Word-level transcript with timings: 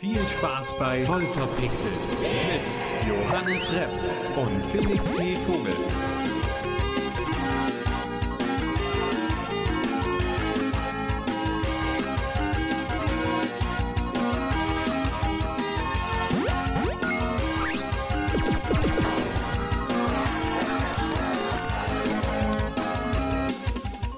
Viel 0.00 0.26
Spaß 0.26 0.78
bei 0.78 1.04
Voll 1.04 1.26
verpixelt 1.26 1.92
mit 2.22 3.06
Johannes 3.06 3.70
Repp 3.70 3.90
und 4.34 4.64
Felix 4.64 5.12
T. 5.12 5.36
Vogel. 5.36 5.74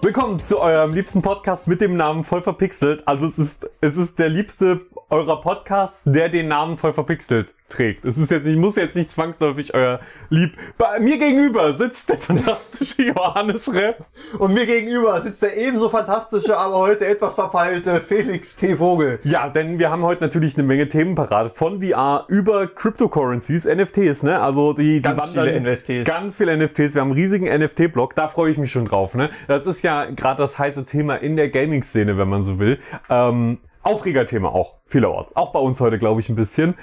Willkommen 0.00 0.38
zu 0.38 0.60
eurem 0.60 0.92
liebsten 0.92 1.22
Podcast 1.22 1.66
mit 1.66 1.80
dem 1.80 1.96
Namen 1.96 2.22
voll 2.22 2.42
verpixelt. 2.42 3.08
Also 3.08 3.26
es 3.26 3.38
ist, 3.38 3.68
es 3.80 3.96
ist 3.96 4.20
der 4.20 4.28
liebste 4.28 4.80
eurer 5.12 5.42
Podcasts, 5.42 6.04
der 6.06 6.30
den 6.30 6.48
Namen 6.48 6.78
voll 6.78 6.94
verpixelt 6.94 7.54
trägt. 7.68 8.06
Es 8.06 8.16
ist 8.16 8.30
jetzt, 8.30 8.46
ich 8.46 8.56
muss 8.56 8.76
jetzt 8.76 8.96
nicht 8.96 9.10
zwangsläufig 9.10 9.74
euer 9.74 10.00
Lieb. 10.30 10.56
Bei 10.78 11.00
mir 11.00 11.18
gegenüber 11.18 11.74
sitzt 11.74 12.08
der 12.08 12.16
fantastische 12.16 13.02
Johannes 13.02 13.72
Repp. 13.74 14.06
Und 14.38 14.54
mir 14.54 14.64
gegenüber 14.64 15.20
sitzt 15.20 15.42
der 15.42 15.54
ebenso 15.58 15.90
fantastische, 15.90 16.56
aber 16.56 16.78
heute 16.78 17.06
etwas 17.06 17.34
verpeilte 17.34 18.00
Felix 18.00 18.56
T. 18.56 18.76
Vogel. 18.76 19.18
Ja, 19.24 19.50
denn 19.50 19.78
wir 19.78 19.90
haben 19.90 20.02
heute 20.02 20.22
natürlich 20.22 20.56
eine 20.56 20.66
Menge 20.66 20.88
Themen 20.88 21.14
parat. 21.14 21.54
Von 21.54 21.82
VR 21.82 22.24
über 22.28 22.66
Cryptocurrencies, 22.66 23.66
NFTs, 23.66 24.22
ne? 24.22 24.40
Also 24.40 24.72
die, 24.72 24.96
die 24.96 25.02
Ganz 25.02 25.30
viele 25.30 25.60
NFTs. 25.60 26.08
Ganz 26.08 26.34
viele 26.34 26.56
NFTs. 26.56 26.94
Wir 26.94 27.02
haben 27.02 27.10
einen 27.10 27.18
riesigen 27.18 27.46
NFT-Blog. 27.46 28.14
Da 28.14 28.28
freue 28.28 28.50
ich 28.50 28.56
mich 28.56 28.72
schon 28.72 28.86
drauf, 28.86 29.14
ne? 29.14 29.28
Das 29.46 29.66
ist 29.66 29.82
ja 29.82 30.06
gerade 30.06 30.40
das 30.40 30.58
heiße 30.58 30.86
Thema 30.86 31.16
in 31.16 31.36
der 31.36 31.50
Gaming-Szene, 31.50 32.16
wenn 32.16 32.28
man 32.28 32.44
so 32.44 32.58
will. 32.58 32.78
Ähm, 33.10 33.58
Aufregerthema 33.82 34.48
auch, 34.48 34.76
vielerorts. 34.86 35.36
Auch 35.36 35.52
bei 35.52 35.58
uns 35.58 35.80
heute, 35.80 35.98
glaube 35.98 36.20
ich, 36.20 36.28
ein 36.28 36.36
bisschen. 36.36 36.74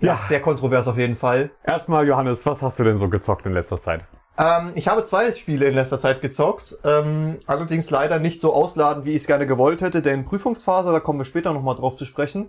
Ja, 0.00 0.16
sehr 0.16 0.40
kontrovers 0.40 0.88
auf 0.88 0.98
jeden 0.98 1.14
Fall. 1.14 1.50
Erstmal, 1.64 2.06
Johannes, 2.06 2.44
was 2.44 2.62
hast 2.62 2.78
du 2.78 2.84
denn 2.84 2.96
so 2.96 3.08
gezockt 3.08 3.46
in 3.46 3.52
letzter 3.52 3.80
Zeit? 3.80 4.04
Ähm, 4.36 4.72
ich 4.74 4.88
habe 4.88 5.04
zwei 5.04 5.30
Spiele 5.30 5.66
in 5.66 5.74
letzter 5.74 5.98
Zeit 5.98 6.20
gezockt, 6.20 6.76
ähm, 6.84 7.38
allerdings 7.46 7.90
leider 7.90 8.18
nicht 8.18 8.40
so 8.40 8.52
ausladend, 8.52 9.04
wie 9.04 9.10
ich 9.10 9.16
es 9.18 9.26
gerne 9.26 9.46
gewollt 9.46 9.80
hätte, 9.80 10.02
denn 10.02 10.24
Prüfungsphase, 10.24 10.90
da 10.90 10.98
kommen 10.98 11.20
wir 11.20 11.24
später 11.24 11.52
nochmal 11.52 11.76
drauf 11.76 11.94
zu 11.94 12.04
sprechen. 12.04 12.48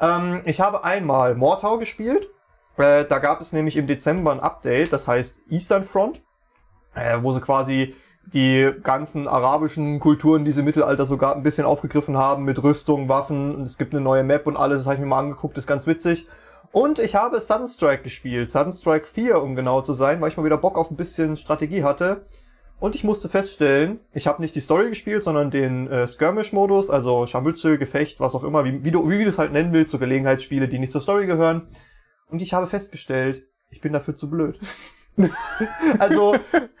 Ähm, 0.00 0.42
ich 0.44 0.60
habe 0.60 0.82
einmal 0.82 1.36
Mordhau 1.36 1.78
gespielt, 1.78 2.28
äh, 2.78 3.04
da 3.04 3.18
gab 3.20 3.40
es 3.40 3.52
nämlich 3.52 3.76
im 3.76 3.86
Dezember 3.86 4.32
ein 4.32 4.40
Update, 4.40 4.92
das 4.92 5.06
heißt 5.06 5.42
Eastern 5.50 5.84
Front, 5.84 6.20
äh, 6.94 7.18
wo 7.20 7.30
sie 7.30 7.40
quasi 7.40 7.94
die 8.26 8.70
ganzen 8.82 9.26
arabischen 9.26 9.98
Kulturen, 9.98 10.44
die 10.44 10.52
sie 10.52 10.60
im 10.60 10.66
Mittelalter 10.66 11.06
sogar 11.06 11.34
ein 11.34 11.42
bisschen 11.42 11.66
aufgegriffen 11.66 12.16
haben, 12.16 12.44
mit 12.44 12.62
Rüstung, 12.62 13.08
Waffen, 13.08 13.54
und 13.54 13.62
es 13.62 13.78
gibt 13.78 13.92
eine 13.92 14.02
neue 14.02 14.22
Map 14.22 14.46
und 14.46 14.56
alles, 14.56 14.78
das 14.78 14.86
habe 14.86 14.94
ich 14.94 15.00
mir 15.00 15.06
mal 15.06 15.20
angeguckt, 15.20 15.58
ist 15.58 15.66
ganz 15.66 15.86
witzig. 15.86 16.28
Und 16.72 17.00
ich 17.00 17.16
habe 17.16 17.40
Sunstrike 17.40 18.04
gespielt, 18.04 18.50
Sunstrike 18.50 19.06
4, 19.06 19.42
um 19.42 19.56
genau 19.56 19.80
zu 19.80 19.92
sein, 19.92 20.20
weil 20.20 20.28
ich 20.28 20.36
mal 20.36 20.44
wieder 20.44 20.56
Bock 20.56 20.78
auf 20.78 20.90
ein 20.90 20.96
bisschen 20.96 21.36
Strategie 21.36 21.82
hatte. 21.82 22.26
Und 22.78 22.94
ich 22.94 23.04
musste 23.04 23.28
feststellen, 23.28 24.00
ich 24.14 24.26
habe 24.26 24.40
nicht 24.40 24.54
die 24.54 24.60
Story 24.60 24.88
gespielt, 24.88 25.22
sondern 25.22 25.50
den 25.50 25.88
äh, 25.88 26.06
Skirmish-Modus, 26.06 26.88
also 26.88 27.26
Scharmützel, 27.26 27.76
Gefecht, 27.76 28.20
was 28.20 28.34
auch 28.34 28.44
immer, 28.44 28.64
wie, 28.64 28.84
wie, 28.84 28.90
du, 28.90 29.08
wie 29.10 29.22
du 29.22 29.28
es 29.28 29.38
halt 29.38 29.52
nennen 29.52 29.72
willst, 29.72 29.90
so 29.90 29.98
Gelegenheitsspiele, 29.98 30.68
die 30.68 30.78
nicht 30.78 30.92
zur 30.92 31.00
Story 31.00 31.26
gehören. 31.26 31.68
Und 32.28 32.40
ich 32.40 32.54
habe 32.54 32.66
festgestellt, 32.66 33.42
ich 33.68 33.80
bin 33.80 33.92
dafür 33.92 34.14
zu 34.14 34.30
blöd. 34.30 34.58
also, 35.98 36.36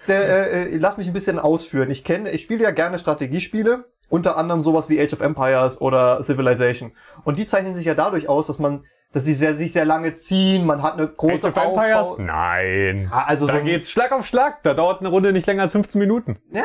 der, 0.08 0.52
äh, 0.52 0.76
lass 0.76 0.96
mich 0.96 1.06
ein 1.06 1.12
bisschen 1.12 1.38
ausführen. 1.38 1.90
Ich 1.90 2.04
kenne, 2.04 2.30
ich 2.30 2.42
spiele 2.42 2.62
ja 2.64 2.70
gerne 2.70 2.98
Strategiespiele, 2.98 3.84
unter 4.08 4.36
anderem 4.36 4.62
sowas 4.62 4.88
wie 4.88 5.00
Age 5.00 5.12
of 5.12 5.20
Empires 5.20 5.80
oder 5.80 6.22
Civilization. 6.22 6.92
Und 7.24 7.38
die 7.38 7.46
zeichnen 7.46 7.74
sich 7.74 7.84
ja 7.86 7.94
dadurch 7.94 8.28
aus, 8.28 8.46
dass 8.46 8.58
man, 8.58 8.84
dass 9.12 9.24
sie 9.24 9.34
sehr, 9.34 9.54
sich 9.54 9.72
sehr 9.72 9.84
lange 9.84 10.14
ziehen, 10.14 10.66
man 10.66 10.82
hat 10.82 10.94
eine 10.94 11.06
große 11.08 11.48
Age 11.48 11.56
of 11.56 11.64
Empires? 11.64 11.96
Aufbau. 12.06 12.22
Nein. 12.22 13.08
Ja, 13.10 13.24
also 13.26 13.46
da 13.46 13.52
so 13.54 13.58
ein- 13.58 13.64
geht's 13.64 13.90
Schlag 13.90 14.12
auf 14.12 14.26
Schlag. 14.26 14.62
Da 14.62 14.74
dauert 14.74 15.00
eine 15.00 15.08
Runde 15.10 15.32
nicht 15.32 15.46
länger 15.46 15.62
als 15.62 15.72
15 15.72 15.98
Minuten. 15.98 16.38
Ja, 16.52 16.62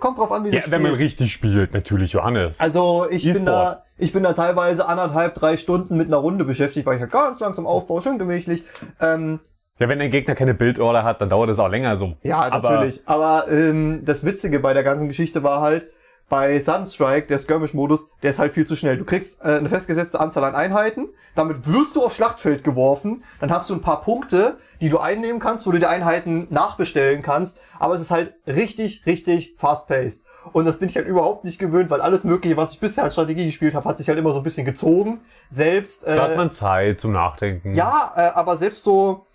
kommt 0.00 0.18
drauf 0.18 0.32
an, 0.32 0.44
wie 0.44 0.50
du 0.50 0.56
Ja, 0.56 0.60
spielst. 0.62 0.72
wenn 0.72 0.82
man 0.82 0.94
richtig 0.94 1.32
spielt, 1.32 1.72
natürlich, 1.74 2.12
Johannes. 2.12 2.58
Also 2.58 3.06
ich 3.10 3.24
bin 3.32 3.46
da, 3.46 3.84
ich 3.98 4.12
bin 4.12 4.24
da 4.24 4.32
teilweise 4.32 4.86
anderthalb, 4.88 5.34
drei 5.34 5.56
Stunden 5.56 5.96
mit 5.96 6.08
einer 6.08 6.16
Runde 6.16 6.44
beschäftigt, 6.44 6.86
weil 6.86 6.96
ich 6.96 7.02
halt 7.02 7.12
ganz 7.12 7.38
langsam 7.38 7.66
aufbaue, 7.68 8.02
schön 8.02 8.18
gemächlich. 8.18 8.64
Ähm, 9.00 9.38
ja, 9.82 9.88
wenn 9.88 9.98
der 9.98 10.08
Gegner 10.08 10.34
keine 10.34 10.54
Bildorder 10.54 11.04
hat, 11.04 11.20
dann 11.20 11.28
dauert 11.28 11.50
es 11.50 11.58
auch 11.58 11.68
länger 11.68 11.96
so. 11.96 12.14
Ja, 12.22 12.40
Aber- 12.50 12.70
natürlich. 12.70 13.02
Aber, 13.06 13.46
ähm, 13.50 14.02
das 14.04 14.24
Witzige 14.24 14.58
bei 14.60 14.72
der 14.74 14.82
ganzen 14.82 15.08
Geschichte 15.08 15.42
war 15.42 15.60
halt, 15.60 15.86
bei 16.28 16.58
Sunstrike, 16.60 17.26
der 17.26 17.38
Skirmish-Modus, 17.38 18.08
der 18.22 18.30
ist 18.30 18.38
halt 18.38 18.52
viel 18.52 18.64
zu 18.64 18.74
schnell. 18.74 18.96
Du 18.96 19.04
kriegst 19.04 19.42
äh, 19.42 19.48
eine 19.58 19.68
festgesetzte 19.68 20.18
Anzahl 20.18 20.44
an 20.44 20.54
Einheiten, 20.54 21.10
damit 21.34 21.70
wirst 21.70 21.94
du 21.94 22.02
aufs 22.02 22.16
Schlachtfeld 22.16 22.64
geworfen, 22.64 23.22
dann 23.40 23.50
hast 23.52 23.68
du 23.68 23.74
ein 23.74 23.82
paar 23.82 24.00
Punkte, 24.00 24.56
die 24.80 24.88
du 24.88 24.98
einnehmen 24.98 25.40
kannst, 25.40 25.66
wo 25.66 25.72
du 25.72 25.78
die 25.78 25.84
Einheiten 25.84 26.46
nachbestellen 26.48 27.20
kannst, 27.20 27.60
aber 27.78 27.96
es 27.96 28.00
ist 28.00 28.10
halt 28.10 28.32
richtig, 28.46 29.04
richtig 29.04 29.52
fast-paced. 29.58 30.24
Und 30.54 30.64
das 30.64 30.78
bin 30.78 30.88
ich 30.88 30.96
halt 30.96 31.06
überhaupt 31.06 31.44
nicht 31.44 31.58
gewöhnt, 31.58 31.90
weil 31.90 32.00
alles 32.00 32.24
Mögliche, 32.24 32.56
was 32.56 32.72
ich 32.72 32.80
bisher 32.80 33.04
als 33.04 33.12
Strategie 33.12 33.44
gespielt 33.44 33.74
habe, 33.74 33.86
hat 33.86 33.98
sich 33.98 34.08
halt 34.08 34.18
immer 34.18 34.32
so 34.32 34.38
ein 34.38 34.42
bisschen 34.42 34.64
gezogen. 34.64 35.20
Selbst 35.50 36.06
Da 36.06 36.22
hat 36.22 36.30
äh, 36.32 36.36
man 36.36 36.50
Zeit 36.52 36.98
zum 36.98 37.12
Nachdenken. 37.12 37.74
ja, 37.74 38.10
äh, 38.16 38.20
aber 38.34 38.56
selbst 38.56 38.82
so 38.82 39.26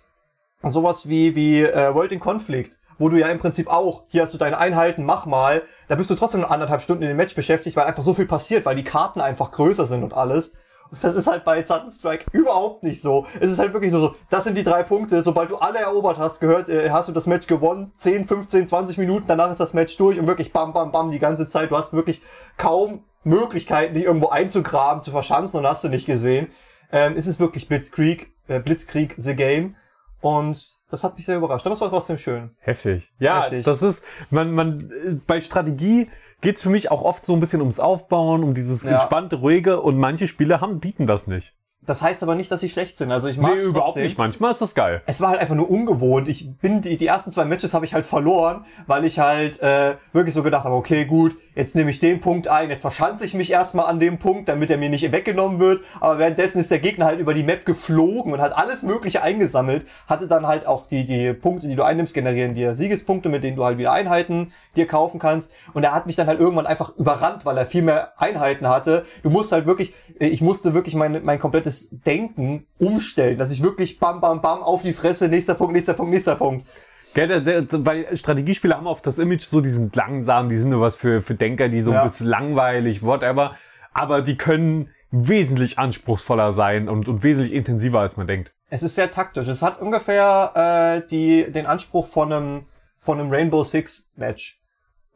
sowas 0.62 1.08
wie 1.08 1.34
wie 1.34 1.62
äh, 1.62 1.94
World 1.94 2.12
in 2.12 2.20
Conflict, 2.20 2.78
wo 2.98 3.08
du 3.08 3.18
ja 3.18 3.28
im 3.28 3.38
Prinzip 3.38 3.68
auch, 3.68 4.04
hier 4.08 4.22
hast 4.22 4.34
du 4.34 4.38
deine 4.38 4.58
Einheiten, 4.58 5.04
mach 5.04 5.26
mal, 5.26 5.62
da 5.88 5.94
bist 5.94 6.10
du 6.10 6.14
trotzdem 6.14 6.44
anderthalb 6.44 6.82
Stunden 6.82 7.02
in 7.02 7.08
dem 7.08 7.16
Match 7.16 7.34
beschäftigt, 7.34 7.76
weil 7.76 7.86
einfach 7.86 8.02
so 8.02 8.14
viel 8.14 8.26
passiert, 8.26 8.66
weil 8.66 8.76
die 8.76 8.84
Karten 8.84 9.20
einfach 9.20 9.50
größer 9.52 9.86
sind 9.86 10.02
und 10.02 10.14
alles. 10.14 10.56
Und 10.90 11.04
das 11.04 11.14
ist 11.14 11.26
halt 11.26 11.44
bei 11.44 11.62
Sudden 11.62 11.90
Strike 11.90 12.24
überhaupt 12.32 12.82
nicht 12.82 13.02
so. 13.02 13.26
Es 13.40 13.52
ist 13.52 13.58
halt 13.58 13.74
wirklich 13.74 13.92
nur 13.92 14.00
so, 14.00 14.14
das 14.30 14.44
sind 14.44 14.56
die 14.56 14.64
drei 14.64 14.82
Punkte, 14.82 15.22
sobald 15.22 15.50
du 15.50 15.56
alle 15.56 15.78
erobert 15.78 16.18
hast, 16.18 16.40
gehört, 16.40 16.68
äh, 16.68 16.90
hast 16.90 17.08
du 17.08 17.12
das 17.12 17.26
Match 17.26 17.46
gewonnen, 17.46 17.92
10, 17.98 18.26
15, 18.26 18.66
20 18.66 18.98
Minuten, 18.98 19.26
danach 19.28 19.50
ist 19.50 19.60
das 19.60 19.74
Match 19.74 19.96
durch 19.96 20.18
und 20.18 20.26
wirklich 20.26 20.52
bam, 20.52 20.72
bam, 20.72 20.90
bam 20.90 21.10
die 21.10 21.18
ganze 21.18 21.46
Zeit. 21.46 21.70
Du 21.70 21.76
hast 21.76 21.92
wirklich 21.92 22.22
kaum 22.56 23.04
Möglichkeiten, 23.22 23.94
dich 23.94 24.04
irgendwo 24.04 24.28
einzugraben, 24.28 25.02
zu 25.02 25.10
verschanzen 25.10 25.60
und 25.60 25.66
hast 25.66 25.84
du 25.84 25.88
nicht 25.88 26.06
gesehen. 26.06 26.48
Ähm, 26.90 27.14
es 27.16 27.26
ist 27.26 27.38
wirklich 27.38 27.68
Blitzkrieg, 27.68 28.32
äh, 28.46 28.60
Blitzkrieg 28.60 29.14
The 29.18 29.36
Game. 29.36 29.76
Und 30.20 30.76
das 30.90 31.04
hat 31.04 31.16
mich 31.16 31.26
sehr 31.26 31.36
überrascht. 31.36 31.64
Aber 31.66 31.74
es 31.74 31.80
war 31.80 31.90
trotzdem 31.90 32.18
schön. 32.18 32.50
Heftig. 32.60 33.12
Ja, 33.18 33.42
Heftig. 33.42 33.64
das 33.64 33.82
ist, 33.82 34.02
man, 34.30 34.52
man, 34.52 35.22
bei 35.26 35.40
Strategie 35.40 36.10
geht's 36.40 36.62
für 36.62 36.70
mich 36.70 36.90
auch 36.90 37.02
oft 37.02 37.24
so 37.24 37.34
ein 37.34 37.40
bisschen 37.40 37.60
ums 37.60 37.78
Aufbauen, 37.80 38.42
um 38.42 38.54
dieses 38.54 38.82
Ja. 38.82 38.92
entspannte, 38.92 39.36
ruhige 39.36 39.80
und 39.80 39.96
manche 39.98 40.26
Spiele 40.28 40.60
haben, 40.60 40.80
bieten 40.80 41.06
das 41.06 41.26
nicht. 41.26 41.54
Das 41.88 42.02
heißt 42.02 42.22
aber 42.22 42.34
nicht, 42.34 42.50
dass 42.50 42.60
sie 42.60 42.68
schlecht 42.68 42.98
sind. 42.98 43.10
Also 43.10 43.28
ich 43.28 43.38
mag 43.38 43.56
Nee, 43.56 43.64
überhaupt 43.64 43.96
nicht. 43.96 44.18
Manchmal 44.18 44.52
ist 44.52 44.60
das 44.60 44.74
geil. 44.74 45.00
Es 45.06 45.22
war 45.22 45.30
halt 45.30 45.40
einfach 45.40 45.54
nur 45.54 45.70
ungewohnt. 45.70 46.28
Ich 46.28 46.50
bin 46.58 46.82
die, 46.82 46.98
die 46.98 47.06
ersten 47.06 47.30
zwei 47.30 47.46
Matches 47.46 47.72
habe 47.72 47.86
ich 47.86 47.94
halt 47.94 48.04
verloren, 48.04 48.66
weil 48.86 49.06
ich 49.06 49.18
halt 49.18 49.62
äh, 49.62 49.94
wirklich 50.12 50.34
so 50.34 50.42
gedacht 50.42 50.64
habe, 50.64 50.74
okay, 50.74 51.06
gut, 51.06 51.36
jetzt 51.54 51.74
nehme 51.74 51.90
ich 51.90 51.98
den 51.98 52.20
Punkt 52.20 52.46
ein, 52.46 52.68
jetzt 52.68 52.82
verschanze 52.82 53.24
ich 53.24 53.32
mich 53.32 53.50
erstmal 53.50 53.86
an 53.86 53.98
dem 54.00 54.18
Punkt, 54.18 54.50
damit 54.50 54.70
er 54.70 54.76
mir 54.76 54.90
nicht 54.90 55.10
weggenommen 55.10 55.60
wird. 55.60 55.82
Aber 56.00 56.18
währenddessen 56.18 56.60
ist 56.60 56.70
der 56.70 56.78
Gegner 56.78 57.06
halt 57.06 57.20
über 57.20 57.32
die 57.32 57.42
Map 57.42 57.64
geflogen 57.64 58.34
und 58.34 58.42
hat 58.42 58.54
alles 58.54 58.82
Mögliche 58.82 59.22
eingesammelt, 59.22 59.86
hatte 60.06 60.28
dann 60.28 60.46
halt 60.46 60.66
auch 60.66 60.86
die, 60.86 61.06
die 61.06 61.32
Punkte, 61.32 61.68
die 61.68 61.74
du 61.74 61.84
einnimmst, 61.84 62.12
generieren 62.12 62.52
dir 62.52 62.74
Siegespunkte, 62.74 63.30
mit 63.30 63.42
denen 63.42 63.56
du 63.56 63.64
halt 63.64 63.78
wieder 63.78 63.92
Einheiten 63.92 64.52
dir 64.78 64.86
kaufen 64.86 65.18
kannst. 65.18 65.52
Und 65.74 65.84
er 65.84 65.92
hat 65.92 66.06
mich 66.06 66.16
dann 66.16 66.26
halt 66.26 66.40
irgendwann 66.40 66.66
einfach 66.66 66.96
überrannt, 66.96 67.44
weil 67.44 67.58
er 67.58 67.66
viel 67.66 67.82
mehr 67.82 68.12
Einheiten 68.20 68.68
hatte. 68.68 69.04
Du 69.22 69.30
musst 69.30 69.52
halt 69.52 69.66
wirklich, 69.66 69.92
ich 70.18 70.40
musste 70.40 70.72
wirklich 70.74 70.94
mein, 70.94 71.22
mein 71.24 71.38
komplettes 71.38 71.90
Denken 71.90 72.66
umstellen, 72.78 73.36
dass 73.38 73.50
ich 73.50 73.62
wirklich 73.62 73.98
bam, 73.98 74.20
bam, 74.20 74.40
bam 74.40 74.62
auf 74.62 74.82
die 74.82 74.92
Fresse, 74.92 75.28
nächster 75.28 75.54
Punkt, 75.54 75.74
nächster 75.74 75.94
Punkt, 75.94 76.12
nächster 76.12 76.36
Punkt. 76.36 76.66
Gell, 77.14 77.66
weil 77.72 78.14
Strategiespiele 78.16 78.76
haben 78.76 78.86
oft 78.86 79.06
das 79.06 79.18
Image 79.18 79.42
so, 79.42 79.60
die 79.60 79.70
sind 79.70 79.96
langsam, 79.96 80.48
die 80.48 80.56
sind 80.56 80.70
nur 80.70 80.80
was 80.80 80.96
für, 80.96 81.20
für 81.22 81.34
Denker, 81.34 81.68
die 81.68 81.80
so 81.80 81.92
Ja. 81.92 82.02
ein 82.02 82.08
bisschen 82.08 82.26
langweilig, 82.26 83.02
whatever. 83.02 83.56
Aber 83.92 84.22
die 84.22 84.36
können 84.36 84.90
wesentlich 85.10 85.78
anspruchsvoller 85.78 86.52
sein 86.52 86.88
und, 86.88 87.08
und 87.08 87.22
wesentlich 87.22 87.54
intensiver, 87.54 88.00
als 88.00 88.16
man 88.16 88.26
denkt. 88.26 88.52
Es 88.70 88.82
ist 88.82 88.94
sehr 88.94 89.10
taktisch. 89.10 89.48
Es 89.48 89.62
hat 89.62 89.80
ungefähr 89.80 91.00
äh, 91.02 91.08
die, 91.08 91.50
den 91.50 91.64
Anspruch 91.64 92.06
von 92.06 92.30
einem, 92.30 92.66
von 92.98 93.18
einem 93.18 93.30
Rainbow 93.30 93.64
Six 93.64 94.12
Match. 94.16 94.57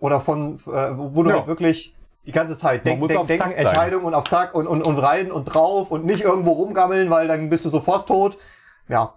Oder 0.02 0.19
von, 0.19 0.56
äh, 0.66 0.90
wo 0.96 1.22
du 1.22 1.31
Ja. 1.31 1.37
halt 1.37 1.46
wirklich 1.46 1.96
die 2.26 2.32
ganze 2.32 2.56
Zeit 2.56 2.84
denk, 2.84 3.06
denk, 3.06 3.20
auf 3.20 3.28
denken, 3.28 3.44
Zack 3.44 3.54
sein. 3.54 3.66
Entscheidung 3.66 4.02
und 4.02 4.14
auf 4.14 4.25
Zack 4.25 4.52
und, 4.52 4.66
und, 4.66 4.84
und 4.84 4.99
rein 4.99 5.31
und 5.31 5.44
drauf 5.44 5.93
und 5.93 6.04
nicht 6.04 6.22
irgendwo 6.22 6.50
rumgammeln, 6.52 7.08
weil 7.08 7.28
dann 7.28 7.49
bist 7.49 7.64
du 7.64 7.69
sofort 7.69 8.08
tot. 8.08 8.37
Ja. 8.88 9.14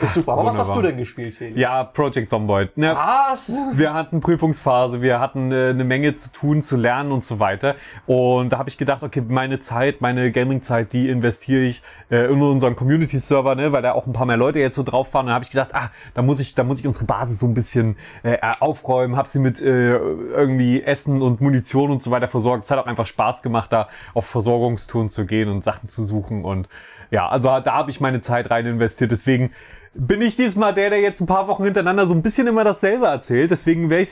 Ist 0.00 0.14
super. 0.14 0.32
Aber 0.32 0.44
was 0.44 0.58
hast 0.58 0.70
Wunderbar. 0.70 0.82
du 0.82 0.88
denn 0.88 0.98
gespielt, 0.98 1.34
Felix? 1.34 1.56
Ja, 1.56 1.84
Project 1.84 2.28
Zomboid. 2.28 2.76
Ne, 2.76 2.96
Was? 2.96 3.56
wir 3.74 3.94
hatten 3.94 4.18
Prüfungsphase, 4.18 5.02
wir 5.02 5.20
hatten 5.20 5.52
äh, 5.52 5.68
eine 5.68 5.84
Menge 5.84 6.16
zu 6.16 6.32
tun, 6.32 6.62
zu 6.62 6.76
lernen 6.76 7.12
und 7.12 7.24
so 7.24 7.38
weiter. 7.38 7.76
Und 8.06 8.52
da 8.52 8.58
habe 8.58 8.68
ich 8.68 8.76
gedacht, 8.76 9.04
okay, 9.04 9.22
meine 9.26 9.60
Zeit, 9.60 10.00
meine 10.00 10.32
Gaming-Zeit, 10.32 10.92
die 10.92 11.08
investiere 11.08 11.62
ich 11.62 11.84
äh, 12.10 12.24
in 12.24 12.42
unseren 12.42 12.74
Community-Server, 12.74 13.54
ne, 13.54 13.70
weil 13.70 13.82
da 13.82 13.92
auch 13.92 14.06
ein 14.06 14.12
paar 14.12 14.26
mehr 14.26 14.36
Leute 14.36 14.58
jetzt 14.58 14.74
so 14.74 14.82
drauf 14.82 15.14
waren. 15.14 15.26
Und 15.26 15.28
da 15.28 15.34
habe 15.34 15.44
ich 15.44 15.50
gedacht, 15.50 15.72
ah, 15.74 15.92
da 16.14 16.22
muss 16.22 16.40
ich, 16.40 16.56
da 16.56 16.64
muss 16.64 16.80
ich 16.80 16.88
unsere 16.88 17.04
Basis 17.04 17.38
so 17.38 17.46
ein 17.46 17.54
bisschen 17.54 17.96
äh, 18.24 18.38
aufräumen, 18.58 19.16
habe 19.16 19.28
sie 19.28 19.38
mit 19.38 19.60
äh, 19.60 19.96
irgendwie 19.96 20.82
Essen 20.82 21.22
und 21.22 21.40
Munition 21.40 21.92
und 21.92 22.02
so 22.02 22.10
weiter 22.10 22.26
versorgt. 22.26 22.64
Es 22.64 22.70
hat 22.72 22.80
auch 22.80 22.86
einfach 22.86 23.06
Spaß 23.06 23.42
gemacht, 23.42 23.72
da 23.72 23.88
auf 24.12 24.26
Versorgungstouren 24.26 25.08
zu 25.08 25.24
gehen 25.24 25.48
und 25.48 25.62
Sachen 25.62 25.88
zu 25.88 26.02
suchen. 26.02 26.44
Und 26.44 26.68
ja, 27.12 27.28
also 27.28 27.48
da 27.60 27.74
habe 27.74 27.92
ich 27.92 28.00
meine 28.00 28.20
Zeit 28.22 28.50
rein 28.50 28.66
investiert. 28.66 29.12
Deswegen 29.12 29.52
bin 29.94 30.22
ich 30.22 30.36
diesmal 30.36 30.74
der, 30.74 30.90
der 30.90 31.00
jetzt 31.00 31.20
ein 31.20 31.26
paar 31.26 31.46
Wochen 31.48 31.64
hintereinander 31.64 32.06
so 32.06 32.14
ein 32.14 32.22
bisschen 32.22 32.46
immer 32.46 32.64
dasselbe 32.64 33.06
erzählt. 33.06 33.50
Deswegen 33.50 33.90
werde 33.90 34.02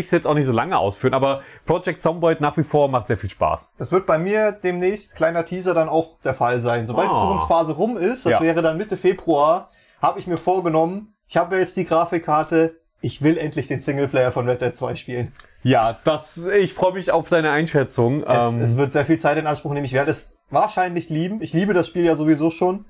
ich 0.00 0.06
es 0.06 0.10
jetzt 0.10 0.26
auch 0.26 0.34
nicht 0.34 0.46
so 0.46 0.52
lange 0.52 0.76
ausführen. 0.78 1.14
Aber 1.14 1.42
Project 1.66 2.02
Zomboid 2.02 2.40
nach 2.40 2.56
wie 2.56 2.62
vor 2.62 2.88
macht 2.88 3.06
sehr 3.06 3.16
viel 3.18 3.30
Spaß. 3.30 3.70
Das 3.78 3.90
wird 3.92 4.06
bei 4.06 4.18
mir 4.18 4.52
demnächst, 4.52 5.16
kleiner 5.16 5.44
Teaser, 5.44 5.74
dann 5.74 5.88
auch 5.88 6.18
der 6.24 6.34
Fall 6.34 6.60
sein. 6.60 6.86
Sobald 6.86 7.08
die 7.10 7.14
Ah. 7.14 7.20
Prüfungsphase 7.22 7.72
rum 7.72 7.96
ist, 7.96 8.26
das 8.26 8.34
Ja. 8.34 8.40
wäre 8.40 8.62
dann 8.62 8.76
Mitte 8.76 8.96
Februar, 8.96 9.70
habe 10.02 10.18
ich 10.18 10.26
mir 10.26 10.36
vorgenommen, 10.36 11.14
ich 11.28 11.36
habe 11.36 11.56
jetzt 11.58 11.76
die 11.76 11.84
Grafikkarte, 11.84 12.76
ich 13.02 13.22
will 13.22 13.38
endlich 13.38 13.66
den 13.68 13.80
Singleplayer 13.80 14.30
von 14.32 14.46
Red 14.48 14.60
Dead 14.60 14.74
2 14.74 14.94
spielen. 14.96 15.32
Ja, 15.62 15.96
das, 16.04 16.36
ich 16.38 16.74
freue 16.74 16.92
mich 16.92 17.12
auf 17.12 17.28
deine 17.30 17.50
Einschätzung. 17.50 18.22
Es, 18.24 18.56
Ähm, 18.56 18.62
es 18.62 18.76
wird 18.76 18.92
sehr 18.92 19.04
viel 19.06 19.18
Zeit 19.18 19.38
in 19.38 19.46
Anspruch 19.46 19.72
nehmen. 19.72 19.84
Ich 19.86 19.92
werde 19.94 20.10
es 20.10 20.36
wahrscheinlich 20.50 21.08
lieben. 21.08 21.40
Ich 21.40 21.52
liebe 21.54 21.72
das 21.72 21.86
Spiel 21.86 22.04
ja 22.04 22.14
sowieso 22.14 22.50
schon. 22.50 22.84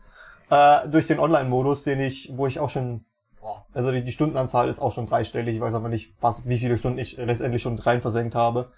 Äh, 0.51 0.89
durch 0.89 1.07
den 1.07 1.21
Online-Modus, 1.21 1.85
den 1.85 2.01
ich, 2.01 2.33
wo 2.35 2.47
ich 2.47 2.59
auch 2.59 2.69
schon, 2.69 3.05
boah, 3.41 3.65
also 3.73 3.93
die, 3.93 4.03
die 4.05 4.13
Stundenanzahl 4.13 4.69
ist 4.69 4.81
auch 4.81 4.93
schon 4.93 5.07
dreistellig. 5.07 5.55
Ich 5.55 5.61
weiß 5.61 5.75
aber 5.75 5.89
nicht, 5.89 6.15
was, 6.21 6.49
wie 6.49 6.59
viele 6.59 6.77
Stunden 6.77 6.99
ich 6.99 7.17
letztendlich 7.17 7.63
schon 7.63 7.79
rein 7.79 8.01
versenkt 8.01 8.35
habe. 8.35 8.73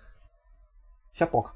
Ich 1.15 1.23
hab 1.23 1.33
Bock. 1.33 1.55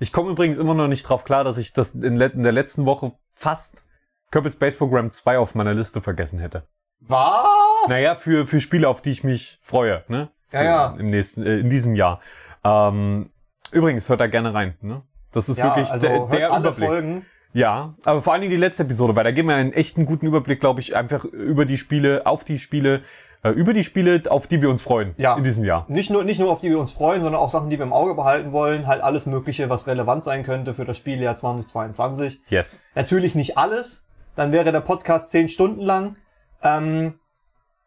ich 0.00 0.12
komme 0.12 0.30
übrigens 0.30 0.58
immer 0.58 0.74
noch 0.74 0.88
nicht 0.88 1.08
drauf 1.08 1.24
klar, 1.24 1.44
dass 1.44 1.58
ich 1.58 1.72
das 1.72 1.94
in, 1.94 2.20
in 2.20 2.42
der 2.42 2.52
letzten 2.52 2.86
Woche 2.86 3.12
fast 3.32 3.82
Kerbal 4.30 4.50
Space 4.50 4.76
Program 4.76 5.10
2 5.10 5.38
auf 5.38 5.54
meiner 5.54 5.74
Liste 5.74 6.00
vergessen 6.00 6.38
hätte. 6.38 6.66
Was? 7.00 7.88
Naja, 7.88 8.14
für, 8.14 8.46
für 8.46 8.60
Spiele, 8.60 8.88
auf 8.88 9.02
die 9.02 9.10
ich 9.10 9.24
mich 9.24 9.58
freue, 9.62 10.04
ne? 10.08 10.30
Ja, 10.52 10.58
Für- 10.58 10.64
ja. 10.64 10.96
Im 10.98 11.10
nächsten, 11.10 11.42
äh, 11.44 11.58
in 11.58 11.68
diesem 11.68 11.94
Jahr. 11.94 12.20
Ähm, 12.64 13.30
übrigens, 13.72 14.08
hört 14.08 14.20
da 14.20 14.26
gerne 14.26 14.54
rein, 14.54 14.76
ne? 14.80 15.02
Das 15.32 15.48
ist 15.48 15.58
ja, 15.58 15.66
wirklich 15.66 15.90
also 15.90 16.06
der, 16.06 16.26
der 16.26 16.48
Überblick. 16.58 16.88
Folgen. 16.88 17.26
Ja, 17.54 17.94
aber 18.04 18.20
vor 18.20 18.32
allen 18.32 18.42
Dingen 18.42 18.50
die 18.50 18.58
letzte 18.58 18.82
Episode, 18.82 19.16
weil 19.16 19.24
da 19.24 19.30
geben 19.30 19.48
wir 19.48 19.54
einen 19.56 19.72
echten 19.72 20.04
guten 20.04 20.26
Überblick, 20.26 20.60
glaube 20.60 20.80
ich, 20.80 20.94
einfach 20.96 21.24
über 21.24 21.64
die 21.64 21.78
Spiele, 21.78 22.26
auf 22.26 22.44
die 22.44 22.58
Spiele, 22.58 23.02
äh, 23.44 23.50
über 23.50 23.72
die 23.72 23.84
Spiele, 23.84 24.22
auf 24.28 24.46
die 24.48 24.60
wir 24.60 24.68
uns 24.68 24.82
freuen 24.82 25.14
Ja. 25.18 25.36
in 25.36 25.44
diesem 25.44 25.64
Jahr. 25.64 25.86
Nicht 25.88 26.10
nur, 26.10 26.24
nicht 26.24 26.40
nur 26.40 26.50
auf 26.50 26.60
die 26.60 26.68
wir 26.70 26.78
uns 26.80 26.90
freuen, 26.90 27.22
sondern 27.22 27.40
auch 27.40 27.50
Sachen, 27.50 27.70
die 27.70 27.78
wir 27.78 27.84
im 27.86 27.92
Auge 27.92 28.14
behalten 28.14 28.50
wollen. 28.52 28.86
Halt 28.88 29.02
alles 29.02 29.24
Mögliche, 29.26 29.70
was 29.70 29.86
relevant 29.86 30.24
sein 30.24 30.42
könnte 30.42 30.74
für 30.74 30.84
das 30.84 30.96
Spieljahr 30.96 31.36
2022. 31.36 32.40
Yes. 32.48 32.80
Natürlich 32.94 33.34
nicht 33.34 33.56
alles. 33.56 34.08
Dann 34.34 34.50
wäre 34.50 34.72
der 34.72 34.80
Podcast 34.80 35.30
zehn 35.30 35.48
Stunden 35.48 35.80
lang. 35.80 36.16
Ähm, 36.62 37.14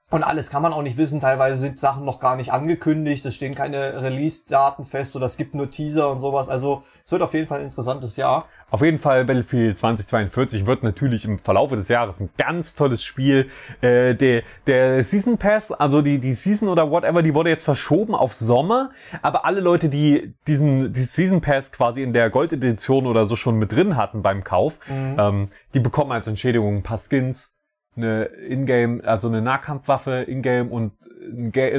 und 0.09 0.23
alles 0.23 0.49
kann 0.49 0.61
man 0.61 0.71
auch 0.71 0.83
nicht 0.83 0.97
wissen. 0.97 1.19
Teilweise 1.19 1.59
sind 1.59 1.79
Sachen 1.79 2.05
noch 2.05 2.21
gar 2.21 2.37
nicht 2.37 2.53
angekündigt. 2.53 3.25
Es 3.25 3.35
stehen 3.35 3.55
keine 3.55 4.01
Release-Daten 4.01 4.85
fest 4.85 5.17
oder 5.17 5.25
es 5.25 5.35
gibt 5.35 5.53
nur 5.53 5.69
Teaser 5.69 6.09
und 6.09 6.21
sowas. 6.21 6.47
Also 6.47 6.83
es 7.03 7.11
wird 7.11 7.21
auf 7.21 7.33
jeden 7.33 7.45
Fall 7.45 7.59
ein 7.59 7.65
interessantes 7.65 8.15
Jahr. 8.15 8.47
Auf 8.69 8.81
jeden 8.81 8.99
Fall 8.99 9.25
Battlefield 9.25 9.77
2042 9.77 10.65
wird 10.65 10.83
natürlich 10.83 11.25
im 11.25 11.39
Verlaufe 11.39 11.75
des 11.75 11.89
Jahres 11.89 12.21
ein 12.21 12.29
ganz 12.37 12.75
tolles 12.75 13.03
Spiel. 13.03 13.49
Äh, 13.81 14.15
der, 14.15 14.43
der 14.65 15.03
Season 15.03 15.37
Pass, 15.37 15.73
also 15.73 16.01
die, 16.01 16.19
die 16.19 16.33
Season 16.33 16.69
oder 16.69 16.89
whatever, 16.89 17.21
die 17.21 17.33
wurde 17.33 17.49
jetzt 17.49 17.65
verschoben 17.65 18.15
auf 18.15 18.33
Sommer. 18.33 18.91
Aber 19.21 19.43
alle 19.43 19.59
Leute, 19.59 19.89
die 19.89 20.35
diesen, 20.47 20.93
diesen 20.93 21.09
Season 21.09 21.41
Pass 21.41 21.73
quasi 21.73 22.01
in 22.01 22.13
der 22.13 22.29
Gold-Edition 22.29 23.07
oder 23.07 23.25
so 23.25 23.35
schon 23.35 23.57
mit 23.57 23.73
drin 23.73 23.97
hatten 23.97 24.21
beim 24.21 24.45
Kauf, 24.45 24.79
ähm, 24.89 25.49
die 25.73 25.81
bekommen 25.81 26.13
als 26.13 26.27
Entschädigung 26.27 26.77
ein 26.77 26.83
paar 26.83 26.97
Skins, 26.97 27.56
eine 27.97 28.25
Ingame, 28.25 29.03
also 29.03 29.27
eine 29.27 29.41
Nahkampfwaffe 29.41 30.23
Ingame 30.23 30.69
und 30.69 30.93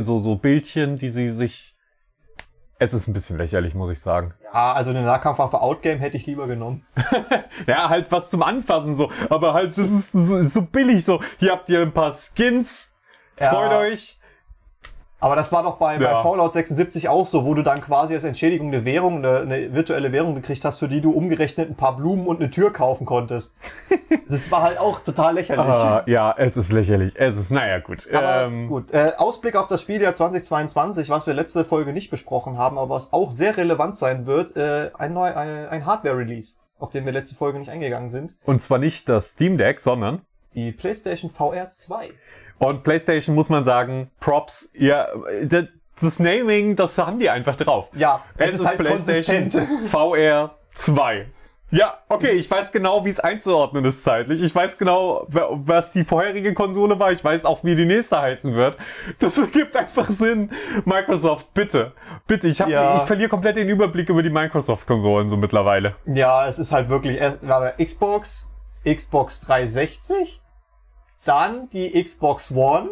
so, 0.00 0.20
so 0.20 0.36
Bildchen, 0.36 0.98
die 0.98 1.10
sie 1.10 1.30
sich... 1.30 1.74
Es 2.80 2.94
ist 2.94 3.08
ein 3.08 3.12
bisschen 3.12 3.38
lächerlich, 3.38 3.74
muss 3.74 3.90
ich 3.90 3.98
sagen. 3.98 4.34
Ja, 4.44 4.72
also 4.72 4.90
eine 4.90 5.02
Nahkampfwaffe 5.02 5.60
Outgame 5.60 5.98
hätte 5.98 6.16
ich 6.16 6.26
lieber 6.26 6.46
genommen. 6.46 6.86
Ja, 7.66 7.88
halt 7.88 8.10
was 8.12 8.30
zum 8.30 8.42
Anfassen 8.42 8.94
so. 8.94 9.10
Aber 9.30 9.52
halt, 9.52 9.76
das 9.76 9.90
ist 9.90 10.12
so, 10.12 10.44
so 10.44 10.62
billig 10.62 11.04
so. 11.04 11.20
Hier 11.38 11.52
habt 11.52 11.68
ihr 11.70 11.80
ein 11.80 11.92
paar 11.92 12.12
Skins. 12.12 12.94
Ja. 13.38 13.50
Freut 13.50 13.72
euch. 13.72 14.17
Aber 15.20 15.34
das 15.34 15.50
war 15.50 15.64
doch 15.64 15.76
bei, 15.78 15.98
bei 15.98 16.04
Ja. 16.04 16.22
Fallout 16.22 16.52
76 16.52 17.08
auch 17.08 17.26
so, 17.26 17.44
wo 17.44 17.54
du 17.54 17.62
dann 17.62 17.80
quasi 17.80 18.14
als 18.14 18.22
Entschädigung 18.22 18.68
eine 18.68 18.84
Währung, 18.84 19.16
eine, 19.16 19.40
eine 19.40 19.74
virtuelle 19.74 20.12
Währung 20.12 20.36
gekriegt 20.36 20.64
hast, 20.64 20.78
für 20.78 20.88
die 20.88 21.00
du 21.00 21.10
umgerechnet 21.10 21.68
ein 21.68 21.74
paar 21.74 21.96
Blumen 21.96 22.26
und 22.28 22.40
eine 22.40 22.50
Tür 22.52 22.72
kaufen 22.72 23.04
konntest. 23.04 23.56
das 24.28 24.50
war 24.52 24.62
halt 24.62 24.78
auch 24.78 25.00
total 25.00 25.34
lächerlich. 25.34 25.74
Ah, 25.74 26.04
ja, 26.06 26.34
es 26.38 26.56
ist 26.56 26.70
lächerlich. 26.70 27.14
Es 27.16 27.36
ist, 27.36 27.50
naja, 27.50 27.80
gut. 27.80 28.08
Aber 28.12 28.44
ähm, 28.44 28.68
gut, 28.68 28.92
äh, 28.92 29.10
Ausblick 29.16 29.56
auf 29.56 29.66
das 29.66 29.82
Spieljahr 29.82 30.14
2022, 30.14 31.08
was 31.10 31.26
wir 31.26 31.34
letzte 31.34 31.64
Folge 31.64 31.92
nicht 31.92 32.10
besprochen 32.10 32.56
haben, 32.56 32.78
aber 32.78 32.94
was 32.94 33.12
auch 33.12 33.32
sehr 33.32 33.56
relevant 33.56 33.96
sein 33.96 34.26
wird, 34.26 34.56
äh, 34.56 34.90
ein, 34.96 35.14
neu, 35.14 35.34
ein, 35.34 35.66
ein 35.68 35.84
Hardware-Release, 35.84 36.58
auf 36.78 36.90
den 36.90 37.04
wir 37.04 37.12
letzte 37.12 37.34
Folge 37.34 37.58
nicht 37.58 37.70
eingegangen 37.70 38.08
sind. 38.08 38.36
Und 38.44 38.62
zwar 38.62 38.78
nicht 38.78 39.08
das 39.08 39.30
Steam 39.30 39.58
Deck, 39.58 39.80
sondern 39.80 40.22
Die 40.54 40.70
PlayStation 40.70 41.28
VR 41.28 41.70
2. 41.70 42.10
und 42.58 42.82
PlayStation 42.82 43.34
muss 43.34 43.48
man 43.48 43.64
sagen, 43.64 44.10
Props, 44.20 44.70
ja, 44.74 45.08
das, 45.44 46.18
Naming, 46.18 46.76
das 46.76 46.96
haben 46.98 47.18
die 47.18 47.28
einfach 47.30 47.56
drauf. 47.56 47.90
Ja, 47.94 48.22
es, 48.36 48.54
ist, 48.54 48.66
halt 48.66 48.78
PlayStation 48.78 49.50
konsistent. 49.50 49.68
VR 49.88 50.54
2. 50.74 51.26
Ja, 51.70 51.98
okay, 52.08 52.30
ich 52.30 52.50
weiß 52.50 52.72
genau, 52.72 53.04
wie 53.04 53.10
es 53.10 53.20
einzuordnen 53.20 53.84
ist 53.84 54.02
zeitlich. 54.02 54.42
Ich 54.42 54.54
weiß 54.54 54.78
genau, 54.78 55.26
was 55.28 55.92
die 55.92 56.02
vorherige 56.02 56.54
Konsole 56.54 56.98
war. 56.98 57.12
Ich 57.12 57.22
weiß 57.22 57.44
auch, 57.44 57.62
wie 57.62 57.76
die 57.76 57.84
nächste 57.84 58.18
heißen 58.18 58.54
wird. 58.54 58.78
Das 59.18 59.38
gibt 59.52 59.76
einfach 59.76 60.08
Sinn. 60.08 60.50
Microsoft, 60.86 61.52
bitte. 61.52 61.92
Bitte, 62.26 62.48
ich, 62.48 62.62
hab, 62.62 62.70
Ja. 62.70 62.96
ich 62.96 63.02
verliere 63.02 63.28
komplett 63.28 63.56
den 63.58 63.68
Überblick 63.68 64.08
über 64.08 64.22
die 64.22 64.30
Microsoft-Konsolen 64.30 65.28
so 65.28 65.36
mittlerweile. 65.36 65.96
Ja, 66.06 66.48
es 66.48 66.58
ist 66.58 66.72
halt 66.72 66.88
wirklich 66.88 67.18
erst 67.18 67.46
war 67.46 67.72
Xbox, 67.72 68.50
Xbox 68.86 69.40
360, 69.40 70.40
dann 71.28 71.68
die 71.70 72.02
Xbox 72.02 72.50
One, 72.52 72.88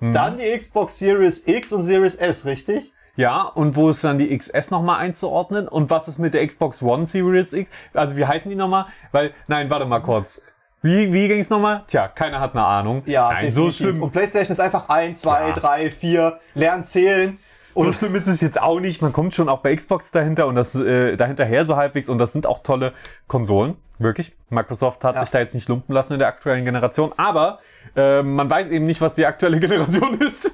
Mhm. 0.00 0.12
dann 0.12 0.36
die 0.36 0.56
Xbox 0.56 0.98
Series 0.98 1.46
X 1.46 1.72
und 1.72 1.82
Series 1.82 2.16
S, 2.16 2.44
richtig? 2.46 2.92
Ja, 3.14 3.42
und 3.42 3.76
wo 3.76 3.90
ist 3.90 4.02
dann 4.02 4.18
die 4.18 4.36
XS 4.36 4.70
nochmal 4.70 4.98
einzuordnen? 5.00 5.68
Und 5.68 5.90
was 5.90 6.08
ist 6.08 6.18
mit 6.18 6.32
der 6.34 6.46
Xbox 6.46 6.82
One 6.82 7.06
Series 7.06 7.52
X? 7.52 7.70
Also 7.94 8.16
wie 8.16 8.24
heißen 8.26 8.48
die 8.50 8.56
nochmal? 8.56 8.86
Weil, 9.12 9.32
nein, 9.48 9.68
warte 9.70 9.84
mal 9.84 10.00
kurz. 10.00 10.40
Wie, 10.80 11.12
wie 11.12 11.28
ging's 11.28 11.48
nochmal? 11.50 11.84
Tja, 11.86 12.08
keiner 12.08 12.40
hat 12.40 12.54
eine 12.54 12.64
Ahnung. 12.64 13.02
Ja, 13.06 13.28
nein, 13.30 13.52
so 13.52 13.66
definitiv. 13.66 13.76
schlimm. 13.76 14.02
Und 14.02 14.10
PlayStation 14.12 14.52
ist 14.52 14.60
einfach 14.60 14.88
1, 14.88 15.20
2, 15.20 15.48
Ja. 15.48 15.52
3, 15.52 15.90
4, 15.90 16.38
lernen 16.54 16.82
zählen. 16.84 17.38
so 17.74 17.92
schlimm 17.92 18.14
ist 18.16 18.26
es 18.26 18.40
jetzt 18.40 18.60
auch 18.60 18.80
nicht. 18.80 19.00
Man 19.02 19.12
kommt 19.12 19.34
schon 19.34 19.48
auch 19.48 19.60
bei 19.60 19.76
Xbox 19.76 20.10
dahinter 20.10 20.46
und 20.48 20.56
das 20.56 20.74
äh, 20.74 21.16
dahinterher 21.16 21.64
so 21.66 21.76
halbwegs 21.76 22.08
und 22.08 22.18
das 22.18 22.32
sind 22.32 22.46
auch 22.46 22.62
tolle 22.64 22.92
Konsolen. 23.28 23.76
Wirklich. 23.98 24.34
Microsoft 24.48 25.04
hat 25.04 25.14
Ja. 25.14 25.20
sich 25.20 25.30
da 25.30 25.38
jetzt 25.38 25.54
nicht 25.54 25.68
lumpen 25.68 25.94
lassen 25.94 26.14
in 26.14 26.18
der 26.18 26.28
aktuellen 26.28 26.64
Generation, 26.64 27.12
aber 27.16 27.60
äh, 27.96 28.22
man 28.22 28.48
weiß 28.48 28.70
eben 28.70 28.86
nicht, 28.86 29.00
was 29.00 29.14
die 29.14 29.26
aktuelle 29.26 29.60
Generation 29.60 30.14
ist. 30.20 30.50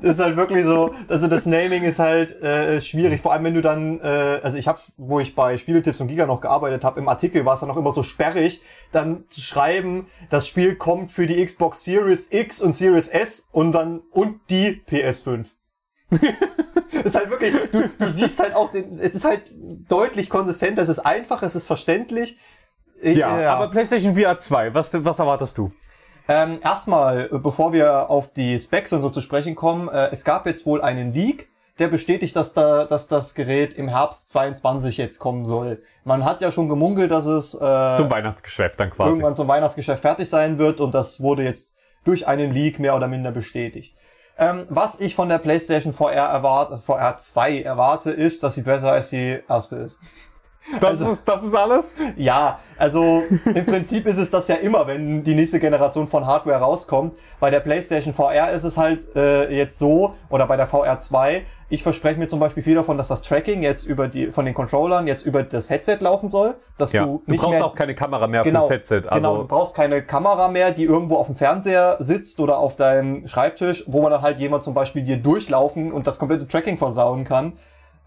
Das 0.00 0.16
ist 0.16 0.20
halt 0.20 0.36
wirklich 0.36 0.64
so, 0.64 0.94
also 1.08 1.28
das 1.28 1.46
Naming 1.46 1.82
ist 1.82 1.98
halt 1.98 2.40
äh, 2.42 2.80
schwierig, 2.80 3.20
vor 3.20 3.32
allem 3.32 3.44
wenn 3.44 3.54
du 3.54 3.62
dann, 3.62 4.00
äh, 4.00 4.40
also 4.42 4.58
ich 4.58 4.68
hab's, 4.68 4.94
wo 4.96 5.20
ich 5.20 5.34
bei 5.34 5.56
Spieletipps 5.56 6.00
und 6.00 6.08
Giga 6.08 6.26
noch 6.26 6.40
gearbeitet 6.40 6.84
habe, 6.84 7.00
im 7.00 7.08
Artikel 7.08 7.44
war 7.44 7.54
es 7.54 7.60
dann 7.60 7.70
auch 7.70 7.76
immer 7.76 7.92
so 7.92 8.02
sperrig, 8.02 8.62
dann 8.92 9.26
zu 9.28 9.40
schreiben, 9.40 10.06
das 10.30 10.46
Spiel 10.46 10.76
kommt 10.76 11.10
für 11.10 11.26
die 11.26 11.44
Xbox 11.44 11.84
Series 11.84 12.28
X 12.32 12.60
und 12.60 12.72
Series 12.72 13.08
S 13.08 13.48
und 13.52 13.72
dann 13.72 14.02
und 14.10 14.40
die 14.50 14.82
PS5. 14.88 15.46
ist 17.04 17.16
halt 17.16 17.30
wirklich, 17.30 17.54
du, 17.70 17.88
du 17.88 18.08
siehst 18.08 18.40
halt 18.40 18.54
auch 18.54 18.68
den, 18.68 18.98
es 18.98 19.14
ist 19.14 19.24
halt 19.24 19.52
deutlich 19.88 20.30
konsistent, 20.30 20.78
es 20.78 20.88
ist 20.88 21.00
einfach, 21.00 21.42
es 21.42 21.56
ist 21.56 21.66
verständlich. 21.66 22.38
Ich, 23.00 23.18
ja, 23.18 23.40
äh, 23.40 23.44
aber 23.46 23.68
PlayStation 23.68 24.14
VR 24.14 24.38
2, 24.38 24.74
was, 24.74 24.92
was 24.92 25.18
erwartest 25.18 25.58
du? 25.58 25.72
Ähm, 26.28 26.60
erstmal, 26.62 27.28
äh, 27.32 27.38
bevor 27.38 27.72
wir 27.72 28.10
auf 28.10 28.32
die 28.32 28.58
Specs 28.58 28.92
und 28.92 29.02
so 29.02 29.10
zu 29.10 29.20
sprechen 29.20 29.54
kommen, 29.54 29.88
äh, 29.88 30.08
es 30.12 30.24
gab 30.24 30.46
jetzt 30.46 30.66
wohl 30.66 30.82
einen 30.82 31.12
Leak, 31.12 31.48
der 31.78 31.88
bestätigt, 31.88 32.36
dass, 32.36 32.52
da, 32.52 32.84
dass 32.84 33.08
das 33.08 33.34
Gerät 33.34 33.74
im 33.74 33.88
Herbst 33.88 34.28
22 34.28 34.98
jetzt 34.98 35.18
kommen 35.18 35.46
soll. 35.46 35.82
Man 36.04 36.24
hat 36.24 36.40
ja 36.40 36.52
schon 36.52 36.68
gemunkelt, 36.68 37.10
dass 37.10 37.26
es 37.26 37.54
äh, 37.54 37.96
Zum 37.96 38.10
Weihnachtsgeschäft 38.10 38.78
dann 38.78 38.90
quasi. 38.90 39.10
irgendwann 39.10 39.34
zum 39.34 39.48
Weihnachtsgeschäft 39.48 40.02
fertig 40.02 40.28
sein 40.28 40.58
wird 40.58 40.80
und 40.80 40.94
das 40.94 41.20
wurde 41.20 41.44
jetzt 41.44 41.74
durch 42.04 42.26
einen 42.26 42.52
Leak 42.52 42.78
mehr 42.78 42.94
oder 42.94 43.08
minder 43.08 43.30
bestätigt. 43.30 43.96
Ähm, 44.38 44.66
was 44.68 44.98
ich 44.98 45.14
von 45.14 45.28
der 45.28 45.38
PlayStation 45.38 45.92
VR, 45.92 46.28
erwarte, 46.28 46.78
VR 46.78 47.16
2 47.16 47.62
erwarte, 47.62 48.10
ist, 48.10 48.42
dass 48.42 48.54
sie 48.54 48.62
besser 48.62 48.92
als 48.92 49.10
die 49.10 49.40
erste 49.48 49.76
ist. 49.76 50.00
Das, 50.80 51.00
ist, 51.00 51.22
das 51.24 51.42
ist 51.42 51.54
alles? 51.54 51.98
Ja, 52.16 52.60
also 52.78 53.22
im 53.54 53.66
Prinzip 53.66 54.06
ist 54.06 54.18
es 54.18 54.30
das 54.30 54.48
ja 54.48 54.54
immer, 54.56 54.86
wenn 54.86 55.24
die 55.24 55.34
nächste 55.34 55.58
Generation 55.58 56.06
von 56.06 56.26
Hardware 56.26 56.58
rauskommt. 56.58 57.16
Bei 57.40 57.50
der 57.50 57.60
PlayStation 57.60 58.14
VR 58.14 58.50
ist 58.52 58.64
es 58.64 58.76
halt 58.78 59.06
äh, 59.16 59.54
jetzt 59.54 59.78
so, 59.78 60.14
oder 60.30 60.46
bei 60.46 60.56
der 60.56 60.66
VR 60.66 60.98
2, 60.98 61.44
ich 61.68 61.82
verspreche 61.82 62.18
mir 62.18 62.26
zum 62.28 62.38
Beispiel 62.38 62.62
viel 62.62 62.74
davon, 62.74 62.96
dass 62.98 63.08
das 63.08 63.22
Tracking 63.22 63.62
jetzt 63.62 63.84
über 63.84 64.06
die 64.06 64.30
von 64.30 64.44
den 64.44 64.54
Controllern 64.54 65.06
jetzt 65.06 65.24
über 65.26 65.42
das 65.42 65.68
Headset 65.70 65.96
laufen 66.00 66.28
soll. 66.28 66.54
Dass 66.78 66.92
Ja. 66.92 67.04
du 67.04 67.20
Du, 67.24 67.30
nicht 67.32 67.40
brauchst 67.42 67.58
mehr 67.58 67.66
auch 67.66 67.74
keine 67.74 67.94
Kamera 67.94 68.26
mehr 68.26 68.42
genau, 68.42 68.60
fürs 68.60 68.70
Headset. 68.70 69.02
Also, 69.08 69.28
genau, 69.28 69.42
du 69.42 69.48
brauchst 69.48 69.74
keine 69.74 70.02
Kamera 70.02 70.48
mehr, 70.48 70.70
die 70.70 70.84
irgendwo 70.84 71.16
auf 71.16 71.26
dem 71.26 71.36
Fernseher 71.36 71.96
sitzt 71.98 72.40
oder 72.40 72.58
auf 72.58 72.76
deinem 72.76 73.26
Schreibtisch, 73.26 73.84
wo 73.86 74.00
man 74.02 74.10
dann 74.12 74.22
halt 74.22 74.38
jemand 74.38 74.62
zum 74.64 74.74
Beispiel 74.74 75.02
dir 75.02 75.16
durchlaufen 75.16 75.92
und 75.92 76.06
das 76.06 76.18
komplette 76.18 76.46
Tracking 76.46 76.78
versauen 76.78 77.24
kann. 77.24 77.54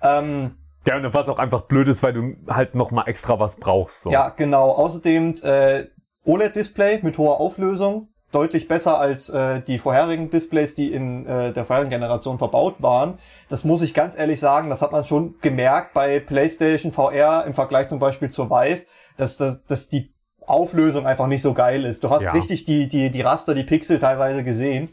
Ähm, 0.01 0.55
ja, 0.88 0.98
und 0.98 1.13
was 1.13 1.30
auch 1.30 1.39
einfach 1.39 1.62
blöd 1.62 1.88
ist, 1.88 2.04
weil 2.04 2.13
du 2.13 2.36
halt 2.48 2.75
noch 2.75 2.92
mal 2.92 3.04
extra 3.08 3.39
was 3.39 3.56
brauchst. 3.58 4.01
So. 4.04 4.12
Ja, 4.12 4.30
genau. 4.30 4.70
Außerdem 4.72 5.36
äh, 5.44 5.86
OLED-Display 6.25 7.00
mit 7.01 7.18
hoher 7.18 7.39
Auflösung. 7.39 8.10
Deutlich 8.32 8.68
besser 8.68 9.00
als 9.00 9.30
äh, 9.30 9.62
die 9.62 9.77
vorherigen 9.77 10.30
Displays, 10.30 10.75
die 10.75 10.92
in 10.92 11.25
äh, 11.25 11.54
der 11.54 11.63
vorherigen 11.63 11.92
Generation 11.92 12.38
verbaut 12.38 12.82
waren. 12.82 13.20
Das 13.48 13.63
muss 13.63 13.82
ich 13.82 13.94
ganz 13.94 14.18
ehrlich 14.18 14.39
sagen, 14.39 14.70
das 14.70 14.82
hat 14.82 14.92
man 14.92 15.06
schon 15.06 15.36
gemerkt 15.42 15.94
bei 15.94 16.20
PlayStation 16.20 16.92
VR 16.92 17.46
im 17.46 17.54
Vergleich 17.54 17.88
zum 17.88 18.00
Beispiel 18.00 18.30
zur 18.30 18.50
Vive, 18.50 18.82
dass, 19.15 19.38
dass, 19.38 19.65
dass 19.65 19.88
die 19.88 20.13
Auflösung 20.46 21.08
einfach 21.08 21.27
nicht 21.27 21.42
so 21.42 21.54
geil 21.54 21.86
ist. 21.86 22.04
Du 22.04 22.10
hast 22.10 22.24
Ja. 22.24 22.32
richtig 22.32 22.65
die, 22.65 22.88
die, 22.88 23.10
die 23.10 23.22
Raster, 23.22 23.54
die 23.54 23.63
Pixel 23.63 24.00
teilweise 24.00 24.44
gesehen. 24.44 24.89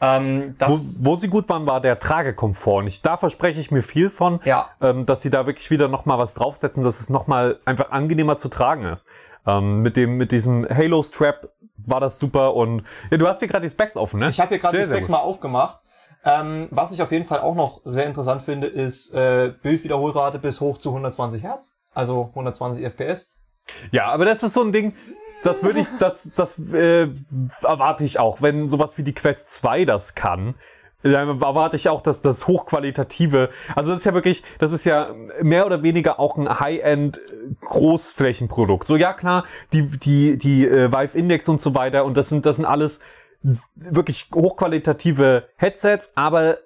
Ähm, 0.00 0.54
Wo, 0.58 0.78
wo 1.00 1.16
sie 1.16 1.28
gut 1.28 1.48
waren, 1.48 1.66
war 1.66 1.80
der 1.80 1.98
Tragekomfort. 1.98 2.78
Und 2.80 2.86
ich, 2.86 3.02
da 3.02 3.16
verspreche 3.16 3.60
ich 3.60 3.70
mir 3.70 3.82
viel 3.82 4.08
von, 4.08 4.40
Ja. 4.44 4.70
ähm, 4.80 5.04
dass 5.04 5.22
sie 5.22 5.30
da 5.30 5.46
wirklich 5.46 5.70
wieder 5.70 5.88
noch 5.88 6.06
mal 6.06 6.18
was 6.18 6.34
draufsetzen, 6.34 6.82
dass 6.82 7.00
es 7.00 7.10
noch 7.10 7.26
mal 7.26 7.58
einfach 7.66 7.90
angenehmer 7.90 8.36
zu 8.38 8.48
tragen 8.48 8.84
ist. 8.84 9.06
Ähm, 9.46 9.80
mit 9.82 9.96
dem 9.96 10.16
mit 10.16 10.32
diesem 10.32 10.66
Halo 10.68 11.02
Strap 11.02 11.48
war 11.76 12.00
das 12.00 12.18
super 12.18 12.54
und 12.54 12.82
ja, 13.10 13.16
du 13.16 13.26
hast 13.26 13.38
hier 13.40 13.48
gerade 13.48 13.66
die 13.66 13.70
Specs 13.70 13.96
offen, 13.96 14.20
ne? 14.20 14.28
Ich 14.28 14.38
habe 14.38 14.50
hier 14.50 14.58
gerade 14.58 14.78
die 14.78 14.84
Specs 14.84 15.08
mal 15.08 15.18
aufgemacht. 15.18 15.78
Ähm, 16.24 16.68
was 16.70 16.92
ich 16.92 17.00
auf 17.00 17.10
jeden 17.12 17.24
Fall 17.24 17.40
auch 17.40 17.54
noch 17.54 17.80
sehr 17.86 18.04
interessant 18.04 18.42
finde, 18.42 18.66
ist 18.66 19.14
äh, 19.14 19.54
Bildwiederholrate 19.62 20.38
bis 20.38 20.60
hoch 20.60 20.76
zu 20.76 20.90
120 20.90 21.42
Hertz, 21.42 21.76
also 21.94 22.26
120 22.30 22.84
FPS. 22.84 23.32
Ja, 23.92 24.06
aber 24.08 24.26
das 24.26 24.42
ist 24.42 24.52
so 24.52 24.62
ein 24.62 24.72
Ding, 24.72 24.94
das 25.42 25.62
würde 25.62 25.80
ich, 25.80 25.88
das, 25.98 26.30
das 26.36 26.58
äh, 26.72 27.08
erwarte 27.62 28.04
ich 28.04 28.18
auch. 28.18 28.42
Wenn 28.42 28.68
sowas 28.68 28.98
wie 28.98 29.02
die 29.02 29.14
Quest 29.14 29.50
2 29.52 29.84
das 29.84 30.14
kann, 30.14 30.54
dann 31.02 31.40
erwarte 31.40 31.76
ich 31.76 31.88
auch, 31.88 32.02
dass 32.02 32.20
das 32.20 32.46
hochqualitative, 32.46 33.48
also 33.74 33.90
das 33.90 34.00
ist 34.00 34.04
ja 34.04 34.12
wirklich, 34.12 34.42
das 34.58 34.72
ist 34.72 34.84
ja 34.84 35.14
mehr 35.40 35.64
oder 35.64 35.82
weniger 35.82 36.20
auch 36.20 36.36
ein 36.36 36.60
High-End 36.60 37.20
Großflächenprodukt. 37.62 38.86
So 38.86 38.96
ja 38.96 39.14
klar, 39.14 39.44
die 39.72 39.88
die 39.98 40.36
die 40.36 40.66
äh, 40.66 40.92
Vive 40.92 41.16
Index 41.16 41.48
und 41.48 41.60
so 41.60 41.74
weiter 41.74 42.04
und 42.04 42.16
das 42.16 42.28
sind 42.28 42.44
das 42.44 42.56
sind 42.56 42.66
alles 42.66 43.00
wirklich 43.74 44.28
hochqualitative 44.34 45.48
Headsets, 45.56 46.12
aber 46.14 46.58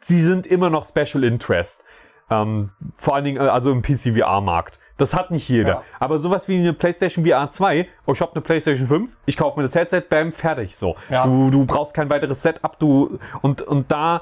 sie 0.00 0.20
sind 0.20 0.48
immer 0.48 0.68
noch 0.68 0.84
Special 0.84 1.22
Interest. 1.22 1.84
Ähm, 2.30 2.70
vor 2.96 3.14
allen 3.14 3.24
Dingen 3.24 3.40
äh, 3.40 3.48
also 3.48 3.70
im 3.70 3.82
PC-VR-Markt. 3.82 4.79
Das 5.00 5.14
hat 5.14 5.30
nicht 5.30 5.48
jeder. 5.48 5.68
Ja. 5.68 5.82
Aber 5.98 6.18
sowas 6.18 6.46
wie 6.46 6.58
eine 6.58 6.74
PlayStation 6.74 7.24
VR 7.24 7.48
2, 7.48 7.88
oh, 8.06 8.12
ich 8.12 8.20
habe 8.20 8.32
eine 8.32 8.42
PlayStation 8.42 8.86
5, 8.86 9.10
ich 9.24 9.36
kaufe 9.36 9.58
mir 9.58 9.62
das 9.62 9.74
Headset, 9.74 10.02
bam, 10.10 10.30
fertig 10.30 10.76
so. 10.76 10.94
Ja. 11.08 11.24
Du, 11.24 11.50
du 11.50 11.64
brauchst 11.64 11.94
kein 11.94 12.10
weiteres 12.10 12.42
Setup, 12.42 12.78
du 12.78 13.18
und 13.40 13.62
und 13.62 13.90
da 13.90 14.20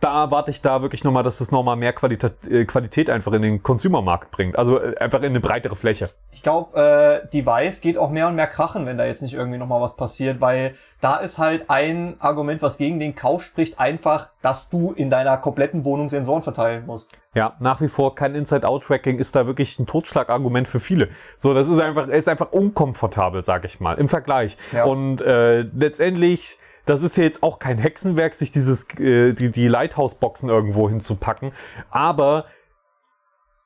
da 0.00 0.24
erwarte 0.24 0.50
ich 0.50 0.62
da 0.62 0.80
wirklich 0.80 1.02
nochmal, 1.02 1.24
dass 1.24 1.38
das 1.38 1.50
nochmal 1.50 1.76
mehr 1.76 1.92
Qualität, 1.92 2.34
äh, 2.48 2.64
Qualität 2.64 3.10
einfach 3.10 3.32
in 3.32 3.42
den 3.42 3.62
Consumermarkt 3.62 4.30
bringt. 4.30 4.56
Also 4.56 4.80
äh, 4.80 4.96
einfach 4.98 5.20
in 5.20 5.26
eine 5.26 5.40
breitere 5.40 5.74
Fläche. 5.74 6.10
Ich 6.30 6.42
glaube, 6.42 7.22
äh, 7.24 7.28
die 7.32 7.46
Vive 7.46 7.80
geht 7.80 7.98
auch 7.98 8.10
mehr 8.10 8.28
und 8.28 8.36
mehr 8.36 8.46
krachen, 8.46 8.86
wenn 8.86 8.96
da 8.96 9.04
jetzt 9.04 9.22
nicht 9.22 9.34
irgendwie 9.34 9.58
nochmal 9.58 9.80
was 9.80 9.96
passiert, 9.96 10.40
weil 10.40 10.74
da 11.00 11.16
ist 11.16 11.38
halt 11.38 11.68
ein 11.68 12.16
Argument, 12.20 12.62
was 12.62 12.78
gegen 12.78 13.00
den 13.00 13.14
Kauf 13.14 13.42
spricht, 13.42 13.80
einfach, 13.80 14.30
dass 14.42 14.70
du 14.70 14.92
in 14.92 15.10
deiner 15.10 15.36
kompletten 15.36 15.84
Wohnung 15.84 16.08
Sensoren 16.08 16.42
verteilen 16.42 16.86
musst. 16.86 17.16
Ja, 17.34 17.56
nach 17.60 17.80
wie 17.80 17.88
vor 17.88 18.14
kein 18.14 18.34
Inside-Out-Tracking 18.34 19.18
ist 19.18 19.34
da 19.34 19.46
wirklich 19.46 19.78
ein 19.78 19.86
Totschlagargument 19.86 20.68
für 20.68 20.80
viele. 20.80 21.08
So, 21.36 21.54
das 21.54 21.68
ist 21.68 21.80
einfach, 21.80 22.08
ist 22.08 22.28
einfach 22.28 22.52
unkomfortabel, 22.52 23.44
sag 23.44 23.64
ich 23.64 23.80
mal, 23.80 23.96
im 23.98 24.08
Vergleich. 24.08 24.56
Ja. 24.72 24.84
Und 24.84 25.22
äh, 25.22 25.60
letztendlich, 25.60 26.58
das 26.88 27.02
ist 27.02 27.16
ja 27.16 27.24
jetzt 27.24 27.42
auch 27.42 27.58
kein 27.58 27.78
Hexenwerk, 27.78 28.34
sich 28.34 28.50
dieses, 28.50 28.88
äh, 28.98 29.34
die, 29.34 29.50
die 29.50 29.68
Lighthouse-Boxen 29.68 30.48
irgendwo 30.48 30.88
hinzupacken. 30.88 31.52
Aber 31.90 32.46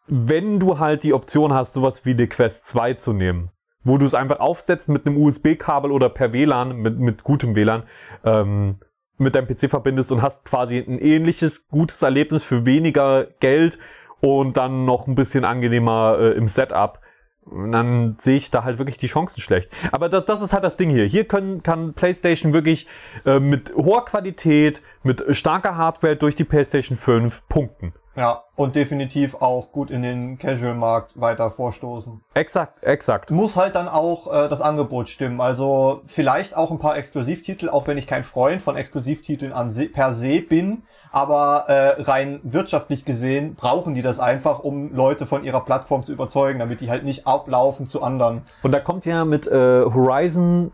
wenn 0.08 0.58
du 0.58 0.78
halt 0.78 1.04
die 1.04 1.14
Option 1.14 1.52
hast, 1.52 1.72
sowas 1.72 2.04
wie 2.04 2.14
die 2.14 2.26
Quest 2.26 2.66
2 2.66 2.94
zu 2.94 3.12
nehmen, 3.12 3.50
wo 3.84 3.96
du 3.98 4.06
es 4.06 4.14
einfach 4.14 4.40
aufsetzt 4.40 4.88
mit 4.88 5.06
einem 5.06 5.16
USB-Kabel 5.16 5.92
oder 5.92 6.08
per 6.08 6.32
WLAN, 6.32 6.76
mit, 6.76 6.98
mit 6.98 7.22
gutem 7.22 7.54
WLAN, 7.54 7.84
ähm, 8.24 8.76
mit 9.18 9.36
deinem 9.36 9.46
PC 9.46 9.70
verbindest 9.70 10.10
und 10.10 10.22
hast 10.22 10.44
quasi 10.44 10.78
ein 10.78 10.98
ähnliches 10.98 11.68
gutes 11.68 12.02
Erlebnis 12.02 12.42
für 12.42 12.66
weniger 12.66 13.26
Geld 13.38 13.78
und 14.20 14.56
dann 14.56 14.84
noch 14.84 15.06
ein 15.06 15.14
bisschen 15.14 15.44
angenehmer 15.44 16.16
äh, 16.18 16.32
im 16.32 16.48
Setup, 16.48 17.00
dann 17.46 18.16
sehe 18.18 18.36
ich 18.36 18.50
da 18.50 18.64
halt 18.64 18.78
wirklich 18.78 18.98
die 18.98 19.08
Chancen 19.08 19.40
schlecht. 19.40 19.70
Aber 19.90 20.08
das, 20.08 20.24
das 20.24 20.42
ist 20.42 20.52
halt 20.52 20.64
das 20.64 20.76
Ding 20.76 20.90
hier. 20.90 21.04
Hier 21.04 21.24
können, 21.24 21.62
kann 21.62 21.94
PlayStation 21.94 22.52
wirklich 22.52 22.86
äh, 23.24 23.40
mit 23.40 23.72
hoher 23.74 24.04
Qualität, 24.04 24.82
mit 25.02 25.24
starker 25.30 25.76
Hardware 25.76 26.16
durch 26.16 26.34
die 26.34 26.44
PlayStation 26.44 26.96
5 26.96 27.48
punkten. 27.48 27.92
Ja, 28.14 28.44
und 28.56 28.76
definitiv 28.76 29.36
auch 29.36 29.72
gut 29.72 29.90
in 29.90 30.02
den 30.02 30.38
Casual-Markt 30.38 31.18
weiter 31.18 31.50
vorstoßen. 31.50 32.22
Exakt, 32.34 32.82
exakt. 32.82 33.30
muss 33.30 33.56
halt 33.56 33.74
dann 33.74 33.88
auch 33.88 34.26
äh, 34.26 34.48
das 34.48 34.60
Angebot 34.60 35.08
stimmen. 35.08 35.40
Also 35.40 36.02
vielleicht 36.04 36.54
auch 36.54 36.70
ein 36.70 36.78
paar 36.78 36.96
Exklusivtitel, 36.96 37.70
auch 37.70 37.86
wenn 37.86 37.96
ich 37.96 38.06
kein 38.06 38.22
Freund 38.22 38.60
von 38.60 38.76
Exklusivtiteln 38.76 39.52
an 39.52 39.70
se 39.70 39.86
per 39.86 40.12
se 40.12 40.42
bin. 40.42 40.82
Aber 41.10 41.64
äh, 41.68 42.02
rein 42.02 42.40
wirtschaftlich 42.42 43.04
gesehen 43.04 43.54
brauchen 43.54 43.94
die 43.94 44.02
das 44.02 44.20
einfach, 44.20 44.58
um 44.60 44.94
Leute 44.94 45.26
von 45.26 45.44
ihrer 45.44 45.62
Plattform 45.64 46.02
zu 46.02 46.12
überzeugen, 46.12 46.58
damit 46.58 46.80
die 46.80 46.90
halt 46.90 47.04
nicht 47.04 47.26
ablaufen 47.26 47.86
zu 47.86 48.02
anderen. 48.02 48.42
Und 48.62 48.72
da 48.72 48.80
kommt 48.80 49.06
ja 49.06 49.24
mit 49.24 49.46
äh, 49.46 49.84
Horizon 49.84 50.72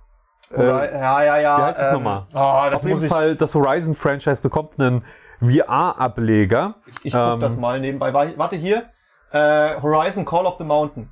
Oder, 0.52 0.92
ja, 0.92 1.22
ja, 1.22 1.38
ja. 1.38 1.58
wie 1.58 1.62
heißt 1.62 1.80
das 1.80 1.92
nochmal? 1.92 2.26
Oh, 2.34 2.70
das 2.70 2.82
Auf 2.82 2.88
jeden. 2.88 3.08
Fall, 3.08 3.36
das 3.36 3.54
Horizon-Franchise 3.54 4.40
bekommt 4.40 4.80
einen 4.80 5.04
VR-Ableger. 5.40 6.74
Ich 7.02 7.12
guck 7.12 7.20
ähm, 7.34 7.40
das 7.40 7.56
mal 7.56 7.80
nebenbei. 7.80 8.12
Wa- 8.14 8.32
Warte 8.36 8.56
hier. 8.56 8.90
Äh, 9.30 9.80
Horizon 9.80 10.24
Call 10.24 10.46
of 10.46 10.56
the 10.58 10.64
Mountain. 10.64 11.10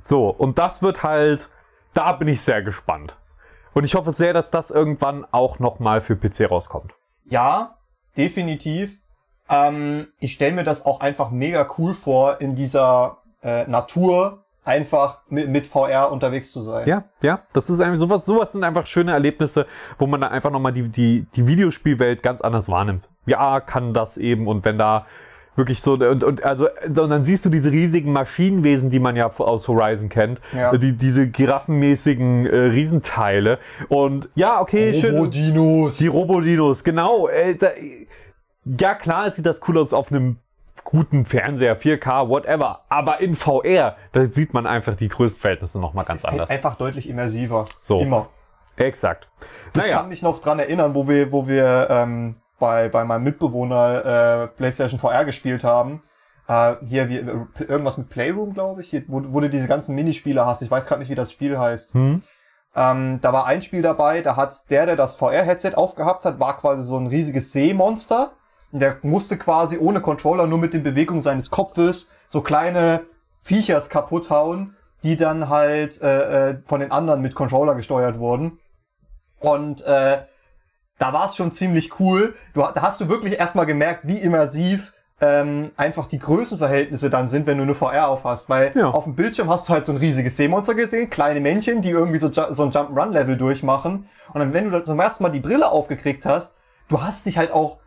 So, 0.00 0.28
und 0.28 0.58
das 0.58 0.82
wird 0.82 1.02
halt, 1.02 1.48
da 1.94 2.12
bin 2.12 2.28
ich 2.28 2.40
sehr 2.42 2.62
gespannt. 2.62 3.16
Und 3.72 3.84
ich 3.84 3.94
hoffe 3.94 4.12
sehr, 4.12 4.32
dass 4.32 4.50
das 4.50 4.70
irgendwann 4.70 5.26
auch 5.32 5.58
nochmal 5.58 6.00
für 6.00 6.14
PC 6.16 6.50
rauskommt. 6.50 6.92
Ja, 7.24 7.78
definitiv. 8.16 9.00
Ähm, 9.48 10.08
ich 10.20 10.32
stelle 10.32 10.52
mir 10.52 10.64
das 10.64 10.86
auch 10.86 11.00
einfach 11.00 11.30
mega 11.30 11.66
cool 11.78 11.92
vor, 11.92 12.40
in 12.40 12.54
dieser 12.54 13.18
äh, 13.42 13.66
Natur 13.66 14.43
einfach 14.64 15.20
mit, 15.28 15.48
mit 15.48 15.66
VR 15.66 16.10
unterwegs 16.10 16.50
zu 16.52 16.62
sein. 16.62 16.88
Ja, 16.88 17.04
ja, 17.22 17.40
das 17.52 17.70
ist 17.70 17.80
einfach 17.80 17.98
sowas, 17.98 18.24
sowas 18.24 18.52
sind 18.52 18.64
einfach 18.64 18.86
schöne 18.86 19.12
Erlebnisse, 19.12 19.66
wo 19.98 20.06
man 20.06 20.20
dann 20.20 20.30
einfach 20.32 20.50
nochmal 20.50 20.72
die, 20.72 20.88
die, 20.88 21.26
die 21.34 21.46
Videospielwelt 21.46 22.22
ganz 22.22 22.40
anders 22.40 22.68
wahrnimmt. 22.68 23.08
Ja, 23.26 23.60
kann 23.60 23.92
das 23.94 24.16
eben 24.16 24.46
und 24.46 24.64
wenn 24.64 24.78
da 24.78 25.06
wirklich 25.56 25.80
so, 25.80 25.92
und, 25.92 26.24
und 26.24 26.42
also, 26.44 26.68
und 26.84 26.96
dann 26.96 27.22
siehst 27.22 27.44
du 27.44 27.48
diese 27.48 27.70
riesigen 27.70 28.12
Maschinenwesen, 28.12 28.90
die 28.90 28.98
man 28.98 29.14
ja 29.16 29.28
aus 29.28 29.68
Horizon 29.68 30.08
kennt, 30.08 30.40
Ja. 30.52 30.76
die, 30.76 30.96
diese 30.96 31.28
giraffenmäßigen 31.28 32.46
äh, 32.46 32.56
Riesenteile 32.56 33.58
und 33.88 34.28
ja, 34.34 34.60
okay, 34.60 34.92
schön. 34.94 35.14
Robodinos. 35.14 35.98
Die 35.98 36.08
Robodinos, 36.08 36.82
genau. 36.82 37.28
Äh, 37.28 37.54
da, 37.54 37.68
ja, 38.64 38.94
klar 38.94 39.30
sieht 39.30 39.46
das 39.46 39.60
cool 39.68 39.78
aus 39.78 39.92
auf 39.92 40.10
einem 40.10 40.38
guten 40.84 41.24
Fernseher, 41.24 41.78
4K, 41.78 42.28
whatever. 42.28 42.84
Aber 42.88 43.20
in 43.20 43.34
VR, 43.34 43.96
da 44.12 44.24
sieht 44.26 44.54
man 44.54 44.66
einfach 44.66 44.94
die 44.94 45.08
Größenverhältnisse 45.08 45.80
nochmal 45.80 46.04
ganz 46.04 46.20
ist 46.20 46.24
halt 46.24 46.34
anders. 46.34 46.50
einfach 46.50 46.76
deutlich 46.76 47.08
immersiver. 47.08 47.66
So. 47.80 48.00
Immer. 48.00 48.28
Exakt. 48.76 49.28
Ich 49.72 49.80
Naja, 49.80 49.98
kann 49.98 50.08
mich 50.08 50.22
noch 50.22 50.38
dran 50.38 50.58
erinnern, 50.58 50.94
wo 50.94 51.06
wir, 51.08 51.32
wo 51.32 51.46
wir 51.46 51.88
ähm, 51.90 52.36
bei, 52.58 52.88
bei 52.88 53.04
meinem 53.04 53.24
Mitbewohner 53.24 54.44
äh, 54.44 54.46
PlayStation 54.48 54.98
VR 54.98 55.24
gespielt 55.24 55.64
haben. 55.64 56.02
Äh, 56.48 56.74
hier 56.86 57.08
wie, 57.08 57.16
irgendwas 57.16 57.96
mit 57.96 58.08
Playroom, 58.10 58.52
glaube 58.52 58.82
ich, 58.82 58.90
hier, 58.90 59.04
wo, 59.06 59.22
wo 59.28 59.40
du 59.40 59.48
diese 59.48 59.68
ganzen 59.68 59.94
Minispiele 59.94 60.44
hast. 60.44 60.62
Ich 60.62 60.70
weiß 60.70 60.86
gerade 60.86 61.00
nicht, 61.00 61.10
wie 61.10 61.14
das 61.14 61.32
Spiel 61.32 61.58
heißt. 61.58 61.94
Hm? 61.94 62.22
Ähm, 62.76 63.20
da 63.20 63.32
war 63.32 63.46
ein 63.46 63.62
Spiel 63.62 63.82
dabei, 63.82 64.20
da 64.20 64.36
hat 64.36 64.70
der, 64.70 64.86
der 64.86 64.96
das 64.96 65.14
VR-Headset 65.14 65.74
aufgehabt 65.76 66.24
hat, 66.24 66.40
war 66.40 66.56
quasi 66.56 66.82
so 66.82 66.98
ein 66.98 67.06
riesiges 67.06 67.52
Seemonster. 67.52 68.32
Der 68.80 68.96
musste 69.02 69.36
quasi 69.36 69.78
ohne 69.78 70.00
Controller 70.00 70.46
nur 70.46 70.58
mit 70.58 70.74
den 70.74 70.82
Bewegungen 70.82 71.20
seines 71.20 71.50
Kopfes 71.50 72.08
so 72.26 72.40
kleine 72.40 73.02
Viechers 73.42 73.88
kaputt 73.88 74.30
hauen, 74.30 74.74
die 75.02 75.16
dann 75.16 75.48
halt 75.48 76.00
äh, 76.02 76.50
äh, 76.50 76.56
von 76.66 76.80
den 76.80 76.90
anderen 76.90 77.20
mit 77.20 77.34
Controller 77.34 77.74
gesteuert 77.74 78.18
wurden. 78.18 78.58
Und 79.38 79.82
äh, 79.82 80.22
da 80.98 81.12
war 81.12 81.26
es 81.26 81.36
schon 81.36 81.52
ziemlich 81.52 82.00
cool. 82.00 82.34
Du, 82.54 82.60
da 82.62 82.82
hast 82.82 83.00
du 83.00 83.08
wirklich 83.08 83.38
erstmal 83.38 83.66
gemerkt, 83.66 84.08
wie 84.08 84.16
immersiv 84.18 84.92
ähm, 85.20 85.70
einfach 85.76 86.06
die 86.06 86.18
Größenverhältnisse 86.18 87.10
dann 87.10 87.28
sind, 87.28 87.46
wenn 87.46 87.58
du 87.58 87.62
eine 87.62 87.74
VR 87.74 88.08
aufhast. 88.08 88.48
Weil 88.48 88.72
Ja. 88.74 88.90
auf 88.90 89.04
dem 89.04 89.14
Bildschirm 89.14 89.50
hast 89.50 89.68
du 89.68 89.72
halt 89.72 89.86
so 89.86 89.92
ein 89.92 89.98
riesiges 89.98 90.36
Seemonster 90.36 90.74
gesehen, 90.74 91.10
kleine 91.10 91.40
Männchen, 91.40 91.82
die 91.82 91.90
irgendwie 91.90 92.18
so, 92.18 92.30
so 92.32 92.62
ein 92.64 92.70
Jump-Run-Level 92.70 93.36
durchmachen. 93.36 94.08
Und 94.32 94.40
dann, 94.40 94.52
wenn 94.52 94.64
du 94.64 94.70
dann 94.70 94.84
zum 94.84 94.98
ersten 94.98 95.22
Mal 95.22 95.30
die 95.30 95.40
Brille 95.40 95.70
aufgekriegt 95.70 96.26
hast, 96.26 96.56
du 96.88 97.02
hast 97.02 97.26
dich 97.26 97.38
halt 97.38 97.52
auch 97.52 97.78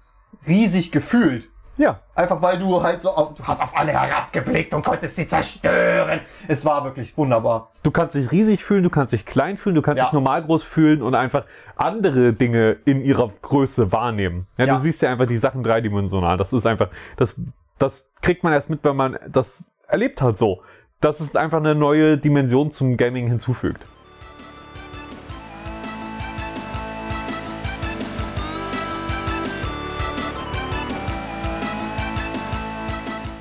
riesig 0.48 0.91
gefühlt. 0.91 1.50
Ja. 1.77 2.00
Einfach 2.15 2.41
weil 2.41 2.57
du 2.57 2.81
halt 2.81 3.00
so 3.01 3.12
auf, 3.12 3.36
du 3.36 3.43
hast 3.43 3.62
auf 3.62 3.77
alle 3.77 3.91
herabgeblickt 3.91 4.74
und 4.74 4.84
konntest 4.84 5.15
sie 5.15 5.27
zerstören. 5.27 6.22
Es 6.48 6.65
war 6.65 6.84
wirklich 6.84 7.15
wunderbar. 7.17 7.72
Du 7.84 7.91
kannst 7.91 8.15
dich 8.15 8.31
riesig 8.31 8.63
fühlen, 8.63 8.81
du 8.81 8.89
kannst 8.89 9.13
dich 9.13 9.27
klein 9.27 9.57
fühlen, 9.57 9.75
du 9.75 9.84
kannst 9.84 10.00
Ja. 10.00 10.05
dich 10.05 10.13
normal 10.13 10.41
groß 10.41 10.63
fühlen 10.63 11.03
und 11.03 11.13
einfach 11.13 11.46
andere 11.75 12.34
Dinge 12.34 12.77
in 12.86 13.01
ihrer 13.01 13.29
Größe 13.43 13.91
wahrnehmen. 13.91 14.48
Ja, 14.57 14.65
Ja. 14.65 14.74
Du 14.74 14.79
siehst 14.79 15.03
ja 15.03 15.12
einfach 15.12 15.27
die 15.27 15.38
Sachen 15.38 15.62
dreidimensional. 15.62 16.38
Das 16.38 16.51
ist 16.51 16.65
einfach, 16.65 16.89
das, 17.15 17.36
das 17.77 18.10
kriegt 18.24 18.43
man 18.43 18.53
erst 18.53 18.72
mit, 18.72 18.84
wenn 18.84 18.96
man 18.96 19.19
das 19.29 19.74
erlebt 19.88 20.19
hat 20.22 20.38
so. 20.39 20.63
Dass 21.00 21.19
es 21.19 21.36
einfach 21.36 21.60
eine 21.60 21.75
neue 21.75 22.17
Dimension 22.17 22.72
zum 22.72 22.98
Gaming 22.98 23.27
hinzufügt. 23.27 23.86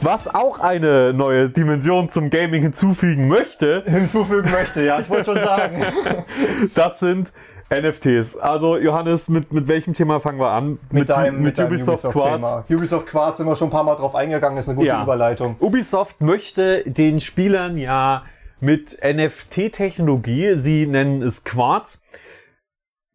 Was 0.03 0.33
auch 0.33 0.59
eine 0.61 1.13
neue 1.15 1.49
Dimension 1.49 2.09
zum 2.09 2.31
Gaming 2.31 2.63
hinzufügen 2.63 3.29
möchte, 3.29 3.83
Hinzufügen 3.87 4.51
möchte, 4.51 4.85
ja, 4.85 5.01
ich 5.01 5.09
wollte 5.09 5.25
schon 5.25 5.41
sagen. 5.41 5.83
das 6.75 6.99
sind 7.01 7.33
NFTs. 7.71 8.37
Also 8.37 8.79
Johannes, 8.79 9.29
mit, 9.29 9.53
mit 9.53 9.67
welchem 9.69 9.95
Thema 9.95 10.21
fangen 10.21 10.39
wir 10.39 10.51
an? 10.51 10.79
mit 10.91 11.09
deinem, 11.09 11.43
mit 11.43 11.59
deinem 11.59 11.69
Ubisoft, 11.69 12.03
Quartz. 12.05 12.17
Ubisoft-Thema. 12.17 12.65
Ubisoft 12.79 13.07
Quartz 13.07 13.37
sind 13.39 13.47
wir 13.47 13.57
schon 13.57 13.69
ein 13.69 13.73
paar 13.73 13.85
Mal 13.85 13.97
drauf 13.97 14.15
eingegangen, 14.15 14.59
ist 14.59 14.69
eine 14.69 14.77
gute 14.77 14.89
Ja. 14.89 15.03
Überleitung. 15.03 15.57
Ubisoft 15.59 16.21
möchte 16.21 16.85
den 16.85 17.19
Spielern 17.21 17.77
ja 17.77 18.25
mit 18.61 18.99
NFT-Technologie, 19.03 20.55
sie 20.55 20.87
nennen 20.87 21.23
es 21.23 21.45
Quartz, 21.45 22.01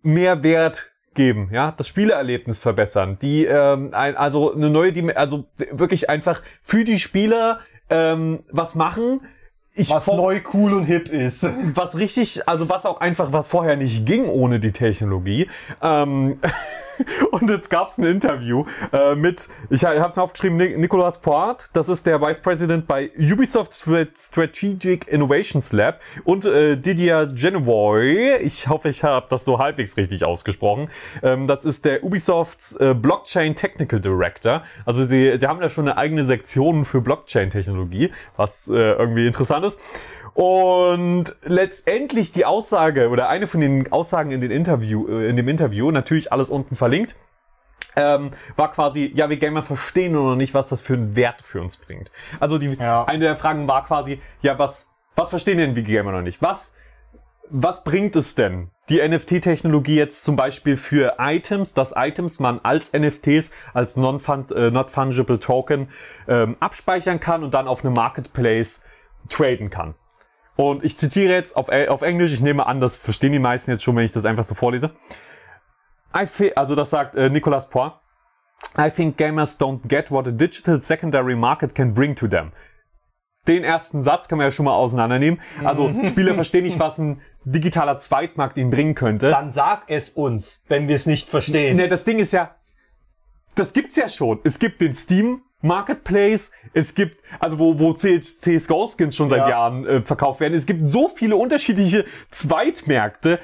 mehr 0.01 0.43
Wert 0.43 0.90
geben, 1.13 1.49
ja, 1.51 1.73
das 1.75 1.87
Spielerlebnis 1.87 2.57
verbessern, 2.57 3.17
die 3.21 3.45
ähm, 3.45 3.89
ein, 3.93 4.15
also 4.15 4.53
eine 4.53 4.69
neue, 4.69 4.93
Dim 4.93 5.11
also 5.13 5.45
wirklich 5.71 6.09
einfach 6.09 6.41
für 6.63 6.85
die 6.85 6.99
Spieler 6.99 7.59
ähm, 7.89 8.43
was 8.51 8.75
machen. 8.75 9.21
Ich 9.73 9.89
Was 9.89 10.07
neu, 10.07 10.41
cool 10.53 10.73
und 10.73 10.83
hip 10.83 11.07
ist. 11.07 11.47
was 11.75 11.97
richtig, 11.97 12.47
also 12.47 12.67
was 12.67 12.85
auch 12.85 12.99
einfach, 12.99 13.31
was 13.31 13.47
vorher 13.47 13.77
nicht 13.77 14.05
ging 14.05 14.25
ohne 14.25 14.59
die 14.59 14.71
Technologie. 14.71 15.49
Ähm, 15.81 16.39
und 17.31 17.49
jetzt 17.49 17.69
gab's 17.69 17.97
ein 17.97 18.03
Interview 18.05 18.65
äh, 18.91 19.15
mit, 19.15 19.49
ich 19.69 19.83
habe 19.85 19.97
es 20.07 20.15
mir 20.15 20.23
aufgeschrieben, 20.23 20.57
Ni- 20.57 20.77
Nicolas 20.77 21.19
Poit, 21.19 21.69
das 21.73 21.89
ist 21.89 22.05
der 22.05 22.21
Vice 22.21 22.39
President 22.39 22.87
bei 22.87 23.11
Ubisoft 23.17 23.73
Strat- 23.73 24.17
Strategic 24.17 25.07
Innovations 25.07 25.71
Lab 25.71 25.99
und 26.23 26.45
äh, 26.45 26.77
Didier 26.77 27.27
Genevoy, 27.33 28.37
ich 28.37 28.67
hoffe, 28.67 28.89
ich 28.89 29.03
habe 29.03 29.27
das 29.29 29.45
so 29.45 29.59
halbwegs 29.59 29.97
richtig 29.97 30.25
ausgesprochen, 30.25 30.89
ähm, 31.23 31.47
das 31.47 31.65
ist 31.65 31.85
der 31.85 32.03
Ubisofts 32.03 32.75
äh, 32.77 32.93
Blockchain 32.93 33.55
Technical 33.55 33.99
Director. 33.99 34.63
Also 34.85 35.05
sie, 35.05 35.37
sie 35.37 35.47
haben 35.47 35.59
da 35.59 35.69
schon 35.69 35.87
eine 35.87 35.97
eigene 35.97 36.25
Sektion 36.25 36.85
für 36.85 37.01
Blockchain-Technologie, 37.01 38.11
was 38.37 38.67
äh, 38.67 38.73
irgendwie 38.73 39.27
interessant 39.27 39.65
ist. 39.65 39.79
Und 40.33 41.35
letztendlich 41.43 42.31
die 42.31 42.45
Aussage 42.45 43.09
oder 43.09 43.29
eine 43.29 43.47
von 43.47 43.61
den 43.61 43.91
Aussagen 43.91 44.31
in, 44.31 44.41
den 44.41 44.51
Interview, 44.51 45.07
äh, 45.07 45.29
in 45.29 45.35
dem 45.35 45.47
Interview, 45.47 45.91
natürlich 45.91 46.31
alles 46.31 46.49
unten 46.49 46.75
verlinkt, 46.75 47.15
ähm, 47.95 48.31
war 48.55 48.71
quasi, 48.71 49.11
ja, 49.13 49.29
wir 49.29 49.37
Gamer 49.37 49.63
verstehen 49.63 50.13
nur 50.13 50.23
noch 50.23 50.35
nicht, 50.35 50.53
was 50.53 50.69
das 50.69 50.81
für 50.81 50.93
einen 50.93 51.15
Wert 51.15 51.41
für 51.41 51.61
uns 51.61 51.77
bringt. 51.77 52.11
Also 52.39 52.57
die, 52.57 52.73
Ja. 52.75 53.03
eine 53.05 53.25
der 53.25 53.35
Fragen 53.35 53.67
war 53.67 53.83
quasi, 53.83 54.21
ja, 54.41 54.57
was, 54.57 54.87
was 55.15 55.29
verstehen 55.29 55.57
denn 55.57 55.75
wir 55.75 55.83
Gamer 55.83 56.13
noch 56.13 56.21
nicht? 56.21 56.41
Was, 56.41 56.73
was 57.49 57.83
bringt 57.83 58.15
es 58.15 58.33
denn, 58.33 58.71
die 58.87 59.05
NFT-Technologie 59.05 59.95
jetzt 59.95 60.23
zum 60.23 60.37
Beispiel 60.37 60.77
für 60.77 61.15
Items, 61.19 61.73
dass 61.73 61.93
Items 61.95 62.39
man 62.39 62.61
als 62.63 62.93
NFTs, 62.93 63.51
als 63.73 63.97
non-fund, 63.97 64.51
äh, 64.51 64.71
Token 65.39 65.89
ähm, 66.29 66.55
abspeichern 66.61 67.19
kann 67.19 67.43
und 67.43 67.53
dann 67.53 67.67
auf 67.67 67.83
einem 67.83 67.93
Marketplace 67.93 68.81
traden 69.29 69.69
kann. 69.69 69.95
Und 70.55 70.83
ich 70.83 70.97
zitiere 70.97 71.33
jetzt 71.33 71.55
auf, 71.55 71.69
auf 71.69 72.01
Englisch, 72.01 72.33
ich 72.33 72.41
nehme 72.41 72.65
an, 72.65 72.79
das 72.79 72.97
verstehen 72.97 73.31
die 73.31 73.39
meisten 73.39 73.71
jetzt 73.71 73.83
schon, 73.83 73.95
wenn 73.95 74.05
ich 74.05 74.11
das 74.11 74.25
einfach 74.25 74.43
so 74.43 74.53
vorlese. 74.53 74.91
I 76.15 76.25
feel, 76.25 76.51
also 76.55 76.75
das 76.75 76.89
sagt 76.89 77.15
äh, 77.15 77.29
Nicolas 77.29 77.69
Poir. 77.69 78.01
I 78.77 78.89
think 78.89 79.17
gamers 79.17 79.59
don't 79.59 79.87
get 79.87 80.11
what 80.11 80.27
a 80.27 80.31
digital 80.31 80.79
secondary 80.81 81.35
market 81.35 81.73
can 81.73 81.93
bring 81.93 82.15
to 82.15 82.27
them. 82.27 82.51
Den 83.47 83.63
ersten 83.63 84.03
Satz 84.03 84.27
kann 84.27 84.37
man 84.37 84.47
ja 84.47 84.51
schon 84.51 84.65
mal 84.65 84.75
auseinandernehmen. 84.75 85.41
Also 85.63 85.91
Spieler 86.05 86.35
verstehen 86.35 86.63
nicht, 86.63 86.79
was 86.79 86.99
ein 86.99 87.21
digitaler 87.43 87.97
Zweitmarkt 87.97 88.57
ihnen 88.57 88.69
bringen 88.69 88.93
könnte. 88.93 89.29
Dann 89.29 89.49
sag 89.49 89.85
es 89.87 90.09
uns, 90.09 90.65
wenn 90.67 90.87
wir 90.87 90.95
es 90.95 91.07
nicht 91.07 91.27
verstehen. 91.29 91.77
Ne, 91.77 91.87
das 91.87 92.03
Ding 92.03 92.19
ist 92.19 92.33
ja, 92.33 92.55
das 93.55 93.73
gibt's 93.73 93.95
ja 93.95 94.09
schon. 94.09 94.39
Es 94.43 94.59
gibt 94.59 94.79
den 94.81 94.93
Steam 94.93 95.41
Marketplace, 95.61 96.51
es 96.73 96.95
gibt, 96.95 97.23
also 97.39 97.59
wo, 97.59 97.79
wo 97.79 97.93
CSGO-Skins 97.93 99.15
schon 99.15 99.29
seit 99.29 99.41
Ja. 99.41 99.49
Jahren 99.49 99.85
äh, 99.85 100.01
verkauft 100.01 100.39
werden. 100.39 100.53
Es 100.53 100.65
gibt 100.65 100.87
so 100.87 101.07
viele 101.07 101.35
unterschiedliche 101.35 102.05
Zweitmärkte. 102.29 103.39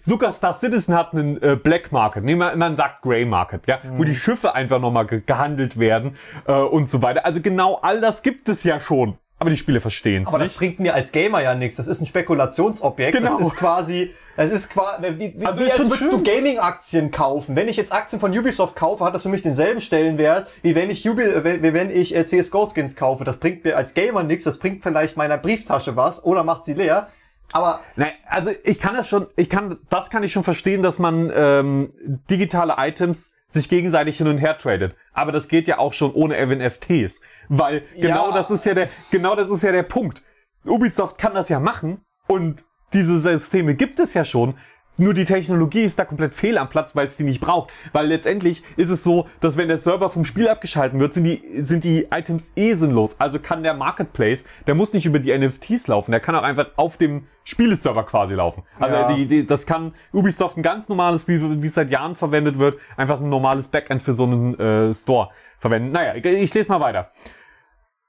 Sogar 0.00 0.32
Star 0.32 0.52
Citizen 0.52 0.94
hat 0.94 1.12
einen 1.12 1.40
äh, 1.42 1.56
Black 1.56 1.92
Market. 1.92 2.24
Nee, 2.24 2.34
man, 2.36 2.58
man 2.58 2.76
sagt 2.76 3.02
Grey 3.02 3.24
Market, 3.24 3.66
ja, 3.66 3.78
wo 3.94 4.04
die 4.04 4.16
Schiffe 4.16 4.54
einfach 4.54 4.80
nochmal 4.80 5.06
ge 5.06 5.22
gehandelt 5.24 5.78
werden 5.78 6.16
äh, 6.46 6.52
und 6.52 6.88
so 6.88 7.02
weiter. 7.02 7.24
Also 7.24 7.40
genau 7.40 7.76
all 7.82 8.00
das 8.00 8.22
gibt 8.22 8.48
es 8.48 8.64
ja 8.64 8.78
schon. 8.80 9.18
Aber 9.38 9.50
die 9.50 9.56
Spiele 9.58 9.80
verstehen 9.80 10.22
es 10.22 10.28
Aber 10.28 10.38
das 10.38 10.52
bringt 10.52 10.80
mir 10.80 10.94
als 10.94 11.12
Gamer 11.12 11.42
ja 11.42 11.54
nichts. 11.54 11.76
Das 11.76 11.88
ist 11.88 12.00
ein 12.00 12.06
Spekulationsobjekt. 12.06 13.18
Genau. 13.18 13.36
Das 13.36 13.48
ist 13.48 13.56
quasi, 13.56 14.14
das 14.34 14.50
ist 14.50 14.70
quasi, 14.70 15.02
wie, 15.18 15.34
wie, 15.38 15.46
Also 15.46 15.60
wie 15.60 15.64
ist 15.64 15.78
als 15.78 15.90
würdest 15.90 16.10
du 16.10 16.18
schön. 16.18 16.24
Gaming-Aktien 16.24 17.10
kaufen. 17.10 17.54
Wenn 17.54 17.68
ich 17.68 17.76
jetzt 17.76 17.92
Aktien 17.92 18.18
von 18.18 18.36
Ubisoft 18.36 18.76
kaufe, 18.76 19.04
hat 19.04 19.14
das 19.14 19.24
für 19.24 19.28
mich 19.28 19.42
denselben 19.42 19.82
Stellenwert, 19.82 20.48
wie 20.62 20.74
wenn 20.74 20.88
ich, 20.88 21.06
Ubi, 21.06 21.22
äh, 21.22 21.62
wie 21.62 21.74
wenn 21.74 21.90
ich 21.90 22.16
äh, 22.16 22.24
CSGO-Skins 22.24 22.96
kaufe. 22.96 23.24
Das 23.24 23.36
bringt 23.36 23.62
mir 23.64 23.76
als 23.76 23.92
Gamer 23.92 24.22
nichts. 24.22 24.44
Das 24.44 24.56
bringt 24.56 24.82
vielleicht 24.82 25.18
meiner 25.18 25.36
Brieftasche 25.36 25.96
was 25.96 26.24
oder 26.24 26.42
macht 26.42 26.64
sie 26.64 26.72
leer. 26.72 27.08
Aber 27.52 27.80
Nein, 27.94 28.12
also 28.26 28.50
ich 28.64 28.80
kann 28.80 28.94
das 28.94 29.08
schon, 29.08 29.26
ich 29.36 29.50
kann, 29.50 29.78
das 29.90 30.10
kann 30.10 30.22
ich 30.22 30.32
schon 30.32 30.44
verstehen, 30.44 30.82
dass 30.82 30.98
man 30.98 31.30
ähm, 31.34 31.90
digitale 32.30 32.74
Items 32.78 33.32
sich 33.56 33.68
gegenseitig 33.68 34.18
hin 34.18 34.28
und 34.28 34.38
her 34.38 34.56
tradet. 34.58 34.94
Aber 35.12 35.32
das 35.32 35.48
geht 35.48 35.66
ja 35.68 35.78
auch 35.78 35.92
schon 35.92 36.12
ohne 36.12 36.36
NFTs. 36.46 37.20
Weil 37.48 37.82
genau 37.94 38.28
Ja. 38.28 38.34
das 38.34 38.50
ist 38.50 38.64
ja 38.66 38.74
der, 38.74 38.88
genau 39.10 39.34
das 39.34 39.48
ist 39.50 39.62
ja 39.62 39.72
der 39.72 39.82
Punkt. 39.82 40.22
Ubisoft 40.64 41.18
kann 41.18 41.34
das 41.34 41.48
ja 41.48 41.60
machen 41.60 42.00
und 42.26 42.64
diese 42.92 43.18
Systeme 43.18 43.74
gibt 43.74 43.98
es 43.98 44.14
ja 44.14 44.24
schon. 44.24 44.56
Nur 44.98 45.14
die 45.14 45.24
Technologie 45.24 45.82
ist 45.82 45.98
da 45.98 46.04
komplett 46.04 46.34
fehl 46.34 46.58
am 46.58 46.68
Platz, 46.68 46.96
weil 46.96 47.06
es 47.06 47.16
die 47.16 47.24
nicht 47.24 47.40
braucht. 47.40 47.70
Weil 47.92 48.06
letztendlich 48.06 48.62
ist 48.76 48.88
es 48.88 49.04
so, 49.04 49.26
dass 49.40 49.56
wenn 49.56 49.68
der 49.68 49.78
Server 49.78 50.08
vom 50.08 50.24
Spiel 50.24 50.48
abgeschalten 50.48 50.98
wird, 51.00 51.12
sind 51.12 51.24
die, 51.24 51.42
sind 51.62 51.84
die 51.84 52.06
Items 52.10 52.50
eh 52.56 52.74
sinnlos. 52.74 53.16
Also 53.18 53.38
kann 53.38 53.62
der 53.62 53.74
Marketplace, 53.74 54.46
der 54.66 54.74
muss 54.74 54.92
nicht 54.92 55.06
über 55.06 55.18
die 55.18 55.36
NFTs 55.36 55.86
laufen, 55.88 56.10
der 56.12 56.20
kann 56.20 56.34
auch 56.34 56.42
einfach 56.42 56.68
auf 56.76 56.96
dem 56.96 57.26
Spieleserver 57.44 58.04
quasi 58.04 58.34
laufen. 58.34 58.62
Also 58.80 58.96
Ja. 58.96 59.12
die, 59.12 59.26
die, 59.26 59.46
das 59.46 59.66
kann 59.66 59.94
Ubisoft 60.12 60.56
ein 60.56 60.62
ganz 60.62 60.88
normales, 60.88 61.28
wie, 61.28 61.62
wie 61.62 61.66
es 61.66 61.74
seit 61.74 61.90
Jahren 61.90 62.14
verwendet 62.14 62.58
wird, 62.58 62.78
einfach 62.96 63.20
ein 63.20 63.28
normales 63.28 63.68
Backend 63.68 64.02
für 64.02 64.14
so 64.14 64.24
einen 64.24 64.58
äh, 64.58 64.94
Store 64.94 65.28
verwenden. 65.58 65.92
Naja, 65.92 66.14
ich, 66.14 66.24
ich 66.24 66.54
lese 66.54 66.68
mal 66.70 66.80
weiter. 66.80 67.10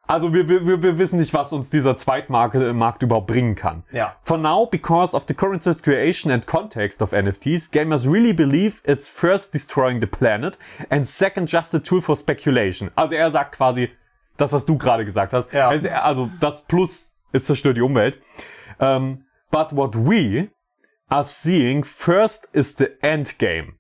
Also 0.07 0.33
wir, 0.33 0.47
wir, 0.47 0.65
wir- 0.81 0.97
wissen 0.97 1.19
nicht, 1.19 1.33
was 1.33 1.51
uns 1.53 1.69
dieser 1.69 1.97
Zweitmarkt 1.97 2.55
äh, 2.55 2.73
Markt 2.73 3.03
überhaupt 3.03 3.27
bringen 3.27 3.55
kann. 3.55 3.83
Ja. 3.91 4.15
For 4.23 4.37
now, 4.37 4.65
because 4.65 5.15
of 5.15 5.25
the 5.27 5.33
current 5.33 5.63
situation 5.63 6.31
and 6.31 6.47
context 6.47 7.01
of 7.01 7.11
NFTs, 7.13 7.71
gamers 7.71 8.07
really 8.07 8.33
believe 8.33 8.81
it's 8.85 9.07
first 9.07 9.53
destroying 9.53 9.99
the 9.99 10.07
planet 10.07 10.57
and 10.89 11.05
second 11.05 11.51
just 11.51 11.75
a 11.75 11.79
tool 11.79 12.01
for 12.01 12.15
speculation. 12.15 12.89
Also 12.95 13.15
er 13.15 13.31
sagt 13.31 13.55
quasi 13.57 13.89
das, 14.37 14.53
was 14.53 14.65
du 14.65 14.77
gerade 14.77 15.03
gesagt 15.03 15.33
hast. 15.33 15.51
Ja. 15.51 15.67
Also, 15.67 15.89
also 15.89 16.29
das 16.39 16.61
Plus 16.67 17.13
ist 17.33 17.45
zerstört 17.47 17.75
die 17.77 17.81
Umwelt. 17.81 18.19
Um, 18.79 19.19
but 19.51 19.75
what 19.75 19.93
we 19.95 20.49
are 21.09 21.23
seeing 21.23 21.83
first 21.83 22.47
is 22.53 22.75
the 22.77 22.87
end 23.01 23.39
game. 23.39 23.73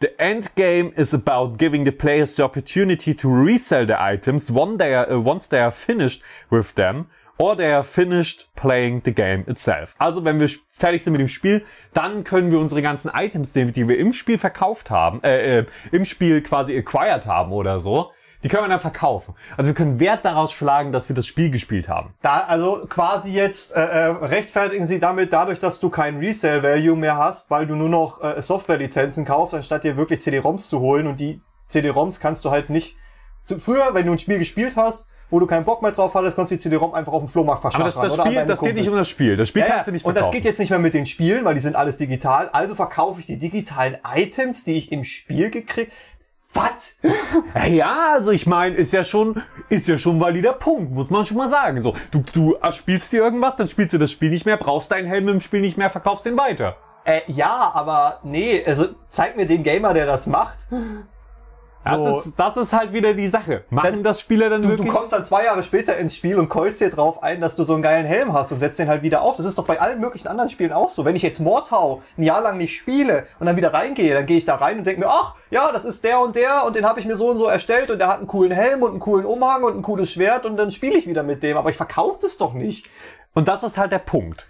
The 0.00 0.18
end 0.18 0.54
game 0.54 0.92
is 0.96 1.12
about 1.12 1.58
giving 1.58 1.84
the 1.84 1.92
players 1.92 2.34
the 2.34 2.42
opportunity 2.44 3.14
to 3.14 3.28
resell 3.28 3.84
the 3.84 4.00
items 4.00 4.50
when 4.50 4.78
they 4.78 4.94
are, 4.94 5.06
uh, 5.10 5.20
once 5.20 5.46
they 5.46 5.60
are 5.60 5.70
finished 5.70 6.22
with 6.48 6.74
them 6.74 7.08
or 7.36 7.54
they 7.54 7.70
are 7.70 7.82
finished 7.82 8.48
playing 8.56 9.02
the 9.04 9.12
game 9.12 9.44
itself. 9.46 9.94
Also 9.98 10.24
wenn 10.24 10.40
wir 10.40 10.48
fertig 10.70 11.02
sind 11.02 11.12
mit 11.12 11.20
dem 11.20 11.28
Spiel, 11.28 11.66
dann 11.92 12.24
können 12.24 12.50
wir 12.50 12.58
unsere 12.58 12.80
ganzen 12.80 13.10
Items, 13.14 13.52
die, 13.52 13.72
die 13.72 13.88
wir 13.88 13.98
im 13.98 14.14
Spiel 14.14 14.38
verkauft 14.38 14.90
haben, 14.90 15.22
äh, 15.22 15.58
äh, 15.58 15.66
im 15.92 16.06
Spiel 16.06 16.42
quasi 16.42 16.76
acquired 16.78 17.26
haben 17.26 17.52
oder 17.52 17.80
so, 17.80 18.10
die 18.42 18.48
können 18.48 18.64
wir 18.64 18.68
dann 18.68 18.80
verkaufen. 18.80 19.34
Also 19.56 19.68
wir 19.68 19.74
können 19.74 20.00
Wert 20.00 20.24
daraus 20.24 20.52
schlagen, 20.52 20.92
dass 20.92 21.08
wir 21.08 21.16
das 21.16 21.26
Spiel 21.26 21.50
gespielt 21.50 21.88
haben. 21.88 22.14
Da, 22.22 22.40
also 22.40 22.86
quasi 22.88 23.32
jetzt 23.32 23.76
äh, 23.76 23.80
äh, 23.80 24.06
rechtfertigen 24.06 24.86
sie 24.86 24.98
damit 24.98 25.32
dadurch, 25.32 25.58
dass 25.60 25.80
du 25.80 25.90
kein 25.90 26.18
Resale-Value 26.18 26.96
mehr 26.96 27.16
hast, 27.18 27.50
weil 27.50 27.66
du 27.66 27.74
nur 27.74 27.88
noch 27.88 28.22
äh, 28.22 28.40
Software-Lizenzen 28.40 29.24
kaufst, 29.24 29.54
anstatt 29.54 29.84
dir 29.84 29.96
wirklich 29.96 30.22
CD-ROMs 30.22 30.68
zu 30.68 30.80
holen. 30.80 31.06
Und 31.06 31.20
die 31.20 31.42
CD-ROMs 31.66 32.20
kannst 32.20 32.44
du 32.44 32.50
halt 32.50 32.70
nicht 32.70 32.96
Zu, 33.42 33.58
früher, 33.58 33.94
wenn 33.94 34.06
du 34.06 34.12
ein 34.12 34.18
Spiel 34.18 34.38
gespielt 34.38 34.76
hast, 34.76 35.10
wo 35.30 35.38
du 35.38 35.46
keinen 35.46 35.64
Bock 35.64 35.80
mehr 35.80 35.92
drauf 35.92 36.12
hattest, 36.14 36.34
konntest 36.34 36.50
du 36.50 36.56
die 36.56 36.62
CD-ROM 36.62 36.92
einfach 36.92 37.12
auf 37.12 37.22
dem 37.22 37.28
Flohmarkt 37.28 37.64
Aber 37.64 37.70
verschaffen. 37.70 38.02
das, 38.02 38.10
das 38.10 38.12
oder 38.14 38.24
an 38.24 38.32
Spiel, 38.32 38.46
das 38.46 38.60
geht 38.60 38.74
nicht 38.74 38.88
um 38.88 38.96
das 38.96 39.08
Spiel. 39.08 39.36
Das 39.36 39.48
Spiel 39.48 39.62
ja, 39.62 39.68
kannst 39.68 39.86
du 39.86 39.92
nicht 39.92 40.04
Und 40.04 40.12
verkaufen. 40.12 40.32
das 40.32 40.36
geht 40.36 40.44
jetzt 40.44 40.58
nicht 40.58 40.70
mehr 40.70 40.78
mit 40.80 40.92
den 40.92 41.06
Spielen, 41.06 41.44
weil 41.44 41.54
die 41.54 41.60
sind 41.60 41.76
alles 41.76 41.98
digital. 41.98 42.48
Also 42.48 42.74
verkaufe 42.74 43.20
ich 43.20 43.26
die 43.26 43.38
digitalen 43.38 43.98
Items, 44.04 44.64
die 44.64 44.76
ich 44.76 44.90
im 44.90 45.04
Spiel 45.04 45.50
gekriegt. 45.50 45.92
Was? 46.52 46.96
Ja, 47.68 48.14
also 48.14 48.32
ich 48.32 48.46
meine, 48.46 48.74
ist 48.74 48.92
ja 48.92 49.04
schon, 49.04 49.42
ist 49.68 49.86
ja 49.86 49.98
schon 49.98 50.20
valider 50.20 50.52
Punkt, 50.52 50.92
muss 50.92 51.10
man 51.10 51.24
schon 51.24 51.36
mal 51.36 51.48
sagen. 51.48 51.80
So, 51.80 51.94
du, 52.10 52.24
du 52.32 52.56
äh, 52.56 52.72
spielst 52.72 53.12
dir 53.12 53.22
irgendwas, 53.22 53.56
dann 53.56 53.68
spielst 53.68 53.94
du 53.94 53.98
das 53.98 54.10
Spiel 54.10 54.30
nicht 54.30 54.46
mehr, 54.46 54.56
brauchst 54.56 54.90
deinen 54.90 55.06
Helm 55.06 55.28
im 55.28 55.40
Spiel 55.40 55.60
nicht 55.60 55.76
mehr, 55.76 55.90
verkaufst 55.90 56.26
den 56.26 56.36
weiter. 56.36 56.76
Äh, 57.04 57.20
ja, 57.28 57.70
aber 57.74 58.20
nee, 58.24 58.62
also 58.66 58.88
zeig 59.08 59.36
mir 59.36 59.46
den 59.46 59.62
Gamer, 59.62 59.94
der 59.94 60.06
das 60.06 60.26
macht. 60.26 60.66
Das, 61.82 62.26
ist, 62.26 62.34
das 62.36 62.56
ist 62.58 62.72
halt 62.74 62.92
wieder 62.92 63.14
die 63.14 63.28
Sache. 63.28 63.64
Machen 63.70 63.90
Dann- 63.92 64.02
das 64.02 64.20
Spieler 64.20 64.50
dann 64.50 64.60
Du, 64.60 64.68
du 64.68 64.74
wirklich? 64.78 64.92
kommst 64.94 65.12
dann 65.14 65.24
zwei 65.24 65.44
Jahre 65.44 65.62
später 65.62 65.96
ins 65.96 66.14
Spiel 66.14 66.38
und 66.38 66.48
keulst 66.50 66.80
dir 66.80 66.90
drauf 66.90 67.22
ein, 67.22 67.40
dass 67.40 67.56
du 67.56 67.64
so 67.64 67.72
einen 67.72 67.82
geilen 67.82 68.04
Helm 68.04 68.32
hast 68.34 68.52
und 68.52 68.58
setzt 68.58 68.78
den 68.78 68.88
halt 68.88 69.02
wieder 69.02 69.22
auf. 69.22 69.36
Das 69.36 69.46
ist 69.46 69.56
doch 69.56 69.64
bei 69.64 69.80
allen 69.80 69.98
möglichen 70.00 70.28
anderen 70.28 70.50
Spielen 70.50 70.72
auch 70.72 70.90
so. 70.90 71.04
Wenn 71.06 71.16
ich 71.16 71.22
jetzt 71.22 71.40
Mordhau 71.40 72.02
ein 72.18 72.22
Jahr 72.22 72.42
lang 72.42 72.58
nicht 72.58 72.76
spiele 72.76 73.26
und 73.38 73.46
dann 73.46 73.56
wieder 73.56 73.72
reingehe, 73.72 74.12
dann 74.12 74.26
gehe 74.26 74.36
ich 74.36 74.44
da 74.44 74.56
rein 74.56 74.78
und 74.78 74.84
denke 74.86 75.00
mir, 75.00 75.08
ach, 75.08 75.34
ja, 75.50 75.72
das 75.72 75.84
ist 75.86 76.04
der 76.04 76.20
und 76.20 76.36
der 76.36 76.64
und 76.66 76.76
den 76.76 76.84
habe 76.86 77.00
ich 77.00 77.06
mir 77.06 77.16
so 77.16 77.28
und 77.30 77.38
so 77.38 77.46
erstellt 77.46 77.90
und 77.90 77.98
der 77.98 78.08
hat 78.08 78.18
einen 78.18 78.26
coolen 78.26 78.52
Helm 78.52 78.82
und 78.82 78.90
einen 78.90 79.00
coolen 79.00 79.24
Umhang 79.24 79.62
und 79.64 79.76
ein 79.76 79.82
cooles 79.82 80.10
Schwert 80.12 80.44
und 80.44 80.56
dann 80.58 80.70
spiele 80.70 80.96
ich 80.96 81.06
wieder 81.06 81.22
mit 81.22 81.42
dem. 81.42 81.56
Aber 81.56 81.70
ich 81.70 81.76
verkaufe 81.76 82.18
das 82.20 82.36
doch 82.36 82.52
nicht. 82.52 82.90
Und 83.32 83.48
das 83.48 83.62
ist 83.62 83.78
halt 83.78 83.92
der 83.92 83.98
Punkt. 84.00 84.46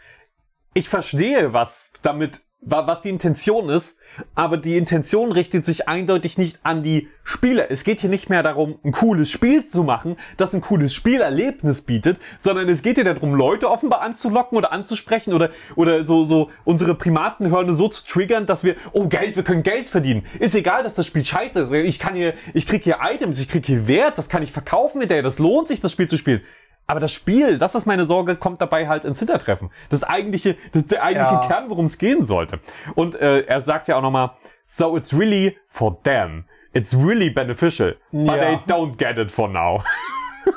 Ich 0.74 0.88
verstehe, 0.88 1.52
was 1.52 1.92
damit, 2.02 2.40
was 2.62 3.00
die 3.02 3.08
Intention 3.08 3.68
ist, 3.70 3.98
aber 4.34 4.56
die 4.58 4.76
Intention 4.76 5.32
richtet 5.32 5.64
sich 5.64 5.88
eindeutig 5.88 6.36
nicht 6.36 6.60
an 6.62 6.82
die 6.82 7.08
Spieler. 7.24 7.70
Es 7.70 7.84
geht 7.84 8.00
hier 8.00 8.10
nicht 8.10 8.28
mehr 8.28 8.42
darum, 8.42 8.78
ein 8.84 8.92
cooles 8.92 9.30
Spiel 9.30 9.64
zu 9.64 9.82
machen, 9.82 10.16
das 10.36 10.52
ein 10.52 10.60
cooles 10.60 10.92
Spielerlebnis 10.92 11.82
bietet, 11.82 12.18
sondern 12.38 12.68
es 12.68 12.82
geht 12.82 12.96
hier 12.96 13.04
darum, 13.04 13.34
Leute 13.34 13.70
offenbar 13.70 14.02
anzulocken 14.02 14.58
oder 14.58 14.72
anzusprechen 14.72 15.32
oder, 15.32 15.50
oder 15.74 16.04
so, 16.04 16.26
so 16.26 16.50
unsere 16.64 16.94
Primatenhörner 16.94 17.74
so 17.74 17.88
zu 17.88 18.06
triggern, 18.06 18.46
dass 18.46 18.62
wir, 18.62 18.76
oh 18.92 19.08
Geld, 19.08 19.36
wir 19.36 19.42
können 19.42 19.62
Geld 19.62 19.88
verdienen. 19.88 20.26
Ist 20.38 20.54
egal, 20.54 20.82
dass 20.82 20.94
das 20.94 21.06
Spiel 21.06 21.24
scheiße 21.24 21.60
ist. 21.60 21.72
Ich 21.72 21.98
kann 21.98 22.14
hier, 22.14 22.34
ich 22.52 22.66
krieg 22.66 22.84
hier 22.84 22.98
Items, 23.02 23.40
ich 23.40 23.48
krieg 23.48 23.64
hier 23.64 23.88
Wert, 23.88 24.18
das 24.18 24.28
kann 24.28 24.42
ich 24.42 24.52
verkaufen 24.52 25.00
hinterher, 25.00 25.22
das 25.22 25.38
lohnt 25.38 25.68
sich, 25.68 25.80
das 25.80 25.92
Spiel 25.92 26.08
zu 26.08 26.18
spielen. 26.18 26.42
Aber 26.90 26.98
das 26.98 27.12
Spiel, 27.12 27.56
das 27.56 27.76
ist 27.76 27.86
meine 27.86 28.04
Sorge, 28.04 28.34
kommt 28.34 28.60
dabei 28.60 28.88
halt 28.88 29.04
ins 29.04 29.20
Hintertreffen. 29.20 29.70
Das 29.90 30.02
eigentliche, 30.02 30.56
das 30.72 30.86
der 30.86 31.04
eigentliche 31.04 31.34
Ja. 31.36 31.46
Kern, 31.46 31.70
worum 31.70 31.84
es 31.84 31.98
gehen 31.98 32.24
sollte. 32.24 32.58
Und 32.96 33.14
äh, 33.14 33.42
er 33.42 33.60
sagt 33.60 33.86
ja 33.86 33.94
auch 33.94 34.02
nochmal, 34.02 34.32
so 34.64 34.96
it's 34.96 35.16
really 35.16 35.56
for 35.68 36.02
them. 36.02 36.46
It's 36.72 36.92
really 36.92 37.30
beneficial. 37.30 37.96
But 38.10 38.26
Ja. 38.26 38.36
they 38.38 38.58
don't 38.66 38.96
get 38.96 39.18
it 39.18 39.30
for 39.30 39.48
now. 39.48 39.84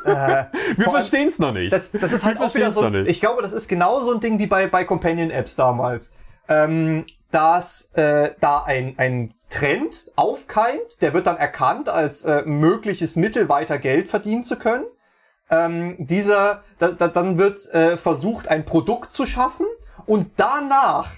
Wir 0.05 0.89
verstehen 0.89 1.27
es 1.27 1.37
noch 1.37 1.51
nicht. 1.51 1.71
Das, 1.71 1.91
das 1.91 2.11
ist 2.11 2.25
halt 2.25 2.39
Wir 2.39 2.47
auch 2.47 2.55
wieder 2.55 2.71
so. 2.71 2.83
Ich 2.91 3.19
glaube, 3.19 3.43
das 3.43 3.53
ist 3.53 3.67
genau 3.67 3.99
so 3.99 4.11
ein 4.11 4.19
Ding 4.19 4.39
wie 4.39 4.47
bei, 4.47 4.65
bei 4.65 4.85
Companion-Apps 4.85 5.55
damals. 5.55 6.13
Ähm, 6.49 7.05
dass 7.29 7.91
äh, 7.93 8.31
da 8.39 8.63
ein, 8.63 8.95
ein 8.97 9.35
Trend 9.51 10.11
aufkeimt, 10.15 11.03
der 11.03 11.13
wird 11.13 11.27
dann 11.27 11.37
erkannt 11.37 11.89
als 11.89 12.23
äh, 12.25 12.41
mögliches 12.43 13.17
Mittel, 13.17 13.49
weiter 13.49 13.77
Geld 13.77 14.09
verdienen 14.09 14.43
zu 14.43 14.55
können. 14.57 14.85
Ähm, 15.49 15.95
dieser, 15.99 16.63
da, 16.79 16.89
da, 16.89 17.07
dann 17.07 17.37
wird 17.37 17.57
äh, 17.73 17.97
versucht, 17.97 18.47
ein 18.47 18.65
Produkt 18.65 19.11
zu 19.11 19.25
schaffen 19.25 19.65
und 20.05 20.31
danach, 20.37 21.11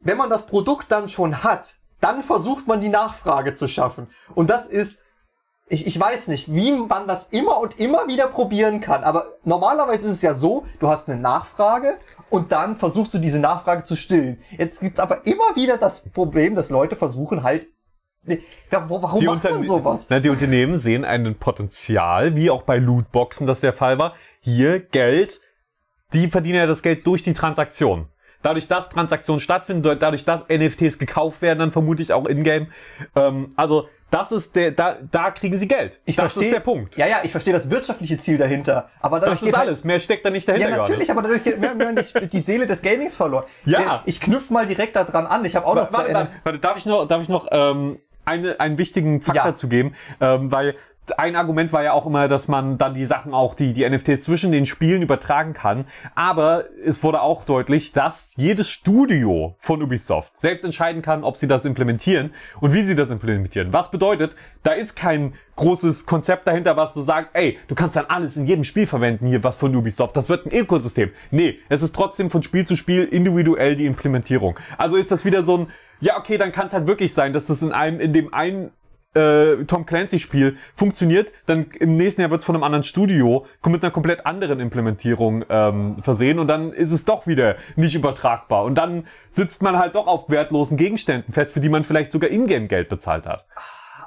wenn 0.00 0.16
man 0.16 0.30
das 0.30 0.46
Produkt 0.46 0.92
dann 0.92 1.08
schon 1.08 1.42
hat, 1.42 1.74
dann 2.00 2.22
versucht 2.22 2.66
man 2.66 2.80
die 2.80 2.88
Nachfrage 2.88 3.54
zu 3.54 3.68
schaffen. 3.68 4.08
Und 4.34 4.50
das 4.50 4.66
ist 4.66 5.04
ich, 5.68 5.86
ich 5.86 5.98
weiß 5.98 6.28
nicht, 6.28 6.52
wie 6.52 6.72
man 6.72 7.08
das 7.08 7.26
immer 7.26 7.58
und 7.58 7.80
immer 7.80 8.06
wieder 8.06 8.26
probieren 8.26 8.80
kann. 8.80 9.02
Aber 9.02 9.26
normalerweise 9.44 10.08
ist 10.08 10.14
es 10.14 10.22
ja 10.22 10.34
so, 10.34 10.64
du 10.78 10.88
hast 10.88 11.08
eine 11.08 11.20
Nachfrage 11.20 11.98
und 12.28 12.52
dann 12.52 12.76
versuchst 12.76 13.14
du 13.14 13.18
diese 13.18 13.38
Nachfrage 13.38 13.84
zu 13.84 13.96
stillen. 13.96 14.42
Jetzt 14.58 14.80
gibt's 14.80 15.00
aber 15.00 15.26
immer 15.26 15.56
wieder 15.56 15.78
das 15.78 16.00
Problem, 16.10 16.54
dass 16.54 16.70
Leute 16.70 16.96
versuchen 16.96 17.42
halt. 17.42 17.68
Ja, 18.70 18.88
wo- 18.88 19.02
warum 19.02 19.20
die, 19.20 19.26
macht 19.26 19.44
man 19.44 19.64
sowas? 19.64 20.06
Na, 20.10 20.20
die 20.20 20.30
Unternehmen 20.30 20.78
sehen 20.78 21.04
ein 21.04 21.34
Potenzial, 21.36 22.36
wie 22.36 22.50
auch 22.50 22.62
bei 22.62 22.78
Lootboxen 22.78 23.46
das 23.46 23.60
der 23.60 23.72
Fall 23.72 23.98
war. 23.98 24.14
Hier 24.40 24.80
Geld, 24.80 25.40
die 26.12 26.28
verdienen 26.28 26.56
ja 26.56 26.66
das 26.66 26.82
Geld 26.82 27.06
durch 27.06 27.22
die 27.22 27.34
Transaktion. 27.34 28.08
Dadurch, 28.42 28.68
dass 28.68 28.90
Transaktionen 28.90 29.40
stattfinden, 29.40 29.82
dadurch, 29.98 30.24
dass 30.26 30.46
NFTs 30.50 30.98
gekauft 30.98 31.40
werden, 31.40 31.58
dann 31.60 31.70
vermute 31.70 32.02
ich 32.02 32.12
auch 32.12 32.26
in-game. 32.26 32.66
Ähm, 33.16 33.48
also, 33.56 33.88
das 34.10 34.32
ist 34.32 34.54
der, 34.54 34.70
da, 34.70 34.98
da 35.10 35.30
kriegen 35.30 35.56
sie 35.56 35.66
Geld. 35.66 35.98
Ich 36.04 36.16
das 36.16 36.34
verstehe 36.34 36.50
ist 36.50 36.54
der 36.54 36.60
Punkt. 36.60 36.96
Ja, 36.98 37.06
ja, 37.06 37.16
ich 37.24 37.30
verstehe 37.30 37.54
das 37.54 37.70
wirtschaftliche 37.70 38.18
Ziel 38.18 38.36
dahinter. 38.36 38.90
Aber 39.00 39.18
dadurch 39.18 39.40
Das 39.40 39.48
ist 39.48 39.56
halt- 39.56 39.66
alles. 39.68 39.84
Mehr 39.84 39.98
steckt 39.98 40.26
da 40.26 40.30
nicht 40.30 40.46
dahinter. 40.46 40.68
Ja, 40.70 40.76
natürlich, 40.76 41.10
aber 41.10 41.22
dadurch 41.22 41.42
geht 41.42 41.58
mehr 41.58 41.74
mehr 41.74 41.94
die, 41.94 42.28
die 42.28 42.40
Seele 42.40 42.66
des 42.66 42.82
Gamings 42.82 43.16
verloren. 43.16 43.44
Ja. 43.64 44.02
Ich 44.04 44.20
knüpfe 44.20 44.52
mal 44.52 44.66
direkt 44.66 44.94
da 44.94 45.04
dran 45.04 45.26
an. 45.26 45.42
Ich 45.46 45.56
habe 45.56 45.66
auch 45.66 45.74
noch 45.74 45.90
Warte, 45.90 45.92
zwei 45.94 46.14
warte, 46.14 46.14
warte, 46.14 46.30
warte, 46.44 46.58
darf 46.58 46.76
ich 46.76 46.84
noch, 46.86 47.08
darf 47.08 47.22
ich 47.22 47.28
noch 47.30 47.48
ähm, 47.50 47.98
eine, 48.24 48.60
einen 48.60 48.78
wichtigen 48.78 49.20
Fakt 49.20 49.36
Ja. 49.36 49.44
dazu 49.44 49.68
geben? 49.68 49.94
Ähm, 50.20 50.50
weil 50.52 50.74
ein 51.18 51.36
Argument 51.36 51.70
war 51.72 51.82
ja 51.82 51.92
auch 51.92 52.06
immer, 52.06 52.28
dass 52.28 52.48
man 52.48 52.78
dann 52.78 52.94
die 52.94 53.04
Sachen 53.04 53.34
auch, 53.34 53.54
die, 53.54 53.74
die 53.74 53.86
NFTs 53.86 54.22
zwischen 54.22 54.52
den 54.52 54.64
Spielen 54.64 55.02
übertragen 55.02 55.52
kann. 55.52 55.84
Aber 56.14 56.64
es 56.82 57.02
wurde 57.02 57.20
auch 57.20 57.44
deutlich, 57.44 57.92
dass 57.92 58.32
jedes 58.36 58.70
Studio 58.70 59.54
von 59.58 59.82
Ubisoft 59.82 60.36
selbst 60.36 60.64
entscheiden 60.64 61.02
kann, 61.02 61.22
ob 61.22 61.36
sie 61.36 61.46
das 61.46 61.66
implementieren 61.66 62.32
und 62.60 62.72
wie 62.72 62.84
sie 62.84 62.94
das 62.94 63.10
implementieren. 63.10 63.72
Was 63.72 63.90
bedeutet, 63.90 64.34
da 64.62 64.72
ist 64.72 64.96
kein 64.96 65.34
großes 65.56 66.06
Konzept 66.06 66.48
dahinter, 66.48 66.76
was 66.78 66.94
so 66.94 67.02
sagt, 67.02 67.30
ey, 67.34 67.58
du 67.68 67.74
kannst 67.74 67.96
dann 67.96 68.06
alles 68.06 68.36
in 68.38 68.46
jedem 68.46 68.64
Spiel 68.64 68.86
verwenden 68.86 69.26
hier, 69.26 69.44
was 69.44 69.56
von 69.56 69.76
Ubisoft. 69.76 70.16
Das 70.16 70.30
wird 70.30 70.46
ein 70.46 70.54
Ökosystem. 70.54 71.10
Nee, 71.30 71.58
es 71.68 71.82
ist 71.82 71.94
trotzdem 71.94 72.30
von 72.30 72.42
Spiel 72.42 72.66
zu 72.66 72.76
Spiel 72.76 73.04
individuell 73.04 73.76
die 73.76 73.84
Implementierung. 73.86 74.58
Also 74.78 74.96
ist 74.96 75.10
das 75.10 75.24
wieder 75.26 75.42
so 75.42 75.58
ein, 75.58 75.66
ja, 76.04 76.18
okay, 76.18 76.36
dann 76.36 76.52
kann 76.52 76.66
es 76.66 76.74
halt 76.74 76.86
wirklich 76.86 77.14
sein, 77.14 77.32
dass 77.32 77.46
das 77.46 77.62
in 77.62 77.72
einem, 77.72 77.98
in 77.98 78.12
dem 78.12 78.32
einen 78.32 78.70
äh, 79.14 79.64
Tom 79.64 79.86
Clancy-Spiel 79.86 80.56
funktioniert, 80.74 81.32
dann 81.46 81.66
im 81.78 81.96
nächsten 81.96 82.20
Jahr 82.20 82.30
wird 82.30 82.40
es 82.40 82.44
von 82.44 82.54
einem 82.54 82.62
anderen 82.62 82.82
Studio 82.82 83.46
mit 83.64 83.82
einer 83.82 83.90
komplett 83.90 84.26
anderen 84.26 84.60
Implementierung 84.60 85.44
ähm, 85.48 86.02
versehen 86.02 86.38
und 86.38 86.48
dann 86.48 86.72
ist 86.72 86.90
es 86.90 87.04
doch 87.06 87.26
wieder 87.26 87.56
nicht 87.76 87.94
übertragbar. 87.94 88.64
Und 88.64 88.76
dann 88.76 89.06
sitzt 89.30 89.62
man 89.62 89.78
halt 89.78 89.94
doch 89.94 90.06
auf 90.06 90.28
wertlosen 90.28 90.76
Gegenständen 90.76 91.32
fest, 91.32 91.52
für 91.52 91.60
die 91.60 91.70
man 91.70 91.84
vielleicht 91.84 92.12
sogar 92.12 92.30
Ingame-Geld 92.30 92.90
bezahlt 92.90 93.26
hat. 93.26 93.46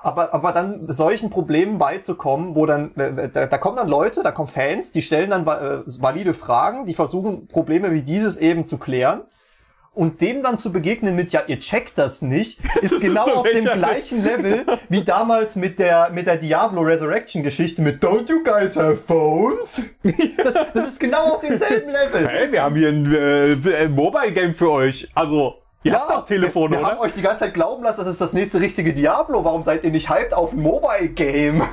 aber, 0.03 0.35
aber 0.35 0.51
dann 0.51 0.87
solchen 0.87 1.31
Problemen 1.31 1.79
beizukommen, 1.79 2.53
wo 2.53 2.67
dann, 2.67 2.93
äh, 2.95 3.29
da, 3.29 3.47
da 3.47 3.57
kommen 3.57 3.77
dann 3.77 3.87
Leute, 3.87 4.21
da 4.21 4.31
kommen 4.31 4.49
Fans, 4.49 4.91
die 4.91 5.01
stellen 5.01 5.31
dann 5.31 5.47
äh, 5.47 5.81
valide 5.99 6.35
Fragen, 6.35 6.85
die 6.85 6.93
versuchen 6.93 7.47
Probleme 7.47 7.91
wie 7.91 8.03
dieses 8.03 8.37
eben 8.37 8.67
zu 8.67 8.77
klären. 8.77 9.21
Und 9.97 10.21
dem 10.21 10.43
dann 10.43 10.57
zu 10.57 10.71
begegnen 10.71 11.15
mit, 11.15 11.31
ja, 11.31 11.41
ihr 11.47 11.57
checkt 11.57 11.97
das 11.97 12.21
nicht, 12.21 12.59
ist 12.81 13.01
genau 13.01 13.25
so 13.25 13.31
auf 13.37 13.49
dem 13.49 13.65
gleichen 13.65 14.23
Level 14.23 14.63
wie 14.89 15.01
damals 15.01 15.55
mit 15.55 15.79
der, 15.79 16.11
mit 16.11 16.27
der 16.27 16.37
Diablo 16.37 16.81
Resurrection 16.81 17.41
Geschichte 17.41 17.81
mit 17.81 18.03
Don't 18.03 18.29
you 18.29 18.43
guys 18.43 18.77
have 18.77 18.97
phones? 18.97 19.81
Das, 20.43 20.53
das 20.73 20.87
ist 20.89 20.99
genau 20.99 21.33
auf 21.33 21.39
demselben 21.39 21.89
Level. 21.89 22.27
Hey, 22.27 22.51
wir 22.51 22.61
haben 22.61 22.75
hier 22.75 22.89
ein, 22.89 23.11
äh, 23.11 23.75
ein 23.75 23.91
Mobile-Game 23.91 24.53
für 24.53 24.69
euch. 24.69 25.09
Also, 25.15 25.55
ihr 25.83 25.93
habt 25.93 26.11
doch 26.11 26.25
Telefone, 26.25 26.75
wir, 26.75 26.77
wir 26.77 26.85
oder? 26.85 26.95
haben 26.95 26.99
euch 26.99 27.13
die 27.13 27.23
ganze 27.23 27.45
Zeit 27.45 27.55
glauben 27.55 27.83
lassen, 27.83 28.01
das 28.01 28.07
ist 28.07 28.21
das 28.21 28.33
nächste 28.33 28.61
richtige 28.61 28.93
Diablo. 28.93 29.43
Warum 29.43 29.63
seid 29.63 29.83
ihr 29.83 29.89
nicht 29.89 30.11
hyped 30.11 30.35
auf 30.35 30.53
ein 30.53 30.61
Mobile 30.61 31.09
Game? 31.09 31.63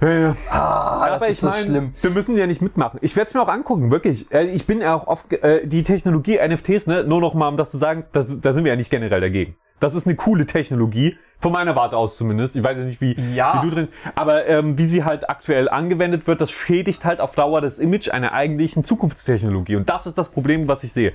Ja, 0.00 0.08
ja. 0.10 0.36
Ah, 0.50 1.06
das 1.08 1.16
Aber 1.16 1.28
ist 1.28 1.32
ich 1.36 1.40
so 1.40 1.48
meine, 1.48 1.62
schlimm. 1.64 1.94
wir 2.02 2.10
müssen 2.10 2.36
ja 2.36 2.46
nicht 2.46 2.60
mitmachen. 2.60 2.98
Ich 3.02 3.16
werde 3.16 3.28
es 3.28 3.34
mir 3.34 3.40
auch 3.42 3.48
angucken, 3.48 3.90
wirklich. 3.90 4.30
Äh, 4.32 4.50
Ich 4.50 4.66
bin 4.66 4.80
ja 4.80 4.94
auch 4.94 5.06
oft, 5.06 5.32
äh, 5.32 5.66
die 5.66 5.84
Technologie 5.84 6.38
NFTs, 6.38 6.86
ne, 6.86 7.04
nur 7.04 7.20
noch 7.20 7.32
mal, 7.34 7.48
um 7.48 7.56
das 7.56 7.70
zu 7.70 7.78
sagen, 7.78 8.04
das, 8.12 8.40
da 8.40 8.52
sind 8.52 8.64
wir 8.64 8.72
ja 8.72 8.76
nicht 8.76 8.90
generell 8.90 9.20
dagegen. 9.20 9.56
Das 9.80 9.94
ist 9.94 10.06
eine 10.06 10.16
coole 10.16 10.46
Technologie, 10.46 11.16
von 11.38 11.52
meiner 11.52 11.76
Warte 11.76 11.96
aus 11.98 12.16
zumindest. 12.16 12.56
Ich 12.56 12.64
weiß 12.64 12.78
ja 12.78 12.84
nicht, 12.84 13.00
wie, 13.02 13.14
Ja. 13.34 13.60
wie 13.62 13.68
du 13.68 13.74
drin 13.74 13.88
Aber 14.14 14.46
ähm, 14.46 14.78
wie 14.78 14.86
sie 14.86 15.04
halt 15.04 15.28
aktuell 15.28 15.68
angewendet 15.68 16.26
wird, 16.26 16.40
das 16.40 16.50
schädigt 16.50 17.04
halt 17.04 17.20
auf 17.20 17.34
Dauer 17.34 17.60
das 17.60 17.78
Image 17.78 18.08
einer 18.10 18.32
eigentlichen 18.32 18.84
Zukunftstechnologie. 18.84 19.76
Und 19.76 19.88
das 19.90 20.06
ist 20.06 20.16
das 20.16 20.30
Problem, 20.30 20.66
was 20.68 20.82
ich 20.84 20.92
sehe. 20.94 21.12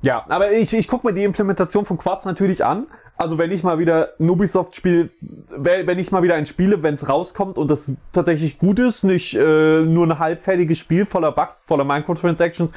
Ja, 0.00 0.24
aber 0.28 0.52
ich, 0.52 0.72
ich 0.74 0.86
gucke 0.86 1.06
mir 1.08 1.12
die 1.12 1.24
Implementation 1.24 1.84
von 1.84 1.98
Quartz 1.98 2.24
natürlich 2.24 2.64
an. 2.64 2.86
Also 3.18 3.36
wenn 3.36 3.50
ich 3.50 3.64
mal 3.64 3.80
wieder 3.80 4.10
ein 4.20 4.30
Ubisoft-Spiel, 4.30 5.10
wenn 5.50 5.86
wenn 5.88 5.98
ich 5.98 6.12
mal 6.12 6.22
wieder 6.22 6.36
ein 6.36 6.46
spiele, 6.46 6.82
wenn 6.84 6.94
es 6.94 7.08
rauskommt 7.08 7.58
und 7.58 7.68
das 7.68 7.96
tatsächlich 8.12 8.58
gut 8.58 8.78
ist, 8.78 9.02
nicht 9.02 9.34
äh, 9.34 9.80
nur 9.82 10.06
ein 10.06 10.18
halbfertiges 10.20 10.78
Spiel 10.78 11.04
voller 11.04 11.32
Bugs, 11.32 11.62
voller 11.66 11.84
Microtransactions, 11.84 12.72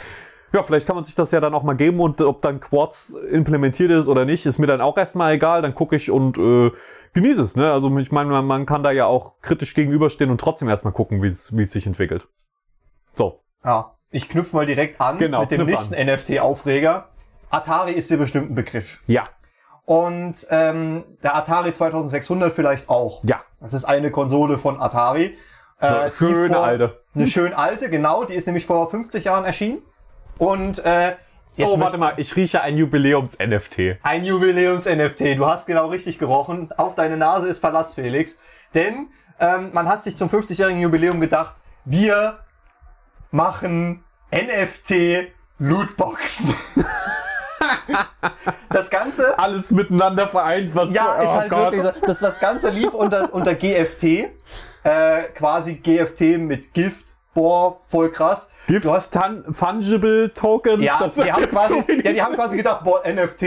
ja, 0.54 0.64
vielleicht 0.64 0.88
kann 0.88 0.96
man 0.96 1.06
sich 1.06 1.16
das 1.16 1.32
ja 1.32 1.40
dann 1.40 1.54
auch 1.54 1.64
mal 1.64 1.76
geben 1.76 2.00
und 2.00 2.20
ob 2.22 2.42
dann 2.42 2.60
Quartz 2.60 3.14
implementiert 3.32 3.92
ist 3.92 4.08
oder 4.08 4.26
nicht, 4.26 4.46
ist 4.46 4.58
mir 4.58 4.68
dann 4.68 4.82
auch 4.82 4.98
erstmal 4.98 5.34
egal. 5.36 5.62
Dann 5.62 5.76
gucke 5.76 5.96
ich 5.96 6.12
und 6.12 6.38
äh, 6.38 6.72
genieße 7.14 7.42
es. 7.42 7.56
Ne? 7.56 7.72
Also 7.72 7.96
ich 8.00 8.12
meine, 8.12 8.42
man, 8.42 8.66
kann 8.66 8.84
da 8.84 8.92
ja 8.92 9.06
auch 9.06 9.40
kritisch 9.42 9.74
gegenüberstehen 9.76 10.30
und 10.30 10.42
trotzdem 10.42 10.68
erstmal 10.68 10.94
gucken, 10.94 11.22
wie 11.22 11.28
es 11.28 11.56
wie 11.56 11.64
es 11.64 11.72
sich 11.72 11.88
entwickelt. 11.88 12.28
So. 13.14 13.42
Ja, 13.64 13.94
ich 14.10 14.28
knüpfe 14.28 14.56
mal 14.56 14.66
direkt 14.66 15.00
an 15.00 15.20
Genau, 15.20 15.42
mit 15.42 15.52
dem 15.52 15.66
nächsten 15.66 15.94
NFT-Aufreger. 15.94 17.10
Atari 17.50 17.92
ist 17.92 18.10
dir 18.10 18.18
bestimmt 18.18 18.52
ein 18.52 18.56
Begriff. 18.56 18.98
Ja. 19.08 19.24
Und 19.92 20.48
ähm, 20.52 21.04
der 21.22 21.36
Atari 21.36 21.74
2600 21.74 22.54
vielleicht 22.54 22.88
auch. 22.88 23.22
Ja. 23.26 23.42
Das 23.60 23.74
ist 23.74 23.84
eine 23.84 24.10
Konsole 24.10 24.58
von 24.58 24.80
Atari. 24.80 25.38
Ja, 25.82 26.08
die 26.08 26.16
schöne 26.16 26.58
alte. 26.58 27.02
Eine 27.14 27.28
schön 27.28 27.54
alte, 27.54 27.90
genau. 27.90 28.24
Die 28.24 28.36
ist 28.36 28.46
nämlich 28.46 28.66
vor 28.66 28.90
50 28.90 29.26
Jahren 29.26 29.44
erschienen. 29.44 29.82
Und 30.38 30.80
äh, 30.86 31.18
jetzt 31.58 31.74
oh, 31.74 31.78
warte 31.78 31.98
mal, 31.98 32.14
ich 32.16 32.38
rieche 32.38 32.62
ein 32.62 32.78
Jubiläums-NFT. 32.78 33.98
Ein 34.02 34.24
Jubiläums-NFT. 34.24 35.38
Du 35.38 35.46
hast 35.46 35.66
genau 35.66 35.88
richtig 35.88 36.20
gerochen. 36.20 36.70
Auf 36.78 36.96
deine 36.96 37.18
Nase 37.18 37.50
ist 37.50 37.60
Verlass, 37.60 37.96
Felix. 37.96 38.40
Denn 38.74 39.10
ähm, 39.42 39.72
man 39.74 39.90
hat 39.90 40.02
sich 40.02 40.16
zum 40.16 40.30
50-jährigen 40.30 40.80
Jubiläum 40.80 41.20
gedacht, 41.20 41.56
wir 41.84 42.40
machen 43.30 44.06
NFT-Lootboxen. 44.32 46.56
das 48.70 48.90
Ganze 48.90 49.38
Alles 49.38 49.72
miteinander 49.72 50.28
vereint, 50.28 50.74
was 50.76 50.92
ja, 50.92 51.16
oh 51.20 51.24
ist 51.24 51.32
halt 51.32 51.50
Gott. 51.50 51.60
wirklich 51.74 51.84
so. 51.84 52.06
Das, 52.06 52.20
das 52.20 52.40
Ganze 52.40 52.70
lief 52.70 52.94
unter, 52.94 53.34
unter 53.34 53.54
GFT. 53.56 54.04
Äh, 54.84 55.24
quasi 55.36 55.76
GFT 55.76 56.38
mit 56.40 56.74
Gift. 56.74 57.16
Boah, 57.34 57.78
voll 57.88 58.12
krass. 58.12 58.52
Gift 58.68 58.84
Du 58.86 58.92
hast, 58.92 59.18
Fungible 59.52 60.34
Token. 60.34 60.82
ja, 60.82 60.98
das 61.00 61.14
die 61.14 61.32
haben, 61.32 61.48
quasi, 61.50 61.74
so 61.88 61.94
ja, 61.94 62.12
die 62.12 62.22
haben 62.22 62.36
quasi 62.36 62.58
gedacht, 62.58 62.84
boah, 62.84 63.02
NFT 63.08 63.44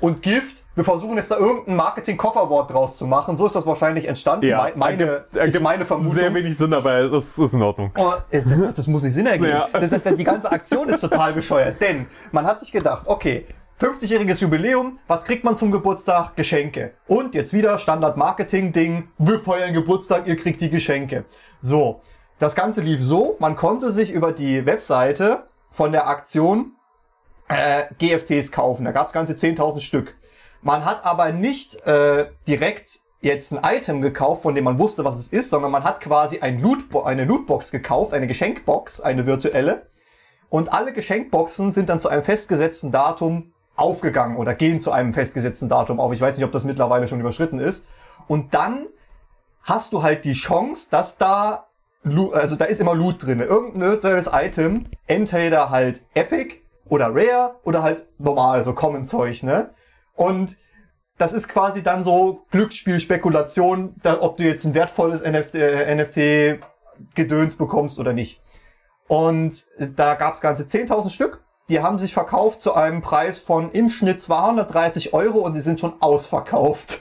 und 0.00 0.20
Gift. 0.22 0.62
Wir 0.74 0.84
versuchen 0.84 1.16
jetzt 1.16 1.30
da 1.30 1.36
irgendein 1.36 1.76
Marketing-Kofferwort 1.76 2.70
draus 2.72 2.96
zu 2.98 3.06
machen. 3.06 3.36
So 3.36 3.46
ist 3.46 3.54
das 3.54 3.64
wahrscheinlich 3.66 4.06
entstanden. 4.08 4.46
ja, 4.48 4.64
Me- 4.64 4.72
meine, 4.74 5.04
ergibt- 5.34 5.36
ist 5.36 5.60
meine 5.60 5.84
Vermutung. 5.84 6.16
Sehr 6.18 6.34
wenig 6.34 6.56
Sinn, 6.56 6.72
aber 6.74 6.94
es 7.00 7.36
ist 7.38 7.52
in 7.54 7.62
Ordnung. 7.62 7.90
Oh, 7.96 8.12
es, 8.30 8.46
das, 8.46 8.74
das 8.74 8.86
muss 8.86 9.02
nicht 9.02 9.14
Sinn 9.14 9.26
ergeben. 9.26 9.50
Ja. 9.50 9.68
Das, 9.72 9.90
das, 10.02 10.16
die 10.16 10.24
ganze 10.24 10.50
Aktion 10.50 10.88
ist 10.88 11.00
total 11.00 11.32
bescheuert. 11.34 11.80
Denn 11.80 12.06
man 12.32 12.46
hat 12.46 12.58
sich 12.60 12.72
gedacht, 12.72 13.04
okay, 13.06 13.46
50-jähriges 13.80 14.40
Jubiläum, 14.40 14.98
was 15.06 15.24
kriegt 15.24 15.44
man 15.44 15.56
zum 15.56 15.70
Geburtstag? 15.72 16.36
Geschenke. 16.36 16.94
Und 17.08 17.34
jetzt 17.34 17.52
wieder 17.52 17.78
Standard-Marketing-Ding, 17.78 19.08
wir 19.18 19.40
feiern 19.40 19.72
Geburtstag, 19.72 20.26
ihr 20.26 20.36
kriegt 20.36 20.60
die 20.60 20.70
Geschenke. 20.70 21.24
So, 21.60 22.00
das 22.38 22.54
Ganze 22.54 22.80
lief 22.80 23.02
so, 23.02 23.36
man 23.40 23.56
konnte 23.56 23.90
sich 23.90 24.10
über 24.10 24.32
die 24.32 24.66
Webseite 24.66 25.44
von 25.70 25.92
der 25.92 26.06
Aktion 26.06 26.72
äh, 27.48 27.84
GFTs 27.98 28.52
kaufen. 28.52 28.84
Da 28.84 28.92
gab 28.92 29.06
es 29.06 29.12
ganze 29.12 29.32
10.000 29.34 29.80
Stück. 29.80 30.16
Man 30.60 30.84
hat 30.84 31.04
aber 31.04 31.32
nicht 31.32 31.84
äh, 31.86 32.26
direkt 32.46 33.00
jetzt 33.20 33.52
ein 33.52 33.60
Item 33.64 34.02
gekauft, 34.02 34.42
von 34.42 34.54
dem 34.54 34.64
man 34.64 34.78
wusste, 34.78 35.04
was 35.04 35.18
es 35.18 35.28
ist, 35.28 35.50
sondern 35.50 35.70
man 35.70 35.84
hat 35.84 36.00
quasi 36.00 36.40
ein 36.40 36.60
Lootbo 36.60 37.02
eine 37.02 37.24
Lootbox 37.24 37.70
gekauft, 37.70 38.12
eine 38.12 38.26
Geschenkbox, 38.26 39.00
eine 39.00 39.26
virtuelle. 39.26 39.86
Und 40.48 40.72
alle 40.72 40.92
Geschenkboxen 40.92 41.72
sind 41.72 41.88
dann 41.88 41.98
zu 41.98 42.08
einem 42.08 42.22
festgesetzten 42.22 42.92
Datum 42.92 43.51
aufgegangen 43.76 44.36
oder 44.36 44.54
gehen 44.54 44.80
zu 44.80 44.92
einem 44.92 45.12
festgesetzten 45.12 45.68
Datum 45.68 46.00
auf. 46.00 46.12
Ich 46.12 46.20
weiß 46.20 46.36
nicht, 46.36 46.44
ob 46.44 46.52
das 46.52 46.64
mittlerweile 46.64 47.08
schon 47.08 47.20
überschritten 47.20 47.58
ist. 47.58 47.88
Und 48.28 48.54
dann 48.54 48.86
hast 49.62 49.92
du 49.92 50.02
halt 50.02 50.24
die 50.24 50.34
Chance, 50.34 50.88
dass 50.90 51.18
da, 51.18 51.68
also 52.32 52.56
da 52.56 52.64
ist 52.66 52.80
immer 52.80 52.94
Loot 52.94 53.24
drin. 53.24 53.40
Irgendein 53.40 53.82
virtuelles 53.82 54.30
Item, 54.32 54.86
entweder 55.06 55.70
halt 55.70 56.02
Epic 56.14 56.56
oder 56.86 57.08
Rare 57.14 57.56
oder 57.64 57.82
halt 57.82 58.04
normal, 58.18 58.58
also 58.58 58.74
Common 58.74 59.04
Zeug, 59.04 59.42
ne? 59.42 59.70
Und 60.14 60.56
das 61.18 61.32
ist 61.32 61.48
quasi 61.48 61.82
dann 61.82 62.02
so 62.02 62.46
Glücksspiel-Spekulation, 62.50 63.94
da, 64.02 64.20
ob 64.20 64.36
du 64.36 64.44
jetzt 64.44 64.64
ein 64.64 64.74
wertvolles 64.74 65.22
NFT, 65.22 65.54
äh, 65.54 65.94
NFT-Gedöns 65.94 67.56
bekommst 67.56 67.98
oder 67.98 68.12
nicht. 68.12 68.42
Und 69.08 69.66
da 69.96 70.14
gab 70.14 70.34
es 70.34 70.40
ganze 70.40 70.64
10.000 70.64 71.10
Stück. 71.10 71.44
Die 71.72 71.80
haben 71.80 71.98
sich 71.98 72.12
verkauft 72.12 72.60
zu 72.60 72.74
einem 72.74 73.00
Preis 73.00 73.38
von 73.38 73.72
im 73.72 73.88
Schnitt 73.88 74.20
230 74.20 75.14
Euro 75.14 75.38
und 75.38 75.54
sie 75.54 75.62
sind 75.62 75.80
schon 75.80 75.94
ausverkauft. 76.02 77.00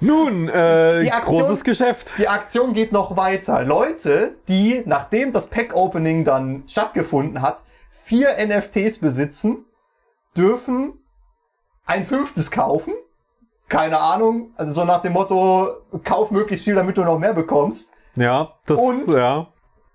Nun, 0.00 0.48
äh, 0.48 1.08
Aktion- 1.08 1.40
großes 1.42 1.62
Geschäft. 1.62 2.14
Die 2.18 2.26
Aktion 2.26 2.72
geht 2.72 2.90
noch 2.90 3.16
weiter. 3.16 3.62
Leute, 3.62 4.34
die, 4.48 4.82
nachdem 4.86 5.30
das 5.30 5.46
Pack-Opening 5.46 6.24
dann 6.24 6.64
stattgefunden 6.66 7.42
hat, 7.42 7.62
vier 7.90 8.38
NFTs 8.44 8.98
besitzen, 8.98 9.64
dürfen 10.36 10.98
ein 11.86 12.02
fünftes 12.02 12.50
kaufen. 12.50 12.92
Keine 13.68 14.00
Ahnung, 14.00 14.50
also 14.56 14.72
so 14.72 14.84
nach 14.84 15.00
dem 15.00 15.12
Motto, 15.12 15.68
kauf 16.02 16.32
möglichst 16.32 16.64
viel, 16.64 16.74
damit 16.74 16.98
du 16.98 17.04
noch 17.04 17.20
mehr 17.20 17.34
bekommst. 17.34 17.92
Ja, 18.16 18.54
das, 18.66 18.80
Und- 18.80 19.12
ja. 19.14 19.46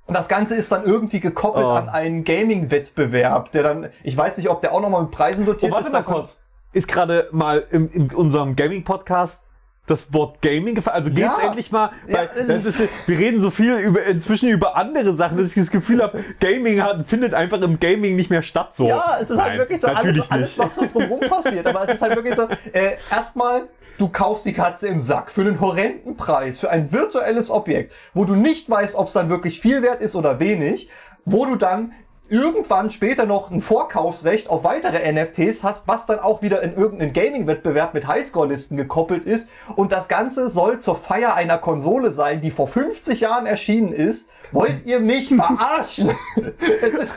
Und 0.09 0.15
das 0.15 0.27
Ganze 0.27 0.55
ist 0.55 0.71
dann 0.71 0.83
irgendwie 0.85 1.19
gekoppelt 1.19 1.65
Oh. 1.65 1.69
an 1.69 1.87
einen 1.89 2.23
Gaming-Wettbewerb, 2.23 3.51
der 3.51 3.63
dann, 3.63 3.89
ich 4.03 4.15
weiß 4.17 4.37
nicht, 4.37 4.49
ob 4.49 4.61
der 4.61 4.73
auch 4.73 4.81
nochmal 4.81 5.03
mit 5.03 5.11
Preisen 5.11 5.45
dotiert 5.45 5.71
Oh, 5.71 5.75
warte 5.75 5.87
ist. 5.87 5.93
mal 5.93 5.99
davon- 5.99 6.13
kurz. 6.15 6.37
Ist 6.73 6.87
gerade 6.87 7.27
mal 7.31 7.65
in, 7.71 7.89
in 7.89 8.11
unserem 8.13 8.55
Gaming-Podcast 8.55 9.43
das 9.87 10.13
Wort 10.13 10.41
Gaming 10.43 10.75
gefallen? 10.75 10.95
Also 10.97 11.09
geht's 11.09 11.37
Ja. 11.41 11.47
endlich 11.47 11.71
mal? 11.71 11.89
Ja, 12.07 12.17
Weil 12.35 12.45
das 12.47 12.65
ist- 12.65 12.79
wir 13.07 13.17
reden 13.17 13.41
so 13.41 13.49
viel 13.49 13.75
über, 13.77 14.03
inzwischen 14.03 14.49
über 14.49 14.75
andere 14.75 15.13
Sachen, 15.15 15.37
dass 15.37 15.47
ich 15.47 15.55
das 15.55 15.71
Gefühl 15.71 16.03
habe, 16.03 16.23
Gaming 16.39 16.83
hat, 16.83 17.07
findet 17.07 17.33
einfach 17.33 17.59
im 17.61 17.79
Gaming 17.79 18.15
nicht 18.15 18.29
mehr 18.29 18.43
statt. 18.43 18.75
So. 18.75 18.87
Ja, 18.87 19.17
es 19.19 19.31
ist 19.31 19.39
halt 19.39 19.49
Nein, 19.51 19.59
wirklich 19.59 19.81
so 19.81 19.87
alles, 19.87 20.29
alles, 20.31 20.59
was 20.59 20.75
so 20.75 20.85
drumherum 20.85 21.21
passiert. 21.21 21.65
Aber 21.65 21.83
es 21.83 21.91
ist 21.95 22.01
halt 22.03 22.15
wirklich 22.15 22.35
so, 22.35 22.47
äh, 22.71 22.97
erstmal, 23.11 23.63
du 23.99 24.07
kaufst 24.07 24.45
die 24.45 24.53
Katze 24.53 24.87
im 24.87 24.99
Sack 24.99 25.29
für 25.29 25.41
einen 25.41 25.59
horrenden 25.59 26.15
Preis, 26.15 26.59
für 26.59 26.69
ein 26.69 26.91
virtuelles 26.91 27.51
Objekt, 27.51 27.93
wo 28.13 28.25
du 28.25 28.35
nicht 28.35 28.69
weißt, 28.69 28.95
ob 28.95 29.07
es 29.07 29.13
dann 29.13 29.29
wirklich 29.29 29.59
viel 29.59 29.81
wert 29.81 30.01
ist 30.01 30.15
oder 30.15 30.39
wenig, 30.39 30.89
wo 31.25 31.45
du 31.45 31.55
dann 31.55 31.93
irgendwann 32.29 32.91
später 32.91 33.25
noch 33.25 33.49
ein 33.49 33.59
Vorkaufsrecht 33.59 34.49
auf 34.49 34.63
weitere 34.63 35.11
NFTs 35.11 35.63
hast, 35.63 35.87
was 35.87 36.05
dann 36.05 36.19
auch 36.19 36.41
wieder 36.41 36.61
in 36.61 36.75
irgendeinen 36.75 37.11
Gaming-Wettbewerb 37.11 37.93
mit 37.93 38.07
Highscore-Listen 38.07 38.77
gekoppelt 38.77 39.25
ist. 39.25 39.49
Und 39.75 39.91
das 39.91 40.07
Ganze 40.07 40.47
soll 40.47 40.79
zur 40.79 40.95
Feier 40.95 41.33
einer 41.33 41.57
Konsole 41.57 42.11
sein, 42.11 42.39
die 42.39 42.51
vor 42.51 42.67
50 42.67 43.21
Jahren 43.21 43.47
erschienen 43.47 43.91
ist. 43.91 44.29
Wollt 44.51 44.85
ihr 44.85 44.99
mich 44.99 45.29
verarschen? 45.35 46.11
es 46.81 46.93
ist, 46.93 47.15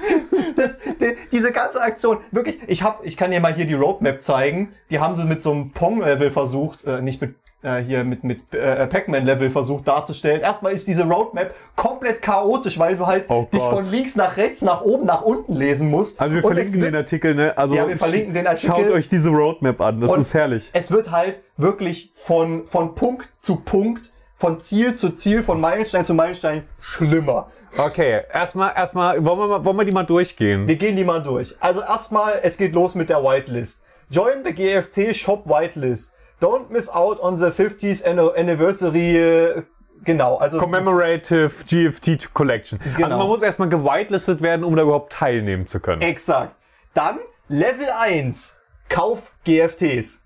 das, 0.56 0.78
die, 0.78 1.16
diese 1.30 1.52
ganze 1.52 1.80
Aktion, 1.80 2.18
wirklich, 2.30 2.58
ich 2.66 2.82
hab, 2.82 3.04
ich 3.04 3.16
kann 3.16 3.30
dir 3.30 3.40
mal 3.40 3.54
hier 3.54 3.66
die 3.66 3.74
Roadmap 3.74 4.20
zeigen. 4.20 4.70
Die 4.90 4.98
haben 4.98 5.16
sie 5.16 5.24
mit 5.24 5.42
so 5.42 5.52
einem 5.52 5.70
Pong-Level 5.72 6.30
versucht, 6.30 6.84
äh, 6.84 7.00
nicht 7.00 7.20
mit 7.20 7.34
äh, 7.62 7.78
hier 7.78 8.04
mit, 8.04 8.24
mit 8.24 8.52
äh, 8.54 8.86
Pac-Man-Level 8.86 9.50
versucht 9.50 9.88
darzustellen. 9.88 10.40
Erstmal 10.40 10.72
ist 10.72 10.88
diese 10.88 11.04
Roadmap 11.04 11.54
komplett 11.76 12.20
chaotisch, 12.20 12.78
weil 12.78 12.96
du 12.96 13.06
halt 13.06 13.26
Oh 13.28 13.46
dich 13.52 13.62
von 13.62 13.86
links 13.86 14.16
nach 14.16 14.36
rechts, 14.36 14.62
nach 14.62 14.82
oben, 14.82 15.06
nach 15.06 15.22
unten 15.22 15.54
lesen 15.54 15.90
musst. 15.90 16.20
Also 16.20 16.34
wir 16.34 16.44
Und 16.44 16.54
verlinken 16.54 16.80
es 16.80 16.86
den 16.86 16.92
wird, 16.92 16.96
Artikel, 16.96 17.34
ne? 17.34 17.56
Also 17.56 17.74
Ja, 17.74 17.88
wir 17.88 17.96
verlinken 17.96 18.34
den 18.34 18.46
Artikel. 18.46 18.76
Schaut 18.76 18.90
euch 18.90 19.08
diese 19.08 19.28
Roadmap 19.30 19.80
an, 19.80 20.00
das 20.00 20.10
Und 20.10 20.20
ist 20.20 20.34
herrlich. 20.34 20.70
Es 20.72 20.90
wird 20.90 21.10
halt 21.10 21.40
wirklich 21.56 22.12
von, 22.14 22.66
von 22.66 22.94
Punkt 22.94 23.28
zu 23.34 23.56
Punkt, 23.56 24.12
von 24.42 24.58
Ziel 24.58 24.92
zu 24.92 25.10
Ziel, 25.10 25.44
von 25.44 25.60
Meilenstein 25.60 26.04
zu 26.04 26.14
Meilenstein 26.14 26.64
schlimmer. 26.80 27.46
Okay, 27.78 28.22
erstmal, 28.32 28.72
erstmal, 28.74 29.24
wollen 29.24 29.38
wir, 29.38 29.46
mal, 29.46 29.64
wollen 29.64 29.76
wir 29.76 29.84
die 29.84 29.92
mal 29.92 30.02
durchgehen? 30.02 30.66
Wir 30.66 30.74
gehen 30.74 30.96
die 30.96 31.04
mal 31.04 31.22
durch. 31.22 31.54
Also 31.60 31.80
erstmal, 31.80 32.40
es 32.42 32.56
geht 32.56 32.74
los 32.74 32.96
mit 32.96 33.08
der 33.08 33.22
Whitelist. 33.22 33.84
Join 34.10 34.44
the 34.44 34.52
GFT 34.52 35.14
Shop 35.14 35.46
Whitelist. 35.46 36.12
Don't 36.40 36.70
miss 36.70 36.88
out 36.88 37.20
on 37.20 37.36
the 37.36 37.46
50th 37.52 38.04
anno- 38.04 38.32
Anniversary. 38.36 39.16
äh, 39.16 39.62
Genau, 40.04 40.38
also 40.38 40.58
Commemorative 40.58 41.52
GFT 41.68 42.34
Collection. 42.34 42.80
Genau. 42.96 43.04
Also 43.06 43.18
man 43.18 43.26
muss 43.28 43.42
erstmal 43.42 43.68
gewitelistet 43.68 44.42
werden, 44.42 44.64
um 44.64 44.74
da 44.74 44.82
überhaupt 44.82 45.12
teilnehmen 45.12 45.68
zu 45.68 45.78
können. 45.78 46.02
exakt. 46.02 46.56
Dann 46.94 47.20
Level 47.48 47.86
1. 48.00 48.58
Kauf 48.88 49.32
GFTs. 49.44 50.21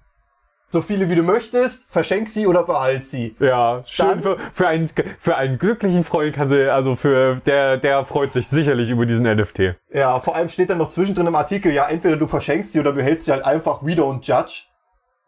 So 0.69 0.81
viele 0.83 1.09
wie 1.09 1.15
du 1.15 1.23
möchtest, 1.23 1.91
verschenk 1.91 2.29
sie 2.29 2.47
oder 2.47 2.65
behalt 2.65 3.07
sie. 3.07 3.37
Ja, 3.39 3.83
schön 3.87 4.09
Dann- 4.09 4.23
für, 4.23 4.37
für, 4.53 4.67
einen, 4.69 4.89
für 5.19 5.37
einen 5.37 5.59
glücklichen 5.59 6.03
Freund 6.03 6.35
kann 6.35 6.49
sie, 6.49 6.69
also 6.73 6.97
für 6.97 7.37
der, 7.47 7.77
der 7.77 8.05
freut 8.05 8.33
sich 8.33 8.49
sicherlich 8.49 8.91
über 8.91 9.07
diesen 9.07 9.25
NFT. 9.33 9.77
Ja, 9.93 10.19
vor 10.19 10.35
allem 10.35 10.49
steht 10.49 10.71
dann 10.71 10.79
noch 10.79 10.89
zwischendrin 10.89 11.27
im 11.29 11.37
Artikel, 11.37 11.73
ja, 11.73 11.87
entweder 11.89 12.17
du 12.17 12.27
verschenkst 12.27 12.73
sie 12.73 12.81
oder 12.81 12.93
behältst 12.93 13.27
sie 13.27 13.33
halt 13.33 13.45
einfach 13.45 13.83
We 13.83 13.93
don't 13.93 14.23
judge. 14.23 14.63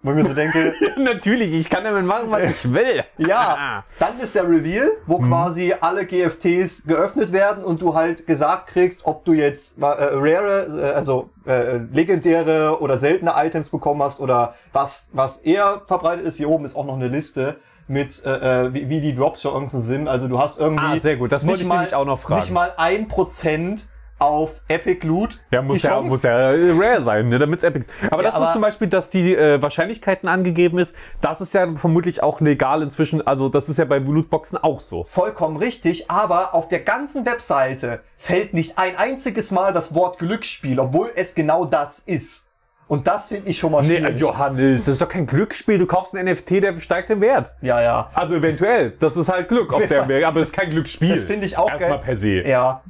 Wo 0.03 0.11
ich 0.11 0.17
mir 0.17 0.25
so 0.25 0.33
denke, 0.35 0.75
Natürlich, 0.97 1.53
ich 1.53 1.69
kann 1.69 1.83
damit 1.83 2.05
machen, 2.05 2.31
was 2.31 2.43
ich 2.43 2.73
will. 2.73 3.03
Ja, 3.17 3.83
dann 3.99 4.19
ist 4.23 4.33
der 4.37 4.49
Reveal, 4.49 4.93
wo 5.07 5.19
quasi 5.19 5.75
alle 5.81 6.07
GFTs 6.07 6.85
geöffnet 6.87 7.33
werden 7.33 7.65
und 7.65 7.83
du 7.83 7.95
halt 7.97 8.25
gesagt 8.25 8.69
kriegst, 8.69 9.05
ob 9.07 9.25
du 9.25 9.33
jetzt 9.33 9.79
äh, 9.83 9.85
rare, 9.85 10.69
äh, 10.71 10.95
also 10.95 11.31
äh, 11.47 11.79
legendäre 11.93 12.81
oder 12.81 12.97
seltene 12.99 13.33
Items 13.35 13.71
bekommen 13.71 14.01
hast 14.01 14.21
oder 14.21 14.55
was, 14.73 15.11
was 15.15 15.39
eher 15.39 15.83
verbreitet 15.89 16.27
ist. 16.27 16.37
Hier 16.37 16.49
oben 16.49 16.65
ist 16.65 16.77
auch 16.77 16.87
noch 16.87 16.95
eine 16.95 17.09
Liste 17.09 17.57
mit, 17.89 18.25
äh, 18.25 18.67
äh, 18.67 18.75
wie, 18.75 18.89
wie 18.89 19.01
die 19.01 19.15
Drops-Chancen 19.17 19.83
sind. 19.83 20.07
Also 20.07 20.29
du 20.29 20.39
hast 20.39 20.61
irgendwie 20.61 20.85
Ah, 20.97 21.01
sehr 21.01 21.17
gut. 21.17 21.33
Das 21.33 21.45
wollte 21.45 21.63
ich 21.63 21.69
mal- 21.69 21.77
nämlich 21.79 21.95
auch 21.97 22.05
noch 22.05 22.21
fragen. 22.21 22.41
Nicht 22.41 22.53
mal 22.53 22.73
ein 22.77 23.09
Prozent 23.09 23.89
auf 24.19 24.63
Epic 24.69 25.07
Loot. 25.07 25.41
Ja, 25.51 25.63
muss 25.63 25.81
Die 25.81 25.87
ja, 25.87 26.01
muss 26.01 26.23
ja 26.23 26.53
äh, 26.53 26.73
rare 26.73 27.03
sein, 27.03 27.29
ne, 27.29 27.39
damit 27.39 27.59
es 27.61 27.65
epic 27.65 27.81
ist. 27.87 27.91
Aber 28.11 28.23
Ja, 28.23 28.29
das 28.29 28.35
aber- 28.35 28.47
ist 28.47 28.53
zum 28.53 28.63
Beispiel, 28.63 28.89
dass 28.89 29.11
die 29.11 29.35
äh, 29.35 29.63
Wahrscheinlichkeiten 29.63 30.29
angegeben 30.29 30.79
ist. 30.79 30.95
Das 31.21 31.41
ist 31.41 31.55
ja 31.55 31.75
vermutlich 31.75 32.23
auch 32.23 32.41
legal 32.41 32.83
inzwischen. 32.83 33.27
Also 33.27 33.49
das 33.49 33.69
ist 33.69 33.79
ja 33.79 33.85
bei 33.85 33.99
Lootboxen 33.99 34.59
auch 34.59 34.81
so. 34.81 35.05
Vollkommen 35.05 35.57
richtig, 35.57 36.11
aber 36.11 36.55
auf 36.55 36.69
der 36.69 36.81
ganzen 36.81 37.25
Webseite 37.27 38.01
fällt 38.17 38.55
nicht 38.55 38.79
ein 38.79 38.97
einziges 38.97 39.51
Mal 39.51 39.73
das 39.73 39.95
Wort 39.95 40.19
Glücksspiel, 40.19 40.81
obwohl 40.81 41.11
es 41.15 41.35
genau 41.35 41.65
das 41.65 42.01
ist. 42.01 42.48
Und 42.89 43.07
das 43.07 43.29
finde 43.29 43.51
ich 43.51 43.59
schon 43.59 43.71
mal 43.73 43.83
Nee, 43.83 43.99
schwierig. 43.99 44.19
Johannes, 44.19 44.87
das 44.87 44.95
ist 44.95 45.03
doch 45.03 45.09
kein 45.11 45.27
Glücksspiel. 45.27 45.77
Du 45.77 45.87
kaufst 45.87 46.15
einen 46.17 46.33
NFT, 46.33 46.63
der 46.63 46.81
steigt 46.81 47.11
im 47.11 47.21
Wert. 47.21 47.53
ja, 47.61 47.83
ja. 47.83 48.11
Also 48.15 48.35
eventuell. 48.37 48.93
Das 48.99 49.15
ist 49.17 49.29
halt 49.29 49.49
Glück, 49.49 49.73
ob 49.75 49.87
der 49.87 50.09
Wert, 50.09 50.25
aber 50.25 50.41
es 50.41 50.49
ist 50.49 50.55
kein 50.55 50.71
Glücksspiel. 50.71 51.11
Das 51.11 51.23
finde 51.25 51.45
ich 51.47 51.59
auch 51.59 51.69
Erstmal 51.71 51.91
geil. 51.91 52.01
per 52.03 52.17
se. 52.17 52.41
Ja, 52.49 52.83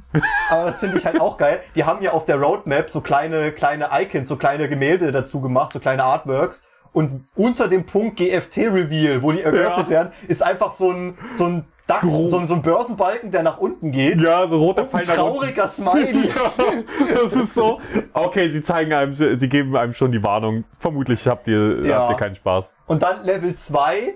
aber 0.49 0.65
das 0.65 0.79
finde 0.79 0.97
ich 0.97 1.05
halt 1.05 1.19
auch 1.19 1.37
geil. 1.37 1.59
Die 1.75 1.83
haben 1.83 2.01
ja 2.01 2.11
auf 2.11 2.23
der 2.23 2.37
Roadmap 2.37 2.89
so 2.89 3.01
kleine, 3.01 3.51
kleine 3.51 3.89
Icons, 3.93 4.27
so 4.29 4.37
kleine 4.37 4.69
Gemälde 4.69 5.11
dazu 5.11 5.41
gemacht, 5.41 5.73
so 5.73 5.79
kleine 5.79 6.03
Artworks. 6.05 6.65
Und 6.93 7.25
unter 7.35 7.67
dem 7.67 7.85
Punkt 7.85 8.17
GFT-Reveal, 8.17 9.21
wo 9.21 9.31
die 9.31 9.41
eröffnet 9.41 9.85
Ja. 9.87 9.89
werden, 9.89 10.11
ist 10.27 10.41
einfach 10.41 10.71
so 10.71 10.91
ein, 10.91 11.17
so 11.33 11.45
ein 11.45 11.65
Gro- 11.97 12.27
so 12.27 12.37
ein, 12.37 12.47
so 12.47 12.53
ein 12.53 12.61
Börsenbalken, 12.61 13.31
der 13.31 13.43
nach 13.43 13.57
unten 13.57 13.91
geht. 13.91 14.21
Ja, 14.21 14.47
so 14.47 14.57
roter 14.57 14.83
ein 14.83 14.87
Pfeil 14.89 15.01
unten. 15.01 15.15
trauriger 15.15 15.67
Smiley. 15.67 16.29
Das 17.13 17.33
ist 17.33 17.53
so. 17.53 17.79
Okay, 18.13 18.49
sie 18.51 18.63
zeigen 18.63 18.93
einem, 18.93 19.13
sie 19.13 19.49
geben 19.49 19.75
einem 19.75 19.93
schon 19.93 20.11
die 20.11 20.21
Warnung. 20.23 20.63
Vermutlich 20.79 21.27
habt 21.27 21.47
ihr, 21.47 21.85
Ja. 21.85 22.01
habt 22.01 22.11
ihr 22.11 22.17
keinen 22.17 22.35
Spaß. 22.35 22.71
Und 22.87 23.01
dann 23.03 23.23
Level 23.23 23.53
2 23.55 24.13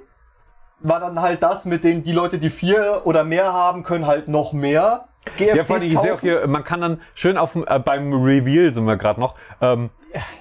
war 0.82 1.00
dann 1.00 1.22
halt 1.22 1.42
das 1.44 1.66
mit 1.66 1.84
den, 1.84 2.04
die 2.04 2.12
Leute, 2.12 2.38
die 2.38 2.50
vier 2.50 3.02
oder 3.06 3.24
mehr 3.24 3.52
haben, 3.54 3.84
können 3.84 4.06
halt 4.06 4.28
noch 4.28 4.52
mehr 4.54 5.06
GFTs 5.38 5.56
Ja, 5.56 5.64
vor 5.66 5.76
allem, 5.78 5.92
ich 5.92 5.98
sehe 6.00 6.14
auch 6.14 6.20
hier, 6.20 6.46
man 6.48 6.64
kann 6.66 6.82
dann 6.82 7.02
schön 7.16 7.38
auf 7.38 7.56
äh, 7.56 7.80
beim 7.80 8.12
Reveal 8.14 8.74
sind 8.74 8.86
wir 8.86 8.98
gerade 8.98 9.20
noch, 9.22 9.36
ähm, 9.62 9.90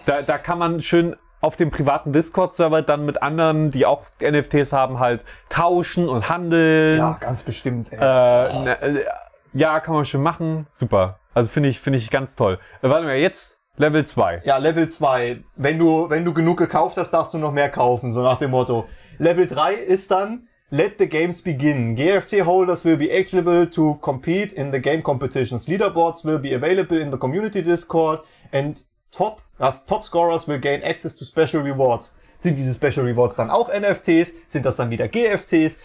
da, 0.05 0.15
da 0.27 0.39
kann 0.39 0.59
man 0.59 0.81
schön 0.81 1.15
auf 1.43 1.57
dem 1.57 1.71
privaten 1.71 2.13
Discord-Server 2.13 2.81
dann 2.81 3.05
mit 3.05 3.23
anderen, 3.23 3.71
die 3.71 3.85
auch 3.85 4.05
NFTs 4.21 4.73
haben, 4.73 4.99
halt 4.99 5.23
tauschen 5.51 6.09
und 6.09 6.31
handeln. 6.31 6.97
Ja, 6.97 7.19
ganz 7.21 7.43
bestimmt. 7.43 7.93
Ey. 7.93 7.99
Äh, 7.99 8.65
ne, 8.65 8.83
äh, 8.83 9.05
ja, 9.53 9.81
kann 9.81 9.95
man 9.95 10.07
schön 10.07 10.23
machen. 10.23 10.67
Super. 10.71 11.19
Also 11.35 11.51
finde 11.51 11.69
ich, 11.69 11.81
finde 11.81 11.99
ich 11.99 12.11
ganz 12.11 12.37
toll. 12.37 12.59
Äh, 12.81 12.89
warte 12.89 13.05
mal, 13.05 13.17
jetzt 13.17 13.59
Level 13.77 14.07
2. 14.07 14.43
Ja, 14.45 14.57
Level 14.57 14.89
2. 14.89 15.43
Wenn 15.57 15.79
du, 15.79 16.09
wenn 16.09 16.25
du 16.25 16.33
genug 16.33 16.59
gekauft 16.59 16.97
hast, 16.97 17.11
darfst 17.11 17.35
du 17.35 17.39
noch 17.39 17.53
mehr 17.53 17.69
kaufen, 17.69 18.13
so 18.13 18.23
nach 18.23 18.39
dem 18.39 18.53
Motto. 18.53 18.89
Level 19.19 19.47
3 19.47 19.75
ist 19.75 20.11
dann 20.11 20.49
Let 20.71 20.99
the 20.99 21.07
games 21.07 21.43
begin. 21.43 21.97
GFT 21.97 22.47
holders 22.47 22.83
will 22.87 22.97
be 22.97 23.11
eligible 23.11 23.69
to 23.69 23.97
compete 23.97 24.55
in 24.55 24.73
the 24.73 24.81
game 24.81 25.03
competitions. 25.03 25.69
Leaderboards 25.69 26.25
will 26.25 26.39
be 26.39 26.55
available 26.55 26.99
in 26.99 27.11
the 27.11 27.19
community 27.19 27.63
Discord 27.63 28.21
and 28.53 28.83
top, 29.11 29.43
as 29.63 29.87
top 29.87 30.05
scorers 30.05 30.47
will 30.49 30.59
gain 30.59 30.83
access 30.83 31.17
to 31.17 31.25
special 31.25 31.63
rewards. 31.63 32.19
Sind 32.37 32.57
diese 32.57 32.75
Special 32.75 33.07
Rewards 33.07 33.37
dann 33.37 33.51
auch 33.51 33.69
NFTs? 33.69 34.33
Sind 34.49 34.67
das 34.67 34.75
dann 34.75 34.91
wieder 34.91 35.07
GFTs? 35.07 35.79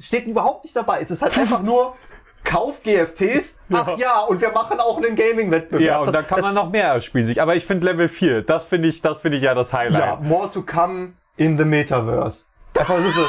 Steht 0.00 0.26
überhaupt 0.26 0.64
nicht 0.64 0.74
dabei. 0.74 1.00
Es 1.02 1.10
ist 1.10 1.20
halt 1.20 1.36
einfach 1.38 1.62
nur 1.62 1.96
Kauf 2.44 2.82
GFTs. 2.82 3.60
Ach 3.70 3.98
ja, 3.98 4.20
und 4.20 4.40
wir 4.40 4.50
machen 4.52 4.80
auch 4.80 4.96
einen 4.96 5.14
Gaming-Wettbewerb. 5.14 5.82
Ja, 5.86 5.98
und 5.98 6.14
da 6.14 6.22
kann 6.22 6.40
man 6.40 6.54
noch 6.54 6.70
mehr 6.70 6.98
spielen 7.02 7.26
sich. 7.26 7.42
Aber 7.42 7.56
ich 7.56 7.66
finde 7.66 7.84
Level 7.84 8.08
4, 8.08 8.40
das 8.40 8.64
finde 8.64 8.88
ich, 8.88 9.02
das 9.02 9.20
finde 9.20 9.36
ich 9.36 9.44
ja 9.44 9.54
das 9.54 9.74
Highlight. 9.74 10.00
Ja, 10.00 10.16
more 10.22 10.50
to 10.50 10.62
come 10.62 11.12
in 11.36 11.58
the 11.58 11.64
Metaverse. 11.66 12.46
Einfach 12.78 13.02
so, 13.02 13.10
so 13.10 13.26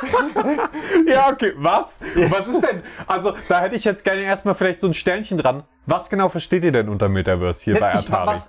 Ja, 1.06 1.30
okay, 1.30 1.52
was? 1.56 2.00
Was 2.28 2.48
ist 2.48 2.62
denn? 2.62 2.82
Also, 3.06 3.34
da 3.48 3.60
hätte 3.60 3.76
ich 3.76 3.84
jetzt 3.84 4.04
gerne 4.04 4.22
erstmal 4.22 4.54
vielleicht 4.54 4.80
so 4.80 4.88
ein 4.88 4.94
Sternchen 4.94 5.38
dran. 5.38 5.64
Was 5.90 6.08
genau 6.08 6.28
versteht 6.28 6.62
ihr 6.62 6.70
denn 6.70 6.88
unter 6.88 7.08
Metaverse 7.08 7.64
hier 7.64 7.80
bei 7.80 7.90
ich, 7.90 8.08
Atari? 8.08 8.28
was, 8.28 8.48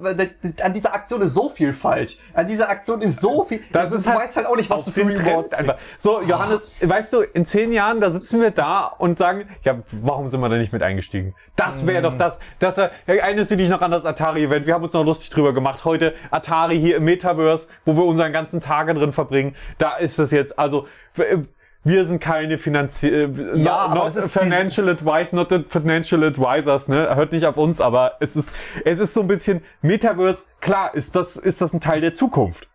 an 0.64 0.74
dieser 0.74 0.94
Aktion 0.94 1.22
ist 1.22 1.34
so 1.34 1.50
viel 1.50 1.74
falsch. 1.74 2.18
An 2.36 2.46
dieser 2.46 2.70
Aktion 2.70 3.02
ist 3.02 3.20
so 3.20 3.44
viel. 3.44 3.62
Das 3.72 3.90
du 3.90 3.96
ist 3.96 4.06
du 4.06 4.12
halt 4.12 4.20
weißt 4.20 4.38
halt 4.38 4.46
auch 4.46 4.56
nicht, 4.56 4.70
was 4.70 4.86
du 4.86 4.92
für 4.92 5.08
Rewards 5.08 5.52
einfach. 5.56 5.78
So, 5.98 6.22
Johannes, 6.22 6.72
weißt 6.82 7.14
du, 7.14 7.22
in 7.22 7.44
zehn 7.48 7.74
Jahren, 7.74 8.00
da 8.00 8.12
sitzen 8.12 8.42
wir 8.42 8.52
da 8.52 8.86
und 8.86 9.18
sagen, 9.18 9.50
ja, 9.64 9.80
warum 9.92 10.30
sind 10.30 10.40
wir 10.40 10.50
da 10.50 10.58
nicht 10.58 10.72
mit 10.72 10.84
eingestiegen? 10.84 11.34
Das 11.56 11.88
wäre 11.88 12.04
doch 12.04 12.16
das, 12.16 12.38
das, 12.60 12.78
äh, 12.78 12.90
eines 13.08 13.48
dich 13.48 13.70
noch 13.70 13.82
an 13.82 13.90
das 13.90 14.06
Atari-Event. 14.06 14.68
Wir 14.68 14.76
haben 14.76 14.84
uns 14.84 14.94
noch 14.94 15.04
lustig 15.04 15.32
drüber 15.32 15.52
gemacht. 15.52 15.84
Heute 15.84 16.14
Atari 16.30 16.80
hier 16.80 16.98
im 16.98 17.06
Metaverse, 17.06 17.70
wo 17.86 17.98
wir 17.98 18.06
unseren 18.06 18.34
ganzen 18.34 18.62
Tage 18.62 18.94
drin 18.94 19.14
verbringen. 19.14 19.56
Da 19.80 19.96
ist 19.96 20.20
das 20.20 20.30
jetzt, 20.30 20.60
also, 20.60 20.88
äh, 21.18 21.38
wir 21.84 22.06
sind 22.06 22.20
keine 22.20 22.58
Finanzi 22.58 23.08
äh, 23.08 23.58
Ja, 23.58 23.94
not, 23.94 24.16
not 24.16 24.24
financial 24.24 24.90
advice, 24.90 25.34
not 25.34 25.50
the 25.50 25.64
financial 25.68 26.24
advisors, 26.24 26.88
ne? 26.88 27.16
Hört 27.16 27.32
nicht 27.32 27.46
auf 27.46 27.58
uns, 27.58 27.82
aber 27.82 28.18
es 28.20 28.36
ist, 28.36 28.52
es 28.86 29.00
ist 29.00 29.14
so 29.14 29.22
ein 29.22 29.28
bisschen 29.28 29.64
Metaverse. 29.82 30.46
Klar, 30.60 30.94
ist 30.94 31.16
das, 31.16 31.38
ist 31.38 31.62
das 31.62 31.74
ein 31.74 31.80
Teil 31.82 32.02
der 32.02 32.14
Zukunft. 32.14 32.68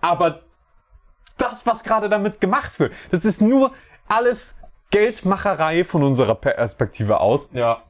Aber 0.00 0.42
das, 1.38 1.66
was 1.66 1.82
gerade 1.82 2.08
damit 2.08 2.40
gemacht 2.40 2.78
wird, 2.78 2.92
das 3.10 3.24
ist 3.24 3.40
nur 3.40 3.72
alles 4.08 4.56
Geldmacherei 4.90 5.82
von 5.82 6.04
unserer 6.04 6.36
Perspektive 6.36 7.18
aus. 7.18 7.50
Ja. 7.52 7.82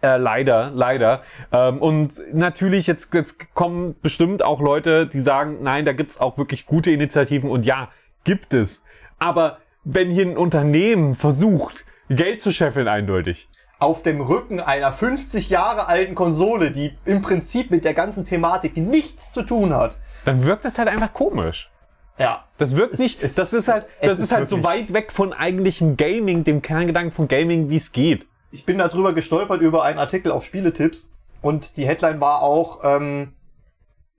Äh, 0.00 0.16
leider, 0.16 0.70
leider. 0.74 1.22
Ähm, 1.52 1.78
und 1.80 2.14
natürlich, 2.34 2.86
jetzt, 2.86 3.14
jetzt 3.14 3.54
kommen 3.54 3.94
bestimmt 4.00 4.42
auch 4.42 4.60
Leute, 4.60 5.06
die 5.06 5.20
sagen, 5.20 5.58
nein, 5.62 5.84
da 5.84 5.92
gibt's 5.92 6.18
auch 6.18 6.38
wirklich 6.38 6.66
gute 6.66 6.90
Initiativen 6.90 7.50
und 7.50 7.66
ja, 7.66 7.90
gibt 8.24 8.54
es. 8.54 8.82
Aber 9.18 9.58
wenn 9.84 10.10
hier 10.10 10.26
ein 10.26 10.36
Unternehmen 10.36 11.14
versucht, 11.14 11.84
Geld 12.08 12.40
zu 12.40 12.52
scheffeln, 12.52 12.88
eindeutig. 12.88 13.48
Auf 13.78 14.02
dem 14.02 14.20
Rücken 14.20 14.60
einer 14.60 14.92
50 14.92 15.50
Jahre 15.50 15.88
alten 15.88 16.14
Konsole, 16.14 16.70
die 16.70 16.92
im 17.04 17.20
Prinzip 17.22 17.70
mit 17.70 17.84
der 17.84 17.94
ganzen 17.94 18.24
Thematik 18.24 18.76
nichts 18.76 19.32
zu 19.32 19.42
tun 19.42 19.74
hat. 19.74 19.96
Dann 20.24 20.44
wirkt 20.44 20.64
das 20.64 20.78
halt 20.78 20.88
einfach 20.88 21.12
komisch. 21.12 21.70
Ja. 22.18 22.44
Das 22.58 22.76
wirkt 22.76 22.94
Es- 22.94 23.00
nicht, 23.00 23.22
es- 23.22 23.34
das 23.34 23.52
ist 23.52 23.68
halt, 23.68 23.86
das 24.00 24.12
ist, 24.14 24.18
ist 24.26 24.32
halt 24.32 24.48
so 24.48 24.62
weit 24.62 24.92
weg 24.92 25.10
von 25.10 25.32
eigentlichem 25.32 25.96
Gaming, 25.96 26.44
dem 26.44 26.62
Kerngedanken 26.62 27.10
von 27.10 27.26
Gaming, 27.26 27.70
wie 27.70 27.76
es 27.76 27.90
geht. 27.90 28.26
Ich 28.52 28.64
bin 28.66 28.78
darüber 28.78 29.14
gestolpert 29.14 29.60
über 29.62 29.82
einen 29.82 29.98
Artikel 29.98 30.30
auf 30.30 30.44
Spieletipps 30.44 31.08
und 31.40 31.76
die 31.76 31.86
Headline 31.86 32.20
war 32.20 32.42
auch 32.42 32.80
ähm, 32.84 33.32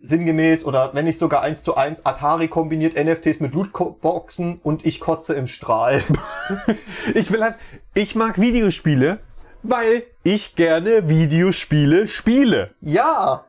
sinngemäß 0.04 0.66
oder 0.66 0.94
wenn 0.94 1.06
nicht 1.06 1.18
sogar 1.18 1.42
eins 1.42 1.64
zu 1.64 1.76
eins 1.76 2.06
Atari 2.06 2.50
kombiniert 2.50 2.96
NFTs 2.96 3.40
mit 3.40 3.54
Lootboxen 3.54 4.60
und 4.62 4.86
ich 4.86 5.00
kotze 5.00 5.34
im 5.34 5.48
Strahl. 5.48 6.04
Ich 7.16 7.32
will 7.32 7.42
halt, 7.42 7.56
ich 7.94 8.16
mag 8.16 8.40
Videospiele, 8.40 9.20
weil 9.64 10.04
ich 10.24 10.56
gerne 10.56 11.08
Videospiele 11.10 12.08
spiele. 12.08 12.66
ja, 12.82 13.46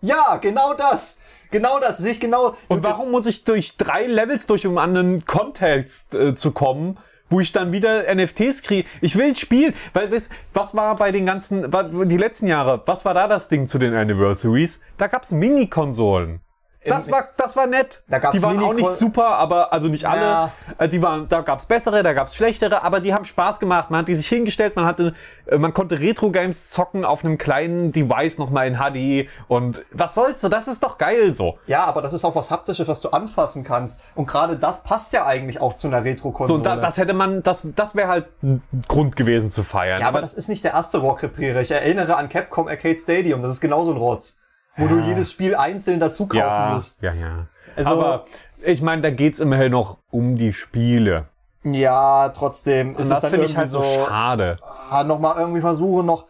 ja, 0.00 0.38
genau 0.40 0.72
das. 0.74 1.20
Genau 1.50 1.78
das 1.80 1.98
sehe 1.98 2.12
ich 2.12 2.20
genau. 2.20 2.54
Und 2.68 2.82
warum 2.82 3.10
muss 3.10 3.26
ich 3.26 3.44
durch 3.44 3.76
drei 3.76 4.06
Levels 4.06 4.46
durch, 4.46 4.66
um 4.66 4.78
an 4.78 4.96
einen 4.96 5.26
Kontext 5.26 6.14
äh, 6.14 6.34
zu 6.34 6.52
kommen, 6.52 6.96
wo 7.30 7.40
ich 7.40 7.52
dann 7.52 7.72
wieder 7.72 8.12
NFTs 8.14 8.62
kriege? 8.62 8.88
Ich 9.00 9.16
will 9.16 9.34
spielen, 9.36 9.74
weil 9.92 10.10
was, 10.10 10.28
was 10.52 10.74
war 10.74 10.96
bei 10.96 11.12
den 11.12 11.24
ganzen, 11.24 11.70
die 12.08 12.16
letzten 12.16 12.46
Jahre, 12.46 12.82
was 12.84 13.04
war 13.04 13.14
da 13.14 13.28
das 13.28 13.48
Ding 13.48 13.66
zu 13.66 13.78
den 13.78 13.94
Anniversaries? 13.94 14.80
Da 14.98 15.06
gab's 15.06 15.30
Mini-Konsolen. 15.30 16.40
Das 16.82 17.10
war, 17.10 17.28
das 17.36 17.56
war 17.56 17.66
nett. 17.66 18.02
Da 18.08 18.18
gab's 18.18 18.36
die 18.38 18.42
waren 18.42 18.58
auch 18.58 18.70
Mini-Kon- 18.70 18.90
nicht 18.90 18.98
super, 18.98 19.26
aber 19.26 19.70
also 19.70 19.88
nicht 19.88 20.06
alle. 20.06 20.20
Ja. 20.22 20.52
Äh, 20.78 20.88
Die 20.88 21.02
waren, 21.02 21.28
da 21.28 21.42
gab's 21.42 21.66
bessere, 21.66 22.02
da 22.02 22.14
gab's 22.14 22.34
schlechtere, 22.36 22.82
aber 22.82 23.00
die 23.00 23.12
haben 23.12 23.26
Spaß 23.26 23.60
gemacht. 23.60 23.90
Man 23.90 24.00
hat 24.00 24.08
die 24.08 24.14
sich 24.14 24.26
hingestellt, 24.28 24.76
man 24.76 24.86
hatte, 24.86 25.12
äh, 25.46 25.58
man 25.58 25.74
konnte 25.74 26.00
Retro-Games 26.00 26.70
zocken 26.70 27.04
auf 27.04 27.22
einem 27.22 27.36
kleinen 27.36 27.92
Device 27.92 28.38
nochmal 28.38 28.66
in 28.66 28.76
HD. 28.78 29.28
Und 29.46 29.84
was 29.92 30.14
soll's 30.14 30.40
so? 30.40 30.48
Das 30.48 30.68
ist 30.68 30.82
doch 30.82 30.96
geil 30.96 31.34
so. 31.34 31.58
Ja, 31.66 31.84
aber 31.84 32.00
das 32.00 32.14
ist 32.14 32.24
auch 32.24 32.34
was 32.34 32.50
Haptisches, 32.50 32.88
was 32.88 33.02
du 33.02 33.10
anfassen 33.10 33.62
kannst. 33.62 34.00
Und 34.14 34.26
gerade 34.26 34.56
das 34.56 34.82
passt 34.82 35.12
ja 35.12 35.26
eigentlich 35.26 35.60
auch 35.60 35.74
zu 35.74 35.86
einer 35.88 35.98
So, 35.98 36.04
Retro-Konsole. 36.04 36.62
da, 36.62 36.76
das 36.76 36.96
hätte 36.96 37.12
man, 37.12 37.42
das, 37.42 37.60
das 37.76 37.94
wäre 37.94 38.08
halt 38.08 38.26
ein 38.42 38.62
Grund 38.88 39.16
gewesen 39.16 39.50
zu 39.50 39.64
feiern. 39.64 40.00
ja, 40.00 40.08
aber 40.08 40.22
das 40.22 40.32
ist 40.32 40.48
nicht 40.48 40.64
der 40.64 40.72
erste 40.72 40.96
Rohrkrepierer. 40.98 41.60
Ich 41.60 41.70
erinnere 41.70 42.16
an 42.16 42.30
Capcom 42.30 42.68
Arcade 42.68 42.96
Stadium. 42.96 43.42
Das 43.42 43.50
ist 43.52 43.60
genauso 43.60 43.90
ein 43.90 43.98
Rotz. 43.98 44.38
Wo 44.80 44.88
du 44.88 45.00
jedes 45.00 45.30
Spiel 45.30 45.54
einzeln 45.54 46.00
dazu 46.00 46.26
kaufen 46.26 46.38
ja, 46.38 46.72
musst. 46.74 47.02
ja, 47.02 47.12
ja. 47.12 47.46
Also- 47.76 47.90
aber 47.92 48.26
ich 48.64 48.82
meine, 48.82 49.02
da 49.02 49.10
geht's 49.10 49.40
immerhin 49.40 49.72
noch 49.72 49.98
um 50.10 50.36
die 50.36 50.52
Spiele. 50.52 51.26
Ja, 51.62 52.30
trotzdem 52.30 52.94
ist 52.94 53.02
es 53.02 53.08
das 53.10 53.20
dann 53.20 53.30
finde 53.30 53.44
irgendwie 53.44 53.52
ich 53.52 53.58
halt 53.58 53.68
so 53.68 53.82
schade. 53.82 54.58
ah, 54.90 55.04
nochmal 55.04 55.36
irgendwie 55.38 55.60
versuchen, 55.60 56.06
noch 56.06 56.26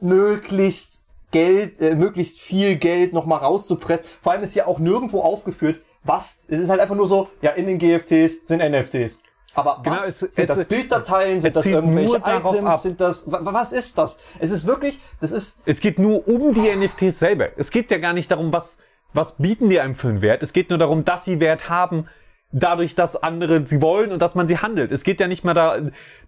möglichst 0.00 1.02
Geld, 1.30 1.80
äh, 1.80 1.94
möglichst 1.94 2.38
viel 2.38 2.76
Geld 2.76 3.12
nochmal 3.12 3.38
rauszupressen. 3.40 4.06
Vor 4.20 4.32
allem 4.32 4.42
ist 4.42 4.52
hier 4.52 4.68
auch 4.68 4.78
nirgendwo 4.78 5.20
aufgeführt, 5.20 5.80
was, 6.04 6.42
es 6.48 6.60
ist 6.60 6.70
halt 6.70 6.80
einfach 6.80 6.94
nur 6.94 7.06
so, 7.06 7.28
ja, 7.40 7.50
in 7.52 7.66
den 7.66 7.78
GFTs 7.78 8.46
sind 8.46 8.60
NFTs. 8.60 9.20
Aber 9.54 9.80
Genau, 9.82 9.96
was, 9.96 10.08
es- 10.22 10.34
sind 10.34 10.50
es- 10.50 10.58
das 10.58 10.64
Bilddateien, 10.64 11.40
sind 11.40 11.54
das 11.56 11.66
irgendwelche 11.66 12.16
Items, 12.16 12.64
ab. 12.72 12.80
sind 12.80 13.00
das, 13.00 13.30
wa- 13.30 13.40
was 13.42 13.72
ist 13.72 13.96
das? 13.98 14.18
Es 14.40 14.50
ist 14.50 14.66
wirklich, 14.66 14.98
das 15.20 15.30
ist, 15.30 15.62
Es 15.64 15.80
geht 15.80 15.98
nur 15.98 16.26
um 16.28 16.54
die 16.54 16.68
NFTs 16.68 17.18
selber. 17.20 17.48
Es 17.56 17.70
geht 17.70 17.90
ja 17.90 17.98
gar 17.98 18.12
nicht 18.12 18.30
darum, 18.30 18.52
was, 18.52 18.78
was 19.12 19.36
bieten 19.36 19.68
die 19.70 19.78
einem 19.80 19.94
für 19.94 20.08
einen 20.08 20.22
Wert. 20.22 20.42
Es 20.42 20.52
geht 20.52 20.70
nur 20.70 20.78
darum, 20.78 21.04
dass 21.04 21.24
sie 21.24 21.38
Wert 21.40 21.68
haben, 21.68 22.08
dadurch, 22.50 22.94
dass 22.94 23.16
andere 23.16 23.66
sie 23.66 23.80
wollen 23.80 24.12
und 24.12 24.20
dass 24.20 24.34
man 24.34 24.48
sie 24.48 24.58
handelt. 24.58 24.90
Es 24.92 25.04
geht 25.04 25.20
ja 25.20 25.28
nicht 25.28 25.44
mal 25.44 25.54
da, 25.54 25.78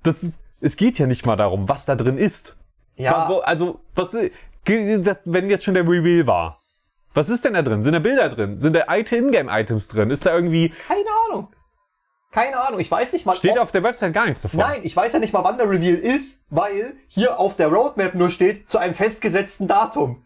das, 0.03 0.25
es 0.61 0.77
geht 0.77 0.99
ja 0.99 1.07
nicht 1.07 1.27
mal 1.27 1.37
darum, 1.37 1.69
was 1.69 1.85
da 1.85 1.95
drin 1.97 2.19
ist. 2.19 2.57
ja, 2.97 3.27
Also, 3.45 3.81
was, 3.95 4.12
das, 4.65 5.21
wenn 5.25 5.51
jetzt 5.51 5.65
schon 5.65 5.75
der 5.75 5.85
Reveal 5.85 6.27
war. 6.27 6.61
Was 7.15 7.29
ist 7.29 7.45
denn 7.45 7.55
da 7.55 7.62
drin? 7.62 7.83
Sind 7.83 7.93
da 7.95 7.99
Bilder 7.99 8.29
drin? 8.29 8.59
Sind 8.59 8.75
da 8.75 8.81
alte 8.81 9.17
Ingame-Items 9.17 9.89
drin? 9.89 10.11
Ist 10.11 10.27
da 10.27 10.35
irgendwie, 10.35 10.69
keine 10.87 11.05
Ahnung. 11.31 11.49
Keine 12.33 12.59
Ahnung, 12.61 12.81
ich 12.81 12.91
weiß 12.91 13.12
nicht 13.15 13.25
mal, 13.25 13.35
steht 13.37 13.59
auf 13.59 13.73
der 13.73 13.83
Website 13.83 14.12
gar 14.12 14.27
nichts 14.27 14.43
davon. 14.43 14.61
Nein, 14.61 14.81
ich 14.83 14.95
weiß 14.95 15.12
ja 15.15 15.19
nicht 15.19 15.33
mal, 15.33 15.43
wann 15.45 15.57
der 15.57 15.71
Reveal 15.71 15.95
ist, 15.97 16.45
weil 16.51 16.94
hier 17.09 17.38
auf 17.38 17.57
der 17.57 17.69
Roadmap 17.69 18.15
nur 18.15 18.29
steht, 18.31 18.69
zu 18.69 18.79
einem 18.79 18.94
festgesetzten 18.94 19.69
Datum. 19.69 20.23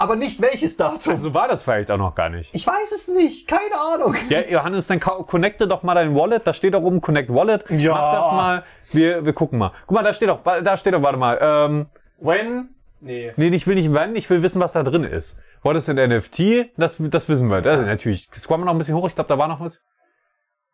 Aber 0.00 0.14
nicht 0.14 0.40
welches 0.40 0.76
Datum. 0.76 1.18
So 1.18 1.34
war 1.34 1.48
das 1.48 1.62
vielleicht 1.64 1.90
auch 1.90 1.98
noch 1.98 2.14
gar 2.14 2.28
nicht. 2.28 2.54
Ich 2.54 2.64
weiß 2.64 2.92
es 2.92 3.08
nicht. 3.08 3.48
Keine 3.48 3.74
Ahnung. 3.94 4.14
Ja, 4.28 4.42
Johannes, 4.48 4.86
dann 4.86 5.00
co- 5.00 5.24
connecte 5.24 5.66
doch 5.66 5.82
mal 5.82 5.94
dein 5.94 6.14
Wallet. 6.14 6.46
Da 6.46 6.52
steht 6.54 6.74
doch 6.74 6.82
oben 6.82 7.00
Connect 7.00 7.34
Wallet. 7.34 7.64
Ja. 7.68 7.92
Mach 7.94 8.12
das 8.12 8.30
mal. 8.32 8.64
Wir, 8.92 9.24
wir 9.26 9.32
gucken 9.32 9.58
mal. 9.58 9.72
Guck 9.88 9.96
mal, 9.96 10.04
da 10.04 10.12
steht 10.12 10.28
doch, 10.28 10.40
da 10.44 10.76
steht 10.76 10.94
doch, 10.94 11.02
warte 11.02 11.18
mal. 11.18 11.38
Ähm, 11.42 11.86
When? 12.20 12.68
Nee. 13.00 13.32
nee, 13.36 13.48
ich 13.48 13.66
will 13.66 13.74
nicht 13.74 13.92
wann, 13.92 14.14
ich 14.16 14.28
will 14.30 14.42
wissen, 14.42 14.60
was 14.60 14.72
da 14.72 14.82
drin 14.84 15.04
ist. 15.04 15.36
What 15.62 15.74
is 15.76 15.88
an 15.88 15.96
NFT? 15.96 16.70
Das, 16.76 16.96
das 16.98 17.28
wissen 17.28 17.48
wir. 17.50 17.60
Das, 17.60 17.84
natürlich. 17.84 18.28
Wir 18.32 18.58
noch 18.58 18.68
ein 18.72 18.78
bisschen 18.78 18.96
hoch. 18.96 19.06
Ich 19.08 19.16
glaube, 19.16 19.28
da 19.28 19.36
war 19.36 19.48
noch 19.48 19.60
was. 19.60 19.82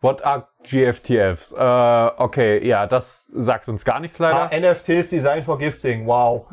What 0.01 0.24
are 0.24 0.49
GFTFs? 0.64 1.53
Äh, 1.53 2.22
okay, 2.22 2.66
ja, 2.66 2.86
das 2.86 3.26
sagt 3.26 3.68
uns 3.68 3.84
gar 3.84 4.01
nichts 4.01 4.18
leider. 4.18 4.51
Ah, 4.53 4.57
NFTs 4.57 5.09
Designed 5.09 5.45
for 5.45 5.59
Gifting. 5.59 6.07
Wow. 6.07 6.47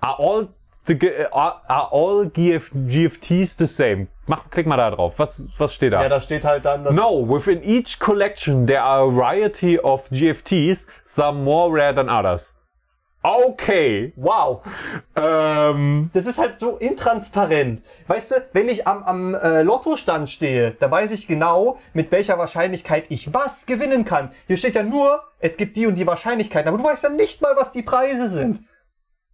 Are 0.00 0.18
all 0.18 0.48
the 0.86 1.28
are, 1.32 1.60
are 1.68 1.92
all 1.92 2.26
GF, 2.26 2.70
GFTs 2.72 3.56
the 3.58 3.66
same? 3.66 4.08
Mach, 4.26 4.50
klick 4.50 4.66
mal 4.66 4.76
da 4.76 4.90
drauf. 4.90 5.18
Was, 5.18 5.48
was 5.58 5.74
steht 5.74 5.92
da? 5.92 6.02
Ja, 6.02 6.08
da 6.08 6.20
steht 6.20 6.44
halt 6.44 6.64
dann 6.64 6.84
das. 6.84 6.94
No, 6.94 7.28
within 7.28 7.62
each 7.62 7.98
collection 7.98 8.66
there 8.66 8.82
are 8.82 9.02
a 9.02 9.10
variety 9.10 9.78
of 9.78 10.08
GFTs, 10.10 10.86
some 11.04 11.44
more 11.44 11.70
rare 11.70 11.94
than 11.94 12.08
others. 12.08 12.54
Okay. 13.22 14.12
Wow. 14.16 14.62
Ähm, 15.16 16.10
Das 16.12 16.26
ist 16.26 16.38
halt 16.38 16.60
so 16.60 16.76
intransparent. 16.76 17.82
Weißt 18.06 18.30
du, 18.30 18.34
wenn 18.52 18.68
ich 18.68 18.86
am, 18.86 19.02
am 19.02 19.34
äh, 19.34 19.62
Lottostand 19.62 20.30
stehe, 20.30 20.72
da 20.78 20.90
weiß 20.90 21.10
ich 21.12 21.26
genau, 21.26 21.78
mit 21.94 22.12
welcher 22.12 22.38
Wahrscheinlichkeit 22.38 23.06
ich 23.08 23.34
was 23.34 23.66
gewinnen 23.66 24.04
kann. 24.04 24.30
Hier 24.46 24.56
steht 24.56 24.76
ja 24.76 24.82
nur, 24.82 25.22
es 25.40 25.56
gibt 25.56 25.76
die 25.76 25.86
und 25.86 25.96
die 25.96 26.06
Wahrscheinlichkeiten, 26.06 26.68
aber 26.68 26.78
du 26.78 26.84
weißt 26.84 27.04
ja 27.04 27.10
nicht 27.10 27.42
mal, 27.42 27.54
was 27.56 27.72
die 27.72 27.82
Preise 27.82 28.28
sind. 28.28 28.60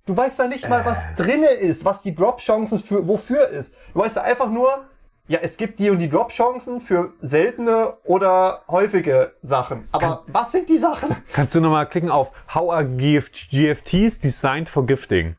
Du 0.06 0.16
weißt 0.16 0.38
ja 0.38 0.48
nicht 0.48 0.68
mal, 0.68 0.84
was 0.84 1.14
drinne 1.14 1.48
ist, 1.48 1.84
was 1.84 2.02
die 2.02 2.14
Drop-Chancen 2.14 2.78
für 2.78 3.06
wofür 3.08 3.48
ist. 3.48 3.74
Du 3.94 4.00
weißt 4.00 4.16
ja 4.16 4.22
einfach 4.22 4.50
nur, 4.50 4.84
ja, 5.26 5.38
es 5.40 5.56
gibt 5.56 5.78
die 5.78 5.90
und 5.90 5.98
die 5.98 6.10
Drop-Chancen 6.10 6.80
für 6.80 7.14
seltene 7.20 7.94
oder 8.04 8.62
häufige 8.68 9.34
Sachen. 9.40 9.88
Aber 9.92 10.22
was 10.26 10.52
sind 10.52 10.68
die 10.68 10.76
Sachen? 10.76 11.16
kannst 11.32 11.54
du 11.54 11.60
nochmal 11.60 11.88
klicken 11.88 12.10
auf 12.10 12.32
How 12.54 12.70
are 12.70 12.84
GF, 12.86 13.30
GFTs 13.32 14.18
designed 14.18 14.68
for 14.68 14.84
gifting? 14.84 15.36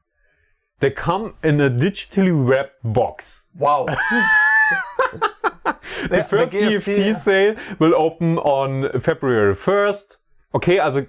They 0.80 0.92
come 0.92 1.36
in 1.42 1.62
a 1.62 1.70
digitally 1.70 2.32
wrapped 2.32 2.80
box. 2.84 3.52
Wow. 3.54 3.88
The 6.10 6.24
first 6.24 6.54
GFT 6.54 7.14
sale 7.20 7.56
will 7.80 7.94
open 7.96 8.38
on 8.38 8.90
February 9.00 9.54
1st. 9.54 10.20
Okay, 10.52 10.80
also 10.80 11.02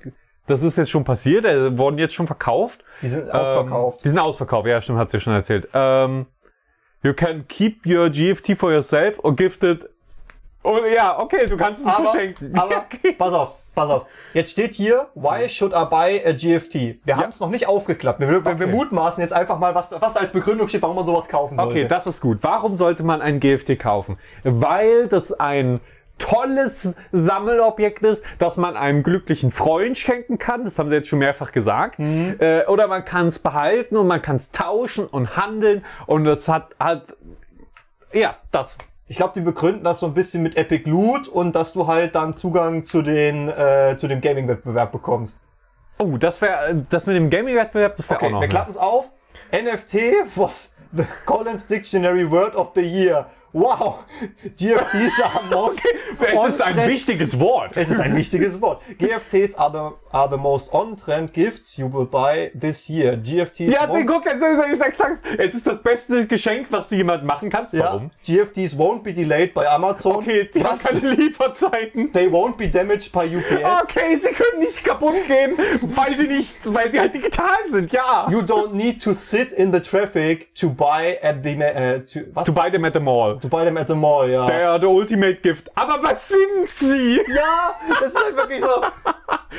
das 0.46 0.62
ist 0.62 0.78
jetzt 0.78 0.90
schon 0.90 1.04
passiert, 1.04 1.44
äh, 1.44 1.76
wurden 1.76 1.98
jetzt 1.98 2.14
schon 2.14 2.26
verkauft. 2.26 2.84
Die 3.02 3.08
sind 3.08 3.30
ausverkauft. 3.30 3.98
Ähm, 3.98 4.02
die 4.04 4.08
sind 4.10 4.18
ausverkauft, 4.18 4.68
ja, 4.68 4.80
stimmt, 4.80 4.98
hat 4.98 5.10
sie 5.10 5.20
schon 5.20 5.34
erzählt. 5.34 5.68
Ähm, 5.74 6.26
you 7.06 7.14
can 7.14 7.44
keep 7.48 7.86
your 7.86 8.08
GFT 8.10 8.56
for 8.56 8.72
yourself 8.72 9.18
or 9.22 9.34
gift 9.34 9.62
it. 9.62 9.88
Oh, 10.62 10.80
ja, 10.84 11.18
okay, 11.20 11.46
du 11.46 11.56
kannst 11.56 11.80
es 11.80 11.86
aber, 11.86 12.04
verschenken. 12.10 12.52
aber 12.58 12.78
okay. 12.78 13.12
pass 13.12 13.32
auf, 13.32 13.52
pass 13.74 13.88
auf. 13.88 14.06
Jetzt 14.34 14.50
steht 14.50 14.74
hier, 14.74 15.06
why 15.14 15.48
should 15.48 15.72
I 15.72 15.84
buy 15.88 16.20
a 16.26 16.32
GFT? 16.32 16.98
Wir 17.04 17.16
haben 17.16 17.28
es 17.28 17.38
noch 17.38 17.50
nicht 17.50 17.68
aufgeklappt. 17.68 18.18
Wir, 18.18 18.28
wir, 18.28 18.44
wir 18.44 18.52
Okay. 18.52 18.66
mutmaßen 18.66 19.22
jetzt 19.22 19.32
einfach 19.32 19.60
mal, 19.60 19.76
was, 19.76 19.92
was 20.00 20.16
als 20.16 20.32
Begründung 20.32 20.66
steht, 20.66 20.82
warum 20.82 20.96
man 20.96 21.06
sowas 21.06 21.28
kaufen 21.28 21.56
sollte. 21.56 21.70
Okay, 21.70 21.86
das 21.88 22.08
ist 22.08 22.20
gut. 22.20 22.38
Warum 22.42 22.74
sollte 22.74 23.04
man 23.04 23.22
ein 23.22 23.38
GFT 23.38 23.78
kaufen? 23.78 24.18
Weil 24.42 25.06
das 25.06 25.32
ein 25.32 25.80
tolles 26.18 26.94
Sammelobjekt 27.12 28.02
ist, 28.04 28.24
das 28.38 28.56
man 28.56 28.76
einem 28.76 29.02
glücklichen 29.02 29.50
Freund 29.50 29.96
schenken 29.98 30.38
kann. 30.38 30.64
Das 30.64 30.78
haben 30.78 30.88
sie 30.88 30.94
jetzt 30.96 31.08
schon 31.08 31.18
mehrfach 31.18 31.52
gesagt. 31.52 31.98
Äh, 31.98 32.64
oder 32.66 32.86
man 32.88 33.04
kann 33.04 33.26
es 33.26 33.38
behalten 33.38 33.96
und 33.96 34.06
man 34.06 34.22
kann 34.22 34.36
es 34.36 34.50
tauschen 34.50 35.06
und 35.06 35.36
handeln. 35.36 35.84
Und 36.06 36.26
es 36.26 36.48
hat 36.48 36.74
halt, 36.80 37.02
ja, 38.12 38.36
das. 38.50 38.78
Ich 39.08 39.16
glaube, 39.18 39.34
die 39.34 39.40
begründen 39.40 39.84
das 39.84 40.00
so 40.00 40.06
ein 40.06 40.14
bisschen 40.14 40.42
mit 40.42 40.56
Epic 40.56 40.88
Loot 40.90 41.28
und 41.28 41.54
dass 41.54 41.74
du 41.74 41.86
halt 41.86 42.14
dann 42.16 42.34
Zugang 42.34 42.82
zu, 42.82 43.02
den, 43.02 43.48
äh, 43.48 43.94
zu 43.96 44.08
dem 44.08 44.20
Gaming-Wettbewerb 44.20 44.90
bekommst. 44.90 45.42
Oh, 45.98 46.16
das 46.16 46.42
wäre, 46.42 46.84
das 46.90 47.06
mit 47.06 47.14
dem 47.16 47.30
Gaming-Wettbewerb, 47.30 47.96
das 47.96 48.08
wäre 48.10 48.16
Okay, 48.18 48.26
auch 48.26 48.30
noch. 48.32 48.40
wir 48.40 48.44
eine- 48.44 48.48
klappen 48.48 48.70
es 48.70 48.76
auf. 48.76 49.12
NFT 49.52 49.96
was 50.34 50.74
the 50.92 51.04
Collins 51.26 51.68
Dictionary 51.68 52.28
Word 52.28 52.56
of 52.56 52.72
the 52.74 52.80
Year. 52.82 53.26
Wow, 53.56 54.04
GFTs 54.58 55.18
are 55.22 55.42
most 55.50 55.80
Es 56.20 56.48
ist 56.50 56.60
ein 56.60 56.88
wichtiges 56.88 57.40
Wort. 57.40 57.74
Es 57.74 57.90
ist 57.90 58.00
ein 58.00 58.14
wichtiges 58.14 58.60
Wort. 58.60 58.82
GFTs 58.98 59.54
are 59.54 59.72
the, 59.72 60.14
are 60.14 60.30
the 60.30 60.36
most 60.36 60.74
on-trend 60.74 61.32
gifts 61.32 61.78
you 61.78 61.90
will 61.90 62.04
buy 62.04 62.50
this 62.54 62.90
year. 62.90 63.16
GFTs 63.16 63.72
Ja, 63.72 63.86
guck, 63.86 64.26
es 64.26 64.34
ist, 64.34 65.24
es 65.38 65.54
ist 65.54 65.66
das 65.66 65.82
beste 65.82 66.26
Geschenk, 66.26 66.66
was 66.70 66.90
du 66.90 66.96
jemand 66.96 67.24
machen 67.24 67.48
kannst. 67.48 67.72
ja, 67.72 67.84
Warum? 67.84 68.10
GFTs 68.22 68.76
won't 68.76 69.02
be 69.02 69.14
delayed 69.14 69.54
by 69.54 69.64
Amazon. 69.64 70.16
Okay, 70.16 70.50
die 70.54 70.62
haben 70.62 70.74
Was? 70.74 70.82
keine 70.82 71.14
Lieferzeiten. 71.14 72.12
They 72.12 72.26
won't 72.26 72.58
be 72.58 72.68
damaged 72.68 73.10
by 73.10 73.20
UPS. 73.20 73.84
Okay, 73.84 74.16
sie 74.16 74.34
können 74.34 74.58
nicht 74.58 74.84
kaputt 74.84 75.14
gehen, 75.26 75.56
weil 75.94 76.14
sie 76.18 76.26
nicht, 76.26 76.56
weil 76.66 76.92
sie 76.92 77.00
halt 77.00 77.14
digital 77.14 77.56
sind, 77.70 77.90
ja. 77.90 78.26
You 78.30 78.40
don't 78.40 78.74
need 78.74 79.02
to 79.02 79.14
sit 79.14 79.50
in 79.50 79.72
the 79.72 79.80
traffic 79.80 80.54
to 80.56 80.68
buy 80.68 81.18
at 81.22 81.42
the, 81.42 81.52
äh, 81.52 82.04
to, 82.04 82.20
was? 82.34 82.44
To 82.44 82.52
buy 82.52 82.70
them 82.70 82.84
at 82.84 82.92
the 82.92 83.00
mall. 83.00 83.38
Them 83.64 83.76
at 83.76 83.88
the 83.88 83.94
mall, 83.94 84.28
ja. 84.28 84.44
Are 84.46 84.80
the 84.80 84.86
ultimate 84.86 85.36
gift. 85.42 85.70
Aber 85.76 86.02
was 86.02 86.28
sind 86.28 86.68
sie? 86.68 87.20
Ja, 87.34 87.74
das 88.00 88.12
ist 88.14 88.24
halt 88.24 88.36
wirklich 88.36 88.60
so. 88.60 88.82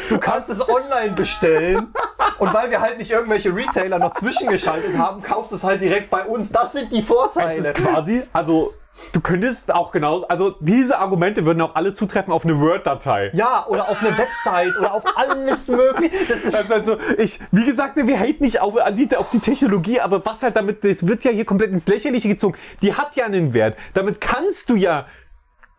Du 0.09 0.17
kannst 0.19 0.49
es 0.49 0.67
online 0.67 1.11
bestellen 1.15 1.93
und 2.39 2.53
weil 2.53 2.69
wir 2.69 2.79
halt 2.81 2.97
nicht 2.97 3.11
irgendwelche 3.11 3.53
Retailer 3.53 3.99
noch 3.99 4.13
zwischengeschaltet 4.13 4.97
haben, 4.97 5.21
kaufst 5.21 5.51
du 5.51 5.55
es 5.55 5.63
halt 5.63 5.81
direkt 5.81 6.09
bei 6.09 6.23
uns. 6.25 6.51
Das 6.51 6.71
sind 6.73 6.91
die 6.91 6.99
Das 6.99 7.07
Vorteile. 7.07 7.55
ist 7.69 7.73
quasi, 7.75 8.23
also, 8.33 8.73
du 9.13 9.21
könntest 9.21 9.73
auch 9.73 9.91
genau, 9.91 10.23
also 10.23 10.55
diese 10.59 10.99
Argumente 10.99 11.45
würden 11.45 11.61
auch 11.61 11.75
alle 11.75 11.93
zutreffen 11.93 12.33
auf 12.33 12.43
eine 12.43 12.59
Word-Datei. 12.59 13.31
Ja, 13.33 13.65
oder 13.67 13.89
auf 13.89 14.01
eine 14.01 14.17
Website 14.17 14.77
oder 14.77 14.93
auf 14.93 15.03
alles 15.15 15.67
mögliche. 15.67 16.25
Das 16.27 16.43
ist 16.43 16.53
Das 16.53 16.65
ist 16.65 16.71
also, 16.71 16.97
ich, 17.17 17.39
wie 17.51 17.65
gesagt, 17.65 17.95
wir 17.95 18.19
haten 18.19 18.43
nicht 18.43 18.61
auf, 18.61 18.75
die, 18.91 19.15
auf 19.15 19.29
die 19.29 19.39
Technologie, 19.39 19.99
aber 19.99 20.25
was 20.25 20.43
halt 20.43 20.55
damit, 20.55 20.83
das 20.83 21.07
wird 21.07 21.23
ja 21.23 21.31
hier 21.31 21.45
komplett 21.45 21.71
ins 21.71 21.87
Lächerliche 21.87 22.27
gezogen. 22.27 22.57
Die 22.81 22.93
hat 22.93 23.15
ja 23.15 23.25
einen 23.25 23.53
Wert. 23.53 23.77
Damit 23.93 24.21
kannst 24.21 24.69
du 24.69 24.75
ja 24.75 25.05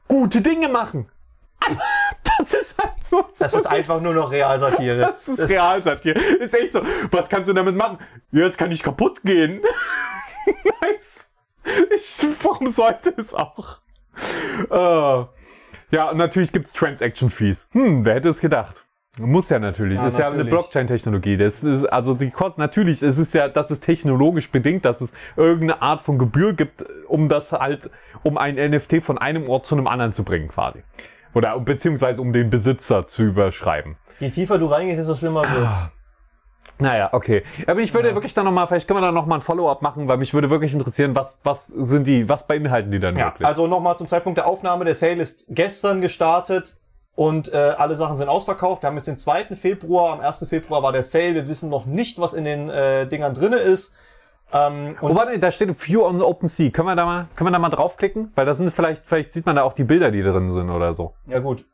gute 0.09 0.41
Dinge 0.41 0.69
machen. 0.69 1.07
Aber 1.61 1.77
das 2.39 2.55
ist 2.55 2.83
halt 2.83 2.95
so. 3.05 3.25
das 3.39 3.55
ist 3.55 3.67
einfach 3.67 4.01
nur 4.01 4.15
noch 4.15 4.31
Realsatire. 4.31 5.15
Das 5.19 5.29
ist 5.29 5.49
Realsatire. 5.49 6.19
Ist 6.19 6.55
echt 6.55 6.73
so. 6.73 6.83
Was 7.11 7.29
kannst 7.29 7.49
du 7.49 7.53
damit 7.53 7.77
machen? 7.77 7.99
Ja, 8.33 8.47
es 8.47 8.57
kann 8.57 8.69
nicht 8.69 8.83
kaputt 8.83 9.23
gehen. 9.23 9.63
nice. 10.83 11.31
Ich, 11.95 12.27
warum 12.43 12.69
sollte 12.69 13.15
es 13.17 13.35
auch? 13.35 13.79
Äh, 14.71 15.27
ja, 15.91 16.11
und 16.11 16.19
natürlich 16.19 16.53
gibt's 16.53 16.73
Transaction 16.73 17.31
Fees. 17.31 17.69
Hm, 17.73 18.05
wer 18.05 18.17
hätte 18.17 18.29
es 18.29 18.41
gedacht? 18.41 18.85
Muss 19.19 19.49
ja 19.49 19.59
natürlich. 19.59 20.01
Ja, 20.01 20.09
ist 20.09 20.19
ja 20.19 20.27
eine 20.27 20.37
natürlich. 20.37 20.51
Blockchain-Technologie. 20.51 21.37
Das 21.37 21.65
ist, 21.65 21.87
also 21.87 22.15
die 22.15 22.31
kosten 22.31 22.61
natürlich, 22.61 23.03
es 23.03 23.19
ist 23.19 23.35
ja, 23.35 23.49
das 23.49 23.71
ist 23.71 23.81
technologisch 23.81 24.51
bedingt, 24.51 24.85
dass 24.85 25.01
es 25.01 25.13
irgendeine 25.37 25.83
Art 25.83 26.01
von 26.01 26.19
Gebühr 26.19 26.53
gibt, 26.53 26.85
um 27.09 27.29
das 27.29 27.53
halt, 27.53 27.91
um 28.23 28.39
ein 28.39 28.55
NFT 28.55 29.03
von 29.03 29.19
einem 29.19 29.49
Ort 29.49 29.67
zu 29.67 29.75
einem 29.75 29.87
anderen 29.87 30.13
zu 30.13 30.25
bringen, 30.25 30.49
quasi. 30.49 30.83
Oder 31.35 31.59
beziehungsweise 31.61 32.21
um 32.21 32.33
den 32.33 32.51
Besitzer 32.51 33.07
zu 33.07 33.25
überschreiben. 33.25 33.97
Je 34.21 34.31
tiefer 34.31 34.59
du 34.59 34.67
reingehst, 34.67 35.01
desto 35.01 35.17
schlimmer 35.17 35.43
wird's. 35.43 35.98
Naja, 36.79 37.09
okay. 37.13 37.43
Aber 37.67 37.81
ich 37.81 37.93
würde 37.95 38.15
wirklich 38.15 38.35
dann 38.35 38.45
nochmal, 38.45 38.67
vielleicht 38.67 38.87
können 38.87 38.99
wir 39.01 39.07
da 39.07 39.13
nochmal 39.13 39.39
ein 39.39 39.43
Follow-up 39.43 39.83
machen, 39.83 40.07
weil 40.09 40.17
mich 40.19 40.33
würde 40.35 40.51
wirklich 40.51 40.73
interessieren, 40.75 41.15
was, 41.15 41.39
was 41.43 41.67
sind 41.69 42.07
die, 42.07 42.29
was 42.29 42.47
beinhalten 42.47 42.91
die 42.91 43.01
dann 43.01 43.17
Ja, 43.17 43.27
wirklich? 43.27 43.47
also 43.47 43.67
nochmal 43.67 43.97
zum 43.97 44.07
Zeitpunkt 44.09 44.39
der 44.39 44.47
Aufnahme. 44.47 44.85
Der 44.85 44.95
Sale 44.95 45.15
ist 45.21 45.47
gestern 45.49 46.01
gestartet 46.01 46.77
und 47.17 47.53
äh, 47.53 47.57
alle 47.77 47.97
Sachen 47.97 48.17
sind 48.17 48.29
ausverkauft. 48.29 48.83
Wir 48.83 48.89
haben 48.89 48.97
jetzt 48.97 49.09
den 49.09 49.17
2. 49.17 49.47
Februar. 49.57 50.13
Am 50.13 50.21
1. 50.21 50.47
Februar 50.49 50.83
war 50.85 50.93
der 50.93 51.03
Sale. 51.03 51.35
Wir 51.35 51.49
wissen 51.49 51.69
noch 51.69 51.85
nicht, 51.87 52.21
was 52.21 52.33
in 52.35 52.45
den 52.45 52.71
äh, 52.71 53.07
Dingern 53.09 53.35
drinne 53.35 53.57
ist. 53.57 53.97
Ähm, 54.53 54.97
Oh, 55.03 55.15
warte, 55.15 55.39
da 55.39 55.51
steht 55.51 55.69
View 55.87 56.05
on 56.07 56.17
the 56.19 56.25
Open 56.25 56.49
Sea. 56.49 56.71
Können 56.71 56.87
wir 56.89 56.97
da 56.97 57.05
mal, 57.05 57.27
können 57.35 57.49
wir 57.49 57.53
da 57.53 57.59
mal 57.59 57.69
draufklicken? 57.69 58.33
Weil 58.35 58.47
das 58.47 58.59
sind 58.59 58.71
vielleicht, 58.71 59.05
vielleicht 59.05 59.33
sieht 59.33 59.45
man 59.47 59.57
da 59.57 59.63
auch 59.65 59.73
die 59.73 59.85
Bilder, 59.85 60.11
die 60.11 60.23
drin 60.23 60.51
sind 60.51 60.71
oder 60.71 60.95
so. 60.95 61.15
ja 61.27 61.39
gut. 61.41 61.67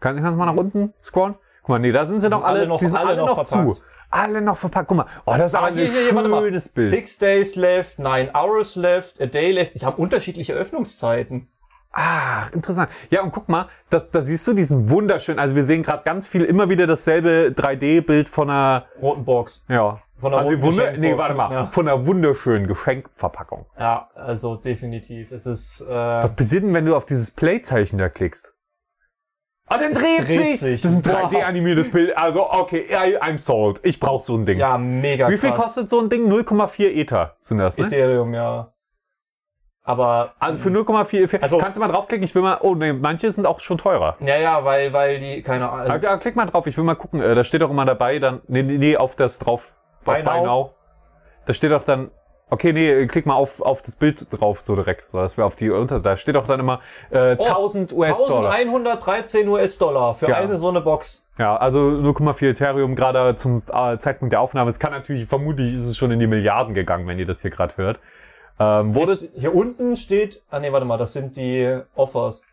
Kann, 0.00 0.16
kannst 0.16 0.34
du 0.34 0.38
mal 0.38 0.46
nach 0.46 0.56
unten 0.56 0.94
scrollen? 1.00 1.34
Guck 1.60 1.68
mal, 1.70 1.78
nee, 1.80 1.92
da 1.92 2.06
sind 2.06 2.20
sie 2.20 2.28
noch 2.30 2.42
alle, 2.44 2.60
alle 2.60 2.68
noch- 2.68 2.78
die 2.78 2.86
sind 2.86 2.96
alle 2.96 3.08
alle, 3.10 3.16
noch 3.18 3.36
noch, 3.36 3.46
verpackt. 3.46 3.76
zu. 3.76 3.82
Alle 4.10 4.40
noch 4.40 4.56
verpackt. 4.56 4.88
Guck 4.88 4.96
mal, 4.98 5.06
oh, 5.26 5.34
das 5.36 5.52
ist 5.52 5.54
aber 5.54 5.66
Ah, 5.68 5.70
hier, 5.70 5.84
hier, 5.84 6.02
hier, 6.04 6.14
warte 6.14 6.28
mal. 6.28 6.42
schönes 6.42 6.68
Bild. 6.68 6.90
Six 6.90 7.18
days 7.18 7.56
left, 7.56 7.98
nine 7.98 8.30
hours 8.34 8.74
left, 8.76 9.20
a 9.20 9.26
day 9.26 9.50
left. 9.52 9.74
Die 9.74 9.84
haben 9.84 9.96
unterschiedliche 9.96 10.54
Öffnungszeiten. 10.54 11.48
Ach, 11.92 12.52
interessant. 12.52 12.90
Ja, 13.10 13.22
und 13.22 13.32
guck 13.32 13.48
mal, 13.48 13.66
das, 13.90 14.10
da 14.10 14.20
siehst 14.22 14.46
du 14.46 14.52
diesen 14.52 14.90
wunderschönen, 14.90 15.38
also 15.38 15.56
wir 15.56 15.64
sehen 15.64 15.82
gerade 15.82 16.04
ganz 16.04 16.26
viel, 16.26 16.44
immer 16.44 16.68
wieder 16.68 16.86
dasselbe 16.86 17.52
3D-Bild 17.56 18.28
von 18.28 18.50
einer, 18.50 18.86
Roten 19.00 19.24
Box. 19.24 19.64
ja, 19.68 19.98
Von 20.20 20.32
einer 20.32 20.42
also 20.42 20.50
roten 20.50 20.62
wunder, 20.62 20.92
nee, 20.92 21.16
warte 21.16 21.34
mal, 21.34 21.50
ja. 21.50 21.66
von 21.68 21.88
einer 21.88 22.06
wunderschönen 22.06 22.66
Geschenkverpackung. 22.66 23.66
Ja, 23.78 24.10
also 24.14 24.56
definitiv. 24.56 25.32
Es 25.32 25.46
ist. 25.46 25.80
Äh, 25.80 25.86
Was 25.88 26.36
passiert 26.36 26.62
denn, 26.62 26.74
wenn 26.74 26.84
du 26.84 26.94
auf 26.94 27.06
dieses 27.06 27.30
Play-Zeichen 27.30 27.98
da 27.98 28.08
klickst? 28.10 28.52
Ah, 29.70 29.78
dann 29.78 29.92
dreht, 29.92 30.26
dreht 30.26 30.58
sich. 30.58 30.82
Das 30.82 30.92
ist 30.92 31.06
ein 31.06 31.12
Wow. 31.12 31.30
3D-animiertes 31.32 31.90
Bild. 31.92 32.16
Also, 32.16 32.50
okay, 32.50 32.86
I, 32.90 33.18
I'm 33.18 33.36
sold. 33.38 33.80
Ich 33.82 34.00
brauche 34.00 34.24
so 34.24 34.34
ein 34.36 34.46
Ding. 34.46 34.58
Ja, 34.58 34.78
mega 34.78 35.28
Wie 35.28 35.36
viel 35.36 35.50
krass. 35.50 35.64
kostet 35.64 35.88
so 35.90 36.00
ein 36.00 36.08
Ding? 36.08 36.26
0,4 36.32 36.88
Ether 36.94 37.36
sind 37.40 37.58
das, 37.58 37.76
ne? 37.76 37.84
Ethereum, 37.86 38.32
ja. 38.32 38.72
Aber, 39.82 40.34
Also 40.38 40.58
für 40.58 40.68
0,4 40.70 41.22
Ether. 41.24 41.42
Also- 41.42 41.58
Kannst 41.58 41.76
du 41.76 41.80
mal 41.80 41.88
draufklicken? 41.88 42.24
Ich 42.24 42.34
will 42.34 42.42
mal. 42.42 42.58
Oh, 42.60 42.74
nee, 42.74 42.92
manche 42.92 43.30
sind 43.32 43.46
auch 43.46 43.60
schon 43.60 43.78
teurer. 43.78 44.16
ja, 44.20 44.36
ja, 44.36 44.64
weil, 44.64 44.92
weil 44.92 45.18
die, 45.18 45.42
keine 45.42 45.70
Ahnung. 45.70 45.90
Ah, 45.90 45.98
ja, 46.02 46.16
klick 46.18 46.36
mal 46.36 46.46
drauf, 46.46 46.66
ich 46.66 46.76
will 46.76 46.84
mal 46.84 46.94
gucken. 46.94 47.22
Äh, 47.22 47.34
da 47.34 47.44
steht 47.44 47.62
doch 47.62 47.70
immer 47.70 47.84
dabei, 47.86 48.18
dann. 48.18 48.42
Nee, 48.48 48.62
nee, 48.62 48.76
nee 48.78 48.96
auf 48.96 49.16
das 49.16 49.38
drauf. 49.38 49.72
Auf 50.04 50.22
Buy 50.22 50.22
now. 50.22 50.74
Da 51.40 51.46
Da 51.46 51.54
steht 51.54 51.72
doch 51.72 51.84
dann. 51.84 52.10
Okay, 52.50 52.72
nee, 52.72 53.06
klick 53.06 53.26
mal 53.26 53.34
auf, 53.34 53.60
auf 53.60 53.82
das 53.82 53.96
Bild 53.96 54.26
drauf, 54.30 54.60
so 54.60 54.74
direkt. 54.74 55.06
So, 55.08 55.18
dass 55.18 55.36
wir 55.36 55.44
auf 55.44 55.54
die 55.54 55.70
unter. 55.70 56.00
Da 56.00 56.16
steht 56.16 56.34
doch 56.34 56.46
dann 56.46 56.60
immer 56.60 56.80
äh, 57.10 57.36
Oh, 57.38 57.44
1000 57.44 57.92
US-Dollar. 57.92 58.52
1113 58.52 59.46
US-Dollar 59.48 60.14
für 60.14 60.28
Ja. 60.28 60.36
eine 60.36 60.56
so 60.56 60.68
eine 60.68 60.80
Box. 60.80 61.28
Ja, 61.38 61.56
also 61.56 61.78
0,4 61.80 62.50
Ethereum 62.50 62.94
gerade 62.96 63.34
zum 63.34 63.62
äh, 63.70 63.98
Zeitpunkt 63.98 64.32
der 64.32 64.40
Aufnahme. 64.40 64.70
Es 64.70 64.78
kann 64.78 64.92
natürlich, 64.92 65.26
vermutlich 65.26 65.74
ist 65.74 65.84
es 65.86 65.96
schon 65.98 66.10
in 66.10 66.18
die 66.18 66.26
Milliarden 66.26 66.72
gegangen, 66.74 67.06
wenn 67.06 67.18
ihr 67.18 67.26
das 67.26 67.42
hier 67.42 67.50
gerade 67.50 67.76
hört. 67.76 67.98
Ähm, 68.58 68.94
wurde. 68.94 69.12
Hier, 69.14 69.28
hier 69.40 69.54
unten 69.54 69.94
steht, 69.94 70.42
ah 70.50 70.58
nee, 70.58 70.72
warte 70.72 70.86
mal, 70.86 70.96
das 70.96 71.12
sind 71.12 71.36
die 71.36 71.78
Offers. 71.94 72.44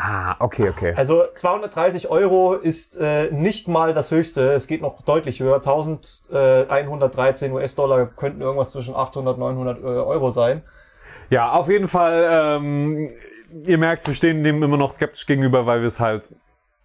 Ah, 0.00 0.36
okay, 0.38 0.68
okay. 0.68 0.94
Also 0.96 1.24
230 1.34 2.08
Euro 2.08 2.54
ist 2.54 2.98
äh, 3.00 3.32
nicht 3.32 3.66
mal 3.66 3.92
das 3.94 4.12
höchste. 4.12 4.52
Es 4.52 4.68
geht 4.68 4.80
noch 4.80 5.02
deutlich 5.02 5.40
höher. 5.40 5.56
1113 5.56 7.50
US-Dollar 7.52 8.06
könnten 8.06 8.40
irgendwas 8.40 8.70
zwischen 8.70 8.94
800 8.94 9.36
900 9.38 9.78
äh, 9.78 9.82
Euro 9.82 10.30
sein. 10.30 10.62
Ja, 11.30 11.50
auf 11.50 11.68
jeden 11.68 11.88
Fall, 11.88 12.28
ähm, 12.30 13.08
ihr 13.66 13.76
merkt, 13.78 14.06
wir 14.06 14.14
stehen 14.14 14.44
dem 14.44 14.62
immer 14.62 14.76
noch 14.76 14.92
skeptisch 14.92 15.26
gegenüber, 15.26 15.66
weil 15.66 15.80
wir 15.80 15.88
es 15.88 15.98
halt 15.98 16.30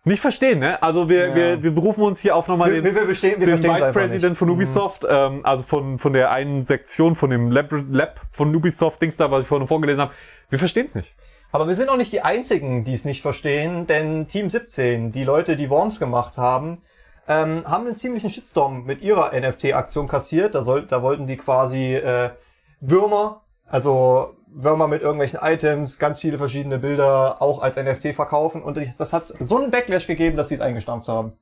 nicht 0.06 0.20
verstehen, 0.20 0.58
ne? 0.60 0.82
Also 0.82 1.08
wir, 1.08 1.28
Ja. 1.28 1.36
wir, 1.36 1.62
wir 1.64 1.72
berufen 1.72 2.04
uns 2.04 2.20
hier 2.20 2.36
auf 2.36 2.48
nochmal 2.48 2.72
den, 2.72 2.84
wir, 2.84 2.96
wir, 2.96 3.06
bestehen, 3.06 3.40
wir 3.40 3.46
den 3.56 3.64
Vice 3.64 3.94
President 3.94 4.36
von 4.36 4.50
Ubisoft, 4.50 5.06
ähm, 5.08 5.42
also 5.44 5.62
von, 5.64 6.00
von 6.00 6.14
der 6.14 6.32
einen 6.32 6.66
Sektion, 6.66 7.14
von 7.14 7.30
dem 7.30 7.52
Lab, 7.52 7.72
Lab 7.92 8.20
von 8.32 8.54
Ubisoft, 8.56 9.02
Dings 9.04 9.18
da, 9.18 9.30
was 9.30 9.44
ich 9.44 9.48
vorhin 9.48 9.68
vorgelesen 9.68 10.02
habe. 10.02 10.14
Wir 10.50 10.58
verstehen 10.58 10.88
es 10.88 10.96
nicht. 10.96 11.16
Aber 11.54 11.68
wir 11.68 11.76
sind 11.76 11.90
auch 11.90 11.98
nicht 11.98 12.12
die 12.12 12.22
Einzigen, 12.22 12.84
die 12.84 12.94
es 12.94 13.06
nicht 13.06 13.22
verstehen, 13.22 13.86
denn 13.86 14.28
Team 14.28 14.50
17, 14.50 15.12
die 15.12 15.24
Leute, 15.24 15.56
die 15.56 15.70
Worms 15.70 16.00
gemacht 16.00 16.40
haben, 16.40 16.82
ähm, 17.28 17.64
haben 17.70 17.86
einen 17.86 17.96
ziemlichen 17.96 18.32
Shitstorm 18.32 18.86
mit 18.86 19.04
ihrer 19.04 19.40
NFT-Aktion 19.40 20.08
kassiert. 20.08 20.56
Da, 20.56 20.64
soll, 20.64 20.88
da 20.88 21.04
wollten 21.04 21.28
die 21.28 21.38
quasi 21.38 21.94
äh, 21.94 22.32
Würmer, 22.80 23.44
also 23.68 24.34
Würmer 24.48 24.88
mit 24.88 25.04
irgendwelchen 25.04 25.38
Items, 25.44 26.00
ganz 26.00 26.20
viele 26.20 26.40
verschiedene 26.40 26.80
Bilder 26.80 27.40
auch 27.40 27.62
als 27.62 27.78
NFT 27.78 28.16
verkaufen. 28.16 28.64
Und 28.64 28.80
das 28.98 29.14
hat 29.14 29.28
so 29.28 29.58
einen 29.58 29.70
Backlash 29.70 30.08
gegeben, 30.08 30.36
dass 30.36 30.50
sie 30.50 30.56
es 30.56 30.62
eingestampft 30.62 31.08
haben. 31.08 31.34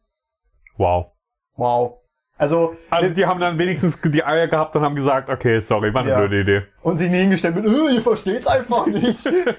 Wow. 0.76 1.14
Wow. 1.56 2.01
Also, 2.42 2.76
Also 2.90 3.14
die 3.14 3.26
haben 3.26 3.40
dann 3.40 3.58
wenigstens 3.60 4.02
die 4.02 4.24
Eier 4.24 4.48
gehabt 4.48 4.76
und 4.76 4.82
haben 4.82 4.96
gesagt, 4.96 5.30
okay, 5.30 5.60
sorry, 5.60 5.94
war 5.94 6.02
eine 6.02 6.10
Ja. 6.12 6.18
blöde 6.20 6.42
Idee. 6.42 6.62
und 6.82 6.98
sich 6.98 7.10
nie 7.10 7.20
hingestellt 7.20 7.56
mit, 7.56 7.66
äh, 7.68 7.94
ihr 7.96 8.02
versteht's 8.02 8.48
einfach 8.48 8.88
nicht. 8.88 9.26
äh, 9.28 9.54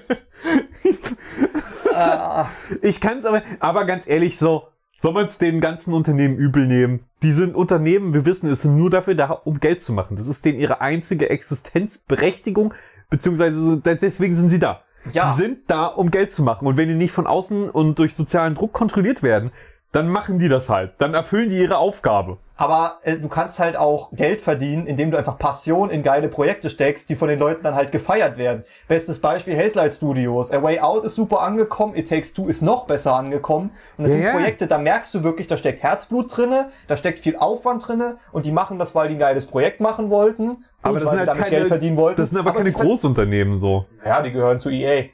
Ich 2.81 2.99
kann 3.01 3.17
es 3.19 3.25
aber, 3.25 3.41
aber 3.59 3.85
ganz 3.85 4.07
ehrlich 4.07 4.37
so, 4.37 4.67
soll 4.99 5.13
man 5.13 5.25
es 5.27 5.37
den 5.37 5.59
ganzen 5.61 5.93
Unternehmen 5.93 6.37
übel 6.37 6.65
nehmen? 6.67 7.01
Die 7.23 7.31
sind 7.31 7.55
Unternehmen, 7.55 8.13
wir 8.13 8.25
wissen, 8.25 8.49
es 8.49 8.61
sind 8.63 8.77
nur 8.77 8.89
dafür 8.89 9.15
da, 9.15 9.31
um 9.31 9.59
Geld 9.59 9.81
zu 9.81 9.93
machen. 9.93 10.17
Das 10.17 10.27
ist 10.27 10.43
denen 10.45 10.59
ihre 10.59 10.81
einzige 10.81 11.29
Existenzberechtigung, 11.29 12.73
beziehungsweise 13.09 13.77
deswegen 13.83 14.35
sind 14.35 14.49
sie 14.49 14.59
da. 14.59 14.81
Ja. 15.11 15.33
Sie 15.33 15.41
sind 15.43 15.69
da, 15.69 15.85
um 15.87 16.11
Geld 16.11 16.31
zu 16.31 16.43
machen. 16.43 16.65
Und 16.67 16.77
wenn 16.77 16.87
die 16.87 16.95
nicht 16.95 17.11
von 17.11 17.27
außen 17.27 17.69
und 17.69 17.99
durch 17.99 18.15
sozialen 18.15 18.55
Druck 18.55 18.71
kontrolliert 18.73 19.21
werden, 19.23 19.51
dann 19.93 20.09
machen 20.09 20.39
die 20.39 20.49
das 20.49 20.69
halt. 20.69 20.95
Dann 20.97 21.13
erfüllen 21.13 21.49
die 21.49 21.57
ihre 21.59 21.77
Aufgabe. 21.77 22.39
Aber 22.55 22.97
äh, 23.03 23.17
du 23.17 23.27
kannst 23.29 23.59
halt 23.59 23.77
auch 23.77 24.11
Geld 24.11 24.41
verdienen, 24.41 24.85
indem 24.87 25.11
du 25.11 25.17
einfach 25.17 25.37
Passion 25.37 25.89
in 25.89 26.03
geile 26.03 26.27
Projekte 26.29 26.69
steckst, 26.69 27.09
die 27.09 27.15
von 27.15 27.27
den 27.27 27.39
Leuten 27.39 27.63
dann 27.63 27.75
halt 27.75 27.91
gefeiert 27.91 28.37
werden. 28.37 28.63
Bestes 28.87 29.19
Beispiel 29.21 29.55
Hazelight 29.57 29.93
Studios. 29.93 30.51
A 30.51 30.61
Way 30.61 30.79
Out 30.81 31.03
ist 31.03 31.15
super 31.15 31.41
angekommen, 31.41 31.95
It 31.95 32.09
Takes 32.09 32.33
Two 32.33 32.47
ist 32.47 32.61
noch 32.61 32.85
besser 32.85 33.15
angekommen. 33.15 33.71
Und 33.97 34.05
das 34.05 34.15
Ja, 34.15 34.21
sind. 34.21 34.31
Projekte, 34.33 34.67
da 34.67 34.77
merkst 34.77 35.13
du 35.15 35.23
wirklich, 35.23 35.47
da 35.47 35.57
steckt 35.57 35.81
Herzblut 35.83 36.35
drinne, 36.35 36.69
da 36.87 36.97
steckt 36.97 37.19
viel 37.19 37.37
Aufwand 37.37 37.87
drinne 37.87 38.17
und 38.31 38.45
die 38.45 38.51
machen 38.51 38.79
das, 38.79 38.93
weil 38.95 39.07
die 39.09 39.15
ein 39.15 39.19
geiles 39.19 39.45
Projekt 39.45 39.79
machen 39.79 40.09
wollten 40.09 40.49
und 40.49 40.65
Aber 40.81 40.99
das 40.99 41.05
weil 41.07 41.09
sind 41.09 41.11
sie 41.11 41.17
halt 41.19 41.27
damit 41.29 41.43
keine, 41.43 41.55
Geld 41.55 41.67
verdienen 41.67 41.97
wollten. 41.97 42.19
das 42.21 42.29
sind 42.29 42.39
aber, 42.39 42.51
keine 42.51 42.65
sie 42.65 42.71
ver- 42.71 42.83
Großunternehmen 42.83 43.57
so. 43.57 43.85
Ja, 44.03 44.21
die 44.21 44.31
gehören 44.31 44.57
zu 44.59 44.69
EA. 44.69 45.05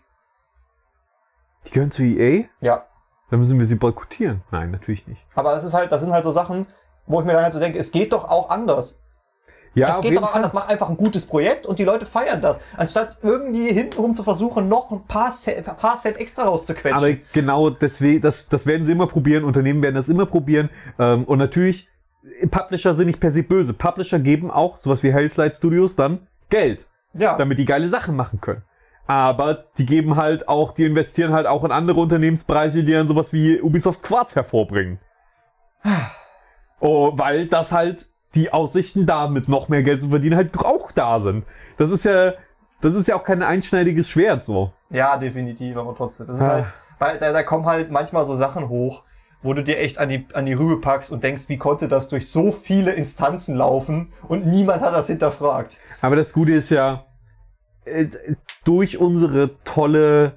Die 1.68 1.72
gehören 1.72 1.92
zu 1.92 2.04
EA? 2.04 2.46
Ja. 2.62 2.86
Dann 3.30 3.40
müssen 3.40 3.60
wir 3.60 3.66
sie 3.66 3.76
boykottieren. 3.76 4.42
Nein, 4.52 4.72
natürlich 4.72 5.08
nicht. 5.08 5.22
Aber 5.36 5.56
es 5.56 5.64
ist 5.64 5.74
halt, 5.74 5.92
das 5.92 6.02
sind 6.02 6.12
halt 6.12 6.24
so 6.24 6.32
Sachen, 6.32 6.66
wo 7.06 7.20
ich 7.20 7.26
mir 7.26 7.34
dann 7.34 7.44
halt 7.44 7.54
so 7.54 7.60
denke, 7.60 7.78
es 7.78 7.92
geht 7.92 8.14
doch 8.14 8.28
auch 8.30 8.50
anders. 8.50 9.00
Ja, 9.76 9.90
es 9.90 10.02
geht 10.02 10.18
doch 10.18 10.24
auch 10.24 10.36
anders. 10.36 10.54
Mach 10.54 10.68
einfach 10.68 10.90
ein 10.90 10.98
gutes 10.98 11.26
Projekt 11.26 11.66
und 11.66 11.80
die 11.80 11.84
Leute 11.84 12.06
feiern 12.06 12.42
das. 12.42 12.60
Anstatt 12.76 13.20
irgendwie 13.22 13.72
hintenrum 13.72 14.14
zu 14.14 14.24
versuchen, 14.24 14.68
noch 14.68 14.92
ein 14.92 15.04
paar 15.06 15.32
Cent, 15.32 15.68
ein 15.68 15.78
paar 15.78 15.98
Cent 15.98 16.18
extra 16.18 16.44
rauszuquetschen. 16.44 16.98
Aber 16.98 17.14
genau 17.34 17.70
deswegen, 17.70 18.22
das, 18.22 18.48
das 18.48 18.66
werden 18.66 18.86
sie 18.86 18.92
immer 18.92 19.08
probieren, 19.08 19.44
Unternehmen 19.44 19.84
werden 19.84 19.96
das 19.96 20.10
immer 20.10 20.26
probieren. 20.26 20.70
Ähm, 20.98 21.24
und 21.26 21.38
natürlich, 21.38 21.88
Publisher 22.50 22.96
sind 22.96 23.08
nicht 23.08 23.20
per 23.20 23.32
se 23.32 23.44
böse. 23.44 23.74
Publisher 23.74 24.20
geben 24.20 24.50
auch, 24.52 24.78
sowas 24.78 25.04
wie 25.04 25.14
Hellslide 25.14 25.56
Studios, 25.56 25.96
dann 25.96 26.28
Geld, 26.50 26.86
ja. 27.14 27.38
damit 27.38 27.60
die 27.60 27.66
geile 27.66 27.88
Sachen 27.88 28.16
machen 28.16 28.42
können. 28.42 28.64
Aber 29.10 29.66
die 29.80 29.88
geben 29.88 30.18
halt 30.18 30.48
auch, 30.48 30.72
die 30.72 30.86
investieren 30.86 31.34
halt 31.34 31.48
auch 31.48 31.64
in 31.64 31.72
andere 31.72 32.00
Unternehmensbereiche, 32.00 32.84
die 32.84 32.92
dann 32.94 33.08
sowas 33.08 33.34
wie 33.34 33.60
Ubisoft 33.60 34.04
Quartz 34.04 34.36
hervorbringen. 34.36 35.00
Oh, 36.80 37.12
weil 37.16 37.48
das 37.48 37.72
halt 37.72 38.06
die 38.36 38.54
Aussichten 38.54 39.08
damit 39.08 39.48
noch 39.50 39.68
mehr 39.68 39.82
Geld 39.82 40.04
zu 40.04 40.10
verdienen 40.10 40.36
halt 40.36 40.56
auch 40.64 40.92
da 40.92 41.20
sind. 41.20 41.44
Das 41.78 41.90
ist 41.90 42.06
ja, 42.06 42.34
das 42.82 42.94
ist 42.94 43.08
ja 43.08 43.16
auch 43.16 43.24
kein 43.24 43.42
einschneidiges 43.42 44.08
Schwert 44.10 44.44
so. 44.44 44.74
ja, 44.92 45.18
definitiv, 45.18 45.76
aber 45.78 45.96
trotzdem. 45.96 46.28
Das 46.28 46.38
ist 46.40 46.44
Ah. 46.48 46.52
halt, 46.54 46.66
weil 47.00 47.18
da, 47.18 47.32
da 47.34 47.42
kommen 47.42 47.66
halt 47.66 47.90
manchmal 47.90 48.26
so 48.26 48.36
Sachen 48.36 48.70
hoch, 48.70 49.04
wo 49.42 49.54
du 49.56 49.64
dir 49.64 49.80
echt 49.80 49.98
an 49.98 50.10
die, 50.10 50.28
an 50.34 50.46
die 50.46 50.54
Rübe 50.54 50.80
packst 50.82 51.12
und 51.12 51.24
denkst, 51.24 51.50
wie 51.50 51.58
konnte 51.58 51.88
das 51.88 52.10
durch 52.10 52.30
so 52.30 52.52
viele 52.52 52.92
Instanzen 52.92 53.56
laufen 53.56 54.14
und 54.28 54.46
niemand 54.46 54.84
hat 54.84 54.94
das 54.94 55.08
hinterfragt. 55.08 55.80
Aber 56.02 56.16
das 56.16 56.32
Gute 56.32 56.52
ist 56.54 56.70
ja, 56.70 57.06
durch 58.66 58.98
unsere 58.98 59.62
tolle 59.64 60.34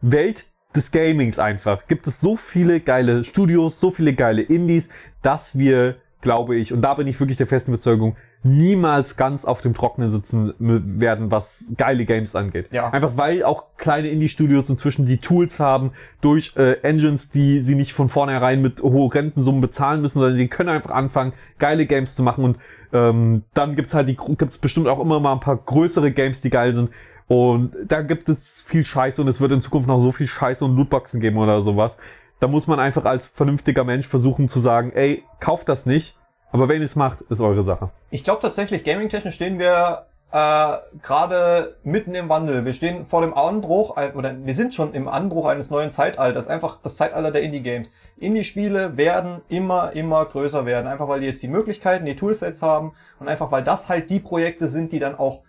Welt 0.00 0.46
des 0.74 0.90
Gamings 0.90 1.38
einfach. 1.38 1.86
Gibt 1.86 2.06
es 2.06 2.20
so 2.20 2.36
viele 2.36 2.80
geile 2.80 3.24
Studios, 3.24 3.80
so 3.80 3.90
viele 3.90 4.14
geile 4.14 4.42
Indies, 4.42 4.88
dass 5.22 5.56
wir, 5.58 5.96
glaube 6.20 6.56
ich, 6.56 6.72
und 6.72 6.82
da 6.82 6.94
bin 6.94 7.06
ich 7.06 7.18
wirklich 7.18 7.36
der 7.36 7.46
festen 7.46 7.72
Überzeugung, 7.72 8.16
niemals 8.42 9.16
ganz 9.16 9.44
auf 9.44 9.60
dem 9.60 9.74
Trockenen 9.74 10.10
sitzen 10.10 10.54
werden, 10.58 11.30
was 11.30 11.72
geile 11.76 12.04
Games 12.04 12.36
angeht. 12.36 12.68
Ja. 12.70 12.90
Einfach 12.90 13.16
weil 13.16 13.42
auch 13.42 13.64
kleine 13.76 14.08
Indie-Studios 14.08 14.68
inzwischen 14.68 15.06
die 15.06 15.18
Tools 15.18 15.58
haben, 15.58 15.92
durch 16.20 16.52
äh, 16.56 16.74
Engines, 16.82 17.30
die 17.30 17.60
sie 17.62 17.74
nicht 17.74 17.92
von 17.92 18.08
vornherein 18.08 18.62
mit 18.62 18.80
horrenden 18.80 19.42
Summen 19.42 19.60
bezahlen 19.60 20.02
müssen, 20.02 20.20
sondern 20.20 20.36
sie 20.36 20.48
können 20.48 20.68
einfach 20.68 20.90
anfangen, 20.90 21.32
geile 21.58 21.86
Games 21.86 22.14
zu 22.14 22.22
machen 22.22 22.44
und 22.44 22.58
ähm, 22.92 23.42
dann 23.54 23.74
gibt's 23.74 23.92
halt 23.92 24.08
die 24.08 24.16
gibt's 24.16 24.58
bestimmt 24.58 24.86
auch 24.88 25.00
immer 25.00 25.20
mal 25.20 25.32
ein 25.32 25.40
paar 25.40 25.56
größere 25.56 26.12
Games, 26.12 26.40
die 26.40 26.50
geil 26.50 26.74
sind. 26.74 26.90
Und 27.26 27.74
da 27.86 28.00
gibt 28.00 28.28
es 28.30 28.62
viel 28.62 28.84
Scheiße 28.86 29.20
und 29.20 29.28
es 29.28 29.40
wird 29.40 29.52
in 29.52 29.60
Zukunft 29.60 29.86
noch 29.86 29.98
so 29.98 30.12
viel 30.12 30.26
Scheiße 30.26 30.64
und 30.64 30.76
Lootboxen 30.76 31.20
geben 31.20 31.36
oder 31.36 31.60
sowas. 31.60 31.98
Da 32.40 32.46
muss 32.46 32.66
man 32.66 32.80
einfach 32.80 33.04
als 33.04 33.26
vernünftiger 33.26 33.84
Mensch 33.84 34.06
versuchen 34.06 34.48
zu 34.48 34.60
sagen, 34.60 34.92
ey, 34.94 35.24
kauft 35.40 35.68
das 35.68 35.84
nicht. 35.84 36.16
Aber 36.50 36.68
wenn 36.68 36.80
ihr 36.80 36.86
es 36.86 36.96
macht, 36.96 37.20
ist 37.22 37.40
eure 37.40 37.62
Sache. 37.62 37.90
Ich 38.10 38.24
glaube 38.24 38.40
tatsächlich, 38.40 38.84
gaming-technisch 38.84 39.34
stehen 39.34 39.58
wir 39.58 40.06
äh, 40.30 40.76
gerade 41.02 41.76
mitten 41.84 42.14
im 42.14 42.28
Wandel. 42.28 42.64
Wir 42.64 42.72
stehen 42.72 43.04
vor 43.04 43.22
dem 43.22 43.34
Anbruch, 43.34 43.96
oder 44.14 44.34
wir 44.44 44.54
sind 44.54 44.74
schon 44.74 44.92
im 44.94 45.08
Anbruch 45.08 45.46
eines 45.46 45.70
neuen 45.70 45.90
Zeitalters. 45.90 46.48
Einfach 46.48 46.80
das 46.82 46.96
Zeitalter 46.96 47.30
der 47.30 47.42
Indie-Games. 47.42 47.90
Indie-Spiele 48.18 48.96
werden 48.96 49.42
immer, 49.48 49.92
immer 49.92 50.24
größer 50.24 50.66
werden. 50.66 50.86
Einfach 50.86 51.08
weil 51.08 51.20
die 51.20 51.26
jetzt 51.26 51.42
die 51.42 51.48
Möglichkeiten, 51.48 52.04
die 52.04 52.16
Toolsets 52.16 52.62
haben 52.62 52.92
und 53.20 53.28
einfach 53.28 53.50
weil 53.52 53.64
das 53.64 53.88
halt 53.88 54.10
die 54.10 54.20
Projekte 54.20 54.68
sind, 54.68 54.92
die 54.92 54.98
dann 54.98 55.18
auch 55.18 55.42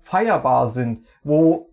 feierbar 0.00 0.68
sind, 0.68 1.02
wo 1.22 1.70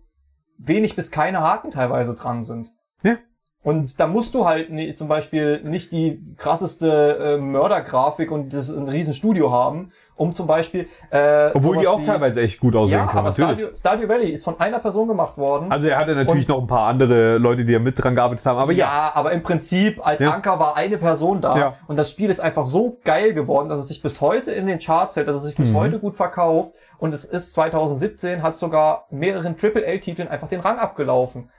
wenig 0.58 0.96
bis 0.96 1.10
keine 1.10 1.40
Haken 1.40 1.70
teilweise 1.70 2.14
dran 2.14 2.42
sind. 2.42 2.72
Ja. 3.02 3.16
Und 3.64 3.98
da 3.98 4.06
musst 4.06 4.34
du 4.36 4.46
halt 4.46 4.70
nie, 4.70 4.94
zum 4.94 5.08
Beispiel 5.08 5.60
nicht 5.64 5.90
die 5.90 6.22
krasseste 6.36 7.18
äh, 7.18 7.38
Mördergrafik 7.38 8.30
und 8.30 8.52
das 8.52 8.70
ein 8.70 8.86
riesen 8.88 9.14
Studio 9.14 9.50
haben, 9.50 9.90
um 10.16 10.32
zum 10.32 10.46
Beispiel 10.46 10.86
äh, 11.10 11.50
Obwohl 11.52 11.78
die 11.78 11.88
auch 11.88 11.98
wie- 12.00 12.04
teilweise 12.04 12.40
echt 12.40 12.60
gut 12.60 12.76
aussehen 12.76 12.98
ja, 12.98 13.06
können, 13.06 13.18
aber 13.18 13.28
natürlich. 13.30 13.58
Stardew, 13.58 13.76
Stardew 13.76 14.08
Valley 14.08 14.30
ist 14.30 14.44
von 14.44 14.60
einer 14.60 14.78
Person 14.78 15.08
gemacht 15.08 15.36
worden. 15.38 15.72
Also 15.72 15.88
er 15.88 15.98
hatte 15.98 16.14
natürlich 16.14 16.48
Und- 16.48 16.54
noch 16.54 16.60
ein 16.62 16.66
paar 16.68 16.86
andere 16.86 17.38
Leute, 17.38 17.64
die 17.64 17.72
da 17.72 17.80
mit 17.80 18.02
dran 18.02 18.14
gearbeitet 18.14 18.46
haben, 18.46 18.58
aber 18.58 18.72
ja. 18.72 19.10
aber 19.14 19.32
im 19.32 19.42
Prinzip 19.42 20.06
als 20.06 20.20
Ja. 20.20 20.30
Anker 20.30 20.60
war 20.60 20.76
eine 20.76 20.96
Person 20.96 21.40
da 21.40 21.58
Ja. 21.58 21.74
und 21.88 21.98
das 21.98 22.10
Spiel 22.12 22.30
ist 22.30 22.38
einfach 22.40 22.64
so 22.64 22.98
geil 23.04 23.34
geworden, 23.34 23.68
dass 23.68 23.80
es 23.80 23.88
sich 23.88 24.00
bis 24.02 24.20
heute 24.20 24.52
in 24.52 24.66
den 24.66 24.78
Charts 24.78 25.16
hält, 25.16 25.26
dass 25.26 25.34
es 25.36 25.42
sich 25.42 25.56
bis 25.56 25.72
Mhm. 25.72 25.76
heute 25.76 25.98
gut 25.98 26.14
verkauft 26.14 26.74
und 26.98 27.12
es 27.12 27.24
ist 27.24 27.52
2017 27.54 28.42
hat 28.42 28.54
sogar 28.54 29.06
mehreren 29.10 29.56
AAA-Titeln 29.60 30.28
einfach 30.28 30.46
den 30.48 30.60
Rang 30.60 30.78
abgelaufen. 30.78 31.50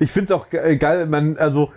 Ich 0.00 0.10
find's 0.10 0.30
auch 0.30 0.48
ge- 0.50 0.76
geil, 0.76 1.06
man, 1.06 1.36
also, 1.38 1.72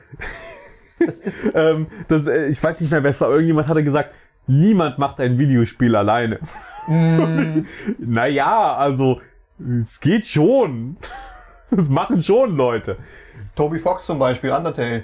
Das 0.99 1.19
ist, 1.21 1.33
ähm, 1.53 1.87
das, 2.07 2.27
äh, 2.27 2.47
ich 2.47 2.61
weiß 2.61 2.81
nicht 2.81 2.91
mehr, 2.91 3.03
wer 3.03 3.11
es 3.11 3.21
war, 3.21 3.29
irgendjemand 3.29 3.67
hatte 3.67 3.83
gesagt, 3.83 4.11
niemand 4.47 4.97
macht 4.97 5.19
ein 5.19 5.37
Videospiel 5.37 5.95
alleine. 5.95 6.39
naja, 7.99 8.75
also, 8.75 9.21
es 9.83 9.99
geht 9.99 10.27
schon. 10.27 10.97
Das 11.71 11.89
machen 11.89 12.21
schon 12.21 12.55
Leute. 12.55 12.95
Toby 13.55 13.79
Fox 13.79 14.05
zum 14.05 14.19
Beispiel, 14.19 14.51
Undertale. 14.51 15.01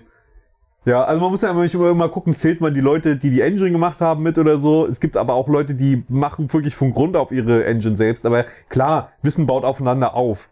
Ja, 0.85 1.03
also 1.03 1.19
man 1.19 1.31
muss 1.31 1.41
ja 1.41 1.49
immer, 1.49 1.65
immer 1.65 1.93
mal 1.95 2.09
gucken, 2.09 2.37
zählt 2.37 2.61
man 2.61 2.73
die 2.73 2.81
Leute, 2.81 3.17
die 3.17 3.31
die 3.31 3.41
Engine 3.41 3.71
gemacht 3.71 3.99
haben 3.99 4.21
mit 4.21 4.37
oder 4.37 4.57
so. 4.59 4.85
Es 4.85 4.99
gibt 4.99 5.17
aber 5.17 5.33
auch 5.33 5.47
Leute, 5.47 5.73
die 5.73 6.03
machen 6.07 6.53
wirklich 6.53 6.75
von 6.75 6.93
Grund 6.93 7.17
auf 7.17 7.31
ihre 7.31 7.65
Engine 7.65 7.97
selbst. 7.97 8.27
Aber 8.27 8.45
klar, 8.69 9.11
Wissen 9.23 9.47
baut 9.47 9.63
aufeinander 9.63 10.13
auf. 10.13 10.49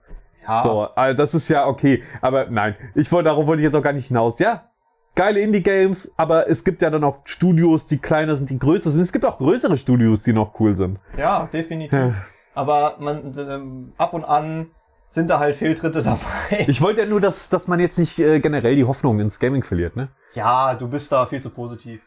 Ja. 0.48 0.64
So, 0.64 0.82
also 0.82 1.18
das 1.18 1.34
ist 1.34 1.50
ja 1.50 1.68
okay. 1.68 2.04
Aber 2.22 2.50
nein, 2.50 2.76
ich 2.96 3.12
wollte, 3.12 3.30
darauf 3.30 3.48
wollte 3.48 3.62
ich 3.62 3.66
jetzt 3.66 3.76
auch 3.76 3.84
gar 3.84 3.94
nicht 3.94 4.08
hinaus. 4.08 4.40
Ja, 4.40 4.70
geile 5.16 5.42
Indie-Games, 5.42 6.14
aber 6.18 6.50
es 6.50 6.64
gibt 6.64 6.82
ja 6.82 6.90
dann 6.90 7.04
auch 7.04 7.20
Studios, 7.26 7.88
die 7.88 7.98
kleiner 7.98 8.36
sind, 8.38 8.50
die 8.50 8.58
größer 8.58 8.90
sind. 8.90 9.02
Es 9.02 9.12
gibt 9.12 9.26
auch 9.26 9.38
größere 9.38 9.78
Studios, 9.78 10.24
die 10.24 10.34
noch 10.34 10.60
cool 10.60 10.76
sind. 10.76 11.00
Ja, 11.18 11.50
definitiv. 11.52 12.16
Aber 12.54 12.96
man, 13.00 13.34
ähm, 13.38 13.94
ab 13.98 14.14
und 14.14 14.24
an 14.24 14.72
sind 15.10 15.30
da 15.30 15.40
halt 15.40 15.56
Fehltritte 15.56 16.02
dabei. 16.04 16.66
Ich 16.68 16.82
wollte 16.82 17.02
ja 17.02 17.08
nur, 17.08 17.22
dass, 17.22 17.50
dass 17.50 17.68
man 17.68 17.80
jetzt 17.80 17.98
nicht 17.98 18.20
äh, 18.20 18.40
generell 18.40 18.76
die 18.76 18.86
Hoffnung 18.86 19.20
ins 19.20 19.40
Gaming 19.40 19.64
verliert, 19.64 19.96
ne? 19.96 20.10
Ja, 20.34 20.76
du 20.76 20.88
bist 20.88 21.12
da 21.12 21.26
viel 21.26 21.42
zu 21.42 21.50
positiv. 21.50 22.02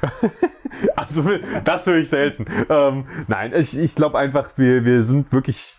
Also, 0.96 1.22
das 1.62 1.86
höre 1.86 1.98
ich 1.98 2.08
selten. 2.08 2.46
Ähm, 2.68 3.06
nein, 3.28 3.52
ich, 3.54 3.78
ich 3.78 3.94
glaube 3.94 4.18
einfach, 4.18 4.50
wir, 4.56 4.84
wir 4.84 5.04
sind 5.04 5.32
wirklich 5.32 5.78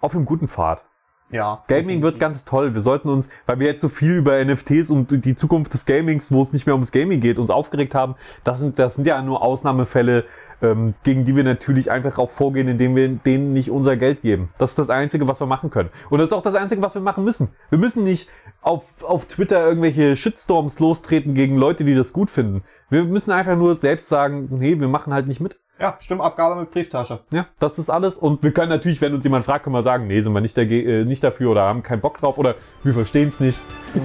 auf 0.00 0.14
einem 0.14 0.24
guten 0.24 0.46
Pfad. 0.46 0.84
Ja. 1.30 1.64
Gaming 1.66 2.02
wird 2.02 2.20
ganz 2.20 2.44
toll. 2.44 2.74
Wir 2.74 2.80
sollten 2.80 3.08
uns, 3.08 3.28
weil 3.46 3.58
wir 3.58 3.66
jetzt 3.66 3.80
so 3.80 3.88
viel 3.88 4.16
über 4.16 4.42
NFTs 4.44 4.90
und 4.90 5.24
die 5.24 5.34
Zukunft 5.34 5.74
des 5.74 5.84
Gamings, 5.84 6.30
wo 6.30 6.40
es 6.42 6.52
nicht 6.52 6.66
mehr 6.66 6.74
ums 6.74 6.92
Gaming 6.92 7.20
geht, 7.20 7.38
uns 7.38 7.50
aufgeregt 7.50 7.94
haben. 7.94 8.14
Das 8.44 8.60
sind, 8.60 8.78
das 8.78 8.94
sind 8.94 9.06
ja 9.06 9.20
nur 9.22 9.42
Ausnahmefälle, 9.42 10.24
ähm, 10.62 10.94
gegen 11.02 11.24
die 11.24 11.34
wir 11.34 11.42
natürlich 11.42 11.90
einfach 11.90 12.18
auch 12.18 12.30
vorgehen, 12.30 12.68
indem 12.68 12.94
wir 12.94 13.08
denen 13.08 13.52
nicht 13.52 13.70
unser 13.70 13.96
Geld 13.96 14.22
geben. 14.22 14.50
Das 14.58 14.70
ist 14.70 14.78
das 14.78 14.88
Einzige, 14.88 15.26
was 15.26 15.40
wir 15.40 15.46
machen 15.46 15.70
können. 15.70 15.90
Und 16.10 16.20
das 16.20 16.28
ist 16.28 16.32
auch 16.32 16.42
das 16.42 16.54
Einzige, 16.54 16.80
was 16.80 16.94
wir 16.94 17.02
machen 17.02 17.24
müssen. 17.24 17.48
Wir 17.70 17.78
müssen 17.78 18.04
nicht 18.04 18.30
auf, 18.62 19.02
auf 19.02 19.26
Twitter 19.26 19.66
irgendwelche 19.66 20.14
Shitstorms 20.14 20.78
lostreten 20.78 21.34
gegen 21.34 21.56
Leute, 21.56 21.84
die 21.84 21.94
das 21.94 22.12
gut 22.12 22.30
finden. 22.30 22.62
Wir 22.88 23.04
müssen 23.04 23.32
einfach 23.32 23.56
nur 23.56 23.74
selbst 23.74 24.08
sagen, 24.08 24.48
nee, 24.50 24.78
wir 24.78 24.88
machen 24.88 25.12
halt 25.12 25.26
nicht 25.26 25.40
mit. 25.40 25.58
Ja, 25.78 25.98
Stimmabgabe 26.00 26.58
mit 26.58 26.70
Brieftasche. 26.70 27.20
Ja, 27.34 27.48
das 27.58 27.78
ist 27.78 27.90
alles. 27.90 28.16
Und 28.16 28.42
wir 28.42 28.52
können 28.52 28.70
natürlich, 28.70 29.02
wenn 29.02 29.12
uns 29.12 29.24
jemand 29.24 29.44
fragt, 29.44 29.64
können 29.64 29.76
wir 29.76 29.82
sagen, 29.82 30.06
nee, 30.06 30.20
sind 30.20 30.32
wir 30.32 30.40
nicht, 30.40 30.56
äh, 30.56 31.04
nicht 31.04 31.22
dafür 31.22 31.50
oder 31.50 31.64
haben 31.64 31.82
keinen 31.82 32.00
Bock 32.00 32.16
drauf 32.18 32.38
oder 32.38 32.54
wir 32.82 32.94
verstehen 32.94 33.28
es 33.28 33.40
nicht. 33.40 33.60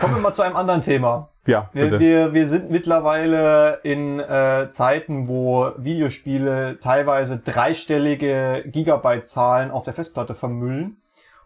Kommen 0.00 0.14
wir 0.14 0.20
mal 0.22 0.32
zu 0.32 0.42
einem 0.42 0.54
anderen 0.54 0.80
Thema. 0.80 1.30
Ja, 1.44 1.68
Wir, 1.72 1.86
bitte. 1.86 1.98
wir, 1.98 2.34
wir 2.34 2.46
sind 2.46 2.70
mittlerweile 2.70 3.80
in 3.82 4.20
äh, 4.20 4.68
Zeiten, 4.70 5.26
wo 5.26 5.72
Videospiele 5.76 6.78
teilweise 6.78 7.38
dreistellige 7.38 8.62
Gigabyte-Zahlen 8.66 9.72
auf 9.72 9.82
der 9.82 9.94
Festplatte 9.94 10.34
vermüllen. 10.34 10.98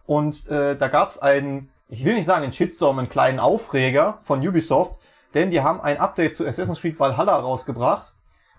Und 0.05 0.47
äh, 0.49 0.75
da 0.75 0.89
gab 0.89 1.09
es 1.09 1.17
einen, 1.17 1.69
ich 1.89 2.05
will 2.05 2.13
nicht 2.13 2.25
sagen 2.25 2.43
einen 2.43 2.53
Shitstorm, 2.53 2.99
einen 2.99 3.09
kleinen 3.09 3.39
Aufreger 3.39 4.19
von 4.21 4.45
Ubisoft, 4.45 5.01
denn 5.33 5.49
die 5.49 5.61
haben 5.61 5.81
ein 5.81 5.99
Update 5.99 6.35
zu 6.35 6.45
Assassin's 6.47 6.81
Creed 6.81 6.99
Valhalla 6.99 7.35
rausgebracht, 7.35 8.13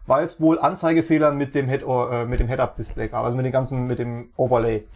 weil 0.06 0.24
es 0.24 0.40
wohl 0.40 0.58
Anzeigefehler 0.58 1.32
mit 1.32 1.54
dem 1.54 1.68
Head 1.68 1.82
äh, 1.82 2.24
mit 2.26 2.40
dem 2.40 2.48
Head-Up-Display 2.48 3.08
gab, 3.08 3.24
also 3.24 3.36
mit 3.36 3.46
dem 3.46 3.52
ganzen 3.52 3.86
mit 3.86 3.98
dem 3.98 4.32
Overlay. 4.36 4.86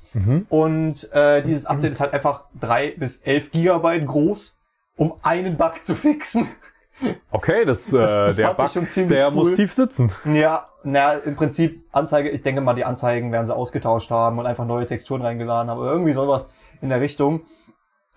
Und 0.49 1.13
äh, 1.13 1.43
dieses 1.43 1.67
Update 1.67 1.93
ist 1.93 2.01
halt 2.01 2.13
einfach 2.13 2.45
drei 2.59 2.93
bis 2.97 3.19
elf 3.19 3.51
Gigabyte 3.51 4.07
groß, 4.07 4.61
um 4.97 5.15
einen 5.23 5.57
Bug 5.57 5.83
zu 5.83 5.95
fixen. 5.95 6.47
Okay, 7.31 7.65
das, 7.65 7.93
äh, 7.93 7.99
das 7.99 8.37
der 8.37 8.49
fand 8.49 8.59
ich 8.59 8.65
Bug, 8.65 8.73
schon 8.73 8.89
ziemlich 8.89 9.19
der 9.19 9.29
cool. 9.29 9.35
muss 9.35 9.55
tief 9.55 9.73
sitzen. 9.73 10.11
Ja, 10.25 10.69
na, 10.83 11.13
im 11.13 11.37
Prinzip 11.37 11.85
Anzeige, 11.93 12.29
ich 12.29 12.43
denke 12.43 12.61
mal, 12.61 12.75
die 12.75 12.85
Anzeigen 12.85 13.31
werden 13.33 13.47
sie 13.47 13.55
ausgetauscht 13.55 14.11
haben 14.11 14.39
und 14.39 14.47
einfach 14.47 14.67
neue 14.67 14.85
Texturen 14.85 15.23
reingeladen 15.23 15.71
haben 15.71 15.79
oder 15.79 15.93
irgendwie 15.93 16.13
sowas 16.13 16.49
in 16.81 16.89
der 16.89 17.01
Richtung. 17.01 17.43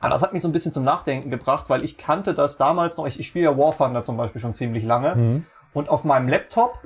Aber 0.02 0.10
das 0.10 0.24
hat 0.24 0.34
mich 0.34 0.42
so 0.42 0.50
ein 0.50 0.52
bisschen 0.52 0.74
zum 0.74 0.84
Nachdenken 0.84 1.30
gebracht, 1.30 1.70
weil 1.70 1.84
ich 1.84 1.98
kannte 1.98 2.34
das 2.34 2.58
damals 2.58 2.98
noch, 2.98 3.08
ich, 3.08 3.20
ich 3.20 3.28
spiele 3.28 3.46
ja 3.46 3.58
War 3.58 3.76
Thunder 3.76 4.04
zum 4.04 4.18
Beispiel 4.18 4.42
schon 4.42 4.54
ziemlich 4.54 4.84
lange 4.84 5.44
und 5.74 5.90
auf 5.90 6.04
meinem 6.04 6.28
Laptop 6.28 6.80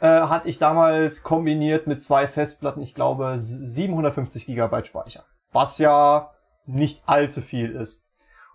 äh, 0.00 0.06
hatte 0.06 0.48
ich 0.48 0.58
damals 0.58 1.22
kombiniert 1.22 1.86
mit 1.86 2.02
zwei 2.02 2.26
Festplatten, 2.26 2.80
ich 2.80 2.94
glaube 2.94 3.34
750 3.38 4.46
Gigabyte 4.46 4.86
Speicher, 4.86 5.24
was 5.52 5.78
ja 5.78 6.30
nicht 6.66 7.02
allzu 7.06 7.40
viel 7.40 7.72
ist. 7.72 8.06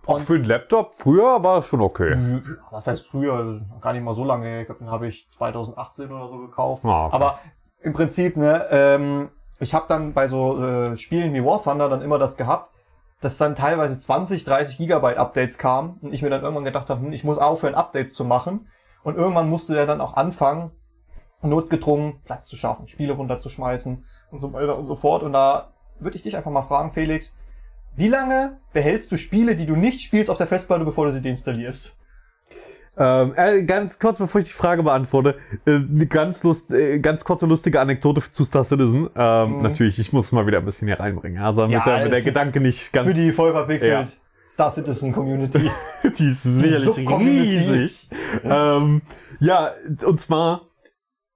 Auch 0.05 0.19
für 0.19 0.37
den 0.37 0.47
Laptop, 0.47 0.93
früher 0.95 1.43
war 1.43 1.59
es 1.59 1.65
schon 1.65 1.81
okay. 1.81 2.15
Mhm. 2.15 2.57
Was 2.69 2.85
heißt 2.85 3.07
früher? 3.07 3.61
Gar 3.81 3.93
nicht 3.93 4.03
mal 4.03 4.13
so 4.13 4.23
lange. 4.23 4.61
Ich 4.61 4.67
glaube, 4.67 4.83
den 4.83 4.91
habe 4.91 5.07
ich 5.07 5.27
2018 5.27 6.11
oder 6.11 6.27
so 6.27 6.37
gekauft. 6.37 6.85
Ah, 6.85 7.07
okay. 7.07 7.15
Aber 7.15 7.39
im 7.81 7.93
Prinzip, 7.93 8.37
ne, 8.37 8.63
ähm, 8.69 9.29
ich 9.59 9.73
habe 9.73 9.85
dann 9.87 10.13
bei 10.13 10.27
so 10.27 10.61
äh, 10.61 10.95
Spielen 10.95 11.33
wie 11.33 11.43
War 11.43 11.63
Thunder 11.63 11.89
dann 11.89 12.03
immer 12.03 12.19
das 12.19 12.37
gehabt, 12.37 12.69
dass 13.21 13.37
dann 13.37 13.55
teilweise 13.55 13.97
20, 13.97 14.43
30 14.43 14.77
Gigabyte 14.77 15.17
Updates 15.17 15.57
kamen 15.57 15.97
und 16.01 16.13
ich 16.13 16.21
mir 16.21 16.29
dann 16.29 16.41
irgendwann 16.41 16.65
gedacht 16.65 16.89
habe, 16.89 17.01
hm, 17.01 17.13
ich 17.13 17.23
muss 17.23 17.37
aufhören, 17.37 17.75
Updates 17.75 18.13
zu 18.13 18.25
machen. 18.25 18.67
Und 19.03 19.17
irgendwann 19.17 19.49
musste 19.49 19.73
der 19.73 19.85
dann 19.85 20.01
auch 20.01 20.15
anfangen, 20.15 20.71
notgedrungen 21.41 22.21
Platz 22.23 22.47
zu 22.47 22.55
schaffen, 22.55 22.87
Spiele 22.87 23.13
runterzuschmeißen 23.13 24.03
und 24.31 24.39
so 24.39 24.51
weiter 24.53 24.77
und 24.77 24.85
so 24.85 24.95
fort. 24.95 25.23
Und 25.23 25.33
da 25.33 25.73
würde 25.99 26.17
ich 26.17 26.23
dich 26.23 26.35
einfach 26.35 26.51
mal 26.51 26.63
fragen, 26.63 26.91
Felix, 26.91 27.37
wie 27.95 28.07
lange 28.07 28.59
behältst 28.73 29.11
du 29.11 29.17
Spiele, 29.17 29.55
die 29.55 29.65
du 29.65 29.75
nicht 29.75 30.01
spielst, 30.01 30.29
auf 30.29 30.37
der 30.37 30.47
Festplatte, 30.47 30.83
bevor 30.83 31.05
du 31.05 31.13
sie 31.13 31.21
deinstallierst? 31.21 31.99
Ähm, 32.97 33.33
äh, 33.35 33.63
ganz 33.63 33.99
kurz, 33.99 34.17
bevor 34.17 34.39
ich 34.39 34.47
die 34.47 34.53
Frage 34.53 34.83
beantworte, 34.83 35.35
äh, 35.65 35.71
eine 35.75 36.05
ganz, 36.07 36.43
lust, 36.43 36.71
äh, 36.71 36.99
ganz 36.99 37.23
kurze 37.25 37.45
lustige 37.45 37.79
Anekdote 37.81 38.21
zu 38.31 38.43
Star 38.45 38.63
Citizen. 38.63 39.09
Ähm, 39.15 39.57
Mhm. 39.57 39.61
Natürlich, 39.63 39.99
ich 39.99 40.13
muss 40.13 40.27
es 40.27 40.31
mal 40.31 40.47
wieder 40.47 40.59
ein 40.59 40.65
bisschen 40.65 40.87
hier 40.87 40.99
reinbringen. 40.99 41.41
Also 41.41 41.61
Ja, 41.65 41.77
mit 41.79 41.85
der, 41.85 42.03
mit 42.03 42.11
der 42.13 42.21
Gedanke 42.21 42.59
nicht 42.61 42.93
ganz. 42.93 43.07
Für 43.07 43.13
die 43.13 43.31
voll 43.31 43.51
verpixelt 43.53 44.09
Ja. 44.09 44.15
Star 44.47 44.69
Citizen 44.71 45.11
Community. 45.11 45.69
die 46.17 46.29
ist 46.29 46.43
sicherlich 46.43 46.79
Sub-Community. 46.85 47.57
riesig. 47.57 48.09
Ähm, 48.43 49.01
ja, 49.39 49.71
und 50.05 50.21
zwar 50.21 50.61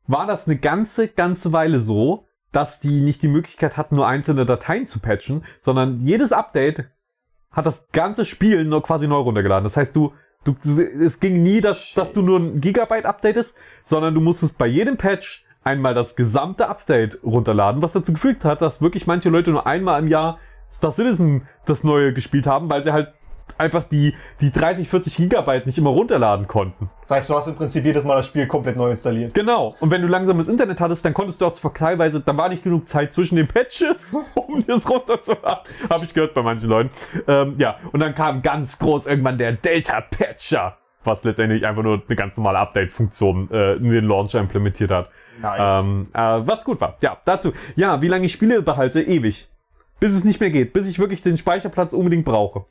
war 0.08 0.28
das 0.28 0.48
eine 0.48 0.58
ganze, 0.58 1.08
ganze 1.08 1.52
Weile 1.52 1.82
so, 1.82 2.28
dass 2.52 2.80
die 2.80 3.02
nicht 3.02 3.22
die 3.22 3.28
Möglichkeit 3.28 3.78
hatten, 3.78 3.96
nur 3.96 4.08
einzelne 4.08 4.46
Dateien 4.46 4.88
zu 4.88 5.00
patchen, 5.00 5.44
sondern 5.60 6.00
jedes 6.06 6.32
Update 6.32 6.86
hat 7.52 7.66
das 7.66 7.88
ganze 7.92 8.26
Spiel 8.26 8.64
nur 8.64 8.82
quasi 8.84 9.08
neu 9.08 9.18
runtergeladen. 9.18 9.64
Das 9.64 9.76
heißt, 9.78 9.96
du, 9.96 10.14
du, 10.44 10.56
es 11.02 11.20
ging 11.20 11.44
nie, 11.44 11.62
dass, 11.62 11.94
dass 11.94 12.14
du 12.14 12.22
nur 12.22 12.40
ein 12.40 12.62
Gigabyte 12.62 13.06
updatest, 13.06 13.56
sondern 13.84 14.14
du 14.14 14.22
musstest 14.22 14.58
bei 14.58 14.68
jedem 14.68 14.98
Patch 14.98 15.46
einmal 15.64 15.94
das 15.94 16.16
gesamte 16.16 16.68
Update 16.68 17.20
runterladen, 17.24 17.82
was 17.82 17.94
dazu 17.94 18.14
gefügt 18.14 18.46
hat, 18.46 18.62
dass 18.62 18.82
wirklich 18.82 19.08
manche 19.08 19.30
Leute 19.30 19.52
nur 19.52 19.68
einmal 19.68 20.02
im 20.02 20.08
Jahr 20.08 20.40
Star 20.72 20.92
Citizen 20.92 21.48
das 21.66 21.84
neue 21.84 22.14
gespielt 22.14 22.48
haben, 22.48 22.70
weil 22.70 22.84
sie 22.84 22.94
halt 22.94 23.14
einfach 23.58 23.84
die, 23.84 24.16
die 24.42 24.52
30, 24.52 24.88
40 24.90 25.18
Gigabyte 25.18 25.66
nicht 25.66 25.78
immer 25.78 25.90
runterladen 25.90 26.48
konnten. 26.48 26.90
Das 27.02 27.12
heißt, 27.12 27.30
du 27.30 27.36
hast 27.36 27.48
im 27.48 27.56
Prinzip 27.56 27.86
jedes 27.86 28.04
Mal 28.04 28.16
das 28.16 28.28
Spiel 28.28 28.48
komplett 28.48 28.78
neu 28.78 28.92
installiert. 28.92 29.34
Genau. 29.34 29.76
Und 29.80 29.92
wenn 29.92 30.02
du 30.02 30.08
langsames 30.08 30.48
Internet 30.48 30.80
hattest, 30.80 31.04
dann 31.04 31.14
konntest 31.14 31.42
du 31.42 31.46
auch 31.46 31.54
zwar 31.54 31.74
teilweise, 31.74 32.20
dann 32.20 32.38
war 32.38 32.50
nicht 32.50 32.64
genug 32.64 32.88
Zeit 32.88 33.14
zwischen 33.14 33.36
den 33.36 33.48
Patches, 33.48 34.14
um 34.36 34.66
das 34.66 34.88
runterzuladen. 34.90 35.64
Habe 35.90 36.06
ich 36.06 36.14
gehört 36.14 36.34
bei 36.34 36.44
manchen 36.44 36.70
Leuten. 36.70 36.92
Ähm, 37.28 37.56
ja, 37.58 37.78
und 37.92 38.00
dann 38.00 38.14
kam 38.16 38.42
ganz 38.42 38.78
groß 38.80 39.08
irgendwann 39.08 39.38
der 39.38 39.54
Delta 39.54 40.02
Patcher, 40.02 40.78
was 41.04 41.24
letztendlich 41.24 41.66
einfach 41.66 41.84
nur 41.84 42.04
eine 42.06 42.16
ganz 42.16 42.38
normale 42.38 42.60
Update-Funktion 42.60 43.50
äh, 43.52 43.74
in 43.74 43.90
den 43.90 44.06
Launcher 44.06 44.40
implementiert 44.40 44.92
hat. 44.92 45.10
Nice. 45.42 45.84
Ähm, 45.84 46.08
äh, 46.14 46.20
was 46.20 46.64
gut 46.64 46.82
war. 46.82 46.98
Ja, 47.02 47.18
dazu. 47.26 47.54
Ja, 47.76 48.02
wie 48.02 48.08
lange 48.08 48.26
ich 48.26 48.34
Spiele 48.34 48.62
behalte? 48.62 49.02
Ewig. 49.02 49.48
Bis 50.00 50.14
es 50.14 50.24
nicht 50.24 50.40
mehr 50.40 50.50
geht. 50.50 50.74
Bis 50.74 50.88
ich 50.88 51.00
wirklich 51.00 51.22
den 51.22 51.38
Speicherplatz 51.38 51.94
unbedingt 51.94 52.26
brauche. 52.26 52.66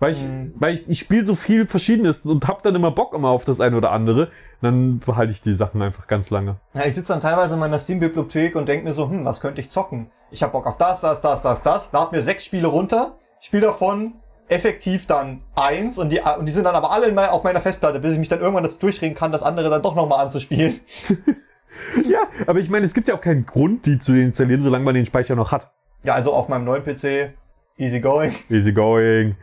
Weil 0.00 0.12
ich, 0.12 0.24
Mhm. 0.24 0.52
weil 0.56 0.74
ich, 0.74 0.88
ich 0.88 0.98
spiele 0.98 1.24
so 1.24 1.34
viel 1.34 1.66
Verschiedenes 1.66 2.26
und 2.26 2.46
hab 2.48 2.62
dann 2.62 2.74
immer 2.74 2.90
Bock 2.90 3.14
immer 3.14 3.28
auf 3.28 3.44
das 3.44 3.60
eine 3.60 3.76
oder 3.76 3.92
andere. 3.92 4.28
Dann 4.60 4.98
behalte 4.98 5.30
ich 5.32 5.40
die 5.42 5.54
Sachen 5.54 5.80
einfach 5.82 6.06
ganz 6.06 6.30
lange. 6.30 6.56
Ja, 6.74 6.84
ich 6.86 6.94
sitze 6.94 7.12
dann 7.12 7.20
teilweise 7.20 7.54
in 7.54 7.60
meiner 7.60 7.78
Steam-Bibliothek 7.78 8.56
und 8.56 8.68
denke 8.68 8.86
mir 8.88 8.94
so, 8.94 9.08
hm, 9.08 9.24
was 9.24 9.40
könnte 9.40 9.60
ich 9.60 9.70
zocken? 9.70 10.10
Ich 10.30 10.42
habe 10.42 10.52
Bock 10.52 10.66
auf 10.66 10.78
das, 10.78 11.00
das, 11.00 11.20
das, 11.20 11.42
das, 11.42 11.62
das. 11.62 11.90
Lad 11.92 12.12
mir 12.12 12.22
sechs 12.22 12.44
Spiele 12.44 12.66
runter, 12.66 13.16
spiele 13.40 13.66
davon 13.66 14.14
effektiv 14.48 15.06
dann 15.06 15.42
eins 15.54 15.98
und 15.98 16.10
die, 16.12 16.20
und 16.38 16.44
die 16.46 16.52
sind 16.52 16.64
dann 16.64 16.74
aber 16.74 16.90
alle 16.92 17.06
in 17.06 17.14
mein, 17.14 17.30
auf 17.30 17.44
meiner 17.44 17.60
Festplatte, 17.60 18.00
bis 18.00 18.12
ich 18.12 18.18
mich 18.18 18.28
dann 18.28 18.40
irgendwann 18.40 18.64
dazu 18.64 18.78
durchreden 18.78 19.14
kann, 19.16 19.32
das 19.32 19.42
andere 19.42 19.70
dann 19.70 19.80
doch 19.82 19.94
nochmal 19.94 20.20
anzuspielen. 20.20 20.80
Ja, 22.08 22.20
aber 22.46 22.58
ich 22.60 22.70
meine, 22.70 22.86
es 22.86 22.94
gibt 22.94 23.08
ja 23.08 23.14
auch 23.14 23.20
keinen 23.20 23.46
Grund, 23.46 23.86
die 23.86 23.98
zu 23.98 24.14
installieren, 24.16 24.62
solange 24.62 24.84
man 24.84 24.94
den 24.94 25.06
Speicher 25.06 25.34
noch 25.36 25.52
hat. 25.52 25.70
Ja, 26.02 26.14
also 26.14 26.32
auf 26.32 26.48
meinem 26.48 26.64
neuen 26.64 26.82
PC 26.82 27.34
Easy 27.76 28.00
going. 28.00 28.32
Easy 28.50 28.72
going. 28.72 29.34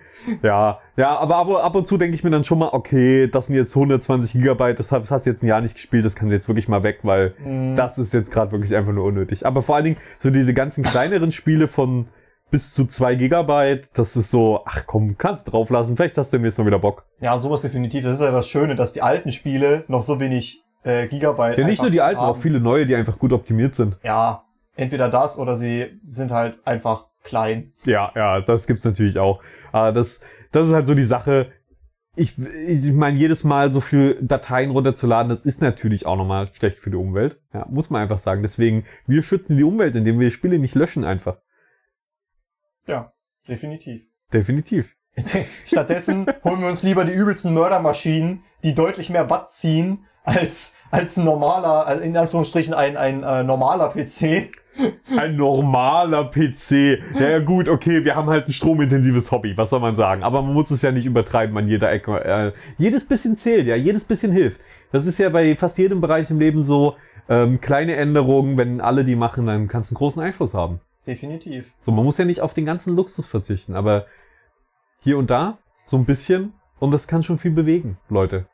Ja, 0.42 0.80
ja, 0.96 1.18
aber 1.18 1.38
ab, 1.38 1.50
ab 1.66 1.76
und 1.76 1.86
zu 1.88 1.98
denke 1.98 2.16
ich 2.16 2.24
mir 2.24 2.30
dann 2.30 2.44
schon 2.44 2.60
mal, 2.60 2.70
okay, 2.72 3.28
das 3.28 3.48
sind 3.48 3.56
jetzt 3.56 3.76
120 3.76 4.34
Gigabyte, 4.34 4.80
das 4.80 4.92
hast 4.92 5.26
du 5.26 5.30
jetzt 5.30 5.44
ein 5.44 5.48
Jahr 5.48 5.62
nicht 5.62 5.76
gespielt, 5.76 6.06
das 6.06 6.16
kann 6.16 6.30
jetzt 6.32 6.48
wirklich 6.48 6.68
mal 6.70 6.84
weg, 6.84 7.00
weil 7.04 7.34
Mhm. 7.44 7.76
das 7.76 7.98
ist 7.98 8.14
jetzt 8.14 8.32
gerade 8.32 8.52
wirklich 8.52 8.76
einfach 8.76 8.94
nur 8.94 9.04
unnötig. 9.06 9.46
Aber 9.46 9.62
vor 9.64 9.76
allen 9.76 9.86
Dingen 9.86 9.98
so 10.20 10.30
diese 10.30 10.54
ganzen 10.54 10.84
kleineren 10.84 11.32
Spiele 11.32 11.68
von 11.68 12.08
bis 12.52 12.74
zu 12.74 12.86
2 12.86 13.16
Gigabyte, 13.16 13.90
das 13.94 14.16
ist 14.16 14.30
so, 14.32 14.62
ach 14.66 14.84
komm, 14.86 15.18
kannst 15.18 15.52
drauflassen, 15.52 15.96
vielleicht 15.98 16.18
hast 16.18 16.32
du 16.32 16.38
demnächst 16.38 16.60
mal 16.60 16.66
wieder 16.68 16.80
Bock. 16.80 17.06
Ja, 17.20 17.38
sowas 17.40 17.62
definitiv. 17.62 18.04
Das 18.04 18.14
ist 18.16 18.22
ja 18.22 18.32
das 18.32 18.48
Schöne, 18.48 18.76
dass 18.76 18.94
die 18.94 19.02
alten 19.02 19.32
Spiele 19.32 19.84
noch 19.88 20.02
so 20.02 20.20
wenig 20.20 20.62
äh, 20.84 21.08
Gigabyte 21.08 21.58
Ja, 21.58 21.66
nicht 21.66 21.82
nur 21.82 21.92
die 21.92 22.02
alten, 22.02 22.20
haben. 22.22 22.30
auch 22.30 22.38
viele 22.38 22.60
neue, 22.60 22.86
die 22.86 22.96
einfach 22.96 23.18
gut 23.20 23.34
optimiert 23.34 23.76
sind. 23.76 23.98
Ja, 24.04 24.44
entweder 24.76 25.10
das 25.10 25.38
oder 25.38 25.56
sie 25.56 26.00
sind 26.08 26.32
halt 26.32 26.60
einfach 26.66 27.06
klein. 27.24 27.74
Ja, 27.86 28.12
ja, 28.16 28.42
das 28.42 28.68
gibt's 28.68 28.84
natürlich 28.84 29.20
auch. 29.20 29.42
Aber 29.72 29.92
das, 29.92 30.22
das 30.52 30.68
ist 30.68 30.74
halt 30.74 30.88
so 30.88 30.96
die 30.96 31.04
Sache. 31.04 31.52
Ich, 32.16 32.38
ich 32.38 32.92
meine, 32.92 33.18
jedes 33.18 33.44
Mal 33.44 33.72
so 33.72 33.80
viel 33.80 34.18
Dateien 34.22 34.72
runterzuladen, 34.72 35.30
das 35.30 35.46
ist 35.46 35.62
natürlich 35.62 36.06
auch 36.06 36.18
nochmal 36.18 36.48
schlecht 36.54 36.80
für 36.80 36.90
die 36.90 36.98
Umwelt. 36.98 37.40
Ja, 37.54 37.66
muss 37.70 37.90
man 37.90 38.02
einfach 38.02 38.20
sagen. 38.20 38.42
Deswegen, 38.42 38.86
wir 39.08 39.24
schützen 39.24 39.56
die 39.56 39.64
Umwelt, 39.64 39.96
indem 39.96 40.20
wir 40.20 40.30
Spiele 40.32 40.60
nicht 40.60 40.76
löschen 40.76 41.06
einfach. 41.06 41.38
Ja, 42.86 43.14
definitiv. 43.48 44.04
Definitiv. 44.34 44.96
Stattdessen 45.66 46.26
holen 46.44 46.62
wir 46.62 46.68
uns 46.68 46.84
lieber 46.84 47.06
die 47.06 47.14
übelsten 47.14 47.54
Mördermaschinen, 47.54 48.44
die 48.64 48.76
deutlich 48.76 49.10
mehr 49.10 49.30
Watt 49.30 49.52
ziehen 49.52 50.06
als, 50.24 50.76
als 50.92 51.18
ein 51.18 51.26
normaler, 51.26 51.88
also 51.88 52.04
in 52.04 52.16
Anführungsstrichen 52.16 52.74
ein, 52.74 52.98
ein 52.98 53.24
äh, 53.24 53.44
normaler 53.44 53.90
PC. 53.90 54.52
Ein 55.18 55.36
normaler 55.36 56.26
PC. 56.26 57.00
Ja, 57.14 57.30
ja, 57.30 57.40
gut, 57.40 57.68
okay, 57.68 58.06
wir 58.06 58.16
haben 58.16 58.30
halt 58.30 58.48
ein 58.48 58.54
stromintensives 58.54 59.32
Hobby, 59.32 59.58
was 59.58 59.70
soll 59.70 59.82
man 59.82 59.96
sagen? 59.96 60.24
Aber 60.24 60.42
man 60.42 60.54
muss 60.54 60.72
es 60.72 60.82
ja 60.82 60.92
nicht 60.92 61.06
übertreiben 61.06 61.58
an 61.58 61.68
jeder 61.68 61.92
Ecke. 61.92 62.24
Äh, 62.24 62.54
jedes 62.78 63.06
bisschen 63.06 63.38
zählt, 63.38 63.68
ja, 63.68 63.76
jedes 63.76 64.06
bisschen 64.06 64.32
hilft. 64.32 64.62
Das 64.92 65.06
ist 65.06 65.20
ja 65.20 65.30
bei 65.30 65.56
fast 65.56 65.78
jedem 65.78 66.02
Bereich 66.02 66.30
im 66.30 66.40
Leben 66.40 66.64
so. 66.64 66.96
Ähm, 67.30 67.62
kleine 67.62 67.96
Änderungen, 67.96 68.58
wenn 68.58 68.82
alle 68.82 69.06
die 69.06 69.16
machen, 69.16 69.46
dann 69.46 69.68
kannst 69.68 69.92
du 69.92 69.94
einen 69.94 70.00
großen 70.00 70.22
Einfluss 70.22 70.54
haben. 70.54 70.82
Definitiv. 71.06 71.72
So, 71.80 71.92
man 71.92 72.04
muss 72.04 72.18
ja 72.18 72.26
nicht 72.26 72.42
auf 72.42 72.54
den 72.54 72.66
ganzen 72.66 72.96
Luxus 72.96 73.28
verzichten, 73.28 73.76
aber 73.76 74.06
hier 75.02 75.18
und 75.18 75.30
da 75.30 75.58
so 75.86 75.98
ein 75.98 76.06
bisschen 76.06 76.54
und 76.80 76.92
das 76.92 77.08
kann 77.08 77.24
schon 77.24 77.38
viel 77.38 77.52
bewegen, 77.52 77.98
Leute. 78.10 78.48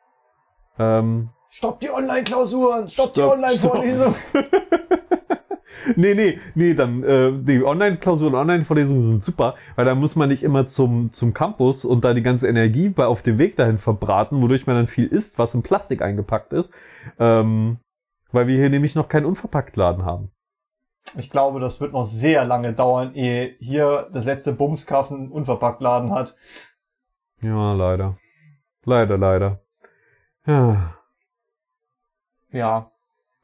Ähm, 0.78 1.30
Stopp 1.50 1.80
die 1.80 1.90
Online-Klausuren! 1.90 2.88
Stopp 2.88 3.14
die 3.14 3.20
Stopp, 3.20 3.34
Online-Vorlesung! 3.34 4.14
nee, 5.96 6.14
nee, 6.14 6.38
nee, 6.54 6.74
dann 6.74 7.02
äh, 7.02 7.32
die 7.32 7.64
Online-Klausuren, 7.64 8.34
Online-Vorlesungen 8.34 9.00
sind 9.00 9.24
super, 9.24 9.54
weil 9.76 9.84
da 9.84 9.94
muss 9.94 10.16
man 10.16 10.28
nicht 10.28 10.42
immer 10.42 10.66
zum, 10.66 11.12
zum 11.12 11.32
Campus 11.32 11.84
und 11.84 12.04
da 12.04 12.14
die 12.14 12.22
ganze 12.22 12.48
Energie 12.48 12.88
bei, 12.88 13.06
auf 13.06 13.22
dem 13.22 13.38
Weg 13.38 13.56
dahin 13.56 13.78
verbraten, 13.78 14.42
wodurch 14.42 14.66
man 14.66 14.76
dann 14.76 14.86
viel 14.86 15.06
isst, 15.06 15.38
was 15.38 15.54
in 15.54 15.62
Plastik 15.62 16.02
eingepackt 16.02 16.52
ist, 16.52 16.74
ähm, 17.18 17.78
weil 18.30 18.46
wir 18.46 18.56
hier 18.56 18.70
nämlich 18.70 18.94
noch 18.94 19.08
keinen 19.08 19.26
Unverpacktladen 19.26 20.04
haben. 20.04 20.30
Ich 21.16 21.30
glaube, 21.30 21.60
das 21.60 21.80
wird 21.80 21.92
noch 21.92 22.04
sehr 22.04 22.44
lange 22.44 22.74
dauern, 22.74 23.14
ehe 23.14 23.56
hier 23.58 24.08
das 24.12 24.24
letzte 24.24 24.52
Bumskaffen 24.52 25.30
unverpackt 25.30 25.80
Laden 25.80 26.10
hat. 26.10 26.34
Ja, 27.40 27.72
leider. 27.72 28.18
Leider, 28.84 29.16
leider. 29.16 29.60
Ja. 30.46 30.97
Ja. 32.52 32.90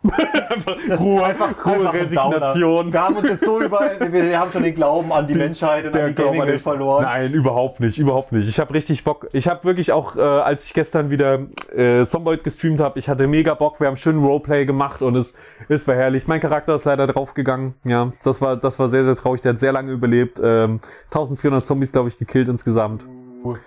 einfach 0.05 0.77
Ruhe, 1.01 1.25
einfach- 1.25 1.65
Ruhe, 1.65 1.73
einfach 1.73 1.95
ein 1.95 2.01
Resignation. 2.01 2.93
Wir 2.93 3.01
haben 3.03 3.17
uns 3.17 3.29
jetzt 3.29 3.45
so 3.45 3.61
über, 3.63 3.81
wir, 3.99 4.39
haben 4.39 4.51
schon 4.51 4.63
den 4.63 4.75
Glauben 4.75 5.11
an 5.13 5.27
die, 5.27 5.35
Menschheit 5.35 5.87
und 5.87 5.97
an 5.97 6.09
die 6.09 6.15
Gaming-Welt 6.15 6.61
verloren. 6.61 7.05
Nein, 7.05 7.33
überhaupt 7.33 7.81
nicht, 7.81 7.97
überhaupt 7.97 8.33
nicht. 8.33 8.47
Ich 8.47 8.61
habe 8.61 8.75
richtig 8.75 9.03
Bock. 9.03 9.29
Ich 9.33 9.49
habe 9.49 9.65
wirklich 9.65 9.93
auch, 9.93 10.17
äh, 10.17 10.21
als 10.21 10.67
ich 10.67 10.75
gestern 10.75 11.09
wieder 11.09 11.47
äh, 11.75 12.05
Zomboid 12.05 12.45
gestreamt 12.45 12.81
habe, 12.81 12.99
ich 12.99 13.09
hatte 13.09 13.27
mega 13.27 13.55
Bock. 13.55 13.81
Wir 13.81 13.87
haben 13.87 13.97
schön 13.97 14.23
Roleplay 14.23 14.67
gemacht 14.67 15.01
und 15.01 15.17
es, 15.17 15.35
es 15.71 15.89
war 15.89 15.95
herrlich. 15.95 16.29
Mein 16.29 16.41
Charakter 16.41 16.75
ist 16.75 16.85
leider 16.85 17.07
draufgegangen. 17.07 17.75
Ja, 17.85 18.13
das 18.23 18.43
war, 18.43 18.57
das 18.59 18.79
war 18.79 18.91
sehr, 18.91 19.05
sehr 19.05 19.17
traurig. 19.17 19.41
Der 19.41 19.55
hat 19.55 19.59
sehr 19.61 19.73
lange 19.73 19.91
überlebt. 19.91 20.39
Ähm, 20.43 20.81
1400 21.07 21.65
Zombies, 21.65 21.93
glaube 21.93 22.11
ich, 22.11 22.19
gekillt 22.19 22.51
insgesamt. 22.51 23.07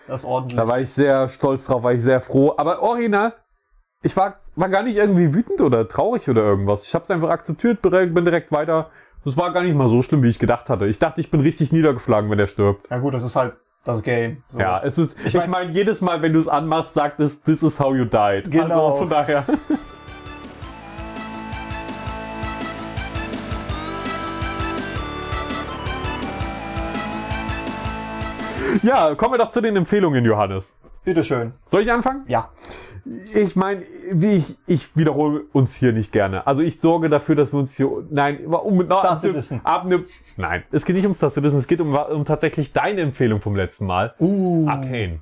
Das 0.08 0.22
ist 0.22 0.26
ordentlich. 0.26 0.58
Da 0.58 0.68
war 0.68 0.80
ich 0.80 0.90
sehr 0.92 1.30
stolz 1.30 1.66
drauf, 1.66 1.82
war 1.84 1.94
ich 1.94 2.02
sehr 2.04 2.20
froh. 2.20 2.54
Aber 2.58 2.82
original, 2.84 3.34
ich 4.04 4.16
war, 4.16 4.36
war 4.58 4.70
gar 4.70 4.84
nicht 4.84 4.98
irgendwie 4.98 5.34
wütend 5.34 5.62
oder 5.62 5.88
traurig 5.88 6.30
oder 6.30 6.42
irgendwas. 6.42 6.84
Ich 6.84 6.94
habe 6.94 7.04
es 7.04 7.12
einfach 7.12 7.30
akzeptiert, 7.30 7.82
bin 7.82 8.26
direkt 8.26 8.52
weiter. 8.52 8.90
Das 9.24 9.38
war 9.38 9.52
gar 9.54 9.62
nicht 9.64 9.76
mal 9.76 9.90
so 9.90 10.02
schlimm, 10.02 10.24
wie 10.24 10.30
ich 10.30 10.40
gedacht 10.40 10.70
hatte. 10.70 10.86
Ich 10.88 11.00
dachte, 11.00 11.22
ich 11.22 11.32
bin 11.32 11.42
richtig 11.42 11.72
niedergeschlagen, 11.72 12.30
wenn 12.30 12.40
er 12.40 12.48
stirbt. 12.48 12.90
ja 12.90 12.98
gut, 12.98 13.14
das 13.14 13.24
ist 13.24 13.36
halt 13.36 13.54
das 13.84 14.04
Game. 14.04 14.44
So. 14.50 14.60
Ja, 14.60 14.82
es 14.84 14.98
ist, 14.98 15.16
ich 15.26 15.28
Ich 15.36 15.48
meine, 15.48 15.66
mein- 15.68 15.74
jedes 15.74 16.02
Mal, 16.02 16.22
wenn 16.22 16.34
du 16.34 16.40
es 16.40 16.48
anmachst, 16.48 16.94
sagt 16.94 17.20
es, 17.20 17.42
this 17.44 17.64
is 17.64 17.80
how 17.80 17.96
you 17.96 18.06
died. 18.06 18.50
Genau. 18.52 18.88
Also 18.88 18.98
von 18.98 19.10
daher. 19.10 19.46
Ja, 28.88 29.16
kommen 29.16 29.34
wir 29.34 29.38
doch 29.38 29.50
zu 29.50 29.60
den 29.60 29.76
Empfehlungen, 29.76 30.24
Johannes. 30.24 30.80
Bitteschön. 31.04 31.52
Soll 31.66 31.82
ich 31.82 31.92
anfangen? 31.92 32.24
Ja. 32.28 32.52
Ich 33.36 33.58
meine, 33.58 33.84
wie 34.14 34.38
ich, 34.38 34.58
ich 34.66 34.96
wiederhole 34.96 35.42
uns 35.52 35.76
hier 35.76 35.92
nicht 35.92 36.14
gerne. 36.14 36.48
Also 36.48 36.62
ich 36.62 36.80
sorge 36.80 37.10
dafür, 37.10 37.36
dass 37.36 37.52
wir 37.52 37.60
uns 37.60 37.76
hier, 37.76 37.90
nein, 38.10 38.46
um, 38.46 38.86
Star 38.86 39.20
Citizen. 39.20 39.60
Ab 39.66 39.84
ne, 39.86 40.06
nein, 40.38 40.64
es 40.72 40.86
geht 40.86 40.96
nicht 40.96 41.06
um 41.06 41.14
Star 41.14 41.30
Citizen, 41.30 41.60
es 41.60 41.68
geht 41.68 41.82
um, 41.82 41.94
um 41.96 42.24
tatsächlich 42.24 42.72
deine 42.72 43.02
Empfehlung 43.02 43.42
vom 43.42 43.58
letzten 43.58 43.88
Mal. 43.88 44.16
Uh. 44.20 44.70
Arcane. 44.70 45.22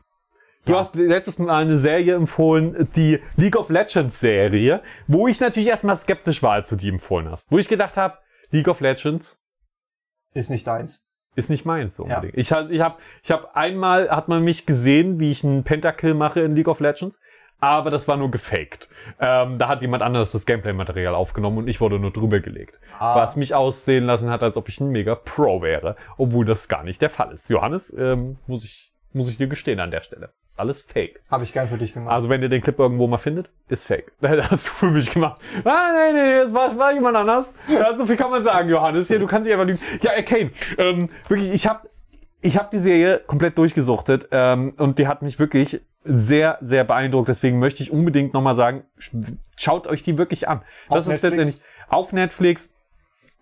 Du 0.65 0.75
hast 0.75 0.95
letztes 0.95 1.39
Mal 1.39 1.63
eine 1.63 1.79
Serie 1.79 2.13
empfohlen, 2.13 2.87
die 2.95 3.19
League 3.35 3.55
of 3.55 3.69
Legends 3.69 4.19
Serie, 4.19 4.83
wo 5.07 5.27
ich 5.27 5.39
natürlich 5.39 5.69
erstmal 5.69 5.95
skeptisch 5.95 6.43
war, 6.43 6.53
als 6.53 6.69
du 6.69 6.75
die 6.75 6.89
empfohlen 6.89 7.31
hast. 7.31 7.51
Wo 7.51 7.57
ich 7.57 7.67
gedacht 7.67 7.97
habe, 7.97 8.19
League 8.51 8.67
of 8.67 8.79
Legends 8.79 9.39
Ist 10.35 10.51
nicht 10.51 10.67
deins. 10.67 11.07
Ist 11.35 11.49
nicht 11.49 11.65
meins 11.65 11.95
so 11.95 12.07
Ja. 12.07 12.15
unbedingt. 12.15 12.37
Ich, 12.37 12.51
hab- 12.51 12.69
ich 12.69 12.81
habe 12.81 12.95
ich 13.23 13.31
hab 13.31 13.55
einmal, 13.55 14.09
hat 14.09 14.27
man 14.27 14.43
mich 14.43 14.65
gesehen, 14.65 15.19
wie 15.19 15.31
ich 15.31 15.43
einen 15.43 15.63
Pentakill 15.63 16.13
mache 16.13 16.41
in 16.41 16.55
League 16.55 16.67
of 16.67 16.79
Legends, 16.79 17.19
aber 17.59 17.89
das 17.89 18.07
war 18.07 18.17
nur 18.17 18.31
gefaked. 18.31 18.89
Ähm, 19.19 19.57
da 19.57 19.67
hat 19.67 19.81
jemand 19.81 20.03
anderes 20.03 20.31
das 20.33 20.45
Gameplay-Material 20.45 21.15
aufgenommen 21.15 21.57
und 21.59 21.67
ich 21.67 21.79
wurde 21.81 21.99
nur 21.99 22.11
drüber 22.11 22.39
gelegt. 22.39 22.79
Ah. 22.99 23.15
Was 23.15 23.35
mich 23.37 23.55
aussehen 23.55 24.05
lassen 24.05 24.29
hat, 24.29 24.43
als 24.43 24.57
ob 24.57 24.67
ich 24.69 24.79
ein 24.81 24.89
mega 24.89 25.15
Pro 25.15 25.61
wäre, 25.61 25.95
obwohl 26.17 26.45
das 26.45 26.67
gar 26.67 26.83
nicht 26.83 27.01
der 27.01 27.09
Fall 27.09 27.31
ist. 27.31 27.49
Johannes, 27.49 27.95
ähm, 27.97 28.37
muss 28.47 28.65
ich, 28.65 28.91
muss 29.15 29.29
ich 29.29 29.37
dir 29.37 29.47
gestehen 29.47 29.79
an 29.79 29.89
der 29.91 30.01
Stelle. 30.01 30.29
Ist 30.47 30.59
alles 30.59 30.81
fake. 30.81 31.21
Habe 31.31 31.43
ich 31.43 31.53
gern 31.53 31.67
für 31.67 31.77
dich 31.77 31.93
gemacht. 31.93 32.13
Also 32.13 32.29
wenn 32.29 32.41
ihr 32.41 32.49
den 32.49 32.61
Clip 32.61 32.77
irgendwo 32.77 33.07
mal 33.07 33.17
findet, 33.17 33.49
ist 33.69 33.85
fake. 33.87 34.11
Das 34.21 34.51
hast 34.51 34.67
du 34.67 34.71
für 34.71 34.91
mich 34.91 35.11
gemacht. 35.11 35.41
Ah, 35.63 35.89
nee, 35.93 36.13
nee, 36.13 36.33
das 36.43 36.53
war, 36.53 36.77
war 36.77 36.93
jemand 36.93 37.15
anders. 37.17 37.53
Ja, 37.67 37.95
so 37.97 38.05
viel 38.05 38.17
kann 38.17 38.29
man 38.31 38.43
sagen, 38.43 38.69
Johannes. 38.69 39.07
Hier, 39.07 39.19
du 39.19 39.27
kannst 39.27 39.47
dich 39.47 39.53
einfach 39.53 39.65
lügen. 39.67 39.79
Ja, 40.01 40.11
Arcane. 40.11 40.51
Ähm, 40.77 41.09
wirklich, 41.27 41.51
ich 41.51 41.65
habe 41.67 41.89
ich 42.41 42.57
hab 42.57 42.69
die 42.69 42.77
Serie 42.77 43.21
komplett 43.25 43.57
durchgesuchtet 43.57 44.27
ähm, 44.31 44.73
und 44.77 44.99
die 44.99 45.07
hat 45.07 45.21
mich 45.23 45.39
wirklich 45.39 45.81
sehr, 46.03 46.59
sehr 46.61 46.83
beeindruckt. 46.83 47.27
Deswegen 47.29 47.57
möchte 47.57 47.81
ich 47.81 47.89
unbedingt 47.91 48.33
nochmal 48.35 48.53
sagen, 48.53 48.83
sch- 48.99 49.37
schaut 49.57 49.87
euch 49.87 50.03
die 50.03 50.17
wirklich 50.19 50.47
an. 50.47 50.59
Auf 50.87 50.97
das 50.97 51.07
ist 51.07 51.13
Netflix? 51.23 51.37
letztendlich 51.37 51.65
auf 51.89 52.13
Netflix. 52.13 52.73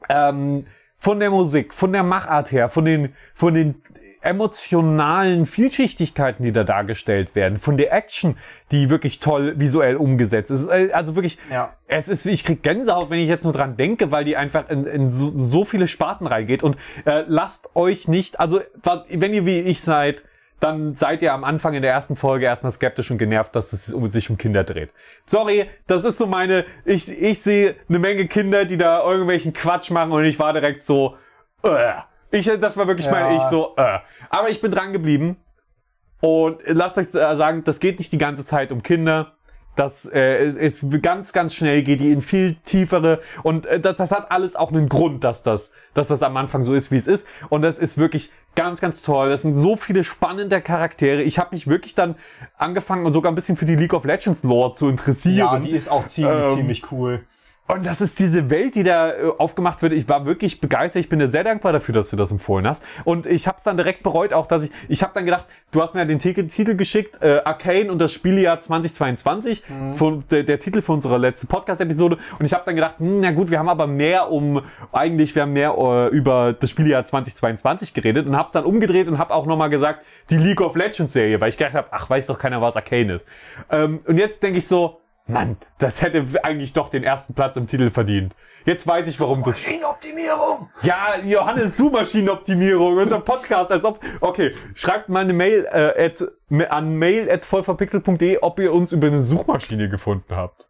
Ähm, 0.10 0.68
von 1.04 1.20
der 1.20 1.32
Musik, 1.32 1.74
von 1.74 1.91
der 1.91 2.01
Machart 2.01 2.54
her, 2.54 2.70
von 2.70 2.86
den, 2.86 3.14
von 3.36 3.54
den 3.54 3.76
emotionalen 4.22 5.45
Vielschichtigkeiten, 5.45 6.43
die 6.43 6.54
da 6.54 6.64
dargestellt 6.64 7.36
werden, 7.36 7.58
von 7.58 7.76
der 7.76 7.91
Action, 7.91 8.38
die 8.72 8.89
wirklich 8.89 9.20
toll 9.20 9.56
visuell 9.60 9.97
umgesetzt 9.97 10.49
ist. 10.49 10.70
Äh, 10.70 10.91
Also 10.93 11.16
wirklich, 11.16 11.38
Ja. 11.51 11.74
es 11.88 12.08
ist, 12.08 12.26
ich 12.26 12.45
krieg 12.45 12.64
Gänsehaut, 12.64 13.10
wenn 13.10 13.20
ich 13.20 13.28
jetzt 13.28 13.43
nur 13.43 13.51
dran 13.51 13.76
denke, 13.76 14.12
weil 14.12 14.24
die 14.24 14.38
einfach 14.38 14.70
in, 14.70 14.86
in 14.86 15.12
so, 15.12 15.30
so 15.30 15.66
viele 15.66 15.89
Sparten 15.89 16.26
reingeht. 16.26 16.64
Und 16.64 16.78
äh, 17.04 17.26
lasst 17.28 17.76
euch 17.76 18.08
nicht, 18.08 18.39
also 18.39 18.62
wenn 19.10 19.34
ihr 19.34 19.45
wie 19.45 19.60
ich 19.60 19.82
seid, 19.82 20.24
dann 20.64 20.95
seid 20.95 21.22
ihr 21.22 21.34
am 21.34 21.43
Anfang 21.43 21.74
in 21.74 21.82
der 21.82 21.91
ersten 21.91 22.16
Folge 22.16 22.45
erstmal 22.45 22.72
skeptisch 22.72 23.11
und 23.11 23.18
genervt, 23.18 23.53
dass 23.55 23.74
es 23.74 23.93
um, 23.93 24.07
sich 24.07 24.30
um 24.30 24.38
Kinder 24.38 24.64
dreht. 24.64 24.91
Sorry, 25.26 25.70
das 25.88 26.05
ist 26.05 26.18
so 26.18 26.26
meine, 26.26 26.66
ich, 26.86 27.09
ich 27.09 27.41
sehe 27.41 27.76
eine 27.89 27.99
Menge 27.99 28.28
Kinder, 28.28 28.64
die 28.64 28.78
da 28.78 29.03
irgendwelchen 29.03 29.51
Quatsch 29.53 29.91
machen 29.91 30.11
und 30.14 30.24
ich 30.24 30.39
war 30.39 30.53
direkt 30.53 30.84
so, 30.84 31.18
äh. 31.64 31.93
Ich, 32.32 32.45
das 32.45 32.78
war 32.78 32.88
wirklich 32.88 33.05
Ja. 33.07 33.11
mein, 33.11 33.36
ich 33.36 33.43
so, 33.43 33.76
äh. 33.76 33.99
Aber 34.30 34.49
ich 34.49 34.61
bin 34.61 34.72
dran 34.72 34.93
geblieben 34.93 35.38
und 36.22 36.59
lasst 36.66 36.97
euch 36.97 37.07
äh, 37.07 37.36
sagen, 37.36 37.64
das 37.66 37.80
geht 37.80 37.99
nicht 37.99 38.11
die 38.14 38.18
ganze 38.18 38.45
Zeit 38.45 38.72
um 38.72 38.82
Kinder. 38.82 39.33
Das 39.76 40.10
äh, 40.14 40.50
ist 40.50 41.02
ganz, 41.02 41.34
ganz 41.34 41.56
schnell 41.56 41.82
geht 41.82 42.00
die 42.00 42.12
in 42.12 42.22
viel 42.22 42.58
tiefere 42.64 43.22
und 43.42 43.66
äh, 43.66 43.80
das, 43.80 43.96
das 43.96 44.12
hat 44.12 44.32
alles 44.32 44.56
auch 44.56 44.72
einen 44.72 44.88
Grund, 44.88 45.24
dass 45.24 45.42
das, 45.42 45.72
dass 45.96 46.08
das 46.10 46.22
am 46.22 46.38
Anfang 46.38 46.64
so 46.64 46.76
ist, 46.76 46.92
wie 46.92 46.98
es 46.98 47.08
ist. 47.08 47.26
Und 47.50 47.64
das 47.64 47.80
ist 47.80 47.98
wirklich 47.98 48.32
ganz, 48.56 48.82
ganz 48.82 49.02
toll. 49.02 49.30
Das 49.30 49.42
sind 49.42 49.56
so 49.56 49.76
viele 49.76 50.04
spannende 50.04 50.62
Charaktere. 50.62 51.24
Ich 51.24 51.40
habe 51.40 51.50
mich 51.52 51.68
wirklich 51.68 51.96
dann 51.96 52.16
angefangen, 52.58 53.12
sogar 53.12 53.32
ein 53.32 53.36
bisschen 53.36 53.58
für 53.58 53.66
die 53.66 53.76
League 53.76 53.94
of 53.94 54.06
Legends 54.06 54.44
Lore 54.44 54.74
zu 54.74 54.90
interessieren. 54.90 55.38
Ja, 55.38 55.58
die 55.60 55.72
ist 55.72 55.90
auch 55.90 56.06
ziemlich, 56.06 56.44
Ähm, 56.44 56.50
ziemlich 56.56 56.92
cool. 56.92 57.22
Und 57.66 57.86
das 57.86 58.01
ist 58.01 58.20
diese 58.20 58.49
Welt, 58.49 58.76
die 58.76 58.84
da 58.84 59.11
äh, 59.11 59.32
aufgemacht 59.38 59.82
wird. 59.82 59.93
Ich 59.93 60.09
war 60.09 60.26
wirklich 60.26 60.59
begeistert. 60.59 60.99
Ich 60.99 61.07
bin 61.07 61.20
dir 61.20 61.30
sehr 61.30 61.45
dankbar 61.45 61.72
dafür, 61.72 61.95
dass 61.95 62.09
du 62.09 62.18
das 62.18 62.30
empfohlen 62.30 62.68
hast. 62.68 62.84
Und 63.05 63.26
ich 63.26 63.47
habe 63.47 63.57
es 63.57 63.64
dann 63.64 63.78
direkt 63.78 64.03
bereut, 64.03 64.34
auch 64.34 64.47
dass 64.47 64.66
ich, 64.66 64.72
ich 64.89 65.01
habe 65.01 65.14
dann 65.16 65.24
gedacht, 65.24 65.45
du 65.72 65.82
hast 65.82 65.93
mir 65.93 66.01
ja 66.01 66.05
den 66.05 66.20
Titel, 66.20 66.45
Titel 66.47 66.76
geschickt, 66.76 67.22
äh, 67.22 67.39
Arcane 67.45 67.89
und 67.89 67.99
das 67.99 68.11
Spieljahr 68.11 68.59
2022, 68.59 69.64
von, 69.95 70.24
der, 70.30 70.43
der 70.43 70.59
Titel 70.59 70.82
für 70.82 70.91
unsere 70.91 71.18
letzte 71.18 71.47
Podcast-Episode. 71.47 72.18
Und 72.38 72.45
ich 72.45 72.53
habe 72.53 72.64
dann 72.66 72.76
gedacht, 72.76 72.99
hm, 72.99 73.22
na 73.22 73.32
gut, 73.32 73.49
wir 73.49 73.59
haben 73.59 73.70
aber 73.70 73.88
mehr 73.88 74.30
um, 74.30 74.61
eigentlich 74.91 75.34
wir 75.34 75.43
haben 75.43 75.53
mehr 75.53 75.74
äh, 75.78 76.07
über 76.09 76.51
das 76.51 76.70
Spieljahr 76.70 77.05
2022 77.05 77.93
geredet 77.93 78.28
und 78.28 78.36
habe 78.36 78.47
es 78.47 78.53
dann 78.53 78.66
umgedreht 78.66 79.07
und 79.07 79.18
habe 79.18 79.34
auch 79.34 79.45
nochmal 79.45 79.70
gesagt, 79.70 80.05
die 80.30 80.38
League 80.38 80.59
of 80.59 80.76
Legends 80.76 81.14
Serie, 81.14 81.39
weil 81.39 81.49
ich 81.49 81.57
gedacht 81.57 81.76
habe, 81.76 81.88
ach, 81.91 82.09
weiß 82.09 82.28
doch 82.28 82.39
keiner, 82.39 82.61
was 82.61 82.76
Arcane 82.76 83.14
ist. 83.14 83.26
Ähm, 83.70 84.01
und 84.05 84.18
jetzt 84.18 84.43
denke 84.43 84.59
ich 84.59 84.68
so, 84.68 84.99
Mann, 85.26 85.58
das 85.80 86.02
hätte 86.02 86.26
eigentlich 86.44 86.74
doch 86.74 86.90
den 86.90 87.04
ersten 87.04 87.34
Platz 87.34 87.56
im 87.56 87.68
Titel 87.68 87.92
verdient. 87.92 88.36
Jetzt 88.66 88.86
weiß 88.86 89.08
ich, 89.08 89.20
warum 89.20 89.40
das. 89.44 89.56
Maschinenoptimierung! 89.56 90.70
Ja, 90.84 91.16
Johannes 91.26 91.78
Suchmaschinenoptimierung, 91.78 92.98
unser 92.98 93.20
Podcast, 93.20 93.72
als 93.72 93.86
ob. 93.86 94.00
Okay, 94.22 94.54
schreibt 94.74 95.10
mal 95.10 95.22
eine 95.22 95.34
Mail 95.34 95.66
äh, 95.72 96.06
at, 96.06 96.26
an 96.72 96.96
mail@vollverpixel.de, 96.98 98.40
ob 98.42 98.60
ihr 98.60 98.74
uns 98.74 98.92
über 98.92 99.08
eine 99.08 99.24
Suchmaschine 99.24 99.90
gefunden 99.90 100.36
habt. 100.36 100.68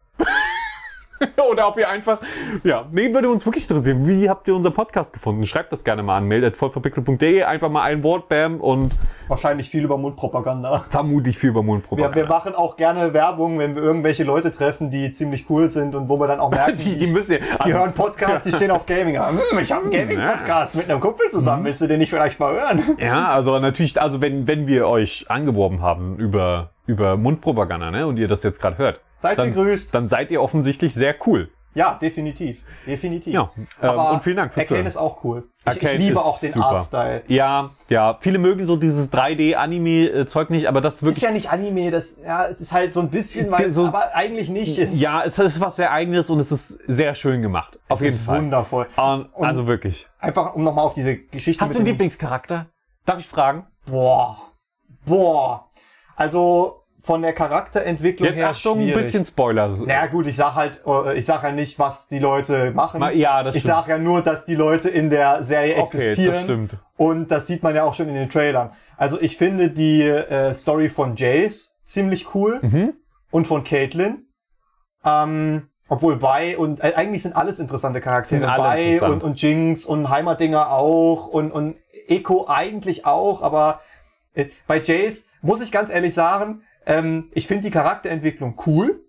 Oder 1.50 1.68
ob 1.68 1.78
ihr 1.78 1.88
einfach, 1.88 2.18
ja, 2.64 2.86
nee, 2.92 3.12
würde 3.12 3.28
uns 3.28 3.46
wirklich 3.46 3.64
interessieren. 3.68 4.06
Wie 4.06 4.28
habt 4.28 4.48
ihr 4.48 4.54
unseren 4.54 4.72
Podcast 4.72 5.12
gefunden? 5.12 5.46
Schreibt 5.46 5.72
das 5.72 5.84
gerne 5.84 6.02
mal 6.02 6.14
an 6.14 6.26
mail.vollverpixel.de, 6.26 7.42
einfach 7.44 7.70
mal 7.70 7.82
ein 7.82 8.02
Wort, 8.02 8.28
bam, 8.28 8.60
und 8.60 8.92
Wahrscheinlich 9.28 9.70
viel 9.70 9.84
über 9.84 9.96
Mundpropaganda. 9.96 10.84
vermutlich 10.90 11.38
viel 11.38 11.50
über 11.50 11.60
Wir, 11.60 11.66
Mundpropaganda. 11.66 12.16
wir 12.16 12.26
machen 12.26 12.54
auch 12.54 12.76
gerne 12.76 13.12
Werbung, 13.14 13.58
wenn 13.58 13.74
wir 13.74 13.82
irgendwelche 13.82 14.24
Leute 14.24 14.50
treffen, 14.50 14.90
die 14.90 15.12
ziemlich 15.12 15.48
cool 15.48 15.68
sind 15.70 15.94
und 15.94 16.08
wo 16.08 16.18
wir 16.18 16.26
dann 16.26 16.40
auch 16.40 16.50
merken, 16.52 16.76
die, 16.76 16.98
die 16.98 17.06
müssen 17.06 17.38
die 17.64 17.72
hören 17.72 17.92
Podcasts, 17.92 18.44
die 18.44 18.52
stehen 18.56 18.70
auf 18.70 18.86
Gaming. 18.86 19.18
Hm, 19.18 19.58
ich 19.60 19.72
habe 19.72 19.82
einen 19.84 19.92
Gaming-Podcast 19.92 20.74
mit 20.74 20.90
einem 20.90 21.00
Kumpel 21.00 21.28
zusammen. 21.28 21.64
Willst 21.64 21.80
du 21.80 21.86
den 21.86 21.98
nicht 21.98 22.10
vielleicht 22.10 22.38
mal 22.38 22.54
hören? 22.54 22.82
Ja, 22.98 23.28
also 23.28 23.58
natürlich, 23.58 24.00
also 24.00 24.20
wenn, 24.20 24.46
wenn 24.46 24.66
wir 24.66 24.88
euch 24.88 25.26
angeworben 25.28 25.80
haben 25.80 26.16
über, 26.16 26.70
über 26.86 27.16
Mundpropaganda, 27.16 27.90
ne, 27.90 28.06
und 28.06 28.16
ihr 28.18 28.28
das 28.28 28.42
jetzt 28.42 28.60
gerade 28.60 28.78
hört, 28.78 29.00
Seid 29.16 29.38
dann, 29.38 29.48
gegrüßt. 29.54 29.94
dann 29.94 30.08
seid 30.08 30.30
ihr 30.30 30.42
offensichtlich 30.42 30.92
sehr 30.94 31.14
cool. 31.26 31.50
Ja, 31.76 31.98
definitiv. 32.00 32.62
Definitiv. 32.86 33.34
Ja, 33.34 33.50
ähm, 33.56 33.66
Aber 33.88 34.12
und 34.12 34.22
vielen 34.22 34.36
Dank 34.36 34.52
fürs 34.52 34.70
Arcane 34.70 34.86
ist 34.86 34.96
auch 34.96 35.24
cool. 35.24 35.48
Ich, 35.68 35.82
ich 35.82 35.98
liebe 35.98 36.20
auch 36.20 36.38
den. 36.38 36.54
Artstyle. 36.54 37.24
Ja, 37.26 37.70
ja, 37.88 38.16
viele 38.20 38.38
mögen 38.38 38.64
so 38.64 38.76
dieses 38.76 39.10
3D-Anime-Zeug 39.12 40.50
nicht, 40.50 40.68
aber 40.68 40.80
das 40.80 40.94
ist 40.94 41.00
Ist 41.02 41.06
wirklich, 41.06 41.22
ja 41.24 41.30
nicht 41.32 41.50
Anime, 41.50 41.90
das, 41.90 42.16
ja, 42.24 42.46
es 42.46 42.60
ist 42.60 42.72
halt 42.72 42.92
so 42.92 43.00
ein 43.00 43.10
bisschen, 43.10 43.50
weil 43.50 43.64
es 43.66 43.74
So- 43.74 43.86
aber 43.86 44.14
eigentlich 44.14 44.50
nicht 44.50 44.78
ist. 44.78 45.00
ja, 45.00 45.22
es 45.24 45.36
ist 45.38 45.60
was 45.60 45.74
sehr 45.74 45.90
eigenes 45.90 46.30
und 46.30 46.38
es 46.38 46.52
ist 46.52 46.78
sehr 46.86 47.14
schön 47.16 47.42
gemacht. 47.42 47.76
Auf 47.88 47.98
es 47.98 48.04
jeden 48.04 48.14
ist 48.14 48.22
Fall. 48.22 48.38
wundervoll. 48.38 48.86
Und, 48.96 49.28
also 49.44 49.66
wirklich. 49.66 50.06
Einfach, 50.20 50.54
um 50.54 50.62
nochmal 50.62 50.84
auf 50.84 50.94
diese 50.94 51.16
Geschichte 51.16 51.64
Hast 51.64 51.74
du 51.74 51.78
einen 51.78 51.86
Lieblingscharakter? 51.86 52.66
Darf 53.04 53.18
ich 53.18 53.26
fragen? 53.26 53.66
Boah. 53.86 54.38
Boah. 55.04 55.70
Also, 56.16 56.80
von 57.02 57.20
der 57.20 57.34
Charakterentwicklung 57.34 58.30
Jetzt 58.30 58.38
her 58.38 58.48
Achtung, 58.50 58.78
ein 58.80 58.86
schwierig. 58.86 59.02
bisschen 59.02 59.24
Spoiler. 59.26 59.68
Naja 59.76 60.06
gut, 60.06 60.26
ich 60.26 60.36
sag 60.36 60.54
halt, 60.54 60.80
äh, 60.86 61.18
ich 61.18 61.26
sag 61.26 61.42
ja 61.42 61.50
nicht, 61.52 61.78
was 61.78 62.08
die 62.08 62.18
Leute 62.18 62.70
machen. 62.72 62.98
Ma- 63.00 63.10
ja, 63.10 63.42
das 63.42 63.54
ich 63.56 63.62
stimmt. 63.62 63.76
sag 63.76 63.88
ja 63.88 63.98
nur, 63.98 64.22
dass 64.22 64.46
die 64.46 64.54
Leute 64.54 64.88
in 64.88 65.10
der 65.10 65.42
Serie 65.44 65.72
Okay, 65.74 65.80
existieren. 65.82 66.32
das 66.32 66.42
stimmt. 66.42 66.76
Und 66.96 67.30
das 67.30 67.46
sieht 67.46 67.62
man 67.62 67.74
ja 67.76 67.84
auch 67.84 67.92
schon 67.92 68.08
in 68.08 68.14
den 68.14 68.30
Trailern. 68.30 68.70
Also 68.96 69.20
ich 69.20 69.36
finde 69.36 69.68
die 69.68 70.00
äh, 70.02 70.54
Story 70.54 70.88
von 70.88 71.14
Jace 71.16 71.76
ziemlich 71.84 72.34
cool 72.34 72.60
Mhm. 72.62 72.94
und 73.30 73.46
von 73.46 73.64
Caitlyn. 73.64 74.26
Ähm, 75.04 75.68
obwohl 75.90 76.22
Vi 76.22 76.56
und 76.56 76.82
äh, 76.82 76.94
eigentlich 76.96 77.22
sind 77.22 77.36
alles 77.36 77.58
interessante 77.60 78.00
Charaktere. 78.00 78.40
Sind 78.40 78.48
alle 78.48 78.78
Vi 78.78 78.92
interessant. 78.94 79.22
und, 79.22 79.28
und 79.28 79.42
Jinx 79.42 79.84
und 79.84 80.08
Heimatdinger 80.08 80.70
auch 80.70 81.26
und, 81.26 81.50
und 81.52 81.76
Echo 82.08 82.46
eigentlich 82.48 83.04
auch, 83.04 83.42
aber 83.42 83.80
bei 84.66 84.80
Jace 84.80 85.28
muss 85.42 85.60
ich 85.60 85.72
ganz 85.72 85.90
ehrlich 85.90 86.14
sagen, 86.14 86.62
ähm, 86.86 87.30
ich 87.32 87.46
finde 87.46 87.64
die 87.64 87.70
Charakterentwicklung 87.70 88.60
cool. 88.66 89.00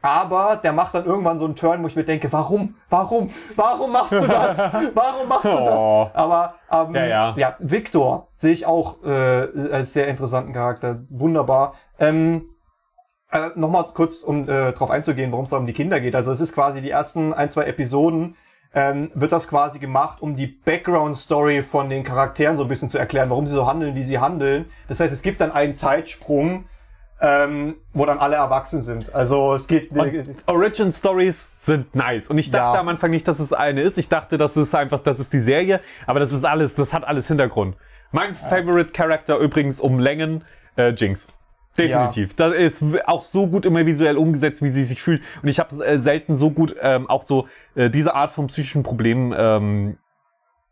Aber 0.00 0.54
der 0.54 0.72
macht 0.72 0.94
dann 0.94 1.06
irgendwann 1.06 1.38
so 1.38 1.44
einen 1.44 1.56
Turn, 1.56 1.82
wo 1.82 1.88
ich 1.88 1.96
mir 1.96 2.04
denke, 2.04 2.32
warum? 2.32 2.76
Warum? 2.88 3.30
Warum 3.56 3.90
machst 3.90 4.12
du 4.12 4.28
das? 4.28 4.58
Warum 4.94 5.28
machst 5.28 5.46
du 5.46 5.48
das? 5.48 5.74
Oh. 5.74 6.08
Aber 6.14 6.54
ähm, 6.70 6.94
Ja, 6.94 7.06
ja. 7.06 7.34
ja, 7.36 7.56
Victor 7.58 8.28
sehe 8.32 8.52
ich 8.52 8.64
auch 8.64 9.02
äh, 9.02 9.48
als 9.72 9.92
sehr 9.94 10.06
interessanten 10.06 10.52
Charakter. 10.52 11.00
Wunderbar. 11.10 11.74
Ähm, 11.98 12.48
äh, 13.32 13.50
Nochmal 13.56 13.86
kurz, 13.92 14.22
um 14.22 14.44
äh, 14.44 14.72
darauf 14.72 14.92
einzugehen, 14.92 15.32
worum 15.32 15.44
es 15.44 15.50
da 15.50 15.56
um 15.56 15.66
die 15.66 15.72
Kinder 15.72 16.00
geht. 16.00 16.14
Also 16.14 16.30
es 16.30 16.40
ist 16.40 16.54
quasi 16.54 16.80
die 16.80 16.90
ersten 16.90 17.34
ein, 17.34 17.50
zwei 17.50 17.64
Episoden, 17.64 18.36
ähm, 18.78 19.10
wird 19.14 19.32
das 19.32 19.48
quasi 19.48 19.80
gemacht, 19.80 20.22
um 20.22 20.36
die 20.36 20.46
Background-Story 20.46 21.62
von 21.62 21.90
den 21.90 22.04
Charakteren 22.04 22.56
so 22.56 22.62
ein 22.62 22.68
bisschen 22.68 22.88
zu 22.88 22.96
erklären, 22.96 23.28
warum 23.28 23.44
sie 23.44 23.52
so 23.52 23.66
handeln, 23.66 23.96
wie 23.96 24.04
sie 24.04 24.20
handeln. 24.20 24.66
Das 24.86 25.00
heißt, 25.00 25.12
es 25.12 25.22
gibt 25.22 25.40
dann 25.40 25.50
einen 25.50 25.74
Zeitsprung, 25.74 26.66
ähm, 27.20 27.74
wo 27.92 28.06
dann 28.06 28.18
alle 28.18 28.36
erwachsen 28.36 28.82
sind. 28.82 29.12
Also 29.12 29.54
es 29.54 29.66
geht... 29.66 29.90
Origin 30.46 30.92
Stories 30.92 31.48
sind 31.58 31.92
nice. 31.92 32.28
Und 32.28 32.38
ich 32.38 32.52
dachte 32.52 32.74
Ja. 32.76 32.80
am 32.80 32.88
Anfang 32.88 33.10
nicht, 33.10 33.26
dass 33.26 33.40
es 33.40 33.52
eine 33.52 33.82
ist. 33.82 33.98
Ich 33.98 34.08
dachte, 34.08 34.38
das 34.38 34.56
ist 34.56 34.72
einfach, 34.76 35.00
das 35.00 35.18
ist 35.18 35.32
die 35.32 35.40
Serie. 35.40 35.80
Aber 36.06 36.20
das 36.20 36.30
ist 36.30 36.44
alles, 36.44 36.76
das 36.76 36.92
hat 36.92 37.02
alles 37.02 37.26
Hintergrund. 37.26 37.76
Mein 38.12 38.36
Favorite 38.36 38.92
Character 38.92 39.38
übrigens 39.38 39.80
um 39.80 39.98
Längen, 39.98 40.44
äh, 40.76 40.90
Jinx. 40.90 41.26
Definitiv. 41.78 42.34
Das 42.34 42.54
ist 42.54 42.82
auch 43.06 43.20
so 43.20 43.46
gut 43.46 43.64
immer 43.66 43.86
visuell 43.86 44.16
umgesetzt, 44.16 44.62
wie 44.62 44.68
sie 44.70 44.84
sich 44.84 45.00
fühlt. 45.02 45.22
Und 45.42 45.48
ich 45.48 45.58
habe 45.58 45.74
äh, 45.84 45.98
selten 45.98 46.36
so 46.36 46.50
gut 46.50 46.76
ähm, 46.80 47.08
auch 47.08 47.22
so 47.22 47.46
äh, 47.74 47.88
diese 47.90 48.14
Art 48.14 48.30
von 48.30 48.48
psychischen 48.48 48.82
Problemen 48.82 49.34
ähm, 49.36 49.98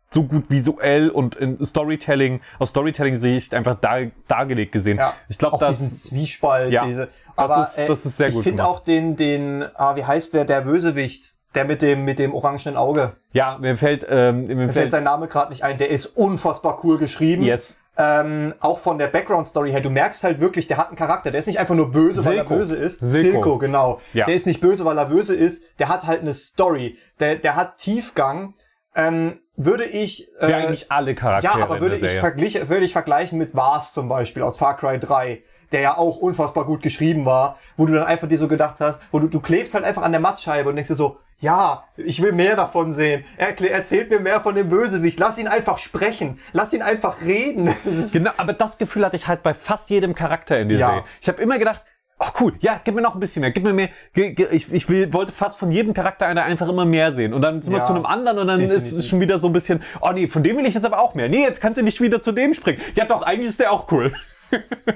so 0.09 0.23
gut 0.23 0.49
visuell 0.49 1.09
und 1.09 1.35
in 1.35 1.63
Storytelling, 1.65 2.39
aus 2.59 2.69
Storytelling-Sicht 2.69 3.53
einfach 3.53 3.75
dar, 3.79 4.05
dargelegt 4.27 4.71
gesehen. 4.71 4.97
Ja, 4.97 5.13
ich 5.27 5.37
glaube, 5.37 5.57
das 5.59 5.79
diesen 5.79 5.97
Zwiespalt, 5.97 6.71
Ja, 6.71 6.85
diese. 6.85 7.07
das 7.07 7.51
Aber 7.51 7.61
ist- 7.63 7.77
äh, 7.77 7.87
das 7.87 8.05
ist 8.05 8.17
sehr 8.17 8.27
ich 8.29 8.35
gut 8.35 8.43
finde 8.43 8.63
gemacht. 8.63 8.75
auch 8.75 8.79
den, 8.79 9.15
den, 9.17 9.65
ah, 9.75 9.95
wie 9.97 10.05
heißt 10.05 10.33
der, 10.33 10.45
der 10.45 10.61
Bösewicht, 10.61 11.33
der 11.55 11.65
mit 11.65 11.81
dem, 11.81 12.05
mit 12.05 12.19
dem 12.19 12.33
orangenen 12.33 12.77
Auge. 12.77 13.17
ja, 13.33 13.57
mir 13.57 13.75
fällt, 13.75 14.05
ähm, 14.09 14.45
mir 14.45 14.55
Mir 14.55 14.63
fällt 14.67 14.73
fällt, 14.77 14.91
sein 14.91 15.03
Name 15.03 15.27
gerade 15.27 15.49
nicht 15.51 15.63
ein. 15.63 15.77
Der 15.77 15.89
ist 15.89 16.05
unfassbar 16.05 16.79
cool 16.85 16.97
geschrieben. 16.97 17.43
yes. 17.43 17.77
Ähm, 17.99 18.53
auch 18.59 18.77
von 18.77 18.97
der 18.97 19.07
Background-Story 19.07 19.71
her, 19.71 19.81
du 19.81 19.89
merkst 19.89 20.23
halt 20.23 20.39
wirklich, 20.39 20.67
der 20.67 20.77
hat 20.77 20.89
einen 20.89 20.95
Charakter. 20.97 21.31
Der 21.31 21.39
ist 21.39 21.47
nicht 21.47 21.59
einfach 21.59 21.75
nur 21.75 21.89
böse, 21.89 22.23
weil 22.25 22.37
er 22.37 22.43
böse 22.43 22.75
ist. 22.75 22.99
Silco. 22.99 23.31
Silco, 23.31 23.57
genau. 23.57 23.99
Ja. 24.13 24.25
Der 24.25 24.35
ist 24.35 24.45
nicht 24.45 24.61
böse, 24.61 24.85
weil 24.85 24.97
er 24.97 25.05
böse 25.05 25.35
ist. 25.35 25.65
Der 25.79 25.89
hat 25.89 26.05
halt 26.05 26.21
eine 26.21 26.33
Story. 26.33 26.97
Der, 27.19 27.35
der 27.35 27.55
hat 27.55 27.77
Tiefgang. 27.77 28.53
Ähm, 28.95 29.39
würde 29.55 29.85
ich... 29.85 30.27
Äh, 30.39 30.47
Wie 30.47 30.53
eigentlich 30.53 30.91
alle 30.91 31.15
Charaktere 31.15 31.57
ja, 31.57 31.63
aber 31.63 31.81
würde 31.81 31.95
ich, 31.97 32.21
würde 32.69 32.85
ich 32.85 32.93
vergleichen 32.93 33.39
mit 33.39 33.55
Vars 33.55 33.93
zum 33.93 34.07
Beispiel 34.07 34.43
aus 34.43 34.59
Far 34.59 34.77
Cry 34.77 34.99
3, 34.99 35.41
der 35.71 35.81
ja 35.81 35.97
auch 35.97 36.17
unfassbar 36.17 36.65
gut 36.65 36.81
geschrieben 36.81 37.25
war, 37.25 37.57
wo 37.75 37.85
du 37.85 37.93
dann 37.93 38.03
einfach 38.05 38.27
dir 38.27 38.37
so 38.37 38.47
gedacht 38.47 38.77
hast, 38.79 38.99
wo 39.11 39.19
du, 39.19 39.27
du 39.27 39.39
klebst 39.39 39.73
halt 39.73 39.83
einfach 39.85 40.01
an 40.03 40.11
der 40.11 40.21
Mattscheibe 40.21 40.69
und 40.69 40.75
denkst 40.75 40.89
dir 40.89 40.95
so, 40.95 41.17
ja, 41.39 41.83
ich 41.97 42.21
will 42.21 42.31
mehr 42.31 42.55
davon 42.55 42.91
sehen. 42.91 43.23
Er 43.37 43.59
erzählt 43.69 44.09
mir 44.09 44.19
mehr 44.19 44.39
von 44.41 44.55
dem 44.55 44.69
Bösewicht. 44.69 45.19
Lass 45.19 45.37
ihn 45.37 45.47
einfach 45.47 45.77
sprechen. 45.77 46.39
Lass 46.51 46.73
ihn 46.73 46.81
einfach 46.81 47.21
reden. 47.21 47.67
Ist, 47.85 48.13
Genau, 48.13 48.31
aber 48.37 48.53
das 48.53 48.79
Gefühl 48.79 49.05
hatte 49.05 49.17
ich 49.17 49.27
halt 49.27 49.43
bei 49.43 49.53
fast 49.53 49.89
jedem 49.91 50.15
Charakter 50.15 50.59
in 50.59 50.69
der 50.69 50.79
Ja. 50.79 50.87
Serie. 50.87 51.03
Ich 51.21 51.27
habe 51.27 51.39
immer 51.43 51.59
gedacht, 51.59 51.83
oh 52.19 52.25
cool, 52.39 52.53
ja, 52.61 52.81
gib 52.83 52.95
mir 52.95 53.01
noch 53.01 53.13
ein 53.13 53.19
bisschen 53.19 53.41
mehr, 53.41 53.51
gib 53.51 53.63
mir 53.63 53.73
mehr. 53.73 53.89
Ich, 54.15 54.73
ich 54.73 54.89
will, 54.89 55.13
wollte 55.13 55.31
fast 55.31 55.59
von 55.59 55.71
jedem 55.71 55.93
Charakter 55.93 56.25
einer 56.25 56.41
einfach 56.43 56.67
immer 56.69 56.85
mehr 56.85 57.11
sehen. 57.11 57.35
Und 57.35 57.41
dann 57.43 57.61
sind 57.61 57.71
wir 57.71 57.79
Ja, 57.81 57.85
zu 57.85 57.93
einem 57.93 58.07
anderen 58.07 58.39
und 58.39 58.47
dann 58.47 58.59
ist 58.59 58.71
definitiv. 58.71 58.97
es 58.97 59.07
schon 59.07 59.19
wieder 59.19 59.37
so 59.37 59.45
ein 59.45 59.53
bisschen, 59.53 59.83
oh 60.01 60.09
nee, 60.11 60.27
von 60.27 60.41
dem 60.41 60.57
will 60.57 60.65
ich 60.65 60.73
jetzt 60.73 60.85
aber 60.85 60.99
auch 60.99 61.13
mehr. 61.13 61.29
Nee, 61.29 61.41
jetzt 61.43 61.61
kannst 61.61 61.77
du 61.77 61.83
nicht 61.83 62.01
wieder 62.01 62.19
zu 62.19 62.31
dem 62.31 62.55
springen. 62.55 62.81
Ja 62.95 63.05
doch, 63.05 63.21
eigentlich 63.21 63.49
ist 63.49 63.59
der 63.59 63.71
auch 63.71 63.91
cool. 63.91 64.11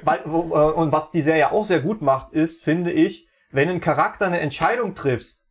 Weil, 0.03 0.19
äh, 0.19 0.29
und 0.29 0.91
was 0.91 1.11
die 1.11 1.21
Serie 1.21 1.51
auch 1.51 1.65
sehr 1.65 1.79
gut 1.81 2.01
macht, 2.01 2.33
ist, 2.33 2.63
finde 2.63 2.91
ich, 2.91 3.27
wenn 3.51 3.69
ein 3.69 3.81
Charakter 3.81 4.25
eine 4.25 4.39
Entscheidung 4.39 4.95
triffst, 4.95 5.45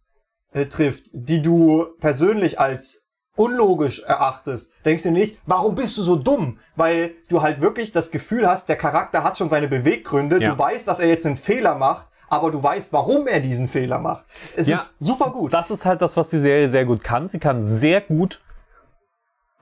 äh, 0.52 0.66
trifft, 0.66 1.10
die 1.12 1.42
du 1.42 1.86
persönlich 2.00 2.58
als 2.58 3.06
unlogisch 3.36 4.00
erachtest, 4.02 4.72
denkst 4.84 5.04
du 5.04 5.10
nicht, 5.10 5.38
warum 5.46 5.74
bist 5.74 5.96
du 5.96 6.02
so 6.02 6.16
dumm? 6.16 6.58
Weil 6.76 7.12
du 7.28 7.42
halt 7.42 7.60
wirklich 7.60 7.92
das 7.92 8.10
Gefühl 8.10 8.46
hast, 8.46 8.68
der 8.68 8.76
Charakter 8.76 9.22
hat 9.24 9.38
schon 9.38 9.48
seine 9.48 9.68
Beweggründe, 9.68 10.42
Ja. 10.42 10.52
du 10.52 10.58
weißt, 10.58 10.86
dass 10.88 11.00
er 11.00 11.08
jetzt 11.08 11.24
einen 11.26 11.36
Fehler 11.36 11.74
macht, 11.76 12.08
aber 12.28 12.50
du 12.50 12.62
weißt, 12.62 12.92
warum 12.92 13.26
er 13.26 13.40
diesen 13.40 13.68
Fehler 13.68 13.98
macht. 13.98 14.26
Es 14.56 14.68
Ja. 14.68 14.76
ist 14.76 14.96
super 15.00 15.30
gut. 15.30 15.52
Das 15.52 15.70
ist 15.70 15.84
halt 15.86 16.02
das, 16.02 16.16
was 16.16 16.30
die 16.30 16.38
Serie 16.38 16.68
sehr 16.68 16.84
gut 16.84 17.02
kann. 17.02 17.28
Sie 17.28 17.38
kann 17.38 17.64
sehr 17.66 18.00
gut 18.00 18.40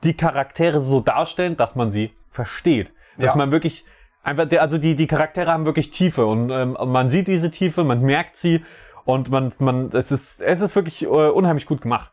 die 0.05 0.16
Charaktere 0.16 0.80
so 0.80 1.01
darstellen, 1.01 1.57
dass 1.57 1.74
man 1.74 1.91
sie 1.91 2.12
versteht. 2.30 2.91
Dass 3.16 3.32
Ja. 3.32 3.36
man 3.36 3.51
wirklich 3.51 3.84
einfach, 4.29 4.61
also 4.61 4.79
die, 4.79 4.95
die 4.95 5.07
Charaktere 5.07 5.51
haben 5.51 5.66
wirklich 5.66 5.91
Tiefe 5.91 6.26
und 6.26 6.51
ähm, 6.51 6.76
man 6.87 7.09
sieht 7.11 7.29
diese 7.29 7.51
Tiefe, 7.51 7.85
man 7.85 8.03
merkt 8.03 8.37
sie 8.37 8.62
und 9.05 9.31
man, 9.31 9.53
man, 9.59 9.91
es 9.93 10.12
ist, 10.12 10.41
es 10.41 10.61
ist 10.61 10.76
wirklich 10.76 11.03
äh, 11.03 11.07
unheimlich 11.07 11.66
gut 11.66 11.81
gemacht. 11.81 12.11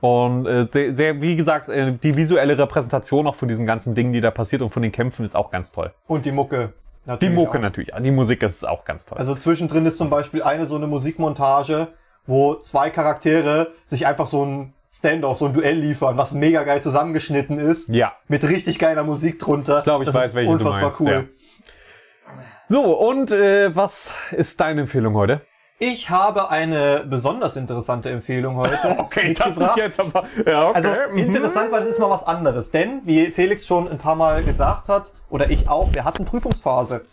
Und 0.00 0.46
äh, 0.46 0.64
sehr, 0.64 0.92
sehr, 0.92 1.20
wie 1.20 1.34
gesagt, 1.34 1.68
äh, 1.68 1.92
die 1.92 2.16
visuelle 2.16 2.56
Repräsentation 2.56 3.26
auch 3.26 3.34
von 3.34 3.48
diesen 3.48 3.66
ganzen 3.66 3.96
Dingen, 3.96 4.12
die 4.12 4.20
da 4.20 4.30
passiert 4.30 4.62
und 4.62 4.70
von 4.70 4.82
den 4.82 4.92
Kämpfen 4.92 5.24
ist 5.24 5.34
auch 5.34 5.50
ganz 5.50 5.72
toll. 5.72 5.92
Und 6.06 6.24
die 6.24 6.32
Mucke. 6.32 6.72
Die 7.04 7.10
natürlich 7.10 7.34
Mucke 7.34 7.58
auch. 7.58 7.62
natürlich, 7.62 7.90
die 7.98 8.10
Musik 8.10 8.42
ist 8.42 8.66
auch 8.68 8.84
ganz 8.84 9.06
toll. 9.06 9.18
Also 9.18 9.34
zwischendrin 9.34 9.86
ist 9.86 9.98
zum 9.98 10.10
Beispiel 10.10 10.42
eine 10.42 10.66
so 10.66 10.76
eine 10.76 10.86
Musikmontage, 10.86 11.88
wo 12.26 12.54
zwei 12.54 12.90
Charaktere 12.90 13.72
sich 13.86 14.06
einfach 14.06 14.26
so 14.26 14.44
ein 14.44 14.74
Standoff, 14.90 15.38
so 15.38 15.46
ein 15.46 15.52
Duell 15.52 15.78
liefern, 15.78 16.16
was 16.16 16.32
mega 16.32 16.62
geil 16.62 16.82
zusammengeschnitten 16.82 17.58
ist. 17.58 17.88
Ja. 17.88 18.12
Mit 18.28 18.44
richtig 18.44 18.78
geiler 18.78 19.04
Musik 19.04 19.38
drunter. 19.38 19.78
Ich 19.78 19.84
glaube, 19.84 20.04
ich 20.04 20.06
das 20.06 20.14
weiß, 20.14 20.34
welche 20.34 20.48
du 20.48 20.52
unfassbar 20.52 20.82
meinst, 20.82 21.00
cool. 21.00 21.10
ja. 21.10 21.24
So, 22.70 22.98
und 22.98 23.32
äh, 23.32 23.74
was 23.74 24.12
ist 24.30 24.60
deine 24.60 24.82
Empfehlung 24.82 25.14
heute? 25.14 25.40
Ich 25.78 26.10
habe 26.10 26.50
eine 26.50 27.06
besonders 27.08 27.56
interessante 27.56 28.10
Empfehlung 28.10 28.56
heute. 28.56 28.88
mitgebracht. 29.24 29.80
aber. 29.98 30.26
Ja, 30.44 30.68
okay. 30.68 30.74
Also 30.74 30.88
mhm. 31.12 31.18
interessant, 31.18 31.72
weil 31.72 31.80
das 31.80 31.88
ist 31.88 31.98
mal 31.98 32.10
was 32.10 32.24
anderes. 32.24 32.70
Denn, 32.70 33.00
wie 33.04 33.26
Felix 33.30 33.66
schon 33.66 33.88
ein 33.88 33.96
paar 33.96 34.16
Mal 34.16 34.44
gesagt 34.44 34.90
hat, 34.90 35.14
oder 35.30 35.50
ich 35.50 35.66
auch, 35.68 35.94
wir 35.94 36.04
hatten 36.04 36.26
Prüfungsphase. 36.26 37.06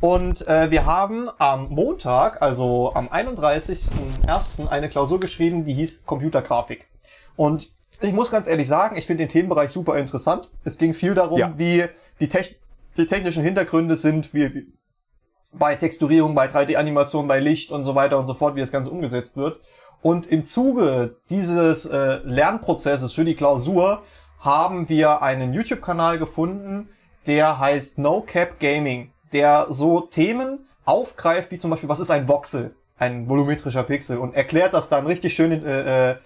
Und 0.00 0.46
äh, 0.46 0.70
wir 0.70 0.84
haben 0.84 1.30
am 1.38 1.68
Montag, 1.70 2.42
also 2.42 2.92
am 2.92 3.08
31.01. 3.08 4.68
eine 4.68 4.90
Klausur 4.90 5.20
geschrieben, 5.20 5.64
die 5.64 5.72
hieß 5.72 6.04
Computergrafik. 6.04 6.86
Und 7.36 7.68
ich 8.02 8.12
muss 8.12 8.30
ganz 8.30 8.46
ehrlich 8.46 8.68
sagen, 8.68 8.96
ich 8.98 9.06
finde 9.06 9.24
den 9.24 9.30
Themenbereich 9.30 9.70
super 9.70 9.96
interessant. 9.96 10.50
Es 10.64 10.76
ging 10.76 10.92
viel 10.92 11.14
darum, 11.14 11.38
Ja. 11.38 11.54
wie 11.56 11.84
die, 12.20 12.28
Tech 12.28 12.58
die 12.98 13.06
technischen 13.06 13.42
Hintergründe 13.42 13.96
sind, 13.96 14.34
wie, 14.34 14.52
wie 14.52 14.66
bei 15.52 15.74
Texturierung, 15.74 16.34
bei 16.34 16.46
3D-Animation, 16.46 17.28
bei 17.28 17.40
Licht 17.40 17.70
und 17.70 17.84
so 17.84 17.94
weiter 17.94 18.18
und 18.18 18.26
so 18.26 18.34
fort, 18.34 18.54
wie 18.56 18.60
das 18.60 18.72
Ganze 18.72 18.90
umgesetzt 18.90 19.36
wird. 19.36 19.60
Und 20.00 20.26
im 20.26 20.42
Zuge 20.42 21.16
dieses 21.30 21.86
äh, 21.86 22.20
Lernprozesses 22.24 23.12
für 23.12 23.24
die 23.24 23.34
Klausur 23.34 24.02
haben 24.40 24.88
wir 24.88 25.22
einen 25.22 25.52
YouTube-Kanal 25.52 26.18
gefunden, 26.18 26.88
der 27.26 27.60
heißt 27.60 27.98
No 27.98 28.22
Cap 28.22 28.58
Gaming, 28.58 29.12
der 29.32 29.66
so 29.70 30.00
Themen 30.00 30.66
aufgreift, 30.84 31.52
wie 31.52 31.58
zum 31.58 31.70
Beispiel, 31.70 31.88
was 31.88 32.00
ist 32.00 32.10
ein 32.10 32.26
Voxel, 32.26 32.74
ein 32.98 33.28
volumetrischer 33.28 33.84
Pixel, 33.84 34.18
und 34.18 34.34
erklärt 34.34 34.74
das 34.74 34.88
dann 34.88 35.06
richtig 35.06 35.34
schön 35.34 35.64
äh, 35.64 36.10
äh, 36.10 36.16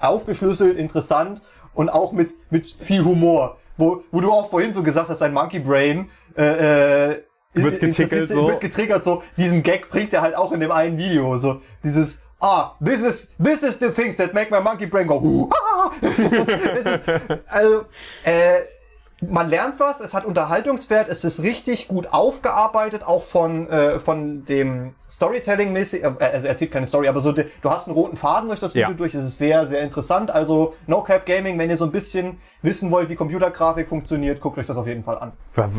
aufgeschlüsselt, 0.00 0.76
interessant 0.76 1.40
und 1.74 1.88
auch 1.88 2.12
mit, 2.12 2.34
mit 2.50 2.66
viel 2.66 3.04
Humor. 3.04 3.56
Wo, 3.78 4.04
wo 4.10 4.20
du 4.20 4.30
auch 4.30 4.50
vorhin 4.50 4.74
so 4.74 4.82
gesagt 4.82 5.08
hast, 5.08 5.22
ein 5.22 5.32
Monkey 5.32 5.58
Brain 5.58 6.10
äh, 6.36 7.12
äh, 7.12 7.22
Wird 7.54 7.80
getickelt 7.80 8.28
so. 8.28 8.46
wird 8.46 8.60
getriggert 8.60 9.04
so. 9.04 9.22
Diesen 9.36 9.62
Gag 9.62 9.90
bringt 9.90 10.12
er 10.12 10.22
halt 10.22 10.34
auch 10.34 10.52
in 10.52 10.60
dem 10.60 10.72
einen 10.72 10.96
Video. 10.96 11.36
So 11.38 11.60
dieses 11.84 12.22
Ah, 12.44 12.74
this 12.80 13.04
is 13.04 13.32
this 13.38 13.62
is 13.62 13.78
the 13.78 13.88
things 13.88 14.16
that 14.16 14.34
make 14.34 14.50
my 14.50 14.60
monkey 14.60 14.84
brain 14.84 15.06
go. 15.06 15.20
"Huh, 15.20 15.48
ah." 15.54 15.90
das 16.02 16.86
ist, 16.86 17.02
also 17.46 17.84
äh, 18.24 18.62
man 19.28 19.48
lernt 19.48 19.78
was, 19.78 20.00
es 20.00 20.14
hat 20.14 20.24
Unterhaltungswert, 20.24 21.08
es 21.08 21.24
ist 21.24 21.42
richtig 21.42 21.88
gut 21.88 22.08
aufgearbeitet, 22.12 23.02
auch 23.04 23.22
von, 23.22 23.68
äh, 23.68 23.98
von 23.98 24.44
dem 24.44 24.94
Storytelling-mäßig, 25.08 26.02
äh, 26.02 26.06
also 26.06 26.18
er 26.46 26.50
erzählt 26.50 26.72
keine 26.72 26.86
Story, 26.86 27.06
aber 27.08 27.20
so, 27.20 27.32
de, 27.32 27.46
du 27.62 27.70
hast 27.70 27.86
einen 27.86 27.94
roten 27.94 28.16
Faden 28.16 28.48
durch 28.48 28.60
das 28.60 28.74
Video 28.74 28.90
Ja. 28.90 28.94
durch, 28.94 29.14
es 29.14 29.22
ist 29.24 29.38
sehr, 29.38 29.66
sehr 29.66 29.82
interessant. 29.82 30.30
Also 30.30 30.74
No 30.86 31.02
Cap 31.02 31.24
Gaming, 31.26 31.58
wenn 31.58 31.70
ihr 31.70 31.76
so 31.76 31.84
ein 31.84 31.92
bisschen 31.92 32.38
wissen 32.62 32.90
wollt, 32.90 33.08
wie 33.08 33.14
Computergrafik 33.16 33.88
funktioniert, 33.88 34.40
guckt 34.40 34.58
euch 34.58 34.66
das 34.66 34.76
auf 34.76 34.86
jeden 34.86 35.04
Fall 35.04 35.18
an. 35.18 35.32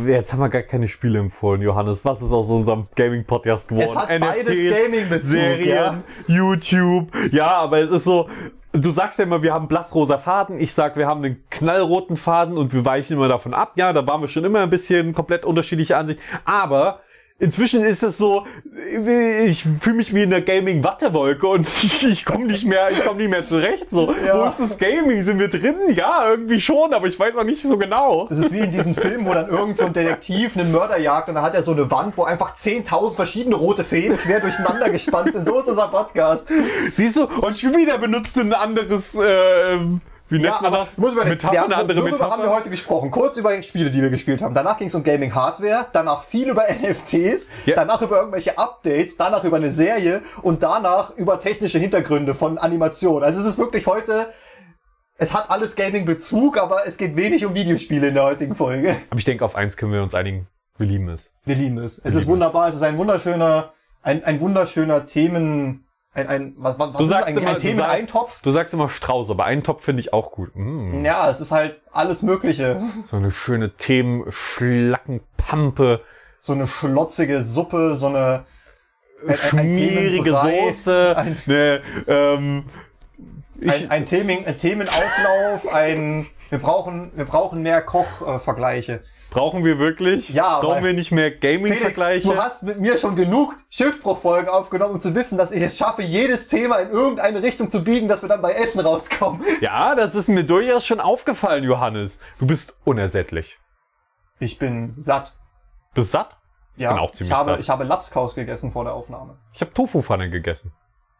Jetzt 0.07 0.31
haben 0.33 0.39
wir 0.39 0.49
gar 0.49 0.61
keine 0.61 0.87
Spiele 0.87 1.19
empfohlen, 1.19 1.61
Johannes. 1.61 2.05
Was 2.05 2.21
ist 2.21 2.31
aus 2.31 2.47
unserem 2.49 2.87
Gaming-Podcast 2.95 3.67
geworden? 3.67 3.87
Es 3.89 3.95
hat 3.95 4.07
beides 4.07 4.55
Gaming-Bezug, 4.57 5.29
Serien, 5.29 6.03
YouTube. 6.27 7.07
Ja, 7.31 7.47
aber 7.57 7.79
es 7.79 7.91
ist 7.91 8.03
so, 8.03 8.29
du 8.73 8.89
sagst 8.89 9.19
ja 9.19 9.25
immer, 9.25 9.41
wir 9.41 9.53
haben 9.53 9.67
blassrosa 9.67 10.17
Faden. 10.17 10.59
Ich 10.59 10.73
sag, 10.73 10.97
wir 10.97 11.07
haben 11.07 11.23
einen 11.23 11.43
knallroten 11.49 12.17
Faden 12.17 12.57
und 12.57 12.73
wir 12.73 12.83
weichen 12.83 13.15
immer 13.15 13.27
davon 13.27 13.53
ab. 13.53 13.73
Ja, 13.75 13.93
da 13.93 14.05
waren 14.05 14.21
wir 14.21 14.27
schon 14.27 14.43
immer 14.43 14.61
ein 14.61 14.69
bisschen 14.69 15.13
komplett 15.13 15.45
unterschiedliche 15.45 15.95
Ansicht. 15.95 16.19
Aber 16.43 17.01
Inzwischen 17.39 17.83
ist 17.83 18.03
es 18.03 18.17
so, 18.17 18.45
ich 19.47 19.65
fühle 19.81 19.95
mich 19.97 20.13
wie 20.13 20.21
in 20.23 20.29
der 20.29 20.41
Gaming-Wattewolke 20.41 21.45
und 21.47 21.67
ich, 21.83 22.03
ich 22.07 22.25
komme 22.25 22.45
nicht 22.45 22.65
mehr, 22.65 22.89
ich 22.91 23.03
komme 23.03 23.17
nicht 23.19 23.29
mehr 23.29 23.43
zurecht. 23.43 23.89
So, 23.89 24.13
Ja. 24.25 24.55
wo 24.57 24.63
ist 24.63 24.71
das 24.71 24.77
Gaming? 24.77 25.21
Sind 25.23 25.39
wir 25.39 25.49
drin? 25.49 25.75
Ja, 25.93 26.29
irgendwie 26.29 26.61
schon, 26.61 26.93
aber 26.93 27.07
ich 27.07 27.19
weiß 27.19 27.35
auch 27.35 27.43
nicht 27.43 27.61
so 27.63 27.77
genau. 27.77 28.27
Das 28.29 28.37
ist 28.37 28.53
wie 28.53 28.59
in 28.59 28.71
diesen 28.71 28.95
Filmen, 28.95 29.25
wo 29.25 29.33
dann 29.33 29.49
irgend 29.49 29.77
so 29.77 29.85
ein 29.85 29.93
Detektiv 29.93 30.55
einen 30.55 30.71
Mörder 30.71 30.97
jagt 30.99 31.27
und 31.27 31.35
dann 31.35 31.43
hat 31.43 31.55
er 31.55 31.63
so 31.63 31.71
eine 31.73 31.89
Wand, 31.91 32.15
wo 32.17 32.23
einfach 32.23 32.55
10.000 32.55 33.15
verschiedene 33.15 33.55
rote 33.55 33.83
Fäden 33.83 34.15
quer 34.17 34.39
durcheinander 34.39 34.89
gespannt 34.89 35.33
sind. 35.33 35.45
So 35.45 35.59
ist 35.59 35.67
unser 35.67 35.87
Podcast. 35.87 36.47
Siehst 36.91 37.17
du? 37.17 37.25
Und 37.25 37.57
schon 37.57 37.75
wieder 37.75 37.97
benutzt 37.97 38.37
du 38.37 38.41
ein 38.41 38.53
anderes, 38.53 39.13
äh, 39.15 39.79
wie 40.33 40.39
nennt 40.39 40.61
man 40.61 40.71
das? 40.73 40.97
muss 40.97 41.15
man 41.15 41.27
Metapher, 41.29 41.53
wir 41.53 41.61
haben, 41.61 41.71
eine 41.71 41.81
andere 41.81 41.97
worüber 41.99 42.11
Metapher. 42.17 42.31
haben 42.31 42.43
wir 42.43 42.49
heute 42.51 42.69
gesprochen? 42.69 43.11
Kurz 43.11 43.37
über 43.37 43.61
Spiele, 43.63 43.89
die 43.89 44.01
wir 44.01 44.09
gespielt 44.09 44.41
haben. 44.41 44.53
Danach 44.53 44.77
ging 44.77 44.87
es 44.87 44.95
um 44.95 45.03
Gaming 45.03 45.33
Hardware, 45.33 45.87
danach 45.93 46.23
viel 46.23 46.49
über 46.49 46.63
NFTs, 46.83 47.49
Ja. 47.65 47.75
danach 47.75 48.01
über 48.01 48.17
irgendwelche 48.19 48.57
Updates, 48.57 49.17
danach 49.17 49.43
über 49.43 49.57
eine 49.57 49.71
Serie 49.71 50.21
und 50.41 50.63
danach 50.63 51.11
über 51.15 51.39
technische 51.39 51.79
Hintergründe 51.79 52.33
von 52.33 52.57
Animation. 52.57 53.23
Also 53.23 53.39
es 53.39 53.45
ist 53.45 53.57
wirklich 53.57 53.87
heute, 53.87 54.29
es 55.17 55.33
hat 55.33 55.49
alles 55.51 55.75
Gaming-Bezug, 55.75 56.57
aber 56.57 56.87
es 56.87 56.97
geht 56.97 57.15
wenig 57.15 57.45
um 57.45 57.53
Videospiele 57.53 58.07
in 58.07 58.15
der 58.15 58.23
heutigen 58.23 58.55
Folge. 58.55 58.95
Aber 59.09 59.19
ich 59.19 59.25
denke, 59.25 59.45
auf 59.45 59.55
eins 59.55 59.77
können 59.77 59.93
wir 59.93 60.01
uns 60.01 60.13
einigen. 60.15 60.47
Wir 60.77 60.87
lieben 60.87 61.07
es. 61.09 61.29
Wir 61.45 61.55
lieben 61.55 61.77
es. 61.77 61.99
Es 61.99 62.05
lieben 62.05 62.19
ist 62.19 62.27
wunderbar, 62.27 62.67
es 62.67 62.75
ist 62.75 62.81
ein 62.81 62.97
wunderschöner, 62.97 63.73
ein, 64.01 64.23
ein 64.23 64.39
wunderschöner 64.39 65.05
Themen, 65.05 65.85
ein, 66.15 66.27
ein, 66.27 66.53
was, 66.57 66.77
was, 66.77 66.93
Du 66.93 67.03
ist 67.03 67.09
sagst 67.09 67.27
eigentlich? 67.27 67.43
immer- 67.43 67.51
ein 67.53 67.57
Themeneintopf? 67.57 68.41
Du 68.41 68.51
sagst 68.51 68.73
immer 68.73 68.89
Strauß, 68.89 69.29
aber 69.31 69.45
einen 69.45 69.63
Topf 69.63 69.83
finde 69.83 70.01
ich 70.01 70.13
auch 70.13 70.31
gut. 70.31 70.51
Mm, 70.55 71.03
Ja, 71.03 71.27
es 71.29 71.41
ist 71.41 71.51
halt 71.51 71.81
alles 71.91 72.21
Mögliche. 72.21 72.81
So 73.09 73.17
eine 73.17 73.31
schöne 73.31 73.75
Themenschlackenpampe, 73.77 76.01
So 76.39 76.53
eine 76.53 76.67
schlotzige 76.67 77.41
Suppe, 77.41 77.95
so 77.95 78.07
eine, 78.07 78.45
ein, 79.25 79.29
ein, 79.29 79.31
ein 79.31 79.37
schmierige 79.49 80.23
Themenbrei, 80.31 80.71
Soße, 80.71 81.13
ein, 81.17 81.37
ne, 81.45 81.81
ähm, 82.07 82.65
ich, 83.59 83.71
ein, 83.71 83.91
ein, 83.91 84.05
Themen, 84.05 84.45
ein 84.45 84.57
Themenauflauf, 84.57 85.73
ein, 85.73 86.27
wir 86.49 86.59
brauchen, 86.59 87.11
wir 87.15 87.25
brauchen 87.25 87.63
mehr 87.63 87.81
Kochvergleiche. 87.81 89.01
Brauchen 89.33 89.65
wir 89.65 89.79
wirklich? 89.79 90.29
Ja, 90.29 90.59
Brauchen 90.59 90.83
wir 90.83 90.93
nicht 90.93 91.11
mehr 91.11 91.31
Gaming-Vergleiche? 91.31 92.27
du 92.29 92.37
hast 92.37 92.63
mit 92.63 92.79
mir 92.79 92.97
schon 92.99 93.15
genug 93.15 93.55
Schiffbruchfolgen 93.69 94.47
aufgenommen, 94.47 94.93
um 94.93 94.99
zu 94.99 95.15
wissen, 95.15 95.37
dass 95.39 95.51
ich 95.51 95.61
es 95.61 95.75
schaffe, 95.75 96.03
jedes 96.03 96.47
Thema 96.47 96.77
in 96.77 96.91
irgendeine 96.91 97.41
Richtung 97.41 97.69
zu 97.69 97.83
biegen, 97.83 98.07
dass 98.07 98.21
wir 98.21 98.29
dann 98.29 98.41
bei 98.41 98.53
Essen 98.53 98.79
rauskommen. 98.79 99.41
Ja, 99.59 99.95
das 99.95 100.13
ist 100.13 100.29
mir 100.29 100.43
durchaus 100.43 100.85
schon 100.85 100.99
aufgefallen, 100.99 101.63
Johannes. 101.63 102.19
Du 102.39 102.45
bist 102.45 102.77
unersättlich. 102.85 103.57
Ich 104.39 104.59
bin 104.59 104.93
satt. 104.97 105.35
Bist 105.95 106.11
satt? 106.11 106.37
Ja, 106.75 106.91
bin 106.91 106.99
auch 106.99 107.11
ziemlich 107.11 107.31
ich 107.31 107.35
habe, 107.35 107.51
satt. 107.51 107.59
ich 107.59 107.69
habe 107.69 107.83
Lapskaus 107.85 108.35
gegessen 108.35 108.71
vor 108.71 108.83
der 108.83 108.93
Aufnahme. 108.93 109.37
Ich 109.53 109.61
habe 109.61 109.73
Tofu-Pfanne 109.73 110.29
gegessen. 110.29 110.73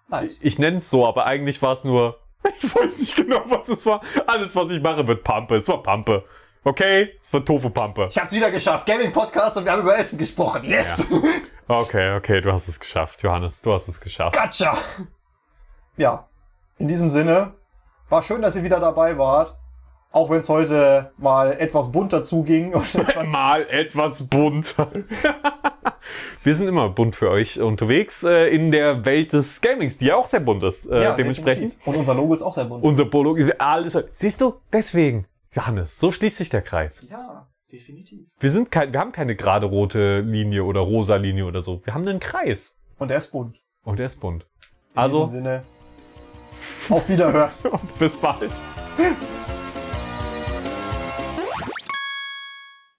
Nice. 0.08 0.40
Ich 0.44 0.60
nenne 0.60 0.78
es 0.78 0.90
so, 0.90 1.08
aber 1.08 1.26
eigentlich 1.26 1.62
war 1.62 1.74
es 1.74 1.84
nur. 1.84 2.20
Ich 2.62 2.76
weiß 2.76 3.00
nicht 3.00 3.16
genau, 3.16 3.42
was 3.48 3.70
es 3.70 3.86
war. 3.86 4.02
Alles, 4.28 4.56
was 4.56 4.70
ich 4.70 4.82
mache, 4.82 5.08
wird 5.08 5.24
Pampe. 5.24 5.56
Es 5.56 5.68
war 5.68 5.82
Pampe. 5.82 6.26
Okay? 6.64 7.10
Es 7.22 7.32
war 7.34 7.44
Tofu-Pampe. 7.44 8.08
Ich 8.10 8.18
hab's 8.18 8.32
wieder 8.32 8.50
geschafft. 8.52 8.86
Gaming 8.86 9.12
Podcast 9.12 9.58
und 9.58 9.66
wir 9.66 9.72
haben 9.74 9.82
über 9.82 9.98
Essen 9.98 10.18
gesprochen. 10.18 10.64
Yes! 10.64 11.06
Okay, 11.68 12.16
okay, 12.16 12.42
du 12.42 12.52
hast 12.52 12.68
es 12.68 12.80
geschafft, 12.80 13.22
Johannes. 13.24 13.62
Du 13.62 13.74
hast 13.74 13.88
es 13.88 14.00
geschafft. 14.00 14.38
Gotcha! 14.38 14.78
Ja, 15.98 16.28
in 16.78 16.88
diesem 16.88 17.10
Sinne, 17.10 17.54
war 18.10 18.22
schön, 18.22 18.42
dass 18.42 18.56
ihr 18.56 18.64
wieder 18.64 18.80
dabei 18.80 19.18
wart. 19.18 19.56
Auch 20.12 20.30
wenn 20.30 20.38
es 20.40 20.48
heute 20.50 21.12
mal 21.18 21.54
etwas 21.54 21.92
bunter 21.92 22.22
zuging 22.22 22.74
etwas 22.94 23.30
Mal 23.30 23.66
etwas 23.70 24.22
bunt. 24.28 24.76
Wir 26.44 26.56
sind 26.56 26.68
immer 26.68 26.90
bunt 26.90 27.16
für 27.16 27.30
euch 27.30 27.60
unterwegs 27.62 28.24
äh, 28.24 28.48
in 28.54 28.72
der 28.72 29.06
Welt 29.06 29.34
des 29.34 29.60
Gamings, 29.62 29.98
die 29.98 30.06
ja 30.08 30.16
auch 30.16 30.28
sehr 30.28 30.42
bunt 30.42 30.62
ist. 30.64 30.86
Äh, 30.86 31.02
Ja, 31.02 31.16
dementsprechend. 31.16 31.74
definitiv. 31.74 31.88
Und 31.88 31.96
unser 31.98 32.14
Logo 32.14 32.34
ist 32.34 32.42
auch 32.42 32.54
sehr 32.54 32.66
bunt. 32.66 32.84
Unser 32.84 33.06
Polo 33.06 33.36
ist 33.36 33.60
alles. 33.60 33.98
Siehst 34.12 34.42
du? 34.42 34.56
Deswegen, 34.72 35.26
Johannes, 35.54 35.98
so 36.00 36.12
schließt 36.12 36.38
sich 36.38 36.50
der 36.50 36.62
Kreis. 36.62 37.06
ja, 37.10 37.48
definitiv. 37.72 38.28
Wir 38.40 38.52
sind 38.52 38.72
kein, 38.72 38.92
wir 38.94 39.00
haben 39.00 39.12
keine 39.12 39.36
gerade 39.36 39.66
rote 39.66 40.20
Linie 40.22 40.64
oder 40.64 40.82
rosa 40.82 41.16
Linie 41.16 41.46
oder 41.46 41.62
so. 41.62 41.82
Wir 41.86 41.94
haben 41.94 42.08
einen 42.08 42.20
Kreis. 42.20 42.76
Und 42.98 43.12
er 43.12 43.18
ist 43.18 43.32
bunt. 43.32 43.60
Und 43.84 44.00
der 44.00 44.08
ist 44.08 44.20
bunt. 44.20 44.46
In 44.94 44.98
Also, 45.00 45.26
diesem 45.26 45.30
Sinne, 45.44 45.64
auf 46.90 47.10
Wiederhören. 47.10 47.52
bis 48.00 48.16
bald. 48.18 48.52